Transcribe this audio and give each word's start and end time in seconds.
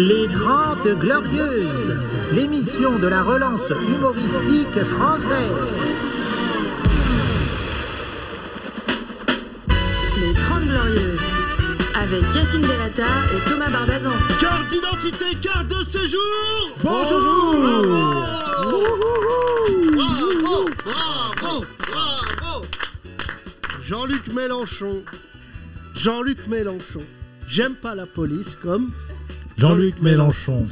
Les 0.00 0.28
Grandes 0.28 0.98
Glorieuses, 0.98 1.94
l'émission 2.32 2.98
de 2.98 3.06
la 3.06 3.22
relance 3.22 3.70
humoristique 3.86 4.82
française. 4.84 5.54
Les 10.18 10.32
30 10.32 10.62
Glorieuses, 10.62 11.20
avec 11.94 12.22
Yacine 12.34 12.62
Delata 12.62 13.04
et 13.36 13.50
Thomas 13.50 13.68
Barbazan. 13.68 14.12
Carte 14.40 14.68
d'identité, 14.70 15.34
carte 15.42 15.68
de 15.68 15.84
séjour 15.84 16.18
Bonjour 16.82 17.54
Bravo 19.92 20.70
Bravo 20.82 21.64
Bravo 21.90 22.64
Jean-Luc 23.82 24.32
Mélenchon. 24.32 25.02
Jean-Luc 25.92 26.46
Mélenchon. 26.46 27.02
J'aime 27.46 27.74
pas 27.74 27.94
la 27.94 28.06
police 28.06 28.56
comme 28.56 28.92
Jean-Luc 29.60 30.00
Mélenchon. 30.02 30.64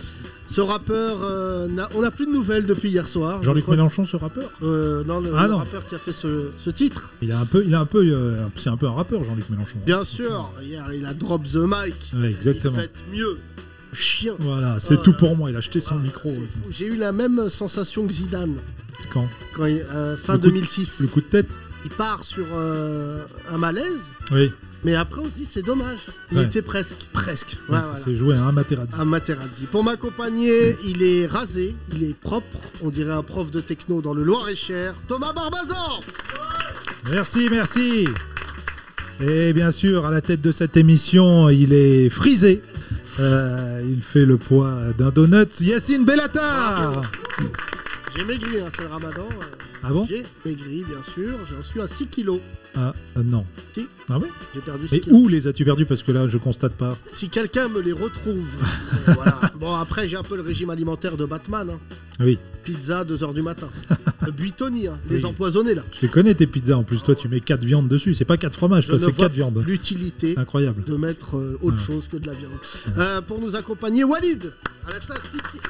ce 0.47 0.61
rappeur. 0.63 1.19
euh, 1.23 1.69
n'a- 1.69 1.89
on 1.95 2.01
n'a 2.03 2.11
plus 2.11 2.27
de 2.27 2.33
nouvelles 2.33 2.65
depuis 2.67 2.89
hier 2.91 3.07
soir. 3.07 3.41
je 3.43 3.47
Jean-Luc 3.47 3.65
crois. 3.65 3.77
Mélenchon, 3.77 4.05
ce 4.05 4.17
rappeur? 4.17 4.51
Euh, 4.63 5.05
non, 5.05 5.21
le, 5.21 5.31
Ah 5.37 5.45
le 5.45 5.51
non. 5.53 5.59
rappeur 5.59 5.87
qui 5.87 5.95
a 5.95 5.99
fait 5.99 6.13
ce, 6.13 6.51
ce 6.59 6.71
titre. 6.71 7.11
Il 7.23 7.33
a 7.33 7.39
un 7.41 7.45
peu, 7.47 7.63
il 7.67 7.75
a 7.75 7.81
un 7.81 7.85
peu, 7.87 8.03
euh, 8.05 8.47
c'est 8.57 8.71
un 8.71 8.77
peu 8.79 8.87
un 8.87 8.93
rappeur, 8.93 9.23
Jean-Luc 9.25 9.51
Mélenchon. 9.51 9.79
Bien 9.85 10.05
sûr, 10.05 10.51
hier 10.63 10.91
il 10.95 11.05
a 11.05 11.13
drop 11.15 11.43
the 11.45 11.57
mic. 11.57 11.95
Ouais, 12.15 12.31
exactement. 12.31 12.79
Il 12.79 12.83
fait 12.83 13.17
mieux. 13.17 13.39
Chien. 13.93 14.35
Voilà, 14.39 14.79
c'est 14.81 14.95
Oh 14.99 15.03
tout 15.03 15.13
là. 15.13 15.17
pour 15.19 15.37
moi. 15.37 15.51
Il 15.51 15.55
a 15.57 15.59
acheté 15.59 15.81
son 15.81 15.97
Ah, 15.99 16.03
micro. 16.03 16.31
c'est 16.31 16.37
fou. 16.59 16.65
J'ai 16.71 16.87
eu 16.87 16.97
la 16.97 17.13
même 17.13 17.49
sensation 17.49 18.07
que 18.07 18.13
Zidane 18.13 18.57
Quand? 19.13 19.27
Quand 19.55 19.65
il- 19.67 19.85
euh, 19.95 20.17
fin 20.17 20.35
Le 20.35 20.39
coup- 20.41 20.47
2006. 20.49 21.01
Le 21.01 21.07
coup 21.09 21.21
de 21.21 21.27
tête? 21.27 21.51
Il 21.85 21.91
part 21.91 22.23
sur 22.25 22.45
euh, 22.55 23.23
un 23.51 23.57
malaise, 23.57 24.01
Oui, 24.33 24.51
mais 24.85 24.95
après 24.95 25.21
on 25.21 25.25
se 25.29 25.35
dit 25.35 25.47
c'est 25.47 25.63
dommage. 25.63 25.99
Il 26.33 26.39
Ouais. 26.39 26.45
était 26.45 26.63
presque. 26.63 26.99
presque. 27.13 27.57
Ouais, 27.69 27.75
Ouais, 27.77 27.81
voilà. 27.81 27.95
Ça 27.97 28.05
s'est 28.05 28.15
joué 28.15 28.37
à 28.37 28.43
un 28.45 28.53
Materazzi. 28.53 29.01
à 29.01 29.05
Materazzi. 29.05 29.65
Pour 29.71 29.85
m'accompagner, 29.85 30.77
il 30.85 31.03
est 31.03 31.27
rasé, 31.27 31.75
il 31.95 32.05
est 32.05 32.15
propre, 32.15 32.59
on 32.83 32.91
dirait 32.91 33.13
un 33.13 33.23
prof 33.23 33.51
de 33.51 33.61
techno 33.61 34.01
dans 34.03 34.15
le 34.15 34.23
Loir-et-Cher, 34.23 34.95
Thomas 35.07 35.33
Barbazan 35.33 36.01
Merci, 37.11 37.49
merci. 37.51 38.07
Et 39.21 39.53
bien 39.53 39.73
sûr, 39.73 40.07
à 40.07 40.11
la 40.11 40.21
tête 40.21 40.41
de 40.41 40.53
cette 40.53 40.77
émission, 40.77 41.49
il 41.49 41.73
est 41.73 42.09
frisé. 42.11 42.63
Euh, 43.19 43.83
il 43.89 44.01
fait 44.03 44.25
le 44.25 44.37
poids 44.37 44.93
d'un 44.97 45.11
donut. 45.11 45.61
Yacine 45.61 46.05
Bellatar 46.05 47.03
J'ai 48.17 48.25
maigri, 48.25 48.61
hein, 48.61 48.69
c'est 48.77 48.83
le 48.83 48.89
ramadan. 48.89 49.29
euh, 49.29 49.45
Ah 49.83 49.91
bon? 49.93 50.07
J'ai 50.09 50.25
maigri, 50.45 50.85
bien 50.87 51.03
sûr, 51.15 51.37
j'en 51.51 51.63
suis 51.63 51.81
à 51.81 51.89
6 51.89 52.07
kilos. 52.07 52.41
Ah, 52.81 52.95
euh, 53.17 53.23
non. 53.25 53.45
Si. 53.73 53.89
Ah 54.09 54.19
oui 54.21 54.29
J'ai 54.55 54.61
perdu 54.61 54.87
6 54.87 54.95
Et 54.95 55.01
kilos. 55.01 55.19
où 55.21 55.27
les 55.29 55.47
as-tu 55.49 55.65
perdus 55.65 55.85
Parce 55.85 56.03
que 56.05 56.13
là, 56.13 56.29
je 56.29 56.39
constate 56.39 56.75
pas. 56.75 56.97
Si 57.13 57.29
quelqu'un 57.29 57.69
me 57.69 57.81
les 57.81 57.93
retrouve. 57.93 58.47
euh, 59.09 59.13
voilà. 59.15 59.41
Bon, 59.59 59.75
après, 59.75 60.07
j'ai 60.07 60.17
un 60.17 60.23
peu 60.23 60.37
le 60.37 60.43
régime 60.43 60.71
alimentaire 60.71 61.17
de 61.17 61.25
Batman. 61.25 61.71
hein. 61.71 61.79
Oui, 62.21 62.39
Pizza, 62.65 63.05
2h 63.05 63.35
du 63.35 63.43
matin. 63.43 63.69
Euh, 64.27 64.33
Buitoni, 64.33 64.89
hein, 64.89 64.99
les 65.09 65.19
Oui. 65.19 65.25
empoisonnés 65.27 65.77
là. 65.77 65.85
je 65.93 66.01
les 66.03 66.09
connais 66.09 66.35
tes 66.35 66.49
pizzas. 66.49 66.75
En 66.77 66.83
plus, 66.83 67.01
toi, 67.05 67.15
tu 67.15 67.29
mets 67.29 67.39
4 67.41 67.63
viandes 67.65 67.87
dessus. 67.87 68.15
C'est 68.15 68.25
pas 68.25 68.37
4 68.37 68.53
fromages, 68.55 68.83
Je 68.83 68.89
toi, 68.89 68.97
ne 68.99 69.05
c'est 69.05 69.13
vois 69.13 69.27
4 69.27 69.33
viandes. 69.33 69.63
L'utilité 69.65 70.35
Incroyable. 70.37 70.83
de 70.83 70.97
mettre 70.97 71.37
euh, 71.37 71.57
autre 71.63 71.79
chose 71.79 72.09
que 72.09 72.17
de 72.17 72.27
la 72.27 72.35
viande. 72.35 72.51
Euh, 72.99 73.21
pour 73.23 73.41
nous 73.41 73.55
accompagner, 73.55 74.03
Walid, 74.03 74.53
à 74.89 74.91
la, 74.91 74.97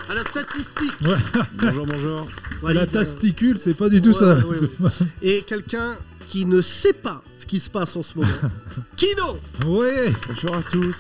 à 0.09 0.15
la 0.15 0.21
statistique. 0.23 0.93
Ouais. 1.05 1.17
Bonjour, 1.63 1.87
bonjour. 1.87 2.27
Walid, 2.63 2.77
la 2.79 2.83
euh, 2.85 2.87
tasticule, 2.87 3.59
c'est 3.59 3.75
pas 3.75 3.91
du 3.91 4.01
tout 4.01 4.09
ouais, 4.09 4.15
ça. 4.15 4.39
ouais, 4.47 4.59
ouais. 4.81 4.91
Et 5.23 5.43
quelqu'un 5.43 5.99
qui 6.29 6.45
ne 6.47 6.61
sait 6.61 6.93
pas 6.93 7.23
ce 7.39 7.47
qui 7.47 7.59
se 7.59 7.71
passe 7.71 7.97
en 7.97 8.03
ce 8.03 8.19
moment. 8.19 8.29
Kino 8.97 9.39
Ouais. 9.67 10.13
Bonjour 10.29 10.55
à 10.57 10.63
tous. 10.63 10.97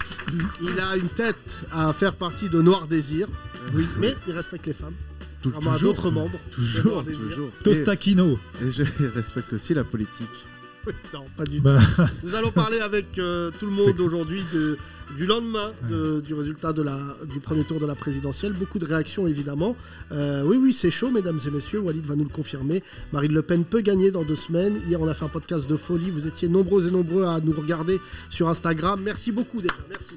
Il 0.62 0.80
a 0.80 0.96
une 0.96 1.08
tête 1.10 1.60
à 1.70 1.92
faire 1.92 2.14
partie 2.16 2.48
de 2.48 2.60
Noir 2.62 2.86
Désir. 2.88 3.28
Oui, 3.74 3.86
mais 3.98 4.14
il 4.26 4.32
respecte 4.34 4.66
les 4.66 4.72
femmes. 4.72 4.94
Tou- 5.42 5.50
Contrairement 5.50 5.76
à 5.76 5.78
d'autres 5.80 6.10
membres. 6.10 6.38
Toujours, 6.50 7.04
toujours. 7.04 7.50
Tostacchino. 7.62 8.38
Et, 8.62 8.66
et 8.66 8.70
je 8.72 8.82
respecte 9.14 9.52
aussi 9.52 9.74
la 9.74 9.84
politique. 9.84 10.26
Non, 11.14 11.24
pas 11.36 11.44
du 11.44 11.60
Bah, 11.60 11.78
tout. 11.96 12.02
Nous 12.24 12.34
allons 12.34 12.50
parler 12.50 12.80
avec 12.80 13.18
euh, 13.18 13.50
tout 13.58 13.66
le 13.66 13.72
monde 13.72 14.00
aujourd'hui 14.00 14.42
de- 14.52 14.76
du 15.16 15.24
lendemain 15.24 15.72
de- 15.88 16.20
du 16.20 16.34
résultat 16.34 16.72
de 16.74 16.82
la, 16.82 16.98
du 17.32 17.40
premier 17.40 17.64
tour 17.64 17.80
de 17.80 17.86
la 17.86 17.94
présidentielle. 17.94 18.52
Beaucoup 18.52 18.78
de 18.78 18.84
réactions 18.84 19.26
évidemment. 19.26 19.74
Euh, 20.12 20.42
oui, 20.44 20.58
oui, 20.60 20.72
c'est 20.72 20.90
chaud, 20.90 21.10
mesdames 21.10 21.38
et 21.46 21.50
messieurs. 21.50 21.78
Walid 21.80 22.04
va 22.04 22.14
nous 22.14 22.24
le 22.24 22.30
confirmer. 22.30 22.82
Marine 23.12 23.32
Le 23.32 23.40
Pen 23.42 23.64
peut 23.64 23.80
gagner 23.80 24.10
dans 24.10 24.22
deux 24.22 24.36
semaines. 24.36 24.78
Hier, 24.86 25.00
on 25.00 25.08
a 25.08 25.14
fait 25.14 25.24
un 25.24 25.28
podcast 25.28 25.66
de 25.68 25.76
folie. 25.78 26.10
Vous 26.10 26.26
étiez 26.26 26.48
nombreux 26.48 26.88
et 26.88 26.90
nombreux 26.90 27.24
à 27.24 27.40
nous 27.40 27.52
regarder 27.52 28.00
sur 28.28 28.48
Instagram. 28.50 29.00
Merci 29.02 29.32
beaucoup 29.32 29.62
déjà. 29.62 29.74
Merci. 29.88 30.14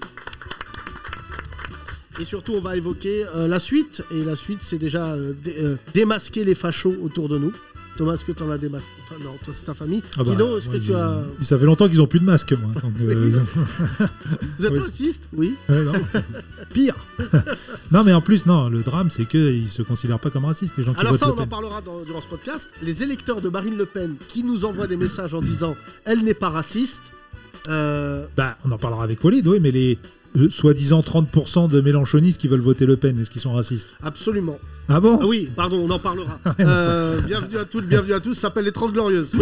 Et 2.20 2.26
surtout, 2.26 2.54
on 2.54 2.62
va 2.62 2.76
évoquer 2.76 3.26
euh, 3.34 3.48
la 3.48 3.60
suite. 3.60 4.04
Et 4.12 4.24
la 4.24 4.36
suite, 4.36 4.60
c'est 4.62 4.78
déjà 4.78 5.16
dé- 5.44 5.76
démasquer 5.94 6.44
les 6.44 6.54
fachos 6.56 6.96
autour 7.02 7.30
de 7.30 7.38
nous. 7.38 7.54
Thomas, 8.02 8.16
est-ce 8.16 8.26
que 8.26 8.32
tu 8.32 8.42
en 8.42 8.50
as 8.50 8.58
démasqué 8.58 8.90
Enfin, 9.04 9.24
Non, 9.24 9.30
toi, 9.46 9.54
c'est 9.56 9.64
ta 9.64 9.76
famille. 9.76 10.02
ah 10.18 10.24
bah, 10.24 10.32
est-ce 10.58 10.70
que 10.70 10.78
tu 10.78 10.92
as. 10.96 11.22
il- 11.40 11.46
Ça 11.46 11.60
fait 11.60 11.66
longtemps 11.66 11.88
qu'ils 11.88 12.02
ont 12.02 12.08
plus 12.08 12.20
de 12.20 12.26
masque, 12.26 12.52
moi. 12.54 12.72
Donc, 12.82 12.94
euh, 13.00 13.30
Vous 14.58 14.66
êtes 14.66 14.76
raciste 14.80 15.24
Oui. 15.34 15.56
non. 15.70 15.92
Pire. 16.74 16.96
non, 17.92 18.04
mais 18.04 18.12
en 18.14 18.22
plus, 18.22 18.48
non, 18.48 18.70
le 18.70 18.82
drame, 18.82 19.12
c'est 19.12 19.26
qu'ils 19.26 19.68
se 19.70 19.84
considèrent 19.84 20.18
pas 20.18 20.32
comme 20.32 20.46
racistes, 20.46 20.78
les 20.78 20.84
gens 20.84 20.94
Alors 20.94 21.16
ça, 21.16 21.32
on 21.32 21.38
en 21.40 21.46
parlera 21.46 21.82
dans- 21.82 22.02
durant 22.04 22.22
ce 22.22 22.28
podcast. 22.28 22.72
Les 22.82 23.04
électeurs 23.04 23.40
de 23.40 23.50
Marine 23.50 23.78
Le 23.78 23.86
Pen 23.86 24.16
qui 24.28 24.44
nous 24.44 24.66
envoient 24.66 24.88
des 24.88 24.98
messages 24.98 25.36
en 25.36 25.42
disant 25.42 25.76
«Elle 26.06 26.24
n'est 26.24 26.34
pas 26.34 26.50
raciste 26.50 27.02
euh, 27.68 28.26
Bah, 28.36 28.58
on 28.66 28.72
en 28.72 28.80
parlera 28.80 29.04
avec 29.04 29.24
Walid, 29.24 29.46
oui, 29.48 29.60
mais 29.62 29.70
les 29.70 30.00
euh, 30.38 30.50
soi-disant 30.50 31.02
30% 31.02 31.70
de 31.70 31.82
mélanchonistes 31.82 32.40
qui 32.40 32.48
veulent 32.48 32.60
voter 32.62 32.86
Le 32.86 32.98
Pen, 32.98 33.20
est-ce 33.20 33.30
qu'ils 33.30 33.42
sont 33.42 33.54
racistes? 33.54 33.90
Absolument. 34.02 34.60
Ah 34.88 35.00
bon? 35.00 35.20
Ah 35.22 35.26
oui, 35.28 35.50
pardon, 35.56 35.78
on 35.78 35.90
en 35.90 36.00
parlera. 36.00 36.40
Euh, 36.60 37.22
bienvenue 37.22 37.58
à 37.58 37.66
toutes, 37.66 37.86
bienvenue 37.86 38.14
à 38.14 38.20
tous. 38.20 38.34
Ça 38.36 38.42
s'appelle 38.42 38.66
Les 38.66 38.72
30 38.72 38.94
Glorieuses. 38.94 39.34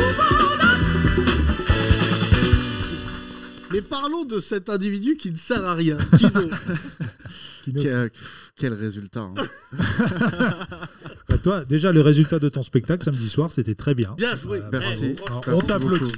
Mais 3.72 3.82
parlons 3.82 4.26
de 4.26 4.40
cet 4.40 4.70
individu 4.70 5.16
qui 5.16 5.32
ne 5.32 5.38
sert 5.38 5.64
à 5.64 5.76
rien. 5.76 5.98
Kino. 6.18 6.50
Kino, 7.64 7.82
Quel, 7.84 8.12
quel 8.56 8.74
résultat. 8.74 9.20
hein. 9.22 9.34
bah, 11.30 11.38
Toi, 11.38 11.66
déjà, 11.66 11.92
le 11.92 12.02
résultat 12.02 12.40
de 12.40 12.50
ton 12.50 12.64
spectacle 12.64 13.04
samedi 13.04 13.30
soir, 13.30 13.52
c'était 13.52 13.76
très 13.76 13.94
bien. 13.94 14.16
Bien 14.18 14.36
joué. 14.36 14.60
Voilà, 14.60 14.80
Merci. 14.80 15.16
Alors, 15.28 15.44
on 15.48 15.62
t'applaudit. 15.62 16.12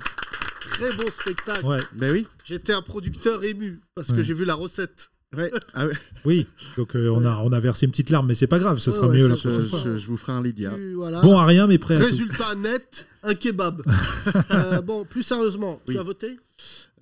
Très 0.82 0.96
beau 0.98 1.10
spectacle. 1.12 1.66
Ouais, 1.66 1.80
Ben 1.96 2.12
oui. 2.12 2.28
J'étais 2.44 2.74
un 2.74 2.82
producteur 2.82 3.44
ému 3.44 3.80
parce 3.96 4.08
que 4.10 4.14
Ouais. 4.18 4.24
j'ai 4.24 4.34
vu 4.34 4.46
la 4.46 4.56
recette. 4.56 5.10
Ouais. 5.36 5.50
Ah 5.74 5.86
ouais. 5.88 5.94
oui. 6.26 6.48
Donc, 6.78 6.96
euh, 6.96 7.08
on, 7.10 7.24
a, 7.24 7.38
on 7.38 7.52
a 7.54 7.60
versé 7.62 7.86
une 7.86 7.92
petite 7.92 8.10
larme, 8.10 8.28
mais 8.28 8.34
c'est 8.36 8.48
pas 8.48 8.60
grave, 8.60 8.80
ce 8.80 8.90
Ouais, 8.90 8.96
sera 8.98 9.08
ouais, 9.08 9.18
mieux 9.18 9.24
ça, 9.24 9.30
la 9.30 9.36
Je, 9.36 9.42
prochaine 9.50 9.70
fois. 9.70 9.82
je- 9.86 9.98
je 9.98 10.08
vous 10.08 10.18
ferai 10.18 10.34
un 10.34 10.44
Lydia. 10.44 10.72
Tu- 10.76 10.94
voilà. 10.94 11.22
Bon 11.22 11.38
à 11.38 11.46
rien, 11.46 11.68
mais 11.68 11.78
prêt 11.78 11.96
à 11.96 12.00
tout. 12.00 12.06
Résultat 12.06 12.56
net, 12.56 13.08
un 13.24 13.36
kebab. 13.36 13.82
Euh, 14.52 14.82
bon, 14.82 15.06
plus 15.06 15.24
sérieusement, 15.24 15.82
Oui. 15.88 15.94
tu 15.96 16.00
as 16.00 16.04
voté? 16.04 16.38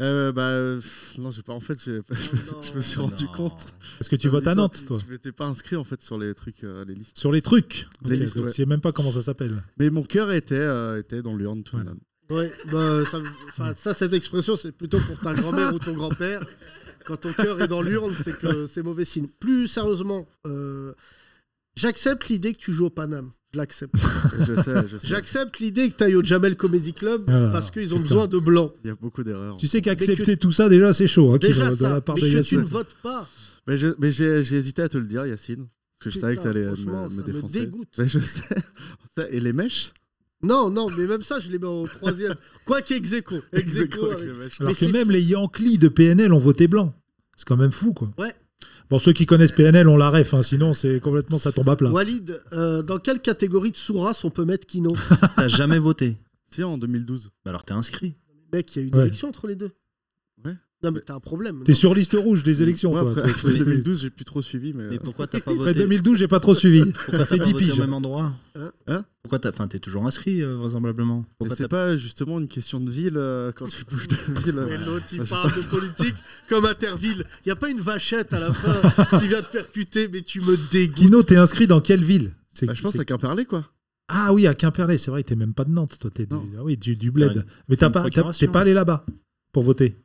Euh, 0.02 0.32
bah, 0.32 0.44
euh, 0.50 0.80
non, 1.18 1.32
j'ai 1.32 1.42
pas. 1.42 1.52
En 1.54 1.60
fait, 1.60 1.78
j'ai- 1.84 1.98
non. 1.98 2.02
je 2.62 2.74
me 2.74 2.80
suis 2.82 3.00
rendu 3.02 3.26
compte. 3.36 3.66
Parce 3.98 4.08
que 4.08 4.16
tu 4.16 4.30
votes 4.30 4.48
à 4.48 4.56
Nantes, 4.56 4.84
toi. 4.86 4.98
Je 5.06 5.12
m'étais 5.12 5.32
pas 5.34 5.46
inscrit 5.46 5.76
en 5.76 5.84
fait 5.84 6.02
sur 6.02 6.18
les 6.18 6.34
trucs, 6.36 6.64
euh, 6.64 6.86
les 6.88 6.94
listes. 6.96 7.18
Sur 7.18 7.32
les 7.32 7.42
trucs. 7.42 7.88
Les 8.06 8.16
Ok, 8.16 8.22
listes, 8.22 8.36
donc 8.38 8.46
ouais. 8.46 8.52
je 8.52 8.56
sais 8.56 8.66
même 8.66 8.80
pas 8.82 8.92
comment 8.94 9.12
ça 9.12 9.22
s'appelle. 9.24 9.62
Mais 9.78 9.90
mon 9.90 10.04
cœur 10.04 10.32
était, 10.32 10.56
euh, 10.56 11.00
était 11.00 11.22
dans 11.22 11.36
l'urne 11.36 11.64
tout 11.64 11.76
de 11.78 11.82
Voilà. 11.82 11.92
même. 11.96 12.00
Ouais, 12.30 12.52
bah, 12.72 13.02
ça, 13.76 13.94
cette 13.94 14.14
expression, 14.14 14.56
c'est 14.56 14.72
plutôt 14.72 15.00
pour 15.00 15.20
ta 15.20 15.34
grand-mère 15.34 15.74
ou 15.74 15.80
ton 15.80 15.94
grand-père. 15.94 16.42
Quand 17.06 17.18
ton 17.18 17.34
cœur 17.34 17.62
est 17.62 17.68
dans 17.68 17.82
l'urne, 17.82 18.14
c'est 18.24 18.38
que 18.38 18.68
c'est 18.68 18.84
mauvais 18.84 19.06
signe. 19.06 19.28
Plus 19.40 19.68
sérieusement, 19.68 20.28
euh, 20.46 20.94
j'accepte 21.76 22.28
l'idée 22.30 22.54
que 22.54 22.60
tu 22.60 22.72
joues 22.72 22.86
au 22.88 22.90
Paname. 22.92 23.32
Je 23.52 23.58
l'accepte. 23.58 23.96
Je 24.48 24.54
sais, 24.62 24.88
je 24.88 24.98
sais. 24.98 25.08
J'accepte 25.08 25.58
l'idée 25.58 25.90
que 25.90 25.96
tu 25.96 26.04
ailles 26.04 26.16
au 26.16 26.24
Jamel 26.24 26.56
Comedy 26.56 26.94
Club 26.94 27.26
parce 27.26 27.72
qu'ils 27.72 27.92
ont 27.94 27.98
putain. 27.98 28.08
besoin 28.10 28.28
de 28.28 28.38
blancs. 28.38 28.74
Il 28.84 28.90
y 28.90 28.92
a 28.92 28.96
beaucoup 28.96 29.24
d'erreurs. 29.24 29.58
Tu 29.58 29.66
sais 29.68 29.82
qu'accepter 29.82 30.36
que- 30.36 30.40
tout 30.40 30.52
ça, 30.52 30.70
déjà, 30.70 30.94
c'est 30.94 31.08
chaud. 31.08 31.32
Hein, 31.34 31.38
Déjà 31.40 31.64
va- 31.66 31.72
de 31.72 31.76
ça, 31.78 31.90
la 31.90 32.02
part 32.02 32.16
mais 32.16 32.22
que 32.22 32.42
tu 32.44 32.58
ne 32.58 32.64
votes 32.64 32.96
pas. 33.02 33.28
Mais 33.66 33.76
je- 33.76 33.96
mais 33.98 34.12
j'ai 34.12 34.38
hésité 34.56 34.84
à 34.84 34.90
te 34.90 35.00
le 35.00 35.06
dire, 35.08 35.26
Yacine. 35.26 35.68
Parce 35.98 36.04
que 36.04 36.10
je 36.12 36.20
savais 36.20 36.36
que 36.36 36.42
tu 36.44 36.48
allais 36.48 36.66
me, 36.66 36.70
me 36.70 36.76
ça 36.76 36.84
me 37.10 37.24
défoncer. 37.24 37.60
dégoûte. 37.62 37.90
Mais 37.98 38.08
je 38.08 38.20
sais. 38.20 38.44
Et 39.32 39.40
les 39.40 39.52
mèches? 39.52 39.94
Non, 40.42 40.70
non, 40.70 40.88
mais 40.98 41.06
même 41.06 41.22
ça, 41.24 41.40
je 41.40 41.50
les 41.50 41.60
mets 41.60 41.68
au 41.68 41.88
troisième. 41.88 42.36
Quoi 42.66 42.82
qu'ex 42.82 43.12
aequo. 43.14 43.36
Ex 43.52 43.78
aequo 43.80 44.12
avec. 44.12 44.30
Alors 44.30 44.48
Mais 44.62 44.74
que 44.74 44.74
c'est 44.80 44.92
même 44.92 45.12
les 45.12 45.22
Yankees 45.22 45.78
de 45.78 45.90
PNL 45.90 46.32
ont 46.34 46.40
voté 46.40 46.68
blanc. 46.68 46.94
C'est 47.36 47.46
quand 47.48 47.58
même 47.58 47.72
fou, 47.74 47.94
quoi. 47.94 48.10
Ouais. 48.18 48.34
Bon, 48.90 49.00
ceux 49.00 49.14
qui 49.14 49.26
connaissent 49.26 49.52
PNL, 49.52 49.88
on 49.88 49.98
la 49.98 50.10
ref, 50.10 50.34
hein, 50.34 50.42
sinon 50.42 50.74
c'est 50.74 51.00
complètement 51.00 51.38
ça 51.38 51.52
tombe 51.52 51.70
à 51.70 51.76
plat. 51.76 51.92
Walid, 51.92 52.42
euh, 52.54 52.82
dans 52.82 52.98
quelle 52.98 53.20
catégorie 53.22 53.72
de 53.72 53.78
sous-race 53.78 54.24
on 54.24 54.32
peut 54.32 54.46
mettre 54.46 54.66
Kino? 54.66 54.96
T'as 55.36 55.48
jamais 55.48 55.78
voté 55.78 56.18
Si, 56.50 56.64
en 56.64 56.78
2012. 56.80 57.30
Bah 57.46 57.52
alors 57.52 57.64
t'es 57.64 57.74
inscrit. 57.74 58.16
Mec, 58.52 58.76
il 58.76 58.80
y 58.80 58.82
a 58.82 58.86
eu 58.86 58.88
une 58.90 58.96
Ouais. 58.96 59.02
élection 59.04 59.28
entre 59.30 59.46
les 59.46 59.56
deux. 59.56 59.70
Non, 60.82 60.92
mais 60.92 61.02
t'as 61.02 61.16
un 61.16 61.20
problème. 61.20 61.62
T'es 61.66 61.74
Non, 61.74 61.78
sur 61.78 61.94
liste 61.94 62.14
rouge 62.14 62.44
des 62.44 62.64
élections, 62.64 62.94
Ouais, 62.94 63.02
toi. 63.02 63.10
après, 63.12 63.24
Toi, 63.34 63.50
après 63.50 63.52
t'es- 63.60 63.66
2012, 63.66 64.02
j'ai 64.02 64.10
plus 64.10 64.24
trop 64.24 64.42
suivi, 64.42 64.72
mais. 64.74 64.88
Mais 64.90 64.96
euh, 64.96 65.00
pourquoi 65.04 65.28
t'as 65.28 65.42
pas 65.42 65.52
Après 65.52 65.66
voté 65.74 65.80
2012, 65.80 66.18
j'ai 66.20 66.28
pas 66.30 66.40
trop 66.40 66.56
suivi. 66.56 66.84
Pourquoi 66.86 67.12
Ça 67.12 67.18
t'as 67.20 67.26
fait 67.26 67.38
pas 67.38 67.44
10 67.44 67.52
voté 67.52 67.66
piges. 67.66 67.74
au 67.74 67.82
même 67.82 67.94
endroit 67.94 68.32
Hein 68.56 68.72
Hein 68.88 69.06
Pourquoi 69.22 69.40
t'as, 69.40 69.50
enfin, 69.50 69.68
t'es 69.68 69.80
toujours 69.80 70.06
inscrit 70.06 70.42
euh, 70.42 70.56
vraisemblablement. 70.56 71.18
mais 71.20 71.26
Pourquoi 71.40 71.56
c'est 71.58 71.64
t'as 71.64 71.68
pas 71.68 71.98
justement 71.98 72.40
une 72.40 72.48
question 72.48 72.80
de 72.80 72.90
ville 72.90 73.18
euh, 73.18 73.52
quand 73.54 73.68
tu 73.68 73.84
bouges 73.84 74.08
de 74.08 74.16
ville. 74.42 74.56
Mais 74.68 74.74
euh, 74.78 74.86
l'autre, 74.86 75.06
il 75.12 75.22
parle 75.24 75.54
de 75.54 75.62
politique 75.70 76.16
comme 76.48 76.64
Interville. 76.66 77.26
Il 77.46 77.50
n'y 77.50 77.52
a 77.52 77.58
pas 77.58 77.70
une 77.70 77.82
vachette 77.82 78.32
à 78.32 78.40
la 78.40 78.54
fin 78.54 79.20
qui 79.20 79.28
vient 79.28 79.42
te 79.42 79.52
percuter, 79.52 80.08
mais 80.08 80.22
tu 80.22 80.40
me 80.40 80.56
dégoûtes. 80.72 80.96
Kino, 80.96 81.24
t'es 81.24 81.36
inscrit 81.36 81.68
dans 81.68 81.82
quelle 81.82 82.06
ville 82.06 82.32
C'est- 82.54 82.68
bah, 82.68 82.74
je 82.74 82.82
pense 82.82 82.94
c'est- 82.94 83.02
à 83.02 83.06
Quimperlé, 83.06 83.44
quoi. 83.44 83.66
Ah 84.08 84.32
oui, 84.34 84.48
à 84.48 84.54
Quimperlé, 84.56 84.98
c'est 84.98 85.12
vrai, 85.12 85.24
t'es 85.24 85.36
même 85.36 85.54
pas 85.54 85.66
de 85.66 85.72
Nantes, 85.72 85.98
toi, 86.00 86.10
t'es 86.10 86.26
du... 86.26 86.34
Non. 86.34 86.44
ah 86.58 86.64
oui, 86.64 86.78
du, 86.78 86.96
du 86.96 87.12
bled. 87.12 87.36
Ouais, 87.38 87.44
Mais 87.68 87.76
t'as 87.76 87.88
une 87.88 87.92
pas, 87.92 88.00
t'as- 88.00 88.10
procuration. 88.10 88.48
t'es 88.48 88.52
pas 88.52 88.62
allé 88.62 88.74
là-bas 88.74 89.06
pour 89.52 89.64
voter. 89.64 89.98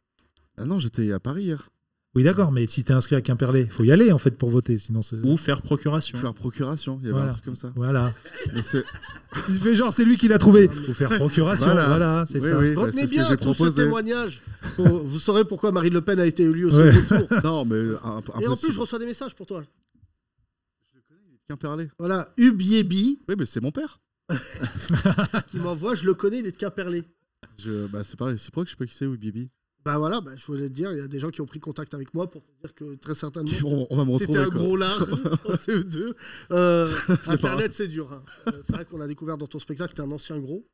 Ah 0.57 0.65
non, 0.65 0.79
j'étais 0.79 1.13
à 1.13 1.21
Paris 1.21 1.45
hier. 1.45 1.71
Oui, 2.17 2.23
d'accord, 2.23 2.53
mais 2.53 2.65
si 2.69 2.85
t'es 2.85 2.93
inscrit 2.93 3.17
à 3.17 3.21
Quimperlé, 3.21 3.67
faut 3.67 3.83
y 3.83 3.91
aller 3.91 4.13
en 4.13 4.19
fait 4.19 4.39
pour 4.39 4.49
voter, 4.49 4.79
sinon 4.79 5.03
c'est. 5.03 5.17
Ou 5.25 5.37
faire 5.37 5.63
procuration. 5.63 6.17
Faire 6.17 6.33
procuration, 6.33 6.99
il 7.03 7.07
y 7.07 7.09
avait 7.09 7.13
Voilà. 7.15 7.27
un 7.31 7.33
truc 7.33 7.45
comme 7.45 7.57
ça. 7.57 7.71
Voilà. 7.75 8.15
Mais 8.55 8.63
c'est. 8.63 8.85
Il 9.49 9.59
fait 9.59 9.75
genre, 9.75 9.93
c'est 9.93 10.05
lui 10.05 10.17
qui 10.17 10.29
l'a 10.29 10.39
trouvé. 10.39 10.69
Faut 10.69 10.95
faire 10.95 11.17
procuration, 11.17 11.67
voilà, 11.67 11.87
Voilà. 11.89 12.25
c'est 12.29 12.41
Oui, 12.41 12.49
ça. 12.49 12.59
oui. 12.61 12.73
bah, 12.75 12.83
Retenez 12.83 13.01
c'est 13.01 13.07
ce 13.09 13.11
que 13.11 13.17
bien 13.17 13.29
j'ai 13.31 13.37
tous 13.37 13.53
ces 13.53 13.55
proposé. 13.57 13.83
témoignages. 13.83 14.43
Vous 14.79 15.19
saurez 15.19 15.45
pourquoi 15.45 15.73
Marine 15.73 15.93
Le 15.93 16.03
Pen 16.03 16.21
a 16.21 16.27
été 16.27 16.45
élue 16.45 16.67
au 16.67 16.71
Ouais. 16.73 16.93
second 16.93 17.27
tour. 17.27 17.39
Non, 17.45 17.65
mais 17.65 17.75
euh, 17.75 17.99
un, 18.05 18.21
Et 18.41 18.47
en 18.47 18.57
plus, 18.57 18.71
je 18.71 18.79
reçois 18.79 19.01
des 19.01 19.07
messages 19.07 19.35
pour 19.35 19.47
toi. 19.47 19.65
Quimperlé. 21.49 21.89
Voilà, 21.99 22.33
Ubiebi 22.39 23.21
Oui, 23.29 23.35
mais 23.37 23.45
c'est 23.47 23.61
mon 23.61 23.73
père. 23.73 24.01
qui 25.49 25.59
m'envoie, 25.59 25.95
je 25.95 26.05
le 26.07 26.15
connais, 26.15 26.39
il 26.39 26.47
est 26.47 26.53
de 26.53 26.57
Quimperlé. 26.57 27.03
Je... 27.59 27.87
Bah, 27.89 28.03
c'est 28.05 28.17
pas 28.19 28.27
réciproque, 28.27 28.67
je 28.67 28.71
sais 28.71 28.77
pas 28.77 28.87
qui 28.87 28.95
c'est, 28.95 29.05
ou 29.07 29.17
Bibi. 29.19 29.51
Bah 29.85 29.99
voilà, 29.99 30.21
bah, 30.21 30.31
je 30.37 30.47
voulais 30.47 30.69
te 30.69 30.73
dire, 30.75 30.91
il 30.93 30.99
y 30.99 31.01
a 31.01 31.09
des 31.09 31.21
gens 31.21 31.29
qui 31.31 31.41
ont 31.43 31.47
pris 31.47 31.61
contact 31.61 31.93
avec 31.95 32.15
moi 32.15 32.31
pour 32.31 32.43
te 32.43 32.51
dire 32.63 32.75
que 32.75 32.95
très 32.95 33.15
certainement, 33.15 33.51
On, 33.65 33.87
on 33.91 33.97
va 33.97 34.05
me 34.05 34.19
t'étais 34.19 34.39
retrouver. 34.39 34.47
un 34.47 34.51
quoi. 34.51 34.61
gros 34.61 34.77
lard 34.77 35.03
en 35.49 35.53
CE2. 35.55 36.15
Euh, 36.53 36.87
C'est 37.09 37.17
pas 37.25 37.33
Internet, 37.33 37.73
c'est 37.75 37.89
dur. 37.89 38.11
hein. 38.13 38.23
Euh, 38.49 38.53
C'est 38.65 38.73
vrai 38.75 38.85
qu'on 38.87 39.01
a 39.01 39.07
découvert 39.07 39.37
dans 39.37 39.47
ton 39.47 39.59
spectacle 39.59 39.91
que 39.93 39.97
t'es 39.97 40.03
un 40.03 40.11
ancien 40.11 40.39
gros. 40.39 40.67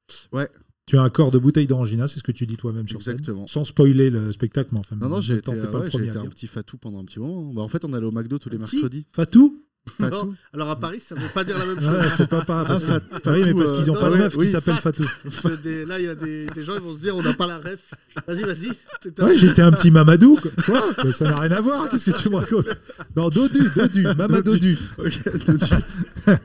Tu 0.86 0.96
as 0.98 1.02
un 1.02 1.10
corps 1.10 1.30
de 1.30 1.38
bouteille 1.38 1.66
d'orangina, 1.68 2.06
c'est 2.08 2.18
ce 2.18 2.24
que 2.24 2.32
tu 2.32 2.46
dis 2.46 2.56
toi-même 2.56 2.88
sur 2.88 3.00
scène. 3.02 3.14
Exactement. 3.14 3.46
Sans 3.46 3.64
spoiler 3.64 4.10
le 4.10 4.32
spectacle, 4.32 4.70
mais 4.72 4.78
enfin. 4.80 4.96
Non, 4.96 5.08
non, 5.08 5.20
j'ai 5.20 5.34
même 5.34 5.38
été, 5.40 5.50
euh, 5.52 5.70
ouais, 5.80 5.90
j'ai 5.90 6.06
été 6.06 6.18
un 6.18 6.26
petit 6.26 6.46
fatou 6.48 6.78
pendant 6.78 6.98
un 7.00 7.04
petit 7.04 7.20
moment. 7.20 7.52
Bah, 7.52 7.62
en 7.62 7.68
fait, 7.68 7.84
on 7.84 7.92
allait 7.92 8.06
au 8.06 8.10
McDo 8.10 8.38
tous 8.38 8.48
les 8.48 8.58
mercredis. 8.58 9.06
Fatou? 9.12 9.59
Fatou. 9.98 10.34
Alors 10.52 10.70
à 10.70 10.76
Paris, 10.78 11.00
ça 11.00 11.14
veut 11.14 11.28
pas 11.34 11.42
dire 11.44 11.58
la 11.58 11.66
même 11.66 11.80
chose. 11.80 11.88
Ouais, 11.90 12.08
c'est 12.16 12.28
pas 12.28 12.42
pareil. 12.42 12.66
Parce, 12.66 12.84
Ah, 12.88 13.00
que- 13.00 13.18
Paris, 13.22 13.42
mais 13.46 13.54
parce 13.54 13.72
euh, 13.72 13.76
qu'ils 13.76 13.90
ont 13.90 13.94
non, 13.94 14.00
pas 14.00 14.10
de 14.10 14.16
meuf 14.16 14.32
qui 14.34 14.38
oui, 14.38 14.50
s'appelle 14.50 14.76
Fat. 14.76 14.92
Fatou. 14.92 15.56
Des- 15.62 15.84
là, 15.84 15.98
il 15.98 16.04
y 16.04 16.08
a 16.08 16.14
des, 16.14 16.46
des 16.46 16.62
gens, 16.62 16.74
ils 16.74 16.80
vont 16.82 16.94
se 16.94 17.00
dire, 17.00 17.16
on 17.16 17.22
n'a 17.22 17.34
pas 17.34 17.46
la 17.46 17.58
ref. 17.58 17.90
Vas-y, 18.26 18.42
vas-y. 18.44 18.68
Ouais, 19.24 19.36
j'étais 19.36 19.62
un 19.62 19.72
petit 19.72 19.90
Mamadou. 19.90 20.36
quoi. 20.40 20.50
Quoi 20.64 20.82
Mais 21.04 21.12
ça 21.12 21.24
n'a 21.24 21.36
rien 21.40 21.52
à 21.52 21.60
voir. 21.60 21.88
Qu'est-ce 21.88 22.04
que 22.10 22.16
tu 22.16 22.28
me 22.28 22.36
racontes? 22.36 22.66
Non, 23.16 23.28
Dodu, 23.30 23.70
Dodu, 23.74 24.02
Mamadodu. 24.02 24.78
Ok, 24.98 25.12
suite. 25.12 25.74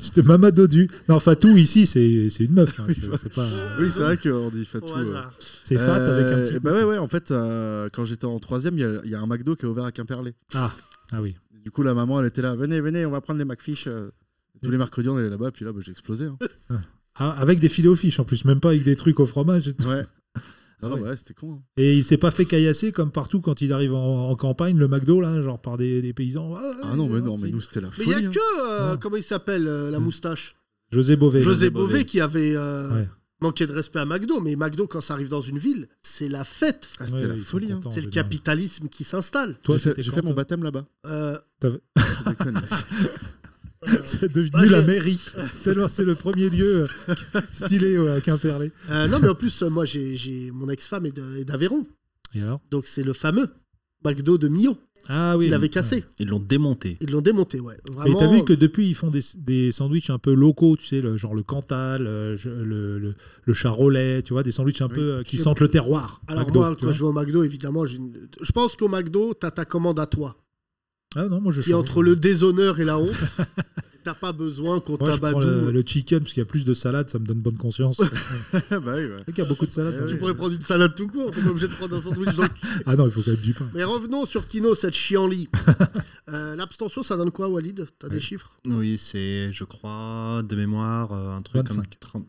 J'étais 0.00 0.22
Mamadodu. 0.22 0.88
Non, 1.08 1.20
Fatou 1.20 1.56
ici, 1.56 1.86
c'est 1.86 2.00
une 2.44 2.52
meuf. 2.52 2.78
hein, 2.80 2.86
C'est 3.16 3.32
pas. 3.32 3.46
Oui, 3.78 3.88
c'est 3.92 4.00
vrai 4.02 4.16
qu'on 4.16 4.48
dit 4.50 4.64
Fatou. 4.64 4.92
Euh. 4.96 5.20
C'est 5.64 5.76
fat 5.78 5.94
avec 5.96 6.26
un 6.26 6.28
Euh, 6.38 6.42
petit. 6.44 6.58
Bah 6.58 6.72
ouais, 6.72 6.84
ouais, 6.84 6.98
en 6.98 7.08
fait, 7.08 7.30
euh, 7.30 7.88
quand 7.92 8.04
j'étais 8.04 8.24
en 8.24 8.38
troisième, 8.38 8.78
il 8.78 9.00
y, 9.04 9.10
y 9.10 9.14
a 9.14 9.20
un 9.20 9.26
McDo 9.26 9.54
qui 9.56 9.66
est 9.66 9.68
ouvert 9.68 9.84
à 9.84 9.92
Quimperlé. 9.92 10.34
Ah, 10.54 10.70
ah 11.12 11.20
oui. 11.20 11.36
Du 11.62 11.70
coup, 11.70 11.82
la 11.82 11.94
maman, 11.94 12.20
elle 12.20 12.26
était 12.26 12.42
là, 12.42 12.54
venez, 12.54 12.80
venez, 12.80 13.06
on 13.06 13.10
va 13.10 13.20
prendre 13.20 13.38
les 13.38 13.44
McFish. 13.44 13.86
euh. 13.86 14.10
Tous 14.62 14.70
les 14.70 14.78
mercredis, 14.78 15.08
on 15.08 15.16
allait 15.16 15.30
là-bas, 15.30 15.50
puis 15.50 15.64
là, 15.64 15.72
bah, 15.72 15.80
j'ai 15.84 15.90
explosé. 15.92 16.26
hein. 16.26 16.80
Ah, 17.14 17.30
avec 17.32 17.58
des 17.60 17.68
filets 17.68 17.88
aux 17.88 17.96
fiches 17.96 18.18
en 18.20 18.24
plus, 18.24 18.44
même 18.44 18.60
pas 18.60 18.68
avec 18.70 18.84
des 18.84 18.96
trucs 18.96 19.18
au 19.20 19.26
fromage. 19.26 19.68
et 19.68 19.74
tout. 19.74 19.86
Ouais. 19.86 20.02
Non, 20.82 20.94
ouais. 20.94 21.00
bah 21.00 21.08
ouais, 21.10 21.16
c'était 21.16 21.34
con. 21.34 21.52
hein. 21.54 21.62
Et 21.76 21.96
il 21.96 22.04
s'est 22.04 22.16
pas 22.16 22.30
fait 22.30 22.44
caillasser 22.44 22.90
comme 22.90 23.12
partout 23.12 23.40
quand 23.40 23.60
il 23.60 23.72
arrive 23.72 23.94
en, 23.94 24.28
en 24.30 24.34
campagne, 24.36 24.76
le 24.78 24.88
McDo, 24.88 25.20
là, 25.20 25.40
genre 25.42 25.60
par 25.60 25.76
des, 25.78 26.02
des 26.02 26.12
paysans. 26.12 26.54
Ah 26.82 26.94
non, 26.96 27.08
mais 27.08 27.20
non, 27.20 27.38
mais 27.38 27.50
nous, 27.50 27.60
c'était 27.60 27.80
la 27.80 27.88
Mais 27.98 28.04
il 28.04 28.10
y 28.10 28.14
a 28.14 28.18
hein. 28.18 28.30
que, 28.30 28.92
euh, 28.92 28.96
comment 28.96 29.16
il 29.16 29.22
s'appelle, 29.22 29.66
euh, 29.68 29.90
la 29.90 29.98
Hmm. 30.00 30.04
moustache? 30.04 30.54
José 30.90 31.16
Bové. 31.16 31.40
José 31.42 31.70
Bové. 31.70 31.86
Bové 31.92 32.04
qui 32.04 32.20
avait 32.20 32.54
euh, 32.56 32.94
Ouais. 32.94 33.08
Manqué 33.42 33.66
de 33.66 33.72
respect 33.72 33.98
à 33.98 34.06
McDo. 34.06 34.40
Mais 34.40 34.56
McDo, 34.56 34.86
quand 34.86 35.00
ça 35.02 35.12
arrive 35.14 35.28
dans 35.28 35.40
une 35.42 35.58
ville, 35.58 35.88
c'est 36.00 36.28
la 36.28 36.44
fête. 36.44 36.88
Ah, 36.98 37.06
c'était 37.06 37.26
Ouais, 37.26 37.36
la 37.36 37.36
folie. 37.44 37.72
hein. 37.72 37.80
C'est 37.90 38.00
le 38.00 38.08
capitalisme 38.10 38.88
qui 38.88 39.04
s'installe. 39.04 39.56
Toi, 39.62 39.76
J'ai 39.78 40.10
fait, 40.10 40.22
mon 40.22 40.32
baptême 40.32 40.62
là-bas. 40.64 40.86
Euh, 41.06 41.38
euh, 41.64 41.78
C'est 44.04 44.30
devenu 44.32 44.50
Bah, 44.52 44.64
la 44.64 44.82
mairie. 44.82 45.20
C'est 45.54 45.74
le, 45.74 45.88
c'est 45.88 46.04
le 46.04 46.14
premier 46.14 46.48
lieu 46.50 46.86
euh, 47.08 47.14
stylé 47.50 47.98
ouais, 47.98 48.12
à 48.12 48.20
Quimperlé. 48.20 48.70
euh, 48.90 49.08
non, 49.08 49.18
mais 49.20 49.28
en 49.28 49.34
plus, 49.34 49.62
moi, 49.62 49.84
j'ai 49.84 50.50
mon 50.52 50.68
ex-femme 50.68 51.06
est 51.06 51.12
d'Aveyron. 51.44 51.86
Et 52.34 52.40
alors? 52.42 52.60
Donc, 52.70 52.86
c'est 52.86 53.02
le 53.02 53.12
fameux 53.12 53.48
McDo 54.04 54.38
de 54.38 54.48
Millau 54.48 54.76
Ah 55.08 55.36
oui. 55.36 55.52
avait 55.52 55.62
ouais. 55.64 55.68
cassé. 55.68 56.04
Ils 56.18 56.28
l'ont 56.28 56.38
démonté. 56.40 56.96
Ils 57.00 57.10
l'ont 57.10 57.20
démonté, 57.20 57.60
ouais. 57.60 57.76
Et 57.88 57.92
Vraiment. 57.92 58.18
t'as 58.18 58.26
vu 58.32 58.44
que 58.44 58.52
depuis 58.52 58.88
ils 58.88 58.94
font 58.94 59.10
des, 59.10 59.20
des 59.36 59.72
sandwichs 59.72 60.10
un 60.10 60.18
peu 60.18 60.32
locaux, 60.34 60.76
tu 60.76 60.86
sais, 60.86 61.00
le, 61.00 61.16
genre 61.16 61.34
le 61.34 61.42
Cantal, 61.42 62.06
euh, 62.06 62.36
le, 62.44 62.98
le, 62.98 63.14
le 63.44 63.52
charolais, 63.54 64.22
tu 64.22 64.32
vois, 64.32 64.42
des 64.42 64.52
sandwichs 64.52 64.80
un 64.82 64.88
Oui. 64.88 64.94
peu 64.94 65.00
euh, 65.00 65.22
qui 65.22 65.36
Je- 65.38 65.42
sentent 65.42 65.60
le 65.60 65.68
terroir. 65.68 66.20
Alors, 66.26 66.44
McDo, 66.46 66.58
moi, 66.60 66.76
quand 66.80 66.92
je 66.92 66.98
vais 66.98 67.04
au 67.06 67.12
McDo, 67.12 67.42
évidemment, 67.42 67.84
une- 67.86 68.28
je 68.40 68.52
pense 68.52 68.76
qu'au 68.76 68.88
McDo, 68.88 69.34
t'as 69.34 69.50
ta 69.50 69.64
commande 69.64 69.98
à 69.98 70.06
toi. 70.06 70.36
Ah 71.14 71.28
non, 71.28 71.40
moi 71.42 71.52
je 71.52 71.60
Qui 71.60 71.74
entre 71.74 72.02
le 72.02 72.16
déshonneur 72.16 72.80
et 72.80 72.84
la 72.84 72.98
honte, 72.98 73.12
t'as 74.02 74.14
pas 74.14 74.32
besoin 74.32 74.80
qu'on 74.80 74.96
t'abadoue. 74.96 75.40
le, 75.40 75.70
le 75.72 75.82
chicken 75.86 76.20
parce 76.20 76.32
qu'il 76.32 76.40
y 76.40 76.42
a 76.42 76.46
plus 76.46 76.64
de 76.64 76.74
salade, 76.74 77.08
ça 77.10 77.18
me 77.18 77.24
donne 77.26 77.40
bonne 77.40 77.56
conscience. 77.56 77.98
Bah 78.70 78.94
oui, 78.96 79.06
ouais. 79.06 79.24
qu'il 79.26 79.38
y 79.38 79.40
a 79.40 79.44
beaucoup 79.44 79.66
de 79.66 79.70
salade. 79.70 79.94
Eh 79.98 80.02
oui. 80.04 80.10
Tu 80.10 80.18
pourrais 80.18 80.34
prendre 80.34 80.54
une 80.54 80.62
salade 80.62 80.94
tout 80.94 81.08
court, 81.08 81.30
t'es 81.30 81.40
pas 81.40 81.48
obligé 81.48 81.68
de 81.68 81.74
prendre 81.74 81.96
un 81.96 82.00
sandwich 82.00 82.34
dans 82.36 82.42
le 82.42 82.48
Ah 82.86 82.96
non, 82.96 83.06
il 83.06 83.10
faut 83.12 83.22
quand 83.22 83.30
même 83.32 83.40
du 83.40 83.54
pain. 83.54 83.68
Mais 83.74 83.84
revenons 83.84 84.26
sur 84.26 84.46
Kino, 84.48 84.74
cette 84.74 84.94
chienlit. 84.94 85.48
Euh, 86.28 86.54
L'abstention, 86.54 87.02
ça 87.02 87.16
donne 87.16 87.32
quoi, 87.32 87.48
Walid? 87.48 87.84
T'as 87.98 88.08
des 88.08 88.20
chiffres? 88.20 88.56
Oui, 88.64 88.96
c'est, 88.96 89.50
je 89.52 89.64
crois, 89.64 90.42
de 90.48 90.54
mémoire, 90.54 91.12
euh, 91.12 91.36
un 91.36 91.42
truc 91.42 91.56
25. 91.66 91.74
comme 91.74 91.84
30 92.00 92.26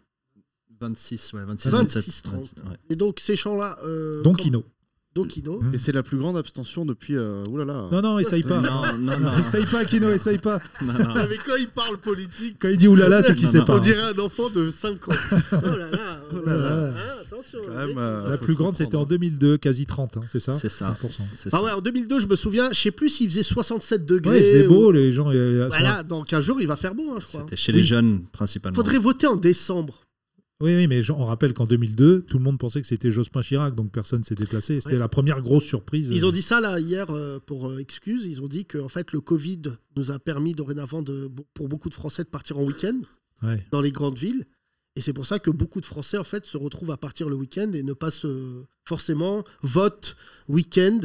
26, 0.81 1.33
ouais, 1.33 1.43
26, 1.45 1.69
26, 1.69 1.95
27. 1.95 2.23
30. 2.23 2.41
ouais. 2.71 2.77
Et 2.89 2.95
donc, 2.95 3.19
ces 3.19 3.35
champs-là. 3.35 3.77
Euh, 3.85 4.21
Donc 4.23 4.37
comme- 4.37 4.45
Kino. 4.45 4.63
Donc, 5.15 5.27
Kino. 5.27 5.61
Mmh. 5.61 5.75
Et 5.75 5.77
c'est 5.77 5.91
la 5.91 6.01
plus 6.01 6.17
grande 6.17 6.37
abstention 6.37 6.85
depuis. 6.85 7.15
Euh... 7.15 7.43
Ouh 7.49 7.57
là 7.57 7.65
là. 7.65 7.87
Non, 7.91 8.01
non, 8.01 8.17
essaye 8.19 8.41
pas. 8.41 8.59
Non, 8.59 8.97
non, 8.97 9.19
non. 9.19 9.29
Essaye 9.39 9.65
pas, 9.67 9.85
Kino, 9.85 10.09
essaye 10.09 10.39
pas. 10.39 10.59
non, 10.81 10.93
non. 10.93 11.13
Mais 11.29 11.37
quand 11.45 11.55
il 11.59 11.67
parle 11.67 11.97
politique, 11.97 12.57
Quand 12.59 12.69
il 12.69 12.77
dit 12.77 12.87
oulala, 12.87 13.21
c'est 13.21 13.35
qu'il 13.35 13.47
sait 13.47 13.63
pas. 13.63 13.75
on 13.75 13.79
dirait 13.79 14.01
un 14.01 14.19
enfant 14.19 14.49
de 14.49 14.71
5 14.71 15.07
ans. 15.09 15.11
oh 15.51 15.55
là 15.61 15.89
là, 15.91 16.19
oh 16.31 16.45
là 16.45 16.55
là. 16.57 16.83
Ouais. 16.83 16.89
Hein, 16.89 17.21
attention. 17.21 17.59
Quand 17.67 17.73
la 17.75 17.85
même, 17.87 17.97
euh, 17.99 18.37
plus 18.37 18.55
grande, 18.55 18.75
c'était 18.75 18.95
en 18.95 19.01
comprendre. 19.01 19.09
2002, 19.19 19.57
quasi 19.57 19.85
30, 19.85 20.17
hein, 20.17 20.21
c'est 20.31 20.39
ça 20.39 20.53
C'est 20.53 20.69
ça. 20.69 20.97
30%. 21.03 21.09
C'est 21.35 21.49
Ah 21.53 21.57
ça. 21.57 21.63
ouais, 21.63 21.71
en 21.71 21.81
2002, 21.81 22.19
je 22.19 22.27
me 22.27 22.35
souviens, 22.35 22.69
je 22.71 22.79
sais 22.79 22.91
plus 22.91 23.09
s'il 23.09 23.29
faisait 23.29 23.43
67 23.43 24.05
degrés. 24.05 24.31
Ouais, 24.31 24.39
il 24.39 24.45
faisait 24.45 24.65
ou- 24.67 24.73
beau, 24.73 24.91
les 24.91 25.11
gens. 25.11 25.29
euh, 25.31 25.69
Bah 25.69 25.79
là, 25.79 26.01
dans 26.03 26.23
15 26.23 26.43
jours, 26.43 26.59
il 26.59 26.67
va 26.67 26.75
faire 26.75 26.95
beau, 26.95 27.11
hein, 27.11 27.17
je 27.19 27.25
crois. 27.27 27.41
C'était 27.41 27.55
chez 27.55 27.71
Oui. 27.71 27.79
les 27.79 27.85
jeunes, 27.85 28.23
principalement. 28.31 28.75
Faudrait 28.75 28.97
voter 28.97 29.27
en 29.27 29.35
décembre. 29.35 29.99
Oui, 30.61 30.75
oui, 30.75 30.87
mais 30.87 31.01
on 31.11 31.25
rappelle 31.25 31.53
qu'en 31.53 31.65
2002, 31.65 32.21
tout 32.21 32.37
le 32.37 32.43
monde 32.43 32.57
pensait 32.57 32.79
que 32.81 32.87
c'était 32.87 33.11
Jospin 33.11 33.41
Chirac, 33.41 33.75
donc 33.75 33.91
personne 33.91 34.23
s'est 34.23 34.35
déplacé. 34.35 34.79
C'était 34.79 34.93
Ouais. 34.93 34.99
la 34.99 35.09
première 35.09 35.41
grosse 35.41 35.65
surprise. 35.65 36.09
Ils 36.11 36.25
ont 36.25 36.31
dit 36.31 36.41
ça 36.41 36.61
là 36.61 36.79
hier 36.79 37.09
euh, 37.09 37.39
pour 37.39 37.69
euh, 37.69 37.79
excuse. 37.79 38.25
Ils 38.25 38.41
ont 38.41 38.47
dit 38.47 38.65
que 38.65 38.77
en 38.77 38.87
fait 38.89 39.11
le 39.11 39.19
Covid 39.19 39.61
nous 39.97 40.11
a 40.11 40.19
permis 40.19 40.53
dorénavant 40.53 41.01
de, 41.01 41.29
pour 41.53 41.67
beaucoup 41.67 41.89
de 41.89 41.95
Français 41.95 42.23
de 42.23 42.29
partir 42.29 42.59
en 42.59 42.63
week-end 42.63 42.99
Ouais. 43.41 43.65
dans 43.71 43.81
les 43.81 43.91
grandes 43.91 44.17
villes. 44.17 44.45
Et 44.95 45.01
c'est 45.01 45.11
pour 45.11 45.25
ça 45.25 45.37
que 45.39 45.49
beaucoup 45.49 45.81
de 45.81 45.85
Français 45.85 46.17
en 46.17 46.23
fait 46.23 46.45
se 46.45 46.55
retrouvent 46.55 46.91
à 46.91 46.97
partir 46.97 47.27
le 47.27 47.35
week-end 47.35 47.71
et 47.73 47.83
ne 47.83 47.93
pas 47.93 48.11
se 48.11 48.63
forcément 48.85 49.43
vote 49.63 50.15
week-end. 50.47 50.99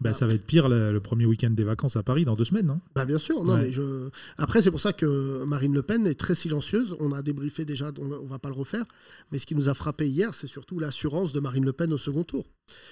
Bah, 0.00 0.12
ça 0.12 0.26
va 0.26 0.34
être 0.34 0.46
pire 0.46 0.68
le, 0.68 0.92
le 0.92 1.00
premier 1.00 1.26
week-end 1.26 1.50
des 1.50 1.64
vacances 1.64 1.96
à 1.96 2.02
Paris 2.02 2.24
dans 2.24 2.36
deux 2.36 2.44
semaines, 2.44 2.66
non 2.66 2.80
Bah 2.94 3.04
bien 3.04 3.18
sûr, 3.18 3.42
non 3.44 3.54
Ouais. 3.54 3.62
mais 3.66 3.72
je. 3.72 4.08
Après 4.36 4.62
c'est 4.62 4.70
pour 4.70 4.80
ça 4.80 4.92
que 4.92 5.44
Marine 5.44 5.74
Le 5.74 5.82
Pen 5.82 6.06
est 6.06 6.14
très 6.14 6.34
silencieuse. 6.34 6.96
On 7.00 7.12
a 7.12 7.22
débriefé 7.22 7.64
déjà, 7.64 7.90
on 7.98 8.26
va 8.26 8.38
pas 8.38 8.48
le 8.48 8.54
refaire. 8.54 8.84
Mais 9.32 9.38
ce 9.38 9.46
qui 9.46 9.54
nous 9.54 9.68
a 9.68 9.74
frappé 9.74 10.08
hier, 10.08 10.34
c'est 10.34 10.46
surtout 10.46 10.78
l'assurance 10.78 11.32
de 11.32 11.40
Marine 11.40 11.64
Le 11.64 11.72
Pen 11.72 11.92
au 11.92 11.98
second 11.98 12.24
tour. 12.24 12.44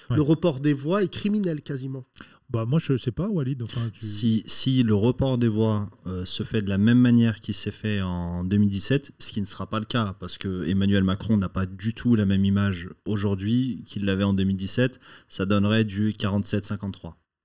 Ouais. 0.09 0.15
Le 0.15 0.21
report 0.23 0.59
des 0.59 0.73
voix 0.73 1.03
est 1.03 1.07
criminel 1.11 1.61
quasiment. 1.61 2.03
Bah 2.49 2.65
moi 2.65 2.79
je 2.79 2.95
sais 2.97 3.11
pas, 3.11 3.27
Walid. 3.29 3.61
Enfin, 3.61 3.89
tu... 3.93 4.05
Si, 4.05 4.43
si 4.45 4.81
le 4.81 4.95
report 4.95 5.37
des 5.37 5.49
voix 5.49 5.89
euh, 6.07 6.23
se 6.25 6.43
fait 6.43 6.61
de 6.61 6.69
la 6.69 6.77
même 6.77 6.97
manière 6.97 7.41
qu'il 7.41 7.53
s'est 7.53 7.71
fait 7.71 8.01
en 8.01 8.43
2017, 8.45 9.11
ce 9.19 9.31
qui 9.31 9.41
ne 9.41 9.45
sera 9.45 9.67
pas 9.69 9.79
le 9.79 9.85
cas, 9.85 10.15
parce 10.19 10.37
que 10.37 10.65
Emmanuel 10.67 11.03
Macron 11.03 11.35
n'a 11.37 11.49
pas 11.49 11.65
du 11.65 11.93
tout 11.93 12.15
la 12.15 12.25
même 12.25 12.45
image 12.45 12.89
aujourd'hui 13.05 13.83
qu'il 13.85 14.05
l'avait 14.05 14.23
en 14.23 14.33
2017, 14.33 14.99
ça 15.27 15.45
donnerait 15.45 15.83
du 15.83 16.11
47-53. 16.11 16.96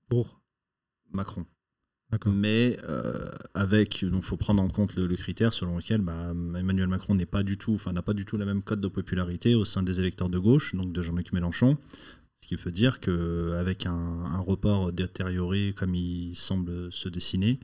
Bon, 0.09 0.25
Macron. 1.11 1.45
Mais 2.31 2.77
euh, 2.83 3.31
avec, 3.55 4.05
donc 4.05 4.23
faut 4.23 4.37
prendre 4.37 4.61
en 4.61 4.69
compte 4.69 4.95
le, 4.95 5.07
le 5.07 5.15
critère 5.15 5.51
selon 5.53 5.77
lequel 5.77 6.01
bah, 6.01 6.29
Emmanuel 6.31 6.87
Macron 6.87 7.15
n'est 7.15 7.25
pas 7.25 7.41
du 7.41 7.57
tout, 7.57 7.73
enfin 7.73 7.91
n'a 7.91 8.03
pas 8.03 8.13
du 8.13 8.23
tout 8.25 8.37
la 8.37 8.45
même 8.45 8.61
cote 8.61 8.81
de 8.81 8.87
popularité 8.87 9.55
au 9.55 9.65
sein 9.65 9.81
des 9.81 9.99
électeurs 9.99 10.29
de 10.29 10.37
gauche, 10.37 10.75
donc 10.75 10.91
de 10.91 11.01
Jean-Luc 11.01 11.33
Mélenchon. 11.33 11.77
Ce 12.41 12.47
qui 12.47 12.55
veut 12.55 12.71
dire 12.71 12.99
qu'avec 12.99 13.85
un, 13.87 13.93
un 14.25 14.39
report 14.39 14.91
détérioré 14.91 15.73
comme 15.75 15.95
il 15.95 16.35
semble 16.35 16.91
se 16.91 17.09
dessiner, 17.09 17.59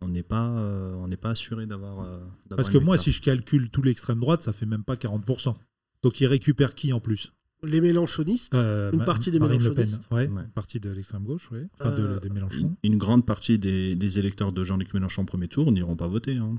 on 0.00 0.08
n'est 0.08 0.22
pas, 0.24 0.48
euh, 0.48 0.94
on 0.94 1.06
n'est 1.06 1.16
pas 1.16 1.30
assuré 1.30 1.66
d'avoir. 1.66 2.00
euh, 2.00 2.18
Parce 2.56 2.70
que 2.70 2.78
moi, 2.78 2.98
si 2.98 3.12
je 3.12 3.22
calcule 3.22 3.70
tout 3.70 3.82
l'extrême 3.82 4.18
droite, 4.18 4.42
ça 4.42 4.52
fait 4.52 4.66
même 4.66 4.82
pas 4.82 4.96
40%. 4.96 5.54
Donc 6.02 6.20
il 6.20 6.26
récupère 6.26 6.74
qui 6.74 6.92
en 6.92 7.00
plus? 7.00 7.32
Les 7.64 7.80
Mélenchonistes. 7.80 8.54
Euh, 8.54 8.90
Une 8.92 9.04
partie 9.04 9.30
des 9.30 9.38
Marine 9.38 9.62
Le 9.62 9.74
Pen, 9.74 9.84
Mélenchonistes. 9.86 10.08
ouais, 10.12 10.28
Ouais. 10.28 10.42
une 10.42 10.50
partie 10.50 10.80
de 10.80 10.90
l'extrême 10.90 11.24
gauche, 11.24 11.50
ouais. 11.50 11.66
enfin 11.80 11.90
de- 11.96 12.02
Euh, 12.02 12.20
des 12.20 12.30
Mélenchon. 12.30 12.76
Une, 12.82 12.92
une 12.92 12.98
grande 12.98 13.24
partie 13.26 13.58
des, 13.58 13.94
des 13.96 14.18
électeurs 14.18 14.52
de 14.52 14.62
Jean-Luc 14.64 14.92
Mélenchon 14.94 15.22
au 15.22 15.26
premier 15.26 15.48
tour 15.48 15.70
n'iront 15.72 15.96
pas 15.96 16.08
voter. 16.08 16.36
hein. 16.36 16.56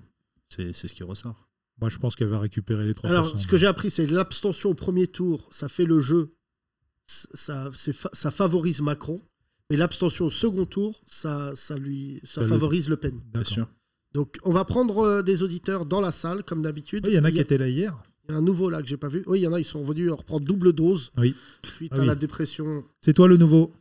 C'est 0.50 0.74
ce 0.74 0.88
qui 0.94 1.04
ressort. 1.04 1.48
Moi, 1.82 1.90
je 1.90 1.98
pense 1.98 2.16
qu'elle 2.16 2.30
va 2.30 2.40
récupérer 2.40 2.86
les 2.86 2.94
3%. 2.94 3.08
Alors, 3.10 3.38
ce 3.38 3.48
que 3.48 3.58
j'ai 3.58 3.68
appris, 3.68 3.90
c'est 3.90 4.06
l'abstention 4.08 4.70
au 4.70 4.74
premier 4.76 5.08
tour, 5.08 5.48
ça 5.52 5.68
fait 5.68 5.86
le 5.86 6.00
jeu, 6.00 6.34
ça, 7.08 7.70
c'est 7.74 7.94
fa- 7.94 8.10
ça 8.14 8.32
favorise 8.32 8.82
Macron, 8.82 9.22
mais 9.70 9.78
l'abstention 9.78 10.26
au 10.26 10.30
second 10.30 10.66
tour, 10.66 11.02
ça, 11.06 11.52
ça, 11.56 11.78
lui, 11.78 12.22
ça 12.24 12.48
favorise 12.48 12.90
Le 12.90 12.98
Pen. 12.98 13.12
Bien 13.16 13.42
D'accord. 13.42 13.48
sûr. 13.54 13.68
Donc, 14.14 14.38
on 14.44 14.52
va 14.54 14.64
prendre 14.64 15.00
euh, 15.00 15.22
des 15.24 15.44
auditeurs 15.44 15.86
dans 15.86 16.00
la 16.00 16.12
salle, 16.12 16.44
comme 16.44 16.62
d'habitude. 16.62 17.06
Oui, 17.06 17.12
il 17.14 17.16
y 17.16 17.20
en 17.20 17.26
a 17.26 17.32
qui 17.32 17.40
étaient 17.40 17.58
là 17.58 17.68
hier. 17.68 18.02
Il 18.28 18.32
y 18.32 18.36
a 18.36 18.38
un 18.38 18.42
nouveau 18.42 18.70
là 18.70 18.82
que 18.82 18.88
j'ai 18.88 18.98
pas 18.98 19.08
vu. 19.10 19.24
Oui, 19.28 19.40
il 19.40 19.44
y 19.44 19.48
en 19.48 19.54
a, 19.54 19.60
ils 19.60 19.64
sont 19.66 19.84
venus 19.84 20.12
reprendre 20.12 20.46
double 20.46 20.74
dose 20.74 21.12
Oui. 21.18 21.36
suite 21.64 21.92
Ah 21.94 21.98
à 21.98 22.00
oui. 22.02 22.08
la 22.08 22.16
dépression. 22.16 22.84
C'est 23.02 23.14
toi 23.14 23.28
le 23.28 23.38
nouveau? 23.38 23.72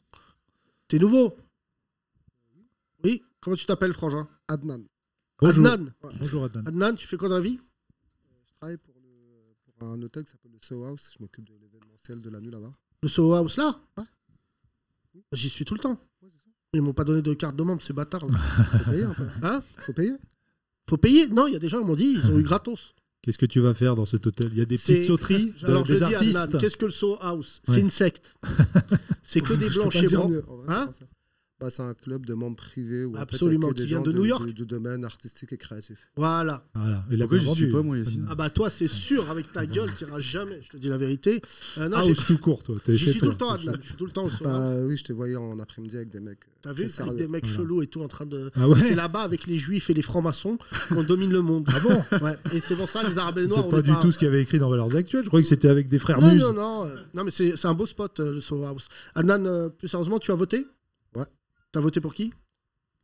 T'es 0.88 0.98
nouveau? 0.98 1.36
Oui, 3.02 3.22
comment 3.40 3.56
tu 3.56 3.64
t'appelles, 3.66 3.92
Frangin? 3.92 4.28
Adnan. 4.48 4.82
Bonjour. 5.40 5.66
Adnan. 5.66 5.92
Bonjour 6.20 6.44
Adnan. 6.44 6.64
Adnan, 6.66 6.94
tu 6.94 7.06
fais 7.06 7.16
quoi 7.16 7.28
dans 7.28 7.36
la 7.36 7.40
vie? 7.40 7.58
Je 8.46 8.52
travaille 8.54 8.78
pour, 8.78 8.94
le- 9.02 9.72
pour 9.78 9.88
un 9.88 10.00
hôtel 10.02 10.24
qui 10.24 10.30
s'appelle 10.30 10.52
le 10.52 10.58
Soho 10.60 10.84
House. 10.84 11.10
Je 11.16 11.22
m'occupe 11.22 11.44
de 11.48 11.54
l'événementiel 11.60 12.20
de 12.20 12.30
la 12.30 12.40
nuit 12.40 12.50
là-bas. 12.50 12.72
Le 13.02 13.08
Soho 13.08 13.34
House 13.34 13.56
là? 13.56 13.78
Ouais. 13.96 14.04
J'y 15.32 15.48
suis 15.48 15.64
tout 15.64 15.74
le 15.74 15.80
temps. 15.80 15.98
Ouais, 16.22 16.28
c'est 16.32 16.44
ça. 16.44 16.50
Ils 16.74 16.82
m'ont 16.82 16.92
pas 16.92 17.04
donné 17.04 17.22
de 17.22 17.34
carte 17.34 17.56
de 17.56 17.62
membre, 17.62 17.82
ces 17.82 17.92
bâtards. 17.92 18.26
là. 18.26 18.36
Faut 18.38 18.90
payer 18.90 19.04
un 19.04 19.14
peu. 19.14 19.26
Hein? 19.42 19.62
Faut 19.82 19.92
payer 19.92 20.12
Faut 20.88 20.96
payer? 20.96 21.28
Non, 21.28 21.46
il 21.46 21.52
y 21.52 21.56
a 21.56 21.58
des 21.60 21.68
gens 21.68 21.80
qui 21.80 21.86
m'ont 21.86 21.94
dit, 21.94 22.14
ils 22.22 22.26
ont 22.30 22.38
eu 22.38 22.42
gratos. 22.42 22.94
Qu'est-ce 23.24 23.38
que 23.38 23.46
tu 23.46 23.60
vas 23.60 23.72
faire 23.72 23.96
dans 23.96 24.04
cet 24.04 24.26
hôtel? 24.26 24.50
Il 24.52 24.58
y 24.58 24.60
a 24.60 24.66
des 24.66 24.76
petites 24.76 25.04
sauteries, 25.04 25.54
de- 25.62 25.66
Alors, 25.66 25.86
je 25.86 25.94
des 25.94 25.98
dis, 26.00 26.14
artistes. 26.14 26.58
Qu'est-ce 26.58 26.76
que 26.76 26.84
le 26.84 26.90
Soho 26.90 27.16
House? 27.22 27.62
Ouais. 27.66 27.74
C'est 27.76 27.80
une 27.80 27.88
secte. 27.90 28.34
c'est 29.22 29.40
que 29.40 29.54
des 29.54 29.70
Je 29.70 29.80
blancs 29.80 29.92
chez 29.92 30.06
blancs. 30.08 30.30
Hein? 30.68 30.90
C'est 31.70 31.82
un 31.82 31.94
club 31.94 32.26
de 32.26 32.34
membres 32.34 32.56
privés 32.56 33.04
en 33.04 33.12
fait, 33.12 33.18
a 33.18 33.22
Absolument, 33.22 33.70
qui 33.72 33.84
vient 33.84 34.00
de 34.00 34.12
New 34.12 34.24
York. 34.24 34.46
Du, 34.46 34.52
du 34.54 34.66
domaine 34.66 35.04
artistique 35.04 35.52
et 35.52 35.56
créatif. 35.56 36.08
Voilà. 36.16 36.64
Voilà. 36.74 37.04
Il 37.10 37.22
a 37.22 37.26
Pourquoi 37.26 37.38
j'y 37.38 37.54
suis 37.54 37.70
pas, 37.72 37.82
moi, 37.82 37.98
Yacine 37.98 38.26
Ah 38.30 38.34
bah 38.34 38.50
toi, 38.50 38.70
c'est 38.70 38.88
sûr, 38.88 39.30
avec 39.30 39.52
ta 39.52 39.66
gueule, 39.66 39.90
tu 39.96 40.04
iras 40.04 40.18
jamais. 40.18 40.60
Je 40.62 40.68
te 40.70 40.76
dis 40.76 40.88
la 40.88 40.98
vérité. 40.98 41.40
Euh, 41.78 41.88
non, 41.88 42.02
j'ai- 42.02 42.10
House 42.10 42.26
tout 42.26 42.38
court, 42.38 42.62
toi. 42.62 42.76
Chez 42.86 42.96
suis 42.96 43.18
tout 43.18 43.30
le 43.30 43.36
temps, 43.36 43.50
Adnan. 43.50 43.74
Je 43.80 43.86
suis 43.86 43.94
tout 43.96 44.06
le 44.06 44.12
temps. 44.12 44.28
Bah 44.42 44.74
oui, 44.82 44.96
je 44.96 45.04
te 45.04 45.12
voyais 45.12 45.36
en 45.36 45.58
après-midi 45.58 45.96
avec 45.96 46.10
des 46.10 46.20
mecs. 46.20 46.38
euh, 46.44 46.50
T'as 46.62 46.72
vu. 46.72 46.86
Avec 46.98 47.16
des 47.16 47.28
mecs 47.28 47.46
chelous 47.46 47.82
et 47.82 47.86
tout 47.86 48.02
en 48.02 48.08
train 48.08 48.24
de. 48.26 48.50
Ah 48.54 48.68
ouais 48.68 48.78
C'est 48.80 48.94
là-bas 48.94 49.20
avec 49.20 49.46
les 49.46 49.58
juifs 49.58 49.90
et 49.90 49.94
les 49.94 50.02
francs-maçons 50.02 50.58
qu'on 50.88 51.02
domine 51.02 51.30
le 51.32 51.42
monde. 51.42 51.68
Ah 51.72 51.80
bon 51.80 52.18
Ouais. 52.24 52.36
Et 52.52 52.60
c'est 52.60 52.74
pour 52.76 52.88
ça 52.88 53.06
les 53.08 53.18
arabes 53.18 53.38
et 53.38 53.46
noirs. 53.46 53.64
C'est 53.64 53.70
pas 53.70 53.82
du 53.82 53.92
tout 54.00 54.12
ce 54.12 54.18
qu'il 54.18 54.26
y 54.26 54.28
avait 54.28 54.40
écrit 54.42 54.58
dans 54.58 54.70
Valeurs 54.70 54.94
Actuelles. 54.96 55.24
Je 55.24 55.28
croyais 55.28 55.42
que 55.42 55.48
c'était 55.48 55.68
avec 55.68 55.88
des 55.88 55.98
frères 55.98 56.20
Non, 56.20 56.32
Muses. 56.32 56.42
non, 56.42 56.52
non. 56.54 56.84
euh, 56.86 56.94
Non, 57.14 57.24
mais 57.24 57.30
c'est 57.30 57.54
c'est 57.56 57.68
un 57.68 57.74
beau 57.74 57.84
spot, 57.86 58.18
euh, 58.20 58.32
le 58.32 58.40
Soho 58.40 58.64
House. 58.64 58.88
Adnan, 59.14 59.68
plus 59.78 59.88
sérieusement, 59.88 60.18
tu 60.18 60.30
as 60.32 60.34
voté? 60.36 60.66
T'as 61.74 61.80
voté 61.80 62.00
pour 62.00 62.14
qui? 62.14 62.32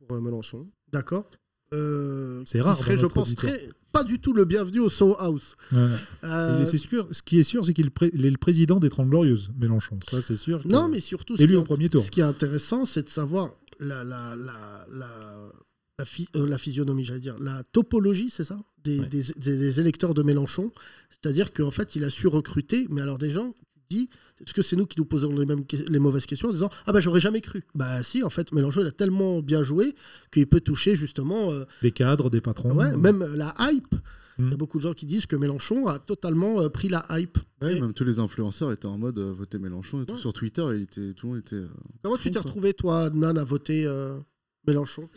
Pour 0.07 0.15
euh, 0.15 0.21
Mélenchon. 0.21 0.65
D'accord. 0.93 1.29
Euh, 1.73 2.41
C'est 2.45 2.61
rare 2.61 2.77
serait, 2.77 2.95
je 2.95 3.05
pense, 3.05 3.35
très, 3.35 3.67
pas 3.91 4.05
du 4.05 4.21
tout 4.21 4.31
le 4.31 4.45
bienvenu 4.45 4.79
au 4.79 4.87
Soho 4.87 5.17
House. 5.19 5.57
Ouais. 5.73 5.87
Euh, 6.23 6.65
c'est 6.65 6.77
sûr, 6.77 7.05
ce 7.11 7.21
qui 7.21 7.37
est 7.37 7.43
sûr, 7.43 7.65
c'est 7.65 7.73
qu'il 7.73 7.87
est 7.87 8.29
le 8.29 8.37
président 8.37 8.79
des 8.79 8.87
Trente 8.87 9.09
Glorieuses, 9.09 9.51
Mélenchon. 9.57 9.99
Ça, 10.09 10.21
c'est 10.21 10.37
sûr. 10.37 10.63
que- 10.63 10.69
Non, 10.69 10.87
mais 10.87 11.01
surtout, 11.01 11.35
Élu 11.37 11.57
au 11.57 11.63
premier 11.63 11.89
tour. 11.89 12.01
ce 12.01 12.11
qui 12.11 12.21
est 12.21 12.23
intéressant, 12.23 12.85
c'est 12.85 13.03
de 13.03 13.09
savoir 13.09 13.51
la, 13.81 14.05
la, 14.05 14.37
la, 14.37 14.85
la, 14.89 15.51
la, 15.99 16.05
phy- 16.05 16.29
euh, 16.37 16.47
la 16.47 16.57
physionomie, 16.57 17.03
j'allais 17.03 17.19
dire, 17.19 17.37
la 17.41 17.61
topologie, 17.73 18.29
c'est 18.29 18.45
ça? 18.45 18.57
Des, 18.85 19.01
Ouais. 19.01 19.05
des, 19.07 19.23
des- 19.35 19.57
des 19.57 19.79
électeurs 19.81 20.13
de 20.13 20.23
Mélenchon. 20.23 20.71
C'est-à-dire 21.09 21.51
qu'en 21.51 21.71
fait, 21.71 21.97
il 21.97 22.05
a 22.05 22.09
su 22.09 22.27
recruter, 22.27 22.87
mais 22.89 23.01
alors 23.01 23.17
des 23.17 23.31
gens, 23.31 23.53
dis, 23.91 24.09
est-ce 24.43 24.53
que 24.53 24.61
c'est 24.61 24.75
nous 24.75 24.85
qui 24.85 24.97
nous 24.99 25.05
posons 25.05 25.31
les, 25.33 25.45
mêmes, 25.45 25.65
que- 25.65 25.75
les 25.77 25.99
mauvaises 25.99 26.25
questions 26.25 26.49
en 26.49 26.53
disant 26.53 26.69
Ah 26.85 26.91
bah 26.91 26.99
j'aurais 26.99 27.19
jamais 27.19 27.41
cru 27.41 27.63
Bah 27.75 28.01
si, 28.03 28.23
en 28.23 28.29
fait, 28.29 28.51
Mélenchon, 28.53 28.81
il 28.81 28.87
a 28.87 28.91
tellement 28.91 29.41
bien 29.41 29.63
joué 29.63 29.93
qu'il 30.31 30.47
peut 30.47 30.61
toucher 30.61 30.95
justement, 30.95 31.51
euh, 31.51 31.65
Des 31.81 31.91
cadres, 31.91 32.29
des 32.29 32.41
patrons. 32.41 32.73
ouais, 32.75 32.95
même 32.97 33.23
la 33.35 33.53
hype. 33.59 33.95
Il 34.39 34.49
y 34.49 34.53
a 34.53 34.57
beaucoup 34.57 34.77
de 34.79 34.83
gens 34.83 34.93
qui 34.93 35.05
disent 35.05 35.27
que 35.27 35.35
Mélenchon 35.35 35.85
a 35.87 35.99
totalement 35.99 36.61
euh, 36.61 36.69
pris 36.69 36.87
la 36.89 37.05
hype. 37.11 37.37
Ouais, 37.61 37.77
Et 37.77 37.81
même 37.81 37.93
tous 37.93 38.05
les 38.05 38.17
influenceurs 38.17 38.71
étaient 38.71 38.87
en 38.87 38.97
mode 38.97 39.19
euh, 39.19 39.31
voter 39.31 39.59
Mélenchon 39.59 40.01
et 40.01 40.05
tout. 40.07 40.13
Ouais. 40.13 40.19
Sur 40.19 40.33
Twitter, 40.33 40.65
il 40.73 40.81
était, 40.83 41.13
tout 41.13 41.27
le 41.27 41.33
monde 41.33 41.41
était. 41.45 41.55
euh, 41.57 41.67
Comment 42.01 42.17
tu 42.17 42.31
t'es 42.31 42.39
retrouvé, 42.39 42.73
toi, 42.73 43.11
Nan, 43.11 43.37
à 43.37 43.43
voter 43.43 43.85
euh, 43.85 44.17
Mélenchon? 44.65 45.07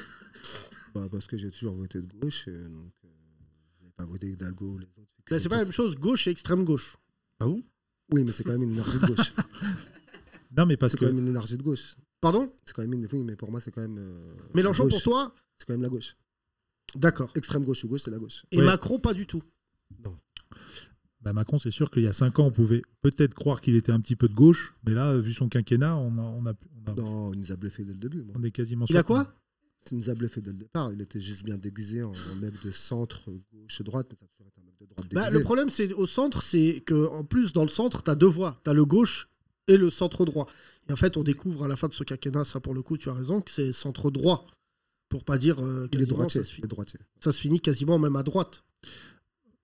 Bah, 0.95 1.07
parce 1.11 1.27
que 1.27 1.39
j'ai 1.39 1.51
toujours 1.51 1.75
voté 1.75 2.03
de 2.03 2.07
gauche. 2.21 2.47
Et 2.49 2.51
donc, 2.69 2.93
euh, 3.05 3.09
j'ai 3.83 3.91
pas 3.97 4.05
voté 4.05 4.29
Hidalgo 4.31 4.67
ou 4.75 4.79
les 4.79 4.85
autres. 4.99 5.09
Bah, 5.31 5.41
C'est 5.41 5.49
pas 5.49 5.57
la 5.57 5.63
même 5.65 5.73
chose, 5.73 5.97
gauche 5.97 6.27
et 6.27 6.31
extrême 6.31 6.65
gauche. 6.65 6.99
Oui, 8.13 8.25
mais 8.25 8.33
c'est 8.33 8.45
quand 8.45 8.53
même 8.53 8.63
une 8.63 8.73
énergie 8.73 8.99
de 8.99 9.07
gauche. 9.07 9.33
Non, 10.57 10.67
mais 10.67 10.77
parce 10.77 10.93
c'est 10.93 10.99
que 10.99 11.05
quand 11.05 11.11
même 11.13 11.19
une 11.21 11.27
énergie 11.31 11.57
de 11.57 11.63
gauche. 11.65 11.97
Pardon? 12.21 12.53
C'est 12.65 12.75
quand 12.75 12.83
même 12.83 12.93
une. 12.93 13.09
Oui, 13.13 13.25
mais 13.25 13.35
pour 13.35 13.51
moi, 13.51 13.61
c'est 13.61 13.73
quand 13.73 13.81
même. 13.81 13.99
euh, 13.99 14.35
Mélenchon 14.55 14.85
gauche. 14.85 14.93
pour 14.93 15.03
toi? 15.03 15.35
C'est 15.59 15.67
quand 15.67 15.73
même 15.75 15.83
la 15.83 15.89
gauche. 15.89 16.17
D'accord. 16.95 17.33
Extrême 17.35 17.65
gauche 17.65 17.83
ou 17.83 17.89
gauche, 17.89 18.03
c'est 18.05 18.13
la 18.13 18.21
gauche. 18.21 18.45
Et 18.53 18.59
Ouais. 18.59 18.65
Macron, 18.65 19.01
pas 19.01 19.15
du 19.15 19.27
tout? 19.27 19.43
bah, 21.21 21.33
Macron, 21.33 21.59
c'est 21.59 21.71
sûr 21.73 21.91
qu'il 21.91 22.03
y 22.03 22.07
a 22.07 22.13
5 22.13 22.39
ans, 22.39 22.47
on 22.47 22.51
pouvait 22.53 22.83
peut-être 23.03 23.35
croire 23.35 23.61
qu'il 23.61 23.75
était 23.75 23.91
un 23.93 23.99
petit 24.01 24.15
peu 24.15 24.29
de 24.29 24.35
gauche, 24.35 24.75
mais 24.87 24.93
là, 24.95 25.17
vu 25.19 25.33
son 25.33 25.49
quinquennat, 25.49 25.97
on, 25.97 26.17
a, 26.19 26.21
on, 26.23 26.47
a, 26.47 26.55
on, 26.87 26.91
a- 26.91 26.95
Non, 26.95 27.33
il 27.33 27.39
nous 27.41 27.51
a 27.53 27.57
bluffé 27.57 27.83
dès 27.85 27.93
le 27.93 27.99
début. 27.99 28.23
moi. 28.23 28.35
on 28.39 28.43
est 28.45 28.51
quasiment 28.51 28.85
Il 28.85 28.93
sûr 28.93 28.99
a 28.99 29.03
quoi 29.03 29.35
Il 29.91 29.97
nous 29.97 30.11
a 30.11 30.15
bluffé 30.15 30.41
dès 30.41 30.53
le 30.53 30.59
départ. 30.59 30.93
Il 30.93 31.01
était 31.01 31.21
juste 31.21 31.45
bien 31.45 31.57
déguisé 31.57 32.03
en, 32.03 32.13
en 32.13 32.35
mec 32.37 32.53
de 32.65 32.71
centre, 32.71 33.31
gauche, 33.53 33.83
droite. 33.83 34.07
Mais 34.11 34.17
ça 34.19 34.25
a 34.27 34.29
toujours 34.29 34.49
été 34.49 34.61
un 34.61 34.64
de 34.85 34.95
droite 34.95 35.09
Bah. 35.13 35.31
Le 35.31 35.43
problème, 35.43 35.71
c'est 35.71 35.93
au 35.93 36.07
centre, 36.07 36.43
c'est 36.43 36.83
que 36.87 37.09
en 37.09 37.25
plus, 37.25 37.53
dans 37.53 37.63
le 37.63 37.69
centre, 37.69 38.03
tu 38.03 38.11
as 38.11 38.15
deux 38.15 38.27
voies. 38.27 38.61
Tu 38.65 38.71
as 38.71 38.75
le 38.75 38.85
gauche 38.85 39.29
et 39.69 39.77
le 39.77 39.91
centre 39.91 40.25
droit. 40.25 40.47
Et 40.89 40.93
en 40.93 40.97
fait, 40.97 41.17
on 41.17 41.23
découvre 41.23 41.65
à 41.65 41.69
la 41.69 41.77
fin 41.77 41.89
de 41.89 41.95
ce 41.95 42.05
quinquennat, 42.05 42.45
ça 42.45 42.61
pour 42.61 42.75
le 42.75 42.83
coup, 42.83 42.97
tu 42.99 43.09
as 43.09 43.15
raison, 43.15 43.41
que 43.41 43.51
c'est 43.51 43.73
centre 43.73 44.11
droit. 44.11 44.47
Pour 45.09 45.25
pas 45.25 45.39
dire 45.39 45.59
euh, 45.61 45.87
il 45.93 45.97
est 45.97 46.01
quasiment, 46.01 46.17
droitier. 46.19 46.43
ça, 46.43 46.51
se 46.57 46.61
droitier. 46.67 46.99
ça 47.21 47.31
se 47.33 47.39
finit 47.41 47.61
quasiment 47.61 47.99
même 47.99 48.17
à 48.17 48.23
droite. 48.23 48.65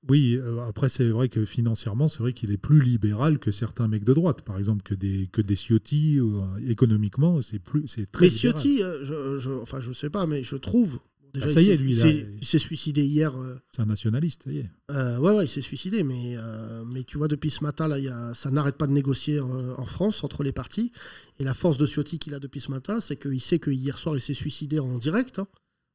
Oui, 0.09 0.37
euh, 0.41 0.61
après, 0.67 0.89
c'est 0.89 1.09
vrai 1.11 1.29
que 1.29 1.45
financièrement, 1.45 2.09
c'est 2.09 2.21
vrai 2.21 2.33
qu'il 2.33 2.50
est 2.53 2.57
plus 2.57 2.81
libéral 2.81 3.39
que 3.39 3.50
certains 3.50 3.87
mecs 3.87 4.05
de 4.05 4.15
droite, 4.15 4.41
par 4.43 4.57
exemple, 4.57 4.83
que 4.83 4.95
des, 4.95 5.29
que 5.31 5.43
des 5.43 5.57
Ciotti. 5.57 6.19
euh, 6.19 6.41
économiquement, 6.67 7.43
c'est 7.43 7.59
plus, 7.59 7.87
c'est 7.87 8.11
très 8.11 8.27
Mais 8.27 8.31
libéral. 8.33 8.61
Ciotti, 8.62 8.83
euh, 8.83 9.05
je, 9.05 9.39
je- 9.39 9.50
enfin, 9.61 9.81
je 9.81 9.93
sais 9.93 10.09
pas, 10.09 10.27
mais 10.27 10.43
je 10.43 10.57
trouve. 10.57 11.00
Déjà, 11.34 11.46
Ah, 11.46 11.49
ça 11.50 11.62
y 11.62 11.70
est, 11.70 11.76
lui, 11.76 11.92
il 11.92 12.00
a- 12.00 12.02
s'est- 12.02 12.28
il 12.40 12.44
s'est 12.44 12.58
suicidé 12.58 13.04
hier. 13.04 13.37
euh, 13.37 13.56
C'est 13.75 13.82
un 13.82 13.87
nationaliste, 13.87 14.42
ça 14.44 14.52
y 14.52 14.58
est. 14.58 14.70
Euh, 14.90 15.18
ouais, 15.18 15.32
ouais, 15.32 15.44
il 15.44 15.49
s'est 15.49 15.60
suicidé, 15.60 16.02
mais, 16.02 16.34
euh, 16.37 16.84
mais 16.84 17.04
tu 17.04 17.18
vois, 17.18 17.28
depuis 17.28 17.50
ce 17.50 17.62
matin, 17.62 17.87
là, 17.88 17.99
il 17.99 18.04
y 18.04 18.08
a, 18.08 18.34
ça 18.34 18.50
n'arrête 18.50 18.76
pas 18.76 18.87
de 18.87 18.92
négocier 18.92 19.38
euh, 19.38 19.75
en 19.76 19.84
France 19.87 20.25
entre 20.25 20.42
les 20.42 20.52
partis. 20.52 20.90
Et 21.38 21.44
la 21.44 21.54
force 21.54 21.76
de 21.78 21.87
Ciotti 21.87 22.18
qu'il 22.18 22.34
a 22.34 22.40
depuis 22.40 22.60
ce 22.60 22.70
matin, 22.70 23.00
c'est 23.00 23.16
qu'il 23.16 23.40
sait 23.40 23.58
que 23.58 23.70
hier 23.70 23.96
soir, 23.99 24.16
il 24.16 24.20
s'est 24.20 24.34
suicidé 24.34 24.80
en 24.80 24.99
direct, 24.99 25.38
hein, 25.38 25.46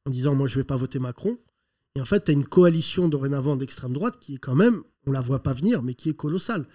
en 0.06 0.10
disant 0.10 0.34
Moi, 0.34 0.46
je 0.48 0.56
vais 0.56 0.64
pas 0.64 0.76
voter 0.76 0.98
Macron. 0.98 1.38
Et 1.96 2.00
en 2.00 2.04
fait, 2.04 2.24
tu 2.24 2.30
as 2.30 2.34
une 2.34 2.44
coalition 2.46 3.08
dorénavant 3.08 3.56
d'extrême 3.56 3.92
droite 3.94 4.18
qui 4.20 4.34
est 4.34 4.38
quand 4.38 4.54
même, 4.54 4.82
on 5.06 5.12
la 5.12 5.20
voit 5.22 5.42
pas 5.42 5.52
venir, 5.54 5.82
mais 5.82 5.94
qui 5.94 6.08
est 6.10 6.14
colossale. 6.14 6.66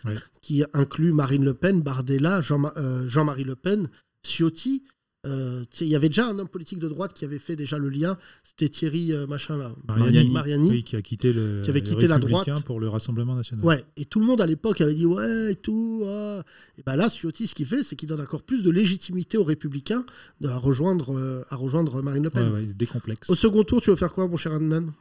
Qui 0.41 0.63
inclut 0.73 1.13
Marine 1.13 1.43
Le 1.45 1.53
Pen, 1.53 1.81
Bardella, 1.81 2.41
Jean- 2.41 2.71
euh, 2.77 3.07
Jean-Marie 3.07 3.43
Le 3.43 3.55
Pen, 3.55 3.89
Ciotti. 4.25 4.83
Euh, 5.27 5.63
il 5.79 5.87
y 5.87 5.95
avait 5.95 6.09
déjà 6.09 6.27
un 6.27 6.39
homme 6.39 6.47
politique 6.47 6.79
de 6.79 6.87
droite 6.87 7.13
qui 7.13 7.25
avait 7.25 7.37
fait 7.37 7.55
déjà 7.55 7.77
le 7.77 7.89
lien, 7.89 8.17
c'était 8.43 8.69
Thierry 8.69 9.13
euh, 9.13 9.27
machin 9.27 9.55
là, 9.55 9.71
Mariani, 9.87 10.29
Mariani. 10.29 10.69
oui, 10.71 10.83
qui 10.83 10.95
a 10.95 11.03
quitté 11.03 11.31
le, 11.31 11.61
Qui 11.63 11.69
avait 11.69 11.83
quitté 11.83 12.07
la 12.07 12.17
droite. 12.17 12.49
pour 12.65 12.79
le 12.79 12.89
Rassemblement 12.89 13.35
national. 13.35 13.63
Ouais, 13.63 13.85
et 13.97 14.05
tout 14.05 14.19
le 14.19 14.25
monde 14.25 14.41
à 14.41 14.47
l'époque 14.47 14.81
avait 14.81 14.95
dit 14.95 15.05
ouais 15.05 15.51
et 15.51 15.55
tout. 15.55 16.01
ah. 16.07 16.41
Et 16.79 16.81
ben 16.83 16.95
là, 16.95 17.07
Ciotti, 17.07 17.45
ce 17.45 17.53
qu'il 17.53 17.67
fait, 17.67 17.83
c'est 17.83 17.95
qu'il 17.95 18.09
donne 18.09 18.19
encore 18.21 18.41
plus 18.41 18.63
de 18.63 18.71
légitimité 18.71 19.37
aux 19.37 19.43
Républicains 19.43 20.07
de- 20.39 20.47
à 20.47 20.57
rejoindre, 20.57 21.15
euh, 21.15 21.43
à 21.49 21.55
rejoindre 21.55 22.01
Marine 22.01 22.23
Le 22.23 22.31
Pen. 22.31 22.51
ouais, 22.53 22.63
il 22.63 22.71
est 22.71 22.73
décomplexe. 22.73 23.29
Au 23.29 23.35
second 23.35 23.63
tour, 23.63 23.79
tu 23.79 23.91
veux 23.91 23.95
faire 23.95 24.13
quoi, 24.13 24.27
mon 24.27 24.37
cher 24.37 24.53
Adnan 24.53 24.91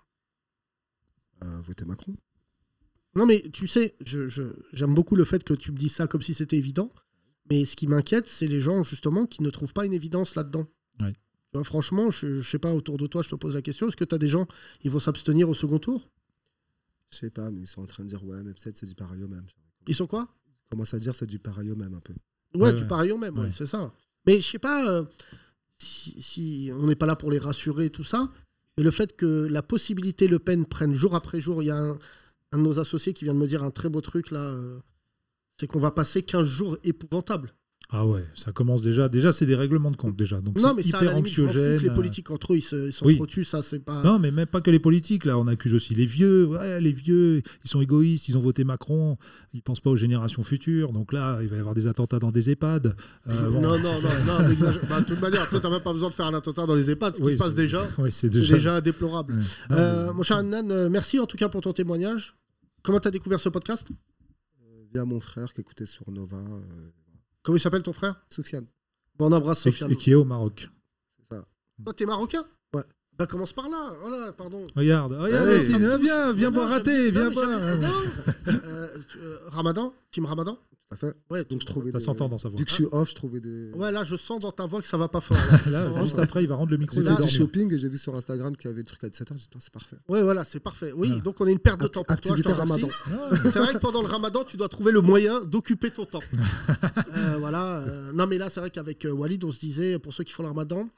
Euh, 1.43 1.61
voter 1.63 1.87
Macron. 1.87 2.15
Non, 3.17 3.25
mais 3.25 3.43
tu 3.55 3.67
sais, 3.67 3.95
je- 4.05 4.29
je- 4.29 4.53
j'aime 4.75 4.93
beaucoup 4.95 5.17
le 5.17 5.25
fait 5.25 5.43
que 5.43 5.55
tu 5.55 5.73
me 5.73 5.79
dis 5.79 5.89
ça 5.89 6.07
comme 6.07 6.21
si 6.21 6.35
c'était 6.35 6.59
évident. 6.59 6.93
Mais 7.51 7.65
ce 7.65 7.75
qui 7.77 7.87
m'inquiète, 7.87 8.29
c'est 8.29 8.47
les 8.47 8.61
gens 8.61 8.83
justement 8.85 9.27
qui 9.27 9.43
ne 9.43 9.51
trouvent 9.51 9.73
pas 9.73 9.85
une 9.85 9.93
évidence 9.93 10.35
là-dedans. 10.37 10.67
Ouais. 11.01 11.13
Tu 11.13 11.19
vois, 11.55 11.65
franchement, 11.65 12.11
je, 12.11 12.41
je 12.41 12.49
sais 12.49 12.59
pas 12.61 12.73
autour 12.73 12.97
de 12.97 13.07
toi, 13.09 13.23
je 13.23 13.29
te 13.29 13.35
pose 13.35 13.55
la 13.55 13.63
question. 13.63 13.89
Est-ce 13.89 13.97
que 13.97 14.05
tu 14.05 14.15
as 14.15 14.19
des 14.19 14.29
gens, 14.29 14.47
ils 14.85 14.91
vont 14.91 15.01
s'abstenir 15.01 15.49
au 15.49 15.55
second 15.55 15.79
tour? 15.81 16.09
Je 17.11 17.19
sais 17.19 17.31
pas, 17.31 17.51
mais 17.51 17.63
ils 17.63 17.67
sont 17.67 17.83
en 17.83 17.87
train 17.87 18.05
de 18.05 18.09
dire 18.09 18.23
ouais, 18.25 18.43
mais 18.45 18.55
peut-être 18.55 18.77
c'est 18.77 18.87
du 18.87 18.95
pareil 18.95 19.25
au 19.25 19.29
même. 19.29 19.45
Ils 19.89 19.95
sont 19.97 20.07
quoi? 20.07 20.29
Ils 20.47 20.71
commencent 20.71 20.95
à 20.95 21.01
dire 21.01 21.17
c'est 21.17 21.27
du 21.27 21.41
pareil 21.41 21.73
au 21.73 21.77
même 21.77 21.95
un 21.95 22.01
peu. 22.01 22.15
Ouais, 22.55 22.63
Ouais, 22.69 22.73
du 22.73 22.83
ouais. 22.83 22.87
pareil 22.89 23.11
au 23.11 23.19
même, 23.19 23.37
ouais, 23.37 23.47
Ouais. 23.47 23.51
c'est 23.53 23.67
ça. 23.67 23.93
Mais 24.27 24.41
je 24.41 24.47
sais 24.49 24.59
pas 24.61 24.89
euh, 24.89 25.05
si, 25.79 26.23
si 26.23 26.71
on 26.73 26.87
n'est 26.87 26.95
pas 26.95 27.07
là 27.07 27.17
pour 27.17 27.33
les 27.33 27.39
rassurer 27.41 27.87
et 27.87 27.91
tout 27.91 28.05
ça, 28.05 28.31
mais 28.79 28.85
le 28.85 28.91
fait 28.93 29.17
que 29.17 29.47
la 29.51 29.63
possibilité 29.63 30.29
Le 30.29 30.39
Pen 30.39 30.65
prenne 30.67 30.93
jour 30.95 31.17
après 31.17 31.41
jour, 31.41 31.63
il 31.65 31.67
y 31.67 31.71
a 31.71 31.77
un, 31.77 31.99
un 32.53 32.59
de 32.59 32.63
nos 32.63 32.79
associés 32.79 33.13
qui 33.13 33.25
vient 33.25 33.35
de 33.35 33.39
me 33.41 33.47
dire 33.49 33.65
un 33.65 33.71
très 33.73 33.89
beau 33.89 34.01
truc 34.01 34.31
là, 34.31 34.51
euh, 34.53 34.79
c'est 35.61 35.67
qu'on 35.67 35.79
va 35.81 35.91
passer 35.91 36.23
15 36.23 36.47
jours 36.47 36.79
épouvantables. 36.85 37.53
Ah 37.93 38.07
ouais, 38.07 38.25
ça 38.37 38.53
commence 38.53 38.83
déjà. 38.83 39.09
Déjà, 39.09 39.33
c'est 39.33 39.47
des 39.47 39.57
règlements 39.57 39.91
de 39.91 39.97
compte 39.97 40.15
déjà. 40.17 40.41
Donc 40.41 40.57
Non, 40.61 40.75
mais 40.75 40.83
c'est 40.85 40.91
ça, 40.91 40.99
à 40.99 41.01
la 41.01 41.07
hyper 41.11 41.17
limite, 41.17 41.35
que 41.35 41.41
anxiogène. 41.43 41.83
les 41.83 41.91
politiques 41.91 42.31
entre 42.31 42.53
eux, 42.53 42.57
ils 42.59 42.63
se- 42.63 42.77
ils 42.89 42.95
Oui. 43.05 43.15
s'entretuent, 43.15 43.43
ça, 43.43 43.63
c'est 43.63 43.81
pas. 43.81 44.05
Non, 44.05 44.21
mais 44.21 44.31
même 44.31 44.47
pas 44.47 44.61
que 44.61 44.71
les 44.71 44.79
politiques. 44.79 45.25
Là, 45.25 45.37
on 45.37 45.49
accuse 45.49 45.75
aussi 45.75 45.97
les 45.97 46.07
vieux. 46.07 46.47
Ouais, 46.47 46.81
les 46.81 46.93
vieux, 46.93 47.43
ils 47.65 47.69
sont 47.69 47.81
égoïstes. 47.81 48.29
Ils 48.29 48.39
ont 48.39 48.41
voté 48.41 48.63
Macron. 48.63 49.17
Ils 49.53 49.61
pensent 49.63 49.81
pas 49.81 49.91
aux 49.91 49.97
générations 49.97 50.45
futures. 50.45 50.93
Donc 50.93 51.13
là, 51.13 51.41
il 51.43 51.49
va 51.49 51.57
y 51.57 51.59
avoir 51.59 51.75
des 51.75 51.89
attentats 51.89 52.21
dans 52.21 52.31
des 52.31 52.49
EHPAD. 52.51 52.95
Euh, 53.27 53.51
bon. 53.51 53.61
Non, 53.61 53.77
non, 53.77 54.01
non, 54.01 54.01
non, 54.25 54.55
bah, 54.89 55.01
de 55.01 55.05
toute 55.07 55.21
manière, 55.21 55.49
tu 55.49 55.57
sais, 55.57 55.61
t'as 55.61 55.71
même 55.71 55.81
pas 55.81 55.93
besoin 55.93 56.11
de 56.11 56.15
faire 56.15 56.27
un 56.27 56.35
attentat 56.35 56.67
dans 56.67 56.77
les 56.77 56.91
EHPAD, 56.93 57.15
ce 57.15 57.19
qui 57.19 57.25
Oui, 57.27 57.33
se 57.37 57.43
passe 57.43 57.57
déjà. 57.57 57.89
Ouais, 57.99 58.13
c'est 58.13 58.29
déjà. 58.29 58.55
déjà 58.55 58.81
déplorable. 58.81 59.35
Ouais. 59.35 59.77
Euh, 59.77 60.13
mon 60.13 60.23
cher 60.23 60.37
Annan, 60.37 60.71
euh, 60.71 60.89
merci 60.89 61.19
en 61.19 61.27
tout 61.27 61.37
cas 61.37 61.49
pour 61.49 61.61
ton 61.61 61.73
témoignage. 61.73 62.37
Comment 62.85 63.01
t'as 63.01 63.11
découvert 63.11 63.41
ce 63.41 63.49
podcast? 63.49 63.89
Via 64.93 65.05
mon 65.05 65.21
frère 65.21 65.53
qui 65.53 65.61
écoutait 65.61 65.87
sur 65.87 66.11
Nova, 66.11 66.37
euh, 66.37 66.91
Comment 67.43 67.57
il 67.57 67.61
s'appelle 67.61 67.83
ton 67.83 67.93
frère? 67.93 68.21
Sofiane. 68.29 68.67
Bon, 69.17 69.27
on 69.27 69.33
embrasse 69.33 69.63
Sofiane. 69.63 69.93
et 69.93 69.97
qui 69.97 70.11
est 70.11 70.15
au 70.15 70.25
Maroc. 70.25 70.69
C'est 71.19 71.37
ça. 71.37 71.45
Toi, 71.85 71.95
t'es 71.95 72.07
marocain? 72.07 72.45
Ouais. 72.75 72.83
Bah, 73.17 73.27
commence 73.27 73.53
par 73.53 73.69
là. 73.69 73.93
Voilà, 74.01 74.33
pardon. 74.33 74.67
Regarde, 74.75 75.13
regarde, 75.13 75.49
viens, 76.01 76.33
viens, 76.33 76.51
boire 76.51 76.69
raté, 76.71 77.11
viens 77.11 77.31
boire. 77.31 77.49
Euh, 78.49 78.89
euh, 79.17 79.39
Ramadan 79.47 79.93
Team 80.11 80.25
Ramadan? 80.27 80.59
Ouais, 81.31 81.45
Donc 81.45 81.61
je 81.61 81.67
trouvais. 81.67 81.93
Ça 81.93 81.99
des- 81.99 82.05
s'entend 82.05 82.29
dans 82.29 82.37
sa 82.39 82.49
voix. 82.49 82.59
Vu 82.59 82.65
que 82.65 82.71
je 82.71 82.75
suis 82.75 82.87
off, 82.91 83.11
je 83.11 83.15
trouvais 83.15 83.39
des. 83.39 83.71
Ouais, 83.75 83.93
là, 83.93 84.03
je 84.03 84.17
sens 84.17 84.43
dans 84.43 84.51
ta 84.51 84.67
voix 84.67 84.83
que 84.83 84.89
ça 84.89 84.97
va 84.97 85.07
pas 85.09 85.21
fort. 85.21 85.37
là. 85.37 85.71
Là, 85.71 85.95
Ça 85.95 86.01
juste 86.01 86.19
après, 86.19 86.43
il 86.43 86.49
va 86.49 86.57
rendre 86.57 86.73
le 86.73 86.79
micro. 86.79 86.97
J'ai 87.01 87.05
fait 87.09 87.23
du 87.23 87.29
shopping 87.29 87.73
et 87.73 87.79
j'ai 87.79 87.89
vu 87.89 87.97
sur 87.97 88.15
Instagram 88.17 88.57
qu'il 88.57 88.69
y 88.71 88.73
avait 88.73 88.83
le 88.83 88.87
truc 88.87 89.05
à 89.05 89.09
17h. 89.09 89.29
J'ai 89.29 89.35
dit, 89.35 89.49
c'est 89.61 89.73
parfait. 89.73 89.97
Ouais, 90.09 90.23
voilà, 90.23 90.43
c'est 90.45 90.59
parfait. 90.59 90.93
Oui, 90.93 91.07
Voilà. 91.09 91.23
donc 91.23 91.41
on 91.41 91.47
a 91.47 91.51
une 91.51 91.61
perte 91.61 91.81
de 91.81 91.87
temps 91.87 92.03
pour 92.03 92.13
activité. 92.13 92.53
Ramadan. 92.53 92.89
C'est 93.45 93.59
vrai 93.61 93.73
que 93.75 93.79
pendant 93.79 94.03
le 94.03 94.09
ramadan, 94.09 94.43
tu 94.43 94.57
dois 94.57 94.69
trouver 94.69 94.91
le 94.91 95.01
moyen 95.01 95.45
d'occuper 95.45 95.91
ton 95.93 96.07
temps. 96.07 96.21
Euh, 97.17 97.37
voilà. 97.39 97.79
euh, 97.79 98.13
non, 98.13 98.27
mais 98.27 98.39
là, 98.39 98.49
c'est 98.51 98.61
vrai 98.61 98.71
qu'avec 98.71 99.05
euh, 99.05 99.11
Walid, 99.13 99.43
on 99.45 99.53
se 99.53 99.59
disait, 99.59 99.99
pour 99.99 100.13
ceux 100.15 100.25
qui 100.25 100.33
font 100.33 100.43
le 100.43 100.49
ramadan, 100.49 100.89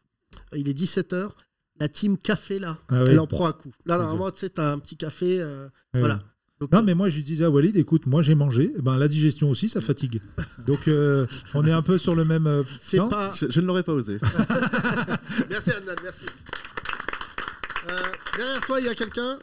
euh, 0.53 0.59
il 0.59 0.69
est 0.69 0.75
17h. 0.79 1.31
La 1.81 1.89
team 1.89 2.17
café, 2.19 2.59
là, 2.59 2.79
Ah 2.89 3.03
ouais. 3.03 3.11
elle 3.13 3.19
en 3.19 3.27
prend 3.27 3.47
un 3.47 3.53
coup. 3.53 3.73
Là, 3.87 3.97
normalement, 3.99 4.31
tu 4.31 4.39
sais, 4.41 4.51
t'as 4.51 4.73
un 4.73 4.79
petit 4.79 4.97
café. 4.97 5.41
euh, 5.41 5.69
Ouais, 5.95 6.01
voilà. 6.01 6.19
Non, 6.71 6.83
mais 6.83 6.95
moi, 6.95 7.09
je 7.09 7.17
lui 7.17 7.23
disais 7.23 7.45
à 7.45 7.51
Walid, 7.51 7.77
écoute, 7.77 8.07
moi, 8.07 8.23
j'ai 8.23 8.35
mangé. 8.35 8.73
Eh 8.77 8.83
Ben, 8.83 8.97
la 8.97 9.09
digestion 9.09 9.51
aussi, 9.51 9.69
ça 9.69 9.81
fatigue. 9.81 10.21
Donc, 10.67 10.87
euh, 10.89 11.27
on 11.55 11.65
est 11.67 11.73
un 11.73 11.83
peu 11.83 11.99
sur 11.99 12.15
le 12.15 12.25
même. 12.25 12.47
euh, 12.47 12.63
c'est 12.79 12.99
pas. 12.99 13.31
Je, 13.35 13.47
je 13.51 13.61
ne 13.61 13.67
l'aurais 13.67 13.83
pas 13.83 13.93
osé. 13.93 14.19
Merci, 15.51 15.71
Adnan, 15.71 15.95
merci. 16.03 16.27
Euh, 17.89 17.99
derrière 18.37 18.61
toi, 18.67 18.81
il 18.81 18.87
y 18.87 18.89
a 18.89 18.95
quelqu'un. 18.95 19.39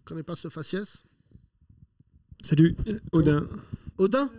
Je 0.00 0.04
connais 0.04 0.22
pas 0.22 0.34
ce 0.34 0.48
faciès? 0.48 1.04
Salut, 2.42 2.76
Odin. 3.12 3.46
Odin? 3.98 4.30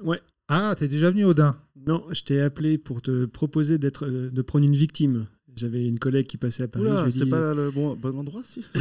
Ah, 0.48 0.76
t'es 0.78 0.88
déjà 0.90 1.12
venu, 1.12 1.24
Odin 1.24 1.56
Non, 1.88 2.04
je 2.12 2.24
t'ai 2.24 2.42
appelé 2.42 2.78
pour 2.78 3.02
te 3.02 3.26
proposer 3.26 3.78
d'être, 3.78 4.08
de 4.08 4.42
prendre 4.42 4.66
une 4.66 4.76
victime. 4.76 5.28
J'avais 5.58 5.86
une 5.86 6.00
collègue 6.00 6.28
qui 6.28 6.38
passait 6.38 6.64
à 6.64 6.68
Paris. 6.68 6.86
c'est 7.12 7.26
dit- 7.26 7.30
pas 7.30 7.54
le 7.54 7.72
bon, 7.72 7.96
bon 7.96 8.18
endroit, 8.18 8.42
si 8.44 8.64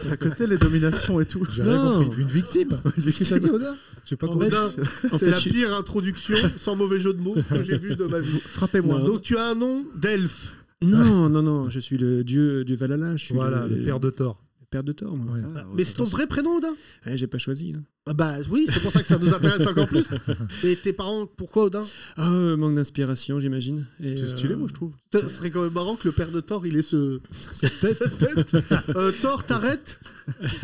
C'est 0.00 0.10
à 0.10 0.16
côté, 0.16 0.46
les 0.46 0.56
dominations 0.58 1.20
et 1.20 1.26
tout. 1.26 1.46
J'ai 1.54 1.62
rien 1.62 1.78
compris. 2.02 2.22
Une 2.22 2.28
victime 2.28 2.68
Qu'est-ce 2.96 3.18
que 3.18 3.24
t'as 3.28 3.38
dit, 3.38 3.50
Odin 3.50 3.74
J'ai 4.04 4.16
pas 4.16 4.26
En 4.28 4.32
compris. 4.32 4.50
fait, 4.50 4.56
Odin, 4.56 4.72
en 5.12 5.18
c'est 5.18 5.30
la 5.30 5.36
pire 5.38 5.74
introduction, 5.74 6.36
sans 6.56 6.74
mauvais 6.74 7.00
jeu 7.00 7.12
de 7.12 7.20
mots, 7.20 7.36
que 7.50 7.62
j'ai 7.62 7.78
vu 7.78 7.94
de 7.96 8.04
ma 8.04 8.20
vie. 8.20 8.38
Frappez-moi. 8.40 9.00
Donc 9.02 9.22
tu 9.22 9.36
as 9.36 9.48
un 9.50 9.54
nom 9.54 9.84
d'elfe. 9.94 10.52
Non, 10.80 11.28
non, 11.28 11.42
non, 11.42 11.70
je 11.70 11.78
suis 11.78 11.96
le 11.96 12.24
dieu 12.24 12.64
du 12.64 12.74
Valhalla. 12.74 13.16
Je 13.16 13.24
suis 13.26 13.34
Voilà, 13.34 13.66
le 13.68 13.76
père 13.84 14.00
de 14.00 14.10
Thor. 14.10 14.42
Père 14.72 14.82
de 14.82 14.92
Thor, 14.92 15.16
moi. 15.16 15.36
Ouais. 15.36 15.40
Ah, 15.56 15.64
Mais 15.76 15.84
c'est 15.84 15.94
ton 15.94 16.04
vrai 16.04 16.26
prénom, 16.26 16.56
Odin 16.56 16.74
Ouais, 17.06 17.16
j'ai 17.16 17.28
pas 17.28 17.38
choisi. 17.38 17.74
hein. 17.76 17.82
Ah 18.06 18.14
Bah 18.14 18.34
oui, 18.50 18.66
c'est 18.68 18.80
pour 18.80 18.90
ça 18.90 19.00
que 19.00 19.06
ça 19.06 19.18
nous 19.18 19.32
intéresse 19.32 19.64
encore 19.66 19.86
plus. 19.86 20.06
Et 20.64 20.74
tes 20.74 20.92
parents, 20.92 21.26
pourquoi 21.26 21.64
Odin 21.66 21.84
euh, 22.18 22.56
manque 22.56 22.74
d'inspiration, 22.74 23.38
j'imagine. 23.38 23.84
Et, 24.02 24.16
C'est 24.16 24.28
stylé, 24.28 24.54
euh, 24.54 24.56
moi, 24.56 24.66
je 24.68 24.74
trouve. 24.74 24.92
Ce 25.12 25.28
serait 25.28 25.50
quand 25.50 25.62
même 25.62 25.72
marrant 25.72 25.94
que 25.94 26.08
le 26.08 26.12
père 26.12 26.32
de 26.32 26.40
Thor, 26.40 26.66
il 26.66 26.76
ait 26.76 26.82
ce... 26.82 27.20
Cette 27.52 27.78
tête, 27.80 27.98
cette 27.98 28.18
tête. 28.52 28.64
Euh, 28.96 29.12
Thor, 29.20 29.44
t'arrêtes? 29.44 30.00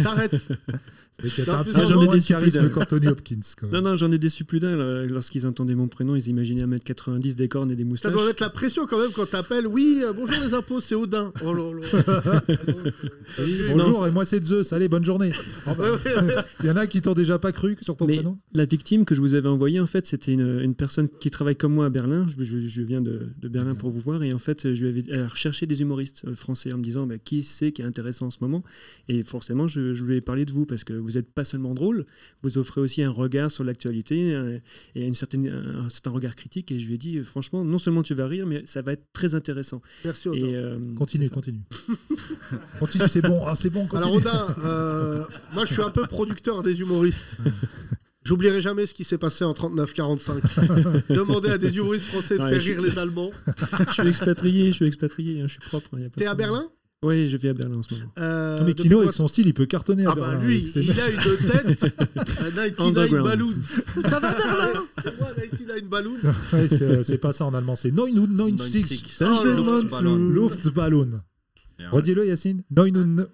T'arrêtes. 0.02 0.48
Plus 1.18 1.30
j'en 1.36 2.02
ai 2.02 3.08
Hopkins. 3.08 3.40
quand 3.56 3.66
même. 3.68 3.72
Non, 3.82 3.90
non, 3.90 3.96
j'en 3.96 4.12
ai 4.12 4.18
déçu 4.18 4.44
plus 4.44 4.60
d'un. 4.60 4.76
là. 4.76 5.04
Lorsqu'ils 5.06 5.46
entendaient 5.46 5.74
mon 5.74 5.88
prénom, 5.88 6.14
ils 6.14 6.28
imaginaient 6.28 6.64
1m90, 6.64 7.34
des 7.34 7.48
cornes 7.48 7.70
et 7.70 7.76
des 7.76 7.82
Ça 7.82 7.88
moustaches. 7.88 8.12
doit 8.12 8.26
mettre 8.26 8.42
la 8.42 8.50
pression 8.50 8.86
quand 8.86 8.98
même 9.00 9.10
quand 9.14 9.26
t'appelles. 9.28 9.66
Oui, 9.66 10.02
euh, 10.04 10.12
bonjour 10.12 10.36
les 10.44 10.54
impôts, 10.54 10.80
c'est 10.80 10.94
Odin. 10.94 11.32
Oh 11.44 11.52
là 11.52 11.72
là. 11.72 12.42
Oui, 13.38 13.60
Bonjour, 13.70 14.06
et 14.06 14.10
moi 14.10 14.24
c'est 14.24 14.42
Zeus. 14.44 14.72
Allez, 14.72 14.88
bonne 14.88 15.04
journée. 15.04 15.32
Oh, 15.66 15.70
bah. 15.76 15.84
Il 16.60 16.66
y 16.66 16.70
en 16.70 16.76
a 16.76 16.86
qui 16.86 17.00
t'ont 17.00 17.14
déjà 17.14 17.38
pas 17.38 17.52
cru 17.52 17.76
sur 17.80 17.96
ton 17.96 18.06
Mais 18.06 18.16
prénom? 18.16 18.38
la 18.52 18.64
victime 18.64 19.04
que 19.04 19.14
je 19.14 19.20
vous 19.20 19.34
avais 19.34 19.48
envoyée, 19.48 19.80
en 19.80 19.86
fait, 19.86 20.06
c'était 20.06 20.32
une, 20.32 20.60
une 20.60 20.74
personne 20.74 21.08
qui 21.20 21.30
travaille 21.30 21.56
comme 21.56 21.72
moi 21.74 21.86
à 21.86 21.90
Berlin. 21.90 22.26
Je, 22.38 22.44
je- 22.44 22.58
je 22.58 22.82
viens 22.82 23.00
de, 23.00 23.28
de 23.40 23.48
Berlin 23.48 23.74
pour 23.74 23.90
vous 23.90 24.00
voir. 24.00 24.22
Et 24.22 24.32
en 24.32 24.38
fait, 24.38 24.74
je 24.74 24.84
lui 24.84 24.88
avais 24.88 25.04
elle 25.10 25.26
recherché 25.26 25.66
des 25.66 25.80
humoristes 25.82 26.24
euh, 26.26 26.34
français 26.34 26.72
en 26.72 26.78
me 26.78 26.82
disant 26.82 27.06
bah, 27.06 27.18
qui 27.18 27.44
c'est 27.44 27.72
qui 27.72 27.82
est 27.82 27.84
intéressant 27.86 28.26
en 28.26 28.30
ce 28.30 28.38
moment? 28.40 28.62
Et 29.08 29.22
forcément, 29.22 29.68
je, 29.68 29.94
je 29.94 30.04
lui 30.04 30.16
ai 30.16 30.20
parlé 30.20 30.44
de 30.44 30.52
vous 30.52 30.66
parce 30.66 30.84
que 30.84 30.92
vous 30.92 31.07
n'êtes 31.12 31.32
pas 31.32 31.44
seulement 31.44 31.74
drôle, 31.74 32.06
vous 32.42 32.58
offrez 32.58 32.80
aussi 32.80 33.02
un 33.02 33.10
regard 33.10 33.50
sur 33.50 33.64
l'actualité 33.64 34.34
euh, 34.34 34.58
et 34.94 35.06
une 35.06 35.14
certaine, 35.14 35.48
un, 35.48 35.88
certain 35.88 36.10
regard 36.10 36.34
critique. 36.36 36.70
Et 36.72 36.78
je 36.78 36.86
lui 36.86 36.94
ai 36.94 36.98
dit, 36.98 37.18
euh, 37.18 37.22
franchement, 37.24 37.64
non 37.64 37.78
seulement 37.78 38.02
tu 38.02 38.14
vas 38.14 38.26
rire, 38.26 38.46
mais 38.46 38.62
ça 38.66 38.82
va 38.82 38.92
être 38.92 39.04
très 39.12 39.34
intéressant. 39.34 39.80
Merci. 40.04 40.28
Et, 40.34 40.54
euh, 40.56 40.78
Continue, 40.96 41.30
continue. 41.30 41.60
continue, 42.80 43.08
c'est 43.08 43.22
bon. 43.22 43.40
Ah, 43.46 43.54
c'est 43.54 43.70
bon, 43.70 43.86
continue. 43.86 44.02
Alors 44.02 44.14
Odin, 44.16 44.56
euh, 44.64 45.24
moi 45.52 45.64
je 45.64 45.72
suis 45.72 45.82
un 45.82 45.90
peu 45.90 46.02
producteur 46.02 46.62
des 46.62 46.80
humoristes. 46.80 47.24
J'oublierai 48.24 48.60
jamais 48.60 48.84
ce 48.84 48.92
qui 48.92 49.04
s'est 49.04 49.16
passé 49.16 49.42
en 49.44 49.52
39-45. 49.52 51.02
Demander 51.14 51.48
à 51.48 51.56
des 51.58 51.74
humoristes 51.78 52.04
français 52.06 52.36
de 52.36 52.42
Ouais, 52.42 52.50
faire 52.50 52.60
je- 52.60 52.72
rire 52.72 52.82
les 52.82 52.98
Allemands. 52.98 53.30
je 53.88 53.92
suis 53.94 54.08
expatrié, 54.08 54.66
je 54.68 54.72
suis 54.72 54.86
expatrié, 54.86 55.40
hein, 55.40 55.44
je 55.46 55.52
suis 55.52 55.60
propre. 55.60 55.88
hein, 55.96 56.08
T'es 56.14 56.26
à. 56.26 56.34
Berlin? 56.34 56.68
Oui, 57.04 57.28
je 57.28 57.36
vis 57.36 57.48
à 57.50 57.54
Berlin 57.54 57.76
en 57.78 57.82
ce 57.84 57.94
moment. 57.94 58.10
Euh, 58.18 58.58
Non, 58.58 58.64
mais 58.64 58.70
depuis 58.72 58.82
Kino, 58.82 59.00
avec 59.00 59.12
son 59.12 59.28
style, 59.28 59.46
il 59.46 59.54
peut 59.54 59.66
cartonner 59.66 60.04
à 60.04 60.10
Ah 60.10 60.14
bah 60.16 60.20
Berlin, 60.32 60.42
lui, 60.44 60.56
avec 60.56 60.68
ses 60.68 60.80
il 60.80 60.88
mecs. 60.88 60.98
a 60.98 61.10
une 61.10 61.76
tête. 61.76 61.84
euh, 61.84 62.50
99 62.56 62.80
Underground. 62.80 63.24
Balloons. 63.28 63.54
Ça 64.02 64.18
va 64.18 64.34
Berlin 64.34 64.84
C'est 65.04 65.18
moi 65.20 65.28
99 65.36 65.84
Balloons. 65.88 66.16
Ouais, 66.52 66.66
c'est 66.68 66.82
euh, 66.82 67.02
c'est 67.04 67.18
pas 67.18 67.32
ça 67.32 67.44
en 67.44 67.54
allemand, 67.54 67.76
c'est 67.76 67.92
99. 67.92 68.48
Oh, 69.20 69.44
le 69.44 69.54
Luftballon. 69.80 70.16
Luftballon. 70.16 71.10
Redis-le, 71.90 72.26
Yacine. 72.26 72.62
99. 72.74 73.28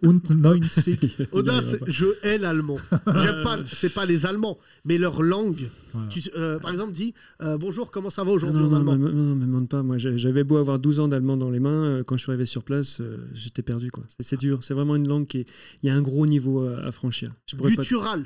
Odin, 1.32 1.56
Il 1.60 1.62
c'est- 1.62 1.72
arrivera 1.72 1.86
je 1.88 2.04
hais 2.22 2.38
l'allemand. 2.38 2.76
J'aime 3.06 3.42
pas, 3.42 3.58
c'est 3.66 3.92
pas 3.92 4.04
les 4.06 4.26
Allemands, 4.26 4.58
mais 4.84 4.98
leur 4.98 5.22
langue. 5.22 5.68
Voilà. 5.92 6.08
Tu- 6.08 6.22
euh, 6.36 6.58
par 6.58 6.70
exemple, 6.70 6.92
dis 6.92 7.14
euh, 7.42 7.56
bonjour, 7.58 7.90
comment 7.90 8.10
ça 8.10 8.24
va 8.24 8.32
aujourd'hui 8.32 8.60
non, 8.60 8.66
en 8.66 8.70
non, 8.70 8.76
allemand 8.76 8.96
non, 8.96 9.08
non, 9.10 9.22
non, 9.30 9.34
me 9.36 9.46
demande 9.46 9.68
pas. 9.68 9.82
Moi, 9.82 9.96
j'avais 9.98 10.44
beau 10.44 10.56
avoir 10.56 10.78
12 10.78 11.00
ans 11.00 11.08
d'allemand 11.08 11.36
dans 11.36 11.50
les 11.50 11.60
mains, 11.60 11.84
euh, 11.84 12.04
quand 12.04 12.16
je 12.16 12.22
suis 12.22 12.30
arrivé 12.32 12.46
sur 12.46 12.64
place, 12.64 13.00
euh, 13.00 13.26
j'étais 13.32 13.62
perdu. 13.62 13.90
quoi. 13.90 14.04
C'est- 14.08 14.22
C'est 14.22 14.36
dur. 14.40 14.62
C'est 14.62 14.74
vraiment 14.74 14.96
une 14.96 15.08
langue 15.08 15.26
qui 15.26 15.38
est. 15.38 15.46
Il 15.82 15.86
y 15.88 15.90
a 15.90 15.94
un 15.94 16.02
gros 16.02 16.26
niveau 16.26 16.66
à, 16.66 16.78
à 16.86 16.92
franchir. 16.92 17.28
Je 17.46 17.56
pourrais 17.56 17.72
pas- 17.74 17.82
Guttural. 17.82 18.24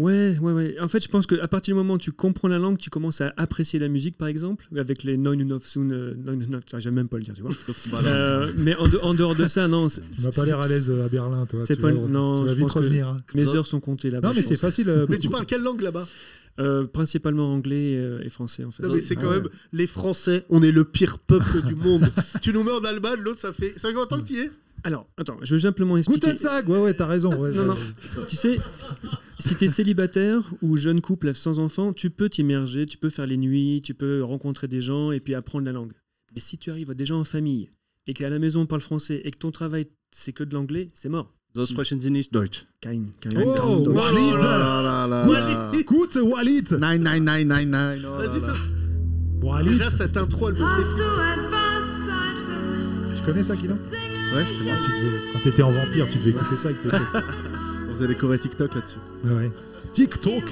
Ouais, 0.00 0.38
ouais, 0.40 0.52
ouais. 0.52 0.76
En 0.80 0.88
fait, 0.88 1.02
je 1.02 1.08
pense 1.08 1.26
qu'à 1.26 1.46
partir 1.46 1.74
du 1.74 1.78
moment 1.78 1.94
où 1.94 1.98
tu 1.98 2.10
comprends 2.12 2.48
la 2.48 2.58
langue, 2.58 2.78
tu 2.78 2.88
commences 2.88 3.20
à 3.20 3.34
apprécier 3.36 3.78
la 3.78 3.88
musique, 3.88 4.16
par 4.16 4.28
exemple, 4.28 4.66
avec 4.76 5.02
les 5.04 5.16
Neun 5.18 5.42
und 5.52 5.60
Sun. 5.62 5.92
euh, 5.92 6.14
J'aime 6.78 6.94
même 6.94 7.08
pas 7.08 7.18
le 7.18 7.24
dire, 7.24 7.34
tu 7.34 7.42
vois. 7.42 7.50
Euh, 8.06 8.52
mais 8.56 8.74
en, 8.76 8.88
de- 8.88 8.98
en 8.98 9.12
dehors 9.14 9.34
de 9.34 9.46
ça, 9.46 9.68
non. 9.68 9.88
Tu 9.88 10.00
m'as 10.22 10.30
pas 10.30 10.44
l'air 10.46 10.60
à 10.60 10.68
l'aise 10.68 10.90
euh, 10.90 11.04
à 11.04 11.08
Berlin, 11.08 11.44
toi. 11.46 11.60
C'est 11.66 11.76
tu 11.76 11.82
pas- 11.82 11.92
vas- 11.92 12.08
non, 12.08 12.40
tu 12.42 12.46
vas 12.46 12.52
je 12.52 12.54
vite 12.56 12.62
pense 12.64 12.72
que- 12.74 12.78
revenir. 12.78 13.08
hein. 13.08 13.18
Mes 13.34 13.46
heures 13.48 13.66
sont 13.66 13.80
comptées 13.80 14.10
là-bas. 14.10 14.28
Non, 14.28 14.34
mais 14.34 14.42
c'est 14.42 14.56
facile. 14.56 14.88
euh, 14.88 15.06
Mais 15.08 15.18
tu 15.18 15.28
parles 15.28 15.44
quelle 15.46 15.62
langue 15.62 15.82
là-bas? 15.82 16.06
Euh, 16.58 16.84
principalement 16.86 17.52
anglais 17.54 17.92
et 18.22 18.28
français, 18.30 18.64
en 18.64 18.70
fait. 18.70 18.82
Non, 18.82 18.94
mais 18.94 19.00
c'est 19.00 19.16
Ah 19.18 19.20
quand 19.20 19.28
ouais. 19.30 19.36
même 19.40 19.48
les 19.72 19.86
Français, 19.86 20.44
on 20.50 20.62
est 20.62 20.72
le 20.72 20.84
pire 20.84 21.18
peuple 21.18 21.62
du 21.66 21.74
monde. 21.74 22.10
tu 22.42 22.52
nous 22.52 22.62
mets 22.64 22.72
en 22.72 22.84
Allemagne, 22.84 23.20
l'autre 23.20 23.40
ça 23.40 23.52
fait 23.52 23.74
50 23.78 24.12
ans 24.12 24.18
que 24.20 24.26
tu 24.26 24.34
y 24.34 24.38
es? 24.40 24.50
Alors, 24.84 25.06
attends, 25.16 25.36
je 25.42 25.54
veux 25.54 25.60
simplement 25.60 25.96
expliquer. 25.96 26.28
Guten 26.32 26.42
Tag 26.42 26.68
Ouais, 26.68 26.78
ouais, 26.80 26.94
t'as 26.94 27.06
raison. 27.06 27.34
ouais, 27.40 27.52
Non, 27.52 27.64
non. 27.66 27.76
Tu 28.28 28.36
sais, 28.36 28.58
si 29.38 29.54
tu 29.56 29.64
es 29.64 29.68
célibataire 29.68 30.42
ou 30.62 30.76
jeune 30.76 31.00
couple 31.00 31.34
sans 31.34 31.58
enfant, 31.58 31.92
tu 31.92 32.10
peux 32.10 32.28
t'immerger, 32.28 32.86
tu 32.86 32.96
peux 32.98 33.10
faire 33.10 33.26
les 33.26 33.36
nuits, 33.36 33.80
tu 33.84 33.94
peux 33.94 34.22
rencontrer 34.22 34.68
des 34.68 34.80
gens 34.80 35.12
et 35.12 35.20
puis 35.20 35.34
apprendre 35.34 35.64
la 35.66 35.72
langue. 35.72 35.92
Mais 36.34 36.40
si 36.40 36.56
tu 36.58 36.70
arrives 36.70 36.94
déjà 36.94 37.14
en 37.14 37.24
famille 37.24 37.68
et 38.06 38.14
qu'à 38.14 38.30
la 38.30 38.38
maison 38.38 38.60
on 38.62 38.66
parle 38.66 38.80
français 38.82 39.20
et 39.24 39.30
que 39.30 39.38
ton 39.38 39.50
travail 39.50 39.86
c'est 40.12 40.32
que 40.32 40.44
de 40.44 40.54
l'anglais, 40.54 40.88
c'est 40.94 41.08
mort. 41.08 41.32
So 41.54 41.66
sprechen 41.66 42.00
Sie 42.00 42.10
nicht 42.10 42.32
Deutsch. 42.32 42.64
Kein, 42.80 43.06
kein, 43.20 43.30
Oh, 43.44 43.80
Deutsch. 43.84 43.96
Walid 43.96 44.40
Walid. 45.28 45.80
Écoute, 45.80 46.16
Walid 46.22 46.68
oh 46.72 46.76
là 46.78 46.96
Vas-y, 46.98 48.40
là. 48.40 48.54
fais. 48.54 49.46
Walid 49.46 49.72
Déjà, 49.72 49.90
cette 49.90 50.16
intro, 50.16 50.48
elle 50.50 50.54
fait 50.54 50.62
Tu 53.16 53.22
connais 53.26 53.42
ça, 53.42 53.56
Kino? 53.56 53.74
Ouais, 54.34 54.44
je 54.48 54.54
sais 54.54 54.70
Ah, 54.70 54.76
tu 54.84 55.04
devais- 55.04 55.22
Quand 55.32 55.38
t'étais 55.42 55.62
en 55.62 55.72
vampire, 55.72 56.06
tu 56.10 56.18
devais 56.18 56.30
écouter 56.30 56.56
ça 56.56 56.68
avec 56.68 56.82
tes 56.82 56.88
potes. 56.88 57.00
On 57.90 57.94
faisait 57.94 58.06
des 58.08 58.14
chorés 58.14 58.38
TikTok 58.38 58.74
là-dessus. 58.74 58.96
Ouais, 59.24 59.32
ouais. 59.32 59.50
TikTok 59.92 60.44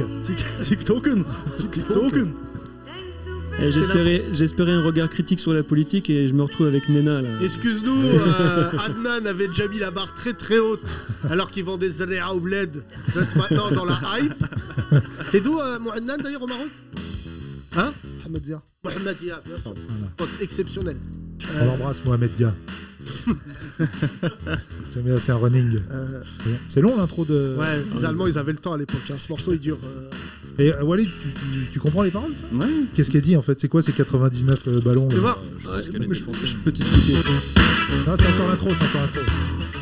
TikToken 0.65 1.25
TikToken 1.57 2.33
Et 3.63 3.71
J'espérais 3.71 4.25
j'espérais 4.33 4.73
un 4.73 4.83
regard 4.83 5.09
critique 5.09 5.39
sur 5.39 5.53
la 5.53 5.63
politique 5.63 6.11
et 6.11 6.27
je 6.27 6.35
me 6.35 6.43
retrouve 6.43 6.67
avec 6.67 6.89
Nena 6.89 7.23
là. 7.23 7.29
Excuse-nous, 7.43 8.03
euh, 8.03 8.71
Adnan 8.85 9.27
avait 9.27 9.47
déjà 9.47 9.69
mis 9.69 9.79
la 9.79 9.93
barre 9.93 10.13
très 10.15 10.33
très 10.33 10.59
haute 10.59 10.83
alors 11.31 11.51
qu'il 11.53 11.65
vendait 11.65 11.89
Zalea 11.89 12.33
au 12.35 12.41
bled. 12.41 12.83
Vous 13.09 13.21
êtes 13.21 13.37
maintenant 13.37 13.71
dans 13.71 13.85
la 13.85 14.01
hype. 14.21 14.45
T'es 15.31 15.41
d'où, 15.41 15.61
euh, 15.61 15.79
mon 15.79 15.91
Adnan 15.93 16.17
d'ailleurs 16.21 16.43
au 16.43 16.47
Maroc? 16.49 16.69
Hein? 17.77 17.93
Mohamed 18.25 18.45
Zia. 18.45 18.63
Mohamed 18.85 19.17
Dia, 19.21 19.41
bien 19.47 19.57
sûr. 19.63 19.75
Pote 20.17 20.29
exceptionnel. 20.41 20.97
On 21.61 21.65
l'embrasse, 21.67 22.05
Mohamed 22.05 22.35
Dia. 22.35 22.55
J'aime 24.95 25.05
bien, 25.05 25.17
c'est 25.19 25.33
un 25.33 25.37
running. 25.37 25.79
Euh, 25.91 26.21
C'est 26.67 26.81
long 26.81 26.97
l'intro 26.97 27.25
de. 27.25 27.57
ouais, 27.59 27.83
les 27.97 28.05
Allemands, 28.05 28.27
ils 28.27 28.39
avaient 28.39 28.53
le 28.53 28.59
temps 28.59 28.73
à 28.73 28.79
l'époque. 28.79 29.01
hein. 29.11 29.15
Ce 29.19 29.29
morceau, 29.31 29.53
il 29.53 29.59
dure. 29.61 29.79
euh, 29.85 30.11
Et 30.59 30.73
euh, 30.75 30.83
Walid, 30.83 31.09
tu, 31.11 31.33
tu- 31.33 31.67
tu 31.73 31.79
comprends 31.81 32.03
les 32.03 32.11
paroles 32.11 32.33
Ouais. 32.53 32.67
Qu'est-ce 32.95 33.11
qu'elle 33.11 33.23
dit 33.23 33.37
en 33.37 33.43
fait? 33.43 33.61
C'est 33.61 33.69
quoi 33.69 33.83
ces 33.83 33.93
99 33.93 34.61
euh, 34.67 34.81
ballons 34.81 35.09
Tu 35.09 35.17
là? 35.17 35.21
vois 35.21 35.43
Je 35.59 35.69
Ouais, 35.69 35.83
je, 35.83 35.91
peux 36.57 36.73
t'expliquer. 36.73 37.19
Ah, 38.07 38.15
c'est 38.19 38.27
encore 38.29 38.49
l'intro, 38.49 38.69
c'est 38.79 38.87
encore 38.89 39.03
l'intro. 39.03 39.21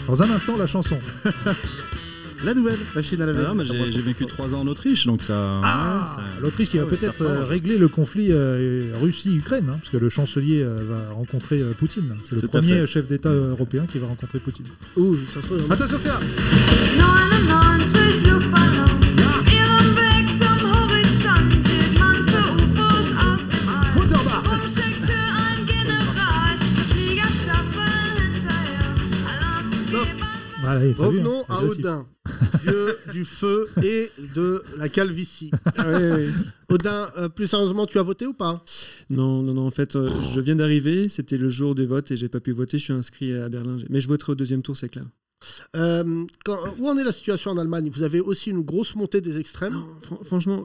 Dans 0.09 0.23
un 0.23 0.31
instant, 0.31 0.57
la 0.57 0.67
chanson. 0.67 0.99
La 2.47 2.55
nouvelle 2.55 2.79
machine 2.95 3.21
à 3.21 3.27
laver. 3.27 3.45
Ah, 3.45 3.65
j'ai 3.65 3.91
j'ai 3.91 4.01
vécu 4.01 4.25
3 4.25 4.55
ans 4.55 4.61
en 4.61 4.69
Autriche, 4.69 5.05
donc 5.05 5.21
ça. 5.21 5.61
Ah, 5.65 6.17
L'Autriche 6.41 6.71
qui 6.71 6.79
va 6.79 6.85
Ah 6.87 6.91
peut-être 6.91 7.21
euh, 7.23 7.45
régler 7.45 7.77
le 7.77 7.89
conflit 7.89 8.29
euh, 8.31 8.93
Russie-Ukraine, 9.03 9.65
hein, 9.69 9.79
parce 9.81 9.91
que 9.91 9.97
le 9.97 10.09
chancelier 10.09 10.63
euh, 10.63 10.79
va 10.89 11.13
rencontrer 11.13 11.61
euh, 11.61 11.73
Poutine. 11.77 12.15
C'est 12.23 12.37
le 12.37 12.43
Tout 12.43 12.47
premier 12.47 12.87
chef 12.87 13.09
d'État 13.09 13.31
européen 13.31 13.85
qui 13.91 13.99
va 13.99 14.07
rencontrer 14.07 14.39
Poutine. 14.39 14.67
Ouh, 14.97 15.17
ça 15.35 15.43
se 15.43 15.55
trouve. 15.55 15.73
Attention, 15.73 15.99
c'est 16.01 16.07
là 16.07 16.21
hein, 30.67 30.79
Revenons 30.97 31.45
à. 31.49 31.63
Odin, 31.65 32.07
dieu 32.63 32.99
du 33.13 33.25
feu 33.25 33.69
et 33.83 34.11
de 34.35 34.63
la 34.77 34.89
calvitie. 34.89 35.51
Ah 35.77 35.89
ouais. 35.91 36.29
Odin, 36.69 37.11
euh, 37.17 37.29
plus 37.29 37.47
sérieusement, 37.47 37.87
tu 37.87 37.99
as 37.99 38.03
voté 38.03 38.27
ou 38.27 38.33
pas? 38.35 38.63
Non, 39.11 39.43
non, 39.43 39.55
non. 39.55 39.67
En 39.67 39.71
fait, 39.71 39.97
euh, 39.97 40.09
je 40.35 40.41
viens 40.41 40.57
d'arriver. 40.57 41.09
C'était 41.09 41.37
le 41.37 41.49
jour 41.49 41.75
du 41.75 41.87
vote 41.87 42.11
et 42.11 42.17
j'ai 42.17 42.29
pas 42.29 42.41
pu 42.41 42.53
voter. 42.53 42.79
Je 42.79 42.85
suis 42.85 42.93
inscrit 42.93 43.33
à 43.35 43.49
Berlin. 43.49 43.77
Mais 43.89 44.01
je 44.01 44.09
voterai 44.09 44.33
au 44.33 44.35
deuxième 44.35 44.63
tour, 44.63 44.77
c'est 44.77 44.89
clair. 44.89 45.05
Euh, 45.77 46.25
quand- 46.45 46.59
Où 46.79 46.89
en 46.89 46.97
est 46.99 47.05
la 47.05 47.13
situation 47.13 47.51
en 47.53 47.59
Allemagne? 47.59 47.91
Vous 47.93 48.03
avez 48.03 48.21
aussi 48.21 48.51
une 48.51 48.63
grosse 48.63 48.97
montée 48.97 49.21
des 49.21 49.39
extrêmes? 49.39 49.75
Non, 49.75 49.87
fran- 50.01 50.19
franchement, 50.25 50.65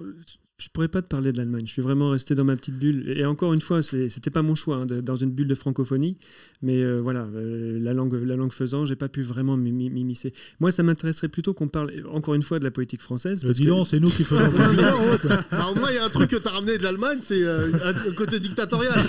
je 0.62 0.70
pourrais 0.70 0.88
pas 0.90 1.02
te 1.02 1.08
parler 1.08 1.32
de 1.32 1.38
l'Allemagne. 1.38 1.64
Je 1.66 1.72
suis 1.72 1.82
vraiment 1.82 2.12
resté 2.12 2.36
dans 2.36 2.44
ma 2.44 2.56
petite 2.56 2.78
bulle. 2.78 3.14
Et 3.18 3.26
encore 3.26 3.54
une 3.54 3.62
fois, 3.62 3.82
c'était 3.82 4.30
pas 4.30 4.44
mon 4.44 4.54
choix, 4.54 4.76
hein, 4.78 4.86
de- 4.86 5.02
dans 5.02 5.16
une 5.16 5.32
bulle 5.32 5.48
de 5.48 5.56
francophonie. 5.56 6.18
Mais 6.62 6.84
euh, 6.84 6.98
voilà, 7.02 7.28
euh, 7.36 7.80
la 7.82 7.94
langue, 7.94 8.14
la 8.14 8.36
langue 8.36 8.52
faisant, 8.52 8.86
j'ai 8.86 8.96
pas 8.96 9.10
pu 9.10 9.24
vraiment 9.24 9.58
m'immiscer. 9.58 10.34
Moi, 10.60 10.72
ça 10.72 10.84
m'intéresserait 10.84 11.30
plutôt 11.30 11.54
qu'on 11.56 11.68
parle 11.68 11.92
encore 12.12 12.36
une 12.36 12.44
fois 12.44 12.60
de 12.60 12.64
la 12.64 12.70
politique 12.72 13.02
française. 13.02 13.44
Euh, 13.44 13.48
parce 13.48 13.58
dis 13.60 13.66
que- 13.66 13.72
c'est 13.90 14.00
nous 14.00 14.10
qui 14.10 14.24
faisons 14.24 14.42
Au 15.72 15.76
moins, 15.76 15.90
il 15.90 15.96
y 15.96 15.98
a 15.98 16.06
un 16.06 16.10
truc 16.10 16.30
que 16.30 16.36
tu 16.36 16.48
as 16.48 16.52
ramené 16.52 16.78
de 16.78 16.84
l'Allemagne, 16.84 17.20
c'est 17.22 17.42
euh, 17.44 17.72
un 17.84 18.12
côté 18.14 18.40
dictatorial. 18.40 19.00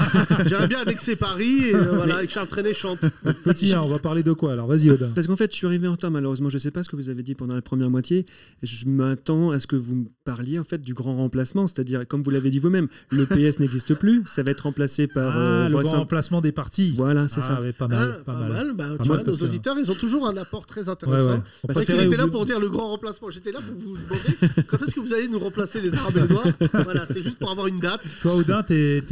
J'aimerais 0.47 0.69
bien 0.69 0.79
annexer 0.79 1.17
Paris 1.17 1.65
et 1.67 1.75
euh, 1.75 1.93
voilà, 1.97 2.17
avec 2.17 2.31
Charles 2.31 2.49
Trenet 2.49 2.73
chante. 2.75 3.01
Petit, 3.45 3.73
hein, 3.75 3.83
on 3.85 3.89
va 3.89 3.99
parler 3.99 4.23
de 4.23 4.33
quoi 4.33 4.53
Alors, 4.53 4.67
vas-y, 4.69 4.91
Odin. 4.91 5.11
Parce 5.15 5.27
qu'en 5.27 5.37
fait, 5.37 5.51
je 5.53 5.57
suis 5.57 5.67
arrivé 5.67 5.87
en 5.89 5.93
retard, 5.93 6.11
malheureusement. 6.11 6.49
Je 6.49 6.57
ne 6.57 6.61
sais 6.61 6.71
pas 6.71 6.83
ce 6.83 6.89
que 6.89 6.97
vous 6.97 7.11
avez 7.11 7.23
dit 7.23 7.35
pendant 7.35 7.55
la 7.55 7.63
première 7.63 7.91
moitié. 7.91 8.25
Je 8.63 8.87
m'attends 8.89 9.51
à 9.51 9.61
ce 9.61 9.67
que 9.67 9.77
vous 9.77 9.95
me 9.95 10.05
parliez 10.25 10.59
en 10.59 10.65
fait 10.65 10.81
du 10.81 10.95
grand 10.95 11.17
remplacement, 11.17 11.42
c'est-à-dire, 11.45 12.07
comme 12.07 12.23
vous 12.23 12.31
l'avez 12.31 12.51
dit 12.51 12.59
vous-même, 12.59 12.89
le 13.11 13.27
PS 13.27 13.59
n'existe 13.59 13.95
plus. 13.95 14.23
Ça 14.27 14.43
va 14.43 14.51
être 14.51 14.63
remplacé 14.63 15.07
par. 15.07 15.35
Ah, 15.37 15.39
euh, 15.39 15.69
le 15.69 15.79
grand 15.79 15.99
remplacement 15.99 16.41
des 16.41 16.53
partis. 16.53 16.93
Voilà, 16.97 17.29
c'est 17.29 17.41
Ah, 17.45 17.57
ça. 17.57 17.61
ouais, 17.61 17.73
pas 17.73 17.87
Ah, 17.91 17.95
mal, 17.95 18.23
pas, 18.25 18.35
mal. 18.49 18.73
Bah, 18.75 18.85
Pas 18.97 19.03
tu 19.03 19.09
mal 19.09 19.17
vois, 19.19 19.25
parce 19.25 19.39
nos 19.39 19.47
que- 19.47 19.51
auditeurs, 19.51 19.77
ils 19.79 19.91
ont 19.91 19.95
toujours 19.95 20.27
un 20.27 20.37
apport 20.37 20.67
très 20.67 20.83
Ouais, 20.83 20.89
intéressant. 20.91 21.27
ouais. 21.33 21.41
On 21.63 21.67
Parce 21.67 21.79
qu'il 21.81 21.87
préférait 21.87 22.07
était 22.07 22.17
là 22.17 22.27
pour 22.29 22.45
dire 22.47 22.61
le 22.61 22.69
grand 22.71 22.89
remplacement? 22.89 23.31
J'étais 23.31 23.53
là 23.53 23.61
pour 23.61 23.75
vous 23.77 23.97
demander 23.97 24.65
quand 24.67 24.83
est-ce 24.83 24.95
que 24.95 25.01
vous 25.01 25.13
allez 25.13 25.29
nous 25.29 25.39
remplacer 25.39 25.81
les 25.81 25.95
Arabes 25.95 26.17
et 26.17 26.21
les 26.23 26.29
Noirs. 26.29 26.47
Voilà, 26.85 27.07
c'est 27.07 27.23
juste 27.23 27.39
pour 27.39 27.51
avoir 27.51 27.67
une 27.67 27.79
date. 27.81 28.01
Toi, 28.23 28.37
Odin, 28.37 28.63
t'es 28.63 29.03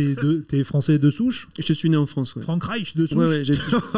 t'es 0.49 0.65
français 0.65 0.99
de 0.99 1.11
souche? 1.11 1.49
Je 1.59 1.73
suis 1.73 1.91
né 1.91 1.97
en 1.97 2.07
France, 2.07 2.35
ouais. 2.37 2.43
Frank 2.43 2.63
Reich 2.65 2.97
de 2.97 3.07
souche? 3.07 3.17
Ouais, 3.19 3.27
ouais, 3.27 3.43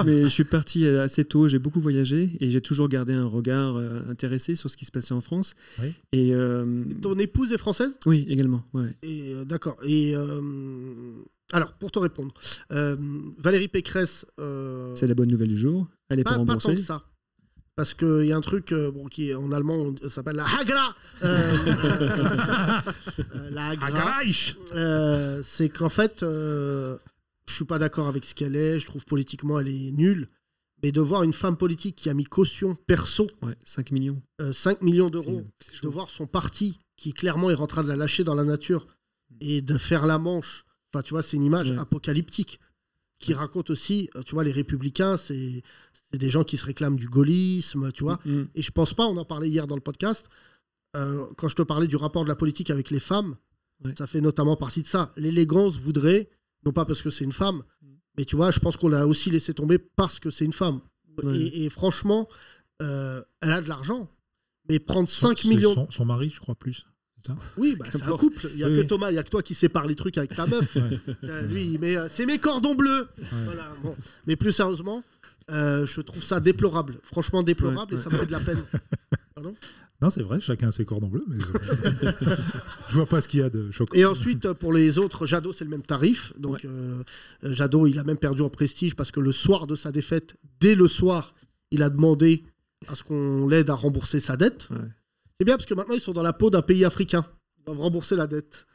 mais 0.05 0.23
je 0.25 0.29
suis 0.29 0.45
parti 0.45 0.85
euh, 0.87 1.03
assez 1.05 1.25
tôt, 1.25 1.49
j'ai 1.49 1.59
beaucoup 1.59 1.81
voyagé 1.81 2.31
et 2.41 2.51
j'ai 2.51 2.61
toujours 2.61 2.89
gardé 2.89 3.13
un 3.13 3.27
regard 3.27 3.77
euh, 3.77 4.01
intéressé 4.11 4.55
sur 4.55 4.69
ce 4.71 4.77
qui 4.77 4.85
se 4.85 4.91
passait 4.91 5.15
en 5.15 5.21
France. 5.21 5.55
Oui. 5.83 5.93
Et 6.13 6.33
euh, 6.35 6.65
Ton 7.01 7.19
épouse 7.19 7.53
est 7.53 7.59
française? 7.59 7.99
Oui, 8.07 8.22
également. 8.29 8.63
Ouais. 8.73 8.97
Et 9.03 9.33
euh, 9.35 9.45
d'accord. 9.45 9.77
Et 9.85 10.15
euh, 10.17 11.23
alors, 11.53 11.73
pour 11.75 11.91
te 11.91 11.99
répondre, 11.99 12.33
euh, 12.73 12.97
Valérie 13.39 13.69
Pécresse. 13.69 14.27
euh, 14.41 14.95
C'est 14.97 15.07
la 15.07 15.15
bonne 15.15 15.31
nouvelle 15.31 15.49
du 15.49 15.59
jour. 15.59 15.87
Elle 16.09 16.21
est 16.21 16.25
pas, 16.25 16.31
pas, 16.31 16.37
pas 16.39 16.45
tant 16.45 16.53
remboursée. 16.53 16.75
que 16.77 16.81
ça. 16.81 17.03
Parce 17.75 17.95
qu'il 17.95 18.27
y 18.27 18.33
a 18.33 18.37
un 18.37 18.41
truc 18.43 18.71
euh, 18.73 18.91
bon, 18.91 19.07
qui 19.07 19.31
est 19.31 19.35
en 19.35 19.51
allemand 19.51 19.77
on- 19.77 19.97
ça 20.03 20.09
s'appelle 20.11 20.37
la 20.37 20.45
Hagra. 20.45 20.95
Euh, 21.25 21.57
euh, 23.35 23.51
la 23.51 23.69
Hagra. 23.69 24.21
Euh, 24.75 25.41
c'est 25.45 25.69
qu'en 25.69 25.89
fait, 25.89 26.23
euh, 26.23 26.99
je 27.49 27.55
suis 27.55 27.65
pas 27.65 27.79
d'accord 27.79 28.09
avec 28.09 28.25
ce 28.25 28.35
qu'elle 28.35 28.57
est. 28.57 28.79
Je 28.79 28.87
trouve 28.87 29.05
politiquement 29.05 29.59
elle 29.59 29.69
est 29.69 29.91
nulle. 29.93 30.29
Mais 30.83 30.91
de 30.91 31.01
voir 31.01 31.23
une 31.23 31.33
femme 31.33 31.57
politique 31.57 31.95
qui 31.95 32.11
a 32.11 32.15
mis 32.15 32.25
caution 32.25 32.77
perso 32.89 33.31
Ouais, 33.41 33.55
5 33.65 33.93
millions. 33.93 34.21
euh, 34.41 34.53
5 34.53 34.83
millions 34.83 35.11
d'euros, 35.11 35.45
de 35.83 35.89
voir 35.89 36.11
son 36.11 36.27
parti 36.27 36.81
qui 37.03 37.13
clairement 37.13 37.51
est 37.51 37.61
en 37.61 37.67
train 37.67 37.83
de 37.83 37.89
la 37.89 37.97
lâcher 37.97 38.23
dans 38.23 38.35
la 38.37 38.45
nature 38.45 38.87
et 39.41 39.61
de 39.61 39.77
faire 39.77 40.07
la 40.07 40.19
manche. 40.19 40.65
Enfin, 40.93 41.03
tu 41.03 41.11
vois, 41.15 41.23
c'est 41.23 41.37
une 41.37 41.45
image 41.45 41.71
Ouais. 41.71 41.79
apocalyptique 41.79 42.61
qui 43.19 43.35
raconte 43.35 43.71
aussi, 43.71 44.09
euh, 44.15 44.23
tu 44.23 44.35
vois, 44.35 44.45
les 44.45 44.53
républicains, 44.53 45.17
c'est 45.17 45.63
des 46.13 46.31
gens 46.31 46.45
qui 46.45 46.57
se 46.57 46.65
réclament 46.65 46.97
du 46.97 47.09
gaullisme, 47.09 47.91
tu 47.93 48.05
vois. 48.05 48.21
Mm. 48.25 48.43
Et 48.55 48.63
je 48.63 48.71
pense 48.71 48.95
pas, 48.95 49.07
on 49.07 49.17
en 49.17 49.25
parlait 49.25 49.49
hier 49.49 49.67
dans 49.67 49.75
le 49.75 49.81
podcast, 49.81 50.29
euh, 50.97 51.27
quand 51.37 51.49
je 51.49 51.57
te 51.57 51.63
parlais 51.63 51.87
du 51.89 51.97
rapport 51.97 52.23
de 52.25 52.29
la 52.29 52.37
politique 52.37 52.71
avec 52.71 52.91
les 52.91 53.01
femmes, 53.01 53.37
Ouais. 53.85 53.95
ça 53.99 54.07
fait 54.07 54.21
notamment 54.21 54.55
partie 54.57 54.83
de 54.83 54.87
ça. 54.87 55.13
L'élégance 55.17 55.79
voudrait, 55.81 56.31
non 56.65 56.73
pas 56.73 56.85
parce 56.85 57.03
que 57.03 57.11
c'est 57.11 57.25
une 57.25 57.33
femme, 57.33 57.65
mais 58.17 58.25
tu 58.25 58.37
vois, 58.37 58.51
je 58.53 58.61
pense 58.61 58.77
qu'on 58.77 58.89
l'a 58.89 59.09
aussi 59.09 59.29
laissé 59.31 59.55
tomber 59.55 59.79
parce 59.79 60.21
que 60.21 60.31
c'est 60.31 60.45
une 60.45 60.53
femme. 60.53 60.81
Ouais. 61.25 61.37
Et, 61.37 61.65
et 61.65 61.69
franchement, 61.71 62.29
euh, 62.81 63.23
elle 63.41 63.51
a 63.53 63.61
de 63.61 63.69
l'argent. 63.69 64.09
Mais 64.69 64.79
prendre 64.79 65.09
5 65.09 65.39
C'est 65.41 65.49
millions. 65.49 65.75
Son, 65.75 65.91
son 65.91 66.05
mari, 66.05 66.31
je 66.31 66.39
crois, 66.39 66.55
plus. 66.55 66.87
Oui, 67.57 67.77
bah, 67.79 67.87
c'est 67.91 68.03
un 68.03 68.17
couple. 68.17 68.49
Il 68.51 68.57
n'y 68.57 68.65
a 68.65 68.69
Oui, 68.69 68.75
que 68.75 68.81
oui. 68.81 68.87
Thomas, 68.87 69.11
il 69.11 69.15
n'y 69.15 69.19
a 69.19 69.23
que 69.23 69.31
toi 69.31 69.43
qui 69.43 69.55
sépare 69.55 69.87
les 69.87 69.95
trucs 69.95 70.19
avec 70.19 70.35
ta 70.35 70.47
meuf. 70.47 70.75
Ouais. 70.77 71.01
Euh, 71.25 71.43
lui, 71.43 71.79
mais 71.81 71.97
euh, 71.97 72.09
c'est 72.11 72.27
mes 72.27 72.39
cordons 72.39 72.75
bleus. 72.75 73.09
Voilà, 73.45 73.69
bon. 73.83 73.97
Mais 74.27 74.37
plus 74.37 74.53
sérieusement, 74.53 75.03
euh, 75.51 75.87
je 75.87 76.01
trouve 76.01 76.23
ça 76.23 76.41
déplorable. 76.41 76.99
Franchement 77.03 77.43
déplorable 77.43 77.95
Ouais, 77.95 78.01
et 78.01 78.03
ça 78.03 78.11
me 78.11 78.17
fait 78.17 78.27
de 78.27 78.33
la 78.33 78.41
peine. 78.41 78.63
Non, 80.01 80.11
c'est 80.11 80.23
vrai, 80.25 80.41
chacun 80.41 80.69
a 80.69 80.73
ses 80.73 80.85
cordons 80.85 81.07
bleus, 81.07 81.25
mais 81.29 81.37
je, 81.39 81.47
je 82.89 82.95
vois 82.95 83.07
pas 83.07 83.21
ce 83.21 83.29
qu'il 83.29 83.39
y 83.39 83.43
a 83.45 83.49
de 83.51 83.71
choquant. 83.71 83.97
Et 83.97 84.05
ensuite, 84.05 84.53
pour 84.55 84.73
les 84.73 84.99
autres, 84.99 85.27
Jadot, 85.27 85.53
c'est 85.53 85.63
le 85.63 85.71
même 85.71 85.83
tarif. 85.85 86.33
Donc, 86.37 86.65
euh, 86.65 87.05
Jadot, 87.45 87.87
il 87.87 87.97
a 88.01 88.05
même 88.05 88.19
perdu 88.19 88.43
en 88.43 88.49
prestige 88.51 88.97
parce 88.97 89.13
que 89.13 89.21
le 89.21 89.31
soir 89.31 89.69
de 89.69 89.77
sa 89.77 89.93
défaite, 89.93 90.37
dès 90.61 90.75
le 90.75 90.89
soir, 90.89 91.35
il 91.71 91.85
a 91.85 91.89
demandé 91.89 92.43
à 92.89 92.97
ce 92.97 93.05
qu'on 93.05 93.47
l'aide 93.47 93.71
à 93.71 93.75
rembourser 93.75 94.19
sa 94.19 94.37
dette. 94.37 94.69
Ouais. 95.43 95.45
C'est 95.45 95.45
bien 95.45 95.57
parce 95.57 95.67
que 95.67 95.75
maintenant, 95.75 95.95
ils 95.95 96.01
sont 96.01 96.13
dans 96.13 96.23
la 96.23 96.33
peau 96.33 96.51
d'un 96.51 96.63
pays 96.63 96.85
africain. 96.85 97.25
Ils 97.59 97.65
doivent 97.67 97.81
rembourser 97.81 98.17
la 98.17 98.27
dette. 98.27 98.67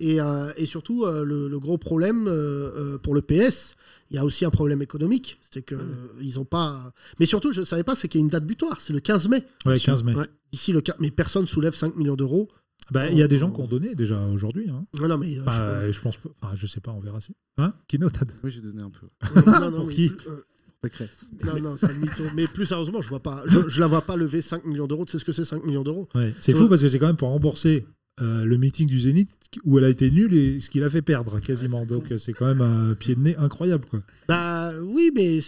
Et, 0.00 0.20
euh, 0.20 0.52
et 0.56 0.66
surtout, 0.66 1.04
euh, 1.04 1.24
le, 1.24 1.48
le 1.48 1.58
gros 1.58 1.78
problème 1.78 2.26
euh, 2.28 2.94
euh, 2.94 2.98
pour 2.98 3.14
le 3.14 3.22
PS, 3.22 3.76
il 4.10 4.16
y 4.16 4.18
a 4.18 4.24
aussi 4.24 4.44
un 4.44 4.50
problème 4.50 4.82
économique. 4.82 5.38
C'est 5.50 5.62
que 5.62 5.76
ils 6.20 6.38
ont 6.38 6.44
pas. 6.44 6.92
Mais 7.20 7.26
surtout, 7.26 7.52
je 7.52 7.60
ne 7.60 7.64
savais 7.64 7.84
pas, 7.84 7.94
c'est 7.94 8.08
qu'il 8.08 8.20
y 8.20 8.22
a 8.22 8.24
une 8.24 8.30
date 8.30 8.44
butoir. 8.44 8.80
C'est 8.80 8.92
le 8.92 9.00
15 9.00 9.28
mai. 9.28 9.44
Ouais, 9.66 9.78
15 9.78 10.02
mai. 10.04 10.14
Ouais. 10.14 10.28
Ici, 10.52 10.72
le 10.72 10.80
15 10.80 10.96
mais 11.00 11.10
personne 11.10 11.46
soulève 11.46 11.74
5 11.74 11.96
millions 11.96 12.16
d'euros. 12.16 12.48
Bah, 12.90 13.08
il 13.08 13.16
y 13.16 13.22
a 13.22 13.28
des 13.28 13.38
gens 13.38 13.50
qui 13.50 13.60
ont 13.62 13.66
donné 13.66 13.94
déjà 13.94 14.20
aujourd'hui. 14.26 14.68
Hein. 14.68 14.84
Non, 15.00 15.08
non, 15.08 15.16
mais. 15.18 15.38
euh, 15.38 15.42
Bah, 15.42 15.90
je 15.90 15.98
pense. 16.00 16.18
Enfin, 16.42 16.54
je 16.54 16.66
sais 16.66 16.80
pas, 16.80 16.90
on 16.92 17.00
verra 17.00 17.20
si. 17.20 17.34
Hein 17.56 17.72
Kino, 17.88 18.10
t'as- 18.10 18.26
Oui, 18.42 18.50
j'ai 18.50 18.60
donné 18.60 18.82
un 18.82 18.90
peu. 18.90 19.06
je- 19.34 19.40
non, 19.50 19.70
non, 19.70 19.76
Pour 19.78 19.86
mais 19.86 19.94
qui 19.94 20.12
euh, 20.28 20.42
Pécresse. 20.88 21.24
Non, 21.44 21.58
non, 21.60 21.76
c'est 21.80 21.96
mytho. 21.98 22.24
Mais 22.36 22.46
plus 22.46 22.66
sérieusement, 22.66 23.00
je 23.02 23.08
vois 23.08 23.20
pas. 23.22 23.42
Je, 23.46 23.68
je 23.68 23.80
la 23.80 23.86
vois 23.86 24.02
pas 24.02 24.16
lever 24.16 24.40
5 24.42 24.64
millions 24.64 24.86
d'euros. 24.86 25.04
Tu 25.04 25.12
sais 25.12 25.18
ce 25.18 25.24
que 25.24 25.32
c'est 25.32 25.44
5 25.44 25.64
millions 25.64 25.82
d'euros? 25.82 26.08
Ouais. 26.14 26.34
C'est 26.40 26.52
fou 26.54 26.68
parce 26.68 26.80
que 26.82 26.88
c'est 26.88 26.98
quand 26.98 27.06
même 27.06 27.16
pour 27.16 27.28
rembourser 27.30 27.86
euh, 28.20 28.44
le 28.44 28.56
meeting 28.58 28.86
du 28.86 29.00
Zénith 29.00 29.28
où 29.64 29.78
elle 29.78 29.84
a 29.84 29.88
été 29.88 30.10
nulle 30.10 30.34
et 30.34 30.60
ce 30.60 30.70
qu'il 30.70 30.84
a 30.84 30.90
fait 30.90 31.02
perdre 31.02 31.40
quasiment. 31.40 31.80
Ouais, 31.80 31.86
Donc 31.86 32.12
c'est 32.18 32.32
quand 32.32 32.46
même 32.46 32.60
un 32.60 32.94
pied 32.94 33.14
de 33.16 33.20
nez 33.20 33.36
incroyable. 33.36 33.86
Quoi. 33.90 34.02
Bah 34.28 34.72
oui, 34.82 35.10
mais. 35.14 35.38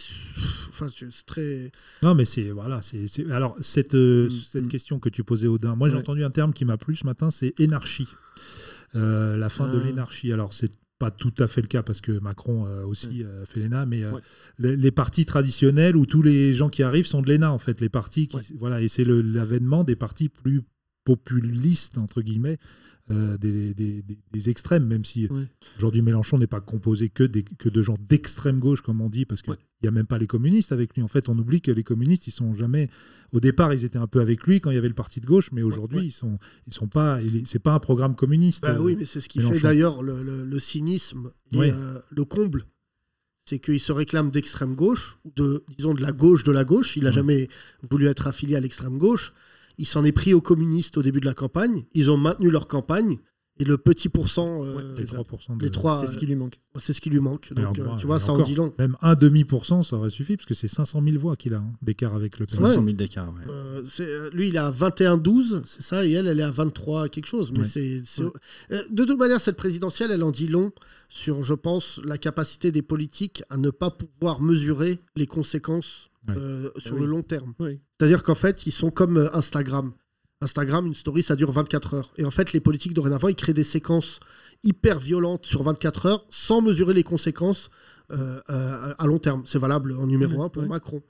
Enfin, 0.70 0.86
c'est 0.94 1.06
très. 1.26 1.70
Non, 2.02 2.14
mais 2.14 2.24
c'est. 2.24 2.50
Voilà. 2.50 2.80
c'est 2.82 3.04
Alors, 3.30 3.56
cette, 3.60 3.94
euh, 3.94 4.26
Mm, 4.28 4.30
cette 4.52 4.64
mm. 4.64 4.68
question 4.68 4.98
que 4.98 5.08
tu 5.08 5.22
posais, 5.24 5.46
Odin, 5.46 5.74
moi 5.76 5.88
j'ai 5.88 5.94
Ouais. 5.94 6.00
entendu 6.00 6.24
un 6.24 6.30
terme 6.30 6.52
qui 6.52 6.64
m'a 6.64 6.76
plu 6.76 6.96
ce 6.96 7.04
matin 7.06 7.30
c'est 7.30 7.54
énarchie. 7.60 8.08
Euh, 8.94 9.36
la 9.36 9.48
fin 9.50 9.68
de 9.68 9.78
Ah. 9.80 9.84
l'énarchie. 9.84 10.32
Alors, 10.32 10.52
c'est 10.52 10.70
pas 10.98 11.10
tout 11.10 11.34
à 11.38 11.46
fait 11.46 11.60
le 11.60 11.66
cas 11.68 11.82
parce 11.82 12.00
que 12.00 12.12
Macron 12.20 12.66
euh, 12.66 12.84
aussi 12.84 13.22
euh, 13.22 13.44
fait 13.44 13.60
l'ENA, 13.60 13.84
mais 13.86 14.02
euh, 14.02 14.12
Ouais. 14.12 14.20
les, 14.58 14.76
les 14.76 14.90
partis 14.90 15.26
traditionnels 15.26 15.94
où 15.96 16.06
tous 16.06 16.22
les 16.22 16.54
gens 16.54 16.68
qui 16.70 16.82
arrivent 16.82 17.06
sont 17.06 17.20
de 17.22 17.28
l'ENA 17.30 17.52
en 17.52 17.58
fait. 17.58 17.80
Les 17.80 17.88
partis 17.90 18.28
qui. 18.28 18.36
Ouais. 18.36 18.42
Voilà, 18.58 18.80
et 18.80 18.88
c'est 18.88 19.04
l'avènement 19.04 19.84
des 19.84 19.96
partis 19.96 20.28
plus 20.30 20.62
populistes, 21.04 21.98
entre 21.98 22.20
guillemets, 22.22 22.58
euh, 23.10 23.38
des, 23.38 23.72
des- 23.72 24.02
des- 24.02 24.18
des 24.32 24.50
extrêmes, 24.50 24.84
même 24.84 25.04
si 25.04 25.28
Ouais. 25.28 25.46
aujourd'hui 25.78 26.02
Mélenchon 26.02 26.38
n'est 26.38 26.46
pas 26.48 26.60
composé 26.60 27.08
que, 27.08 27.22
des- 27.22 27.44
que 27.44 27.68
de 27.68 27.82
gens 27.82 27.96
d'extrême 28.08 28.58
gauche, 28.58 28.80
comme 28.82 29.00
on 29.00 29.08
dit, 29.08 29.24
parce 29.24 29.42
qu'il 29.42 29.52
Ouais. 29.52 29.58
n'y 29.82 29.88
a 29.88 29.92
même 29.92 30.06
pas 30.06 30.18
les 30.18 30.26
communistes 30.26 30.72
avec 30.72 30.94
lui. 30.96 31.02
En 31.02 31.08
fait, 31.08 31.28
on 31.28 31.38
oublie 31.38 31.60
que 31.60 31.70
les 31.70 31.84
communistes, 31.84 32.26
ils 32.26 32.32
sont 32.32 32.54
jamais. 32.54 32.90
Au 33.32 33.38
départ, 33.40 33.72
ils 33.72 33.84
étaient 33.84 33.98
un 33.98 34.08
peu 34.08 34.20
avec 34.20 34.44
lui 34.46 34.60
quand 34.60 34.70
il 34.70 34.74
y 34.74 34.78
avait 34.78 34.88
le 34.88 34.94
parti 34.94 35.20
de 35.20 35.26
gauche, 35.26 35.50
mais 35.52 35.62
aujourd'hui, 35.62 35.98
ouais. 35.98 36.06
ils 36.06 36.10
sont, 36.12 36.36
ils 36.66 36.74
sont 36.74 36.88
pas. 36.88 37.20
C'est 37.44 37.60
pas 37.60 37.74
un 37.74 37.78
programme 37.78 38.16
communiste. 38.16 38.62
Bah 38.62 38.74
euh, 38.76 38.82
oui, 38.82 38.96
mais 38.98 39.04
c'est 39.04 39.20
ce 39.20 39.28
qui 39.28 39.38
Mélenchon. 39.38 39.54
fait 39.56 39.62
d'ailleurs 39.62 40.02
le, 40.02 40.22
le- 40.24 40.44
le 40.44 40.58
cynisme 40.58 41.30
et 41.52 41.70
euh, 41.72 42.00
le 42.10 42.24
comble. 42.24 42.66
C'est 43.48 43.60
qu'il 43.60 43.78
se 43.78 43.92
réclame 43.92 44.32
d'extrême 44.32 44.74
gauche, 44.74 45.18
de, 45.36 45.64
disons, 45.76 45.94
de 45.94 46.02
la 46.02 46.10
gauche 46.10 46.42
de 46.42 46.50
la 46.50 46.64
gauche. 46.64 46.96
Il 46.96 47.04
n'a 47.04 47.12
jamais 47.12 47.48
voulu 47.88 48.06
être 48.06 48.26
affilié 48.26 48.56
à 48.56 48.60
l'extrême 48.60 48.98
gauche. 48.98 49.32
Il 49.78 49.86
s'en 49.86 50.04
est 50.04 50.12
pris 50.12 50.32
aux 50.34 50.40
communistes 50.40 50.96
au 50.96 51.02
début 51.02 51.20
de 51.20 51.26
la 51.26 51.34
campagne. 51.34 51.84
Ils 51.94 52.10
ont 52.10 52.16
maintenu 52.16 52.50
leur 52.50 52.66
campagne. 52.68 53.18
Et 53.58 53.64
le 53.64 53.78
petit 53.78 54.10
pourcent, 54.10 54.62
euh, 54.62 54.76
Ouais, 54.76 54.82
les 54.82 54.96
c'est 54.96 55.06
ça. 55.06 55.16
3% 55.16 55.56
de- 55.56 55.64
les 55.64 55.70
trois, 55.70 56.04
C'est 56.04 56.12
ce 56.12 56.18
qui 56.18 56.26
lui 56.26 56.34
manque. 56.34 56.58
euh, 56.76 56.78
c'est 56.78 56.92
ce 56.92 57.00
qui 57.00 57.08
lui 57.08 57.20
manque. 57.20 57.54
Donc, 57.54 57.78
euh, 57.78 57.96
tu 57.96 58.04
vois, 58.04 58.18
ça 58.18 58.32
en 58.34 58.42
dit 58.42 58.54
long. 58.54 58.74
Même 58.78 58.98
un 59.00 59.14
demi-pourcent, 59.14 59.82
ça 59.82 59.96
aurait 59.96 60.10
suffi, 60.10 60.36
parce 60.36 60.44
que 60.44 60.52
c'est 60.52 60.68
500 60.68 61.00
000 61.02 61.18
voix 61.18 61.36
qu'il 61.36 61.54
a 61.54 61.60
hein, 61.60 61.72
d'écart 61.80 62.14
avec 62.14 62.38
le 62.38 62.44
PS. 62.44 62.56
500 62.56 62.84
000 62.84 62.96
d'écart, 62.98 63.32
ouais. 63.32 63.50
Euh, 63.50 64.28
lui, 64.34 64.48
il 64.48 64.56
est 64.56 64.58
à 64.58 64.70
21-12, 64.70 65.62
c'est 65.64 65.80
ça, 65.80 66.04
et 66.04 66.10
elle, 66.12 66.26
elle 66.26 66.40
est 66.40 66.42
à 66.42 66.50
23 66.50 67.08
quelque 67.08 67.28
chose. 67.28 67.50
Mais 67.52 67.60
Ouais. 67.60 67.64
c'est, 67.64 68.02
de 68.90 69.04
toute 69.06 69.18
manière, 69.18 69.40
cette 69.40 69.56
présidentielle, 69.56 70.10
elle 70.10 70.22
en 70.22 70.32
dit 70.32 70.48
long 70.48 70.70
sur, 71.08 71.42
je 71.42 71.54
pense, 71.54 71.98
la 72.04 72.18
capacité 72.18 72.72
des 72.72 72.82
politiques 72.82 73.42
à 73.48 73.56
ne 73.56 73.70
pas 73.70 73.90
pouvoir 73.90 74.42
mesurer 74.42 74.98
les 75.16 75.26
conséquences. 75.26 76.10
Euh, 76.30 76.70
sur 76.76 76.96
le 76.96 77.02
oui. 77.02 77.08
long 77.08 77.22
terme. 77.22 77.54
Oui. 77.58 77.80
C'est-à-dire 77.98 78.22
qu'en 78.22 78.34
fait, 78.34 78.66
ils 78.66 78.72
sont 78.72 78.90
comme 78.90 79.16
euh, 79.16 79.34
Instagram. 79.36 79.92
Instagram, 80.40 80.86
une 80.86 80.94
story, 80.94 81.22
ça 81.22 81.34
dure 81.36 81.50
24 81.52 81.94
heures. 81.94 82.12
Et 82.18 82.24
en 82.24 82.30
fait, 82.30 82.52
les 82.52 82.60
politiques 82.60 82.92
dorénavant, 82.94 83.28
ils 83.28 83.34
créent 83.34 83.54
des 83.54 83.64
séquences 83.64 84.20
hyper 84.64 84.98
violentes 84.98 85.46
sur 85.46 85.62
24 85.62 86.06
heures 86.06 86.26
sans 86.28 86.60
mesurer 86.60 86.92
les 86.94 87.02
conséquences 87.04 87.70
euh, 88.10 88.38
euh, 88.50 88.94
à 88.98 89.06
long 89.06 89.18
terme. 89.18 89.42
C'est 89.46 89.58
valable 89.58 89.94
en 89.98 90.06
numéro 90.06 90.34
Ouais, 90.38 90.44
un 90.44 90.48
pour. 90.48 90.62
Macron. 90.64 91.02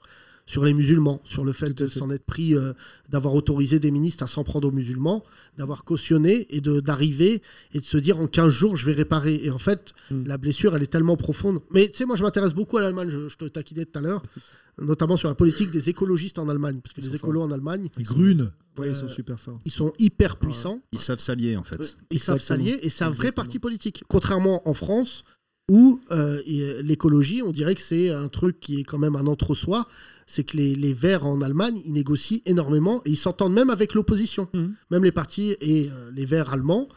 Sur 0.49 0.63
les 0.63 0.73
musulmans, 0.73 1.19
sur 1.25 1.43
le 1.43 1.51
fait 1.51 1.73
Tout 1.73 1.83
de 1.83 1.87
s'en 1.87 2.09
être 2.09 2.23
pris, 2.25 2.55
euh, 2.55 2.71
d'avoir 3.09 3.33
autorisé 3.35 3.79
des 3.79 3.91
ministres 3.91 4.23
à 4.23 4.27
s'en 4.27 4.45
prendre 4.45 4.69
aux 4.69 4.71
musulmans, 4.71 5.21
d'avoir 5.57 5.83
cautionné 5.83 6.47
et 6.55 6.61
d'arriver 6.61 7.41
et 7.73 7.81
de 7.81 7.85
se 7.85 7.97
dire 7.97 8.17
en 8.21 8.27
15 8.27 8.47
jours, 8.47 8.77
je 8.77 8.85
vais 8.85 8.93
réparer. 8.93 9.41
Et 9.43 9.51
en 9.51 9.57
fait, 9.59 9.91
Mm. 10.09 10.23
la 10.25 10.37
blessure, 10.37 10.73
elle 10.73 10.83
est 10.83 10.87
tellement 10.87 11.17
profonde. 11.17 11.59
Mais 11.71 11.89
tu 11.89 11.97
sais, 11.97 12.05
moi, 12.05 12.15
je 12.15 12.23
m'intéresse 12.23 12.53
beaucoup 12.53 12.77
à 12.77 12.81
l'Allemagne, 12.81 13.09
je, 13.09 13.27
je 13.27 13.35
te 13.35 13.43
taquinais 13.43 13.83
tout 13.83 13.99
à 13.99 14.01
l'heure, 14.01 14.23
notamment 14.81 15.17
sur 15.17 15.29
la 15.29 15.35
politique 15.35 15.71
des 15.71 15.89
écologistes 15.89 16.39
en 16.39 16.49
Allemagne. 16.49 16.79
Parce 16.83 16.93
que 16.93 17.01
Ils 17.01 17.07
les 17.09 17.15
écolos 17.15 17.41
en 17.41 17.51
Allemagne, 17.51 17.89
Les 17.97 18.03
Grune. 18.03 18.51
Ouais, 18.77 18.87
Euh, 18.87 18.91
ils 18.91 18.95
sont 18.95 19.07
super 19.09 19.39
forts. 19.39 19.59
ils 19.65 19.71
sont 19.71 19.91
hyper 19.97 20.37
puissants. 20.37 20.81
Ils 20.91 20.99
savent 20.99 21.19
s'allier, 21.19 21.57
en 21.57 21.63
fait. 21.63 21.97
Ils 22.11 22.15
Exactement. 22.17 22.39
s'allier 22.39 22.79
et 22.83 22.89
c'est 22.89 23.03
un 23.03 23.07
vrai 23.09 23.15
Exactement. 23.29 23.33
parti 23.43 23.59
politique. 23.59 24.03
Contrairement 24.07 24.67
en 24.69 24.73
France, 24.75 25.23
où 25.69 25.99
euh, 26.11 26.39
euh, 26.47 26.81
l'écologie, 26.81 27.41
on 27.41 27.51
dirait 27.51 27.75
que 27.75 27.81
c'est 27.81 28.09
un 28.11 28.29
truc 28.29 28.59
qui 28.59 28.79
est 28.79 28.83
quand 28.83 28.99
même 28.99 29.15
un 29.15 29.25
entre-soi. 29.27 29.87
C'est 30.27 30.43
que 30.43 30.55
les, 30.57 30.75
les 30.75 30.93
Verts 30.93 31.25
en 31.25 31.41
Allemagne, 31.41 31.81
ils 31.85 31.91
négocient 31.93 32.39
énormément 32.45 33.01
et 33.05 33.11
ils 33.11 33.17
s'entendent 33.17 33.53
même 33.53 33.69
avec 33.69 33.93
l'opposition. 33.93 34.47
Mhm. 34.53 34.75
Même 34.91 35.03
les 35.03 35.11
partis 35.11 35.55
et 35.59 35.89
euh, 35.91 36.11
les 36.13 36.25
Verts 36.25 36.53
allemands 36.53 36.87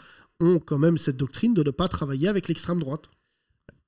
ont 0.40 0.58
quand 0.58 0.78
même 0.78 0.98
cette 0.98 1.16
doctrine 1.16 1.54
de 1.54 1.62
ne 1.62 1.70
pas 1.70 1.88
travailler 1.88 2.28
avec 2.28 2.46
l'extrême 2.48 2.78
droite. 2.80 3.08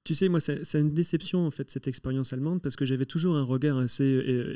Tu 0.05 0.17
sais, 0.17 0.29
moi, 0.29 0.41
c'est 0.41 0.81
une 0.81 0.93
déception, 0.93 1.47
en 1.47 1.53
fait, 1.53 1.71
cette 1.71 1.87
expérience 1.87 2.33
allemande, 2.33 2.61
parce 2.61 2.75
que 2.75 2.85
j'avais 2.85 3.07
toujours 3.07 3.37
un 3.37 3.45
regard 3.45 3.79
assez 3.79 4.05